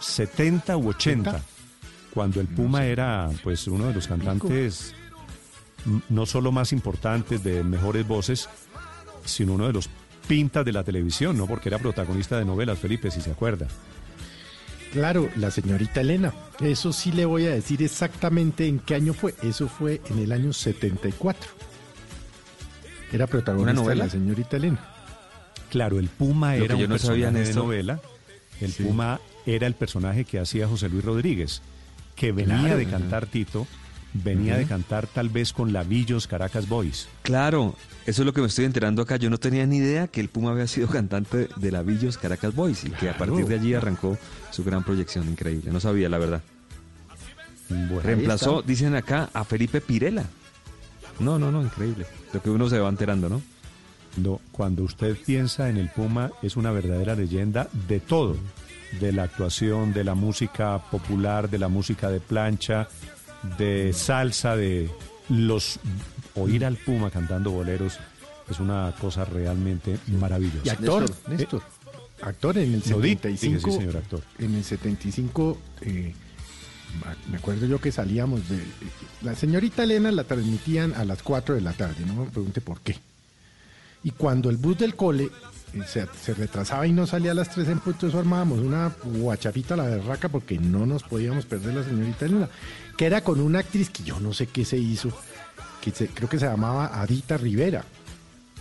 [0.00, 1.40] 70 u 80,
[2.12, 4.94] cuando el Puma era pues uno de los cantantes
[6.08, 8.48] no solo más importantes, de mejores voces,
[9.24, 9.88] sino uno de los
[10.26, 11.46] pintas de la televisión, ¿no?
[11.46, 13.66] Porque era protagonista de novelas, Felipe, si se acuerda.
[14.92, 16.32] Claro, la señorita Elena.
[16.60, 19.34] Eso sí le voy a decir exactamente en qué año fue.
[19.42, 21.50] Eso fue en el año 74.
[23.12, 24.94] Era protagonista de la señorita Elena.
[25.70, 28.00] Claro, el Puma era un personaje de novela.
[28.60, 31.62] El Puma era el personaje que hacía José Luis Rodríguez,
[32.16, 33.66] que venía de cantar Tito,
[34.12, 37.08] venía de cantar tal vez con Lavillos Caracas Boys.
[37.22, 37.74] Claro,
[38.06, 39.16] eso es lo que me estoy enterando acá.
[39.16, 42.84] Yo no tenía ni idea que el Puma había sido cantante de Lavillos Caracas Boys
[42.84, 44.18] y que a partir de allí arrancó
[44.50, 45.70] su gran proyección increíble.
[45.70, 46.42] No sabía, la verdad.
[48.02, 50.24] Reemplazó, dicen acá, a Felipe Pirela.
[51.20, 52.06] No, no, no, increíble.
[52.32, 53.42] Lo que uno se va enterando, ¿no?
[54.16, 58.36] No, cuando usted piensa en el Puma, es una verdadera leyenda de todo.
[59.00, 62.88] De la actuación, de la música popular, de la música de plancha,
[63.58, 64.90] de salsa, de
[65.28, 65.78] los
[66.34, 67.98] oír al Puma cantando boleros
[68.50, 70.62] es una cosa realmente maravillosa.
[70.64, 71.62] Y actor, Néstor,
[72.22, 74.22] actor en el 75, sí, señor actor.
[74.38, 76.14] En el 75 eh,
[77.30, 78.58] me acuerdo yo que salíamos de
[79.22, 82.80] la señorita Elena la transmitían a las 4 de la tarde, no me pregunte por
[82.80, 82.96] qué.
[84.04, 85.24] Y cuando el bus del cole
[85.74, 89.74] eh, se, retrasaba y no salía a las 3 en punto, eso armábamos una guachapita
[89.74, 92.48] a la berraca porque no nos podíamos perder la señorita Elena,
[92.96, 95.10] que era con una actriz que yo no sé qué se hizo,
[95.80, 97.84] que creo que se llamaba Adita Rivera.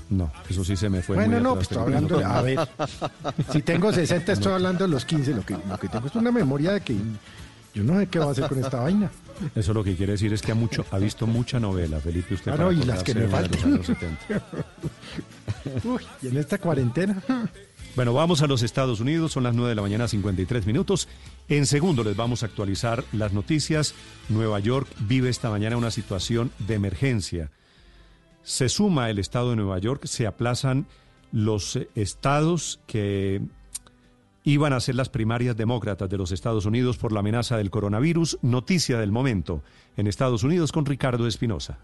[0.10, 1.16] No, eso sí se me fue.
[1.16, 2.60] Bueno, no, pues estoy hablando de, a ver,
[3.52, 6.32] si tengo 60 estoy hablando de los 15, lo que, lo que tengo es una
[6.32, 6.95] memoria de que
[7.74, 9.11] yo no sé qué va a hacer con esta vaina.
[9.53, 12.34] Eso lo que quiere decir es que ha, mucho, ha visto mucha novela, Felipe.
[12.34, 13.82] Usted claro, y las que me faltan.
[15.84, 17.22] Uy, y en esta cuarentena.
[17.95, 21.08] Bueno, vamos a los Estados Unidos, son las 9 de la mañana, 53 minutos.
[21.50, 23.94] En segundo les vamos a actualizar las noticias.
[24.30, 27.50] Nueva York vive esta mañana una situación de emergencia.
[28.48, 30.88] Se suma el estado de Nueva York, se aplazan
[31.34, 33.42] los estados que
[34.45, 38.40] iban a ser las primarias demócratas de los Estados Unidos por la amenaza del coronavirus.
[38.43, 39.64] Noticia del momento
[39.98, 41.80] en Estados Unidos con Ricardo Espinosa.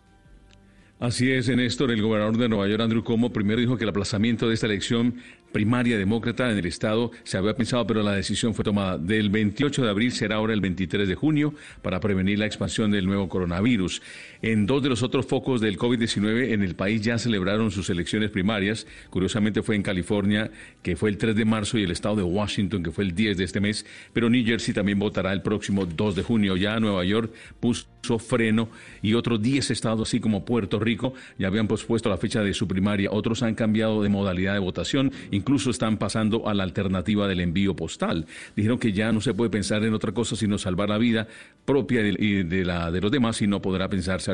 [1.03, 4.47] Así es, Néstor, el gobernador de Nueva York, Andrew Cuomo, primero dijo que el aplazamiento
[4.47, 5.15] de esta elección
[5.51, 8.97] primaria demócrata en el estado se había pensado, pero la decisión fue tomada.
[8.97, 13.05] Del 28 de abril será ahora el 23 de junio para prevenir la expansión del
[13.05, 14.01] nuevo coronavirus.
[14.43, 18.29] En dos de los otros focos del COVID-19 en el país ya celebraron sus elecciones
[18.29, 18.85] primarias.
[19.09, 22.83] Curiosamente fue en California, que fue el 3 de marzo, y el estado de Washington,
[22.83, 23.85] que fue el 10 de este mes.
[24.11, 26.57] Pero New Jersey también votará el próximo 2 de junio.
[26.57, 27.87] Ya Nueva York puso
[28.19, 28.67] freno
[29.01, 32.67] y otros 10 estados, así como Puerto Rico, ya habían pospuesto la fecha de su
[32.67, 33.11] primaria.
[33.13, 37.77] Otros han cambiado de modalidad de votación incluso están pasando a la alternativa del envío
[37.77, 38.25] postal.
[38.57, 41.29] Dijeron que ya no se puede pensar en otra cosa sino salvar la vida
[41.63, 44.32] propia de, de la de los demás y no podrá pensarse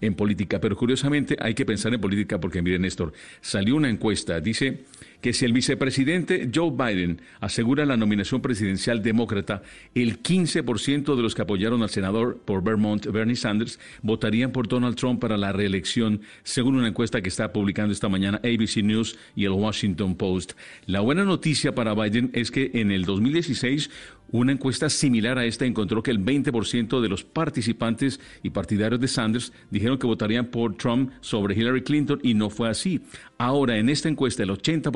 [0.00, 0.60] en política.
[0.60, 4.80] Pero curiosamente hay que pensar en política porque, mire Néstor, salió una encuesta, dice
[5.20, 9.62] que si el vicepresidente Joe Biden asegura la nominación presidencial demócrata,
[9.94, 14.96] el 15% de los que apoyaron al senador por Vermont, Bernie Sanders, votarían por Donald
[14.96, 19.44] Trump para la reelección, según una encuesta que está publicando esta mañana ABC News y
[19.44, 20.52] el Washington Post.
[20.86, 23.90] La buena noticia para Biden es que en el 2016
[24.32, 29.08] una encuesta similar a esta encontró que el 20% de los participantes y partidarios de
[29.08, 33.00] Sanders dijeron que votarían por Trump sobre Hillary Clinton y no fue así.
[33.38, 34.92] Ahora, en esta encuesta, el 80%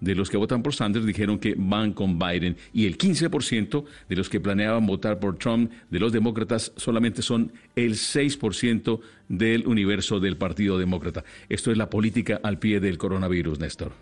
[0.00, 4.16] de los que votan por Sanders dijeron que van con Biden y el 15% de
[4.16, 10.20] los que planeaban votar por Trump de los demócratas solamente son el 6% del universo
[10.20, 11.24] del Partido Demócrata.
[11.48, 13.92] Esto es la política al pie del coronavirus, Néstor.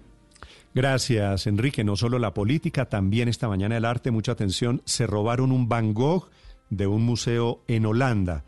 [0.75, 1.85] Gracias, Enrique.
[1.85, 4.11] No solo la política, también esta mañana el arte.
[4.11, 4.83] Mucha atención.
[4.85, 6.31] Se robaron un Van Gogh
[6.71, 8.45] de un museo en Holanda.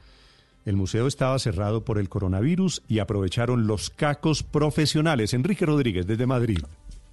[0.64, 5.34] El museo estaba cerrado por el coronavirus y aprovecharon los cacos profesionales.
[5.34, 6.58] Enrique Rodríguez, desde Madrid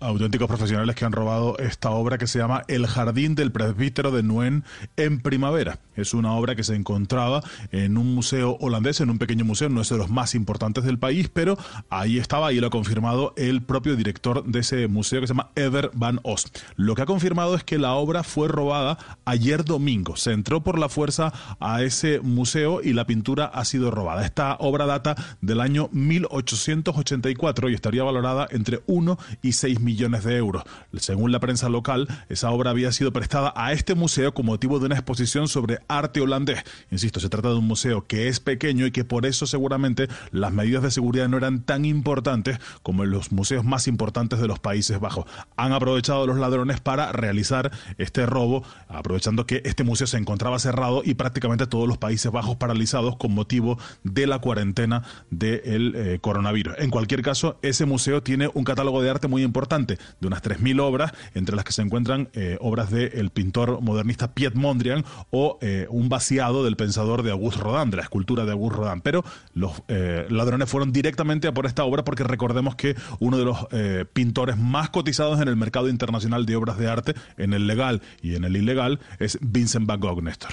[0.02, 4.24] auténticos profesionales que han robado esta obra que se llama El Jardín del Presbítero de
[4.24, 4.64] Nuen
[4.98, 5.80] en primavera.
[5.96, 9.82] Es una obra que se encontraba en un museo holandés, en un pequeño museo, no
[9.82, 11.58] es de los más importantes del país, pero
[11.90, 15.52] ahí estaba y lo ha confirmado el propio director de ese museo que se llama
[15.56, 16.52] Ever Van Os.
[16.76, 20.16] Lo que ha confirmado es que la obra fue robada ayer domingo.
[20.16, 24.26] Se entró por la fuerza a ese museo y la pintura ha sido robada.
[24.26, 30.24] Esta obra data del año 1884 y estaría valorada entre 1 y 6 millones millones
[30.24, 30.64] de euros.
[30.98, 34.86] Según la prensa local, esa obra había sido prestada a este museo con motivo de
[34.86, 36.64] una exposición sobre arte holandés.
[36.92, 40.54] Insisto, se trata de un museo que es pequeño y que por eso seguramente las
[40.54, 44.60] medidas de seguridad no eran tan importantes como en los museos más importantes de los
[44.60, 45.26] Países Bajos.
[45.58, 51.02] Han aprovechado los ladrones para realizar este robo, aprovechando que este museo se encontraba cerrado
[51.04, 56.76] y prácticamente todos los Países Bajos paralizados con motivo de la cuarentena del eh, coronavirus.
[56.78, 60.82] En cualquier caso, ese museo tiene un catálogo de arte muy importante, de unas 3.000
[60.82, 65.88] obras, entre las que se encuentran eh, obras del pintor modernista Piet Mondrian o eh,
[65.90, 69.02] un vaciado del pensador de Auguste Rodin, de la escultura de Auguste Rodin.
[69.02, 69.82] Pero los
[70.30, 73.68] ladrones fueron directamente a por esta obra porque recordemos que uno de los
[74.14, 78.36] pintores más cotizados en el mercado internacional de obras de arte, en el legal y
[78.36, 80.52] en el ilegal, es Vincent Van Gogh, Néstor.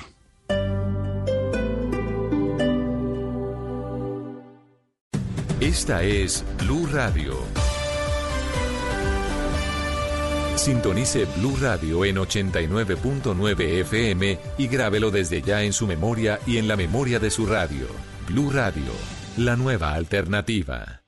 [5.60, 7.67] Esta es Blue Radio.
[10.58, 16.68] Sintonice Blue Radio en 89.9 FM y grábelo desde ya en su memoria y en
[16.68, 17.86] la memoria de su radio.
[18.26, 18.92] Blue Radio,
[19.36, 21.02] la nueva alternativa.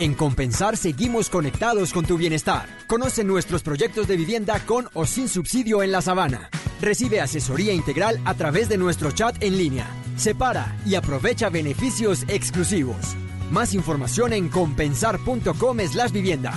[0.00, 2.68] En Compensar seguimos conectados con tu bienestar.
[2.88, 6.50] Conoce nuestros proyectos de vivienda con o sin subsidio en la sabana.
[6.80, 9.86] Recibe asesoría integral a través de nuestro chat en línea.
[10.16, 13.16] Separa y aprovecha beneficios exclusivos.
[13.50, 16.52] Más información en compensar.com slash vivienda.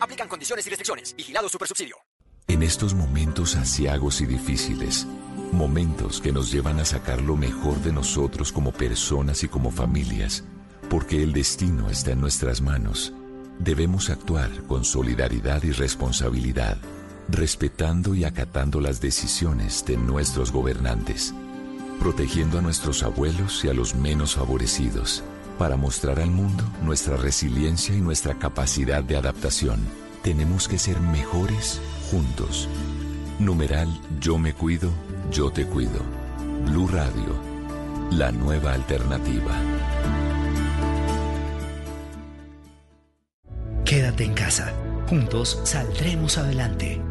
[0.00, 1.14] Aplican condiciones y restricciones.
[1.16, 1.96] Vigilado Supersubsidio.
[2.48, 5.06] En estos momentos asiagos y difíciles,
[5.52, 10.42] momentos que nos llevan a sacar lo mejor de nosotros como personas y como familias,
[10.88, 13.12] porque el destino está en nuestras manos,
[13.60, 16.76] debemos actuar con solidaridad y responsabilidad,
[17.28, 21.32] respetando y acatando las decisiones de nuestros gobernantes,
[22.00, 25.22] protegiendo a nuestros abuelos y a los menos favorecidos
[25.60, 29.78] para mostrar al mundo nuestra resiliencia y nuestra capacidad de adaptación,
[30.22, 32.66] tenemos que ser mejores juntos.
[33.38, 33.86] Numeral
[34.22, 34.90] Yo me cuido,
[35.30, 36.00] yo te cuido.
[36.64, 37.38] Blue Radio,
[38.10, 39.52] la nueva alternativa.
[43.84, 44.72] Quédate en casa.
[45.10, 47.02] Juntos saldremos adelante.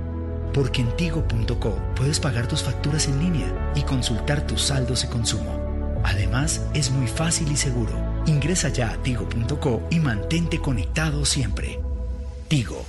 [0.56, 5.69] Porque en tigo.co puedes pagar tus facturas en línea y consultar tus saldos de consumo.
[6.04, 11.80] Además, es muy fácil y seguro Ingresa ya a tigo.co y mantente conectado siempre.
[12.48, 12.86] Tigo,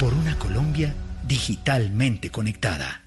[0.00, 3.02] por una Colombia digitalmente conectada.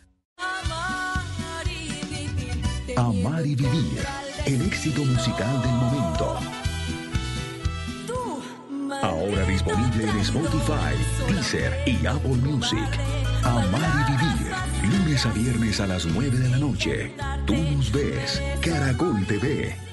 [2.95, 3.99] Amar y vivir,
[4.45, 6.40] el éxito musical del momento.
[9.01, 10.95] Ahora disponible en Spotify,
[11.27, 12.88] Deezer y Apple Music.
[13.43, 14.52] Amar y vivir,
[14.93, 17.11] lunes a viernes a las 9 de la noche.
[17.45, 19.92] Tú nos ves, Caracol TV.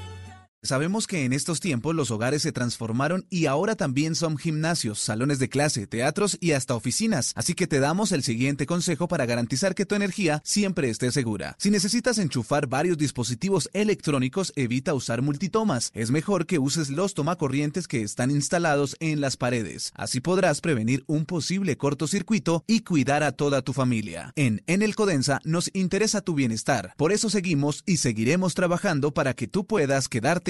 [0.62, 5.38] Sabemos que en estos tiempos los hogares se transformaron y ahora también son gimnasios, salones
[5.38, 7.32] de clase, teatros y hasta oficinas.
[7.34, 11.56] Así que te damos el siguiente consejo para garantizar que tu energía siempre esté segura.
[11.58, 15.92] Si necesitas enchufar varios dispositivos electrónicos, evita usar multitomas.
[15.94, 19.92] Es mejor que uses los tomacorrientes que están instalados en las paredes.
[19.94, 24.34] Así podrás prevenir un posible cortocircuito y cuidar a toda tu familia.
[24.36, 26.92] En Enel Codensa nos interesa tu bienestar.
[26.98, 30.49] Por eso seguimos y seguiremos trabajando para que tú puedas quedarte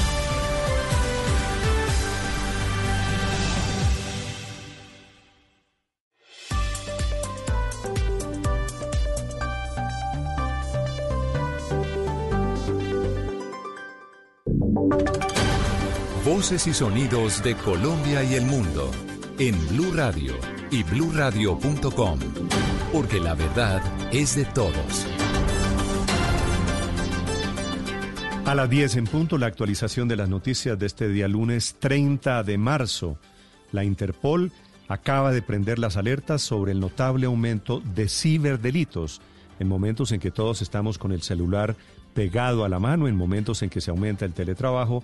[16.51, 18.91] Y sonidos de Colombia y el mundo
[19.39, 20.33] en Blue Radio
[20.69, 22.19] y bluradio.com,
[22.91, 23.81] porque la verdad
[24.11, 25.07] es de todos.
[28.43, 32.43] A las 10 en punto, la actualización de las noticias de este día lunes 30
[32.43, 33.17] de marzo.
[33.71, 34.51] La Interpol
[34.89, 39.21] acaba de prender las alertas sobre el notable aumento de ciberdelitos
[39.61, 41.77] en momentos en que todos estamos con el celular
[42.13, 45.01] pegado a la mano, en momentos en que se aumenta el teletrabajo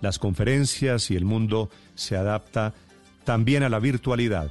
[0.00, 2.74] las conferencias y el mundo se adapta
[3.24, 4.50] también a la virtualidad.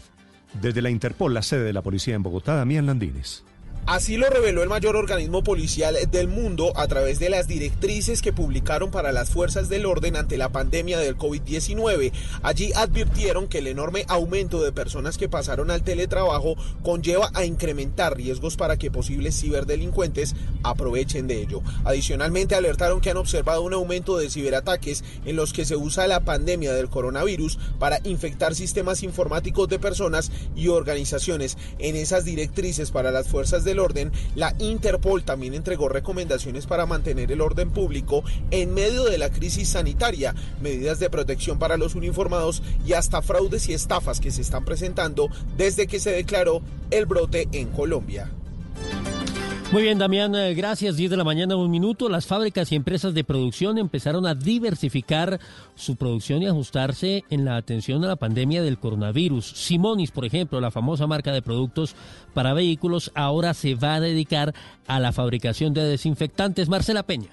[0.61, 3.43] Desde la Interpol, la sede de la policía en Bogotá, Damián Landines.
[3.87, 8.33] Así lo reveló el mayor organismo policial del mundo a través de las directrices que
[8.33, 12.11] publicaron para las fuerzas del orden ante la pandemia del COVID-19.
[12.43, 18.17] Allí advirtieron que el enorme aumento de personas que pasaron al teletrabajo conlleva a incrementar
[18.17, 21.61] riesgos para que posibles ciberdelincuentes aprovechen de ello.
[21.85, 26.25] Adicionalmente alertaron que han observado un aumento de ciberataques en los que se usa la
[26.25, 31.57] pandemia del coronavirus para infectar sistemas informáticos de personas y organizaciones.
[31.79, 37.32] En esas directrices para las fuerzas del orden, la Interpol también entregó recomendaciones para mantener
[37.32, 42.64] el orden público en medio de la crisis sanitaria, medidas de protección para los uniformados
[42.86, 46.61] y hasta fraudes y estafas que se están presentando desde que se declaró
[46.92, 48.32] el brote en Colombia.
[49.69, 50.95] Muy bien, Damián, eh, gracias.
[50.95, 52.07] 10 de la mañana, un minuto.
[52.07, 55.41] Las fábricas y empresas de producción empezaron a diversificar
[55.75, 59.45] su producción y ajustarse en la atención a la pandemia del coronavirus.
[59.45, 61.95] Simonis, por ejemplo, la famosa marca de productos
[62.33, 64.55] para vehículos, ahora se va a dedicar
[64.87, 66.69] a la fabricación de desinfectantes.
[66.69, 67.29] Marcela Peña.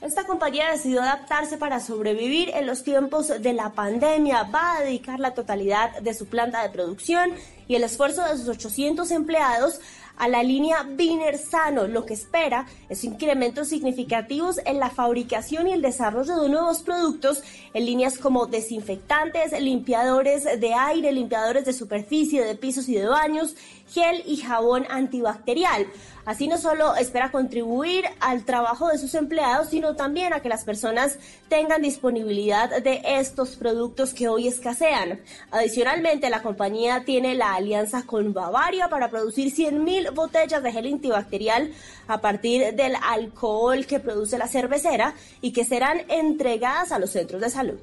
[0.00, 4.42] Esta compañía decidió adaptarse para sobrevivir en los tiempos de la pandemia.
[4.54, 7.30] Va a dedicar la totalidad de su planta de producción
[7.68, 9.80] y el esfuerzo de sus 800 empleados
[10.16, 11.86] a la línea Biner Sano.
[11.86, 17.42] Lo que espera es incrementos significativos en la fabricación y el desarrollo de nuevos productos
[17.72, 23.56] en líneas como desinfectantes, limpiadores de aire, limpiadores de superficie, de pisos y de baños,
[23.92, 25.86] gel y jabón antibacterial.
[26.24, 30.64] Así no solo espera contribuir al trabajo de sus empleados, sino también a que las
[30.64, 35.20] personas tengan disponibilidad de estos productos que hoy escasean.
[35.50, 41.72] Adicionalmente, la compañía tiene la alianza con Bavaria para producir 100.000 botellas de gel antibacterial
[42.08, 47.40] a partir del alcohol que produce la cervecera y que serán entregadas a los centros
[47.42, 47.80] de salud.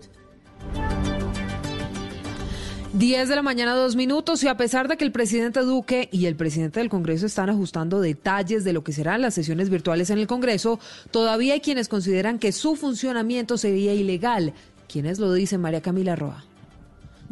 [2.93, 6.25] 10 de la mañana, dos minutos, y a pesar de que el presidente Duque y
[6.25, 10.17] el presidente del Congreso están ajustando detalles de lo que serán las sesiones virtuales en
[10.17, 10.77] el Congreso,
[11.09, 14.53] todavía hay quienes consideran que su funcionamiento sería ilegal.
[14.89, 16.43] ¿Quiénes lo dicen, María Camila Roa?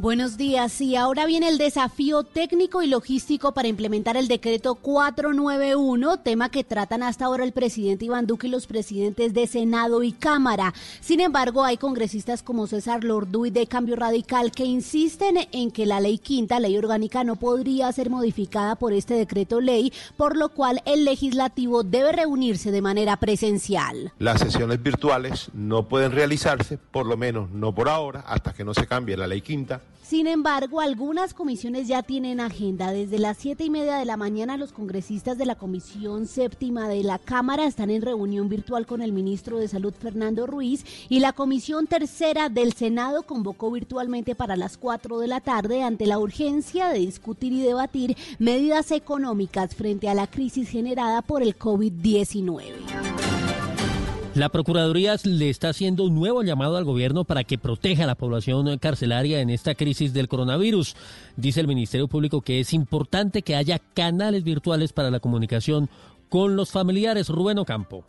[0.01, 0.79] Buenos días.
[0.79, 6.63] Y ahora viene el desafío técnico y logístico para implementar el decreto 491, tema que
[6.63, 10.73] tratan hasta ahora el presidente Iván Duque y los presidentes de Senado y Cámara.
[11.01, 15.99] Sin embargo, hay congresistas como César Lorduy de Cambio Radical que insisten en que la
[15.99, 20.81] ley quinta, ley orgánica, no podría ser modificada por este decreto ley, por lo cual
[20.85, 24.13] el legislativo debe reunirse de manera presencial.
[24.17, 28.73] Las sesiones virtuales no pueden realizarse, por lo menos no por ahora, hasta que no
[28.73, 32.91] se cambie la ley quinta sin embargo, algunas comisiones ya tienen agenda.
[32.91, 37.03] Desde las siete y media de la mañana, los congresistas de la Comisión Séptima de
[37.03, 41.33] la Cámara están en reunión virtual con el ministro de Salud, Fernando Ruiz, y la
[41.33, 46.87] Comisión Tercera del Senado convocó virtualmente para las cuatro de la tarde ante la urgencia
[46.87, 53.38] de discutir y debatir medidas económicas frente a la crisis generada por el COVID-19.
[54.35, 58.16] La Procuraduría le está haciendo un nuevo llamado al gobierno para que proteja a la
[58.16, 60.95] población carcelaria en esta crisis del coronavirus.
[61.35, 65.90] Dice el Ministerio Público que es importante que haya canales virtuales para la comunicación
[66.30, 67.30] con los familiares.
[67.30, 68.06] Rubén Ocampo.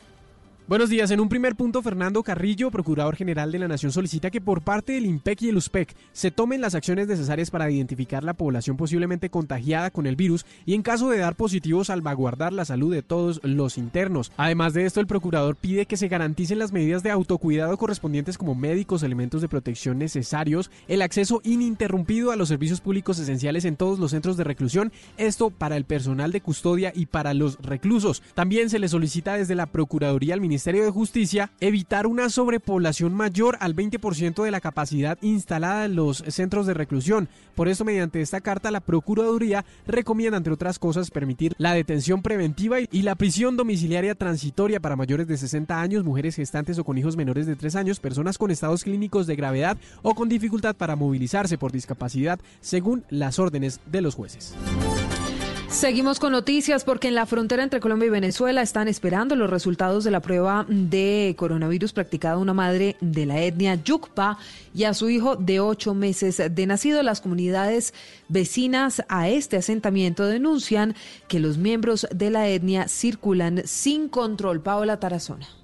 [0.69, 1.11] Buenos días.
[1.11, 4.93] En un primer punto, Fernando Carrillo, Procurador General de la Nación, solicita que por parte
[4.93, 9.31] del IMPEC y el USPEC se tomen las acciones necesarias para identificar la población posiblemente
[9.31, 13.41] contagiada con el virus y en caso de dar positivo salvaguardar la salud de todos
[13.43, 14.31] los internos.
[14.37, 18.55] Además de esto, el Procurador pide que se garanticen las medidas de autocuidado correspondientes como
[18.55, 23.99] médicos, elementos de protección necesarios, el acceso ininterrumpido a los servicios públicos esenciales en todos
[23.99, 28.23] los centros de reclusión, esto para el personal de custodia y para los reclusos.
[28.35, 33.15] También se le solicita desde la Procuraduría al Ministerio Ministerio de Justicia evitar una sobrepoblación
[33.15, 37.31] mayor al 20% de la capacidad instalada en los centros de reclusión.
[37.55, 42.77] Por eso, mediante esta carta, la Procuraduría recomienda, entre otras cosas, permitir la detención preventiva
[42.79, 47.17] y la prisión domiciliaria transitoria para mayores de 60 años, mujeres gestantes o con hijos
[47.17, 51.57] menores de 3 años, personas con estados clínicos de gravedad o con dificultad para movilizarse
[51.57, 54.55] por discapacidad, según las órdenes de los jueces.
[55.71, 60.03] Seguimos con noticias porque en la frontera entre Colombia y Venezuela están esperando los resultados
[60.03, 64.37] de la prueba de coronavirus practicada una madre de la etnia Yucpa
[64.75, 67.05] y a su hijo de ocho meses de nacido.
[67.05, 67.95] Las comunidades
[68.29, 70.97] vecinas a este asentamiento denuncian
[71.29, 74.61] que los miembros de la etnia circulan sin control.
[74.61, 75.60] Paola Tarazona.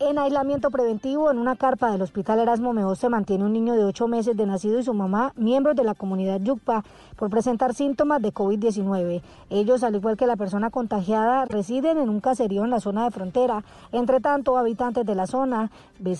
[0.00, 3.84] En aislamiento preventivo, en una carpa del Hospital Erasmo Mejor se mantiene un niño de
[3.84, 6.82] ocho meses de nacido y su mamá, miembros de la comunidad Yucpa,
[7.14, 9.22] por presentar síntomas de COVID-19.
[9.50, 13.12] Ellos, al igual que la persona contagiada, residen en un caserío en la zona de
[13.12, 13.62] frontera.
[13.92, 16.14] Entre tanto, habitantes de la zona, vecinos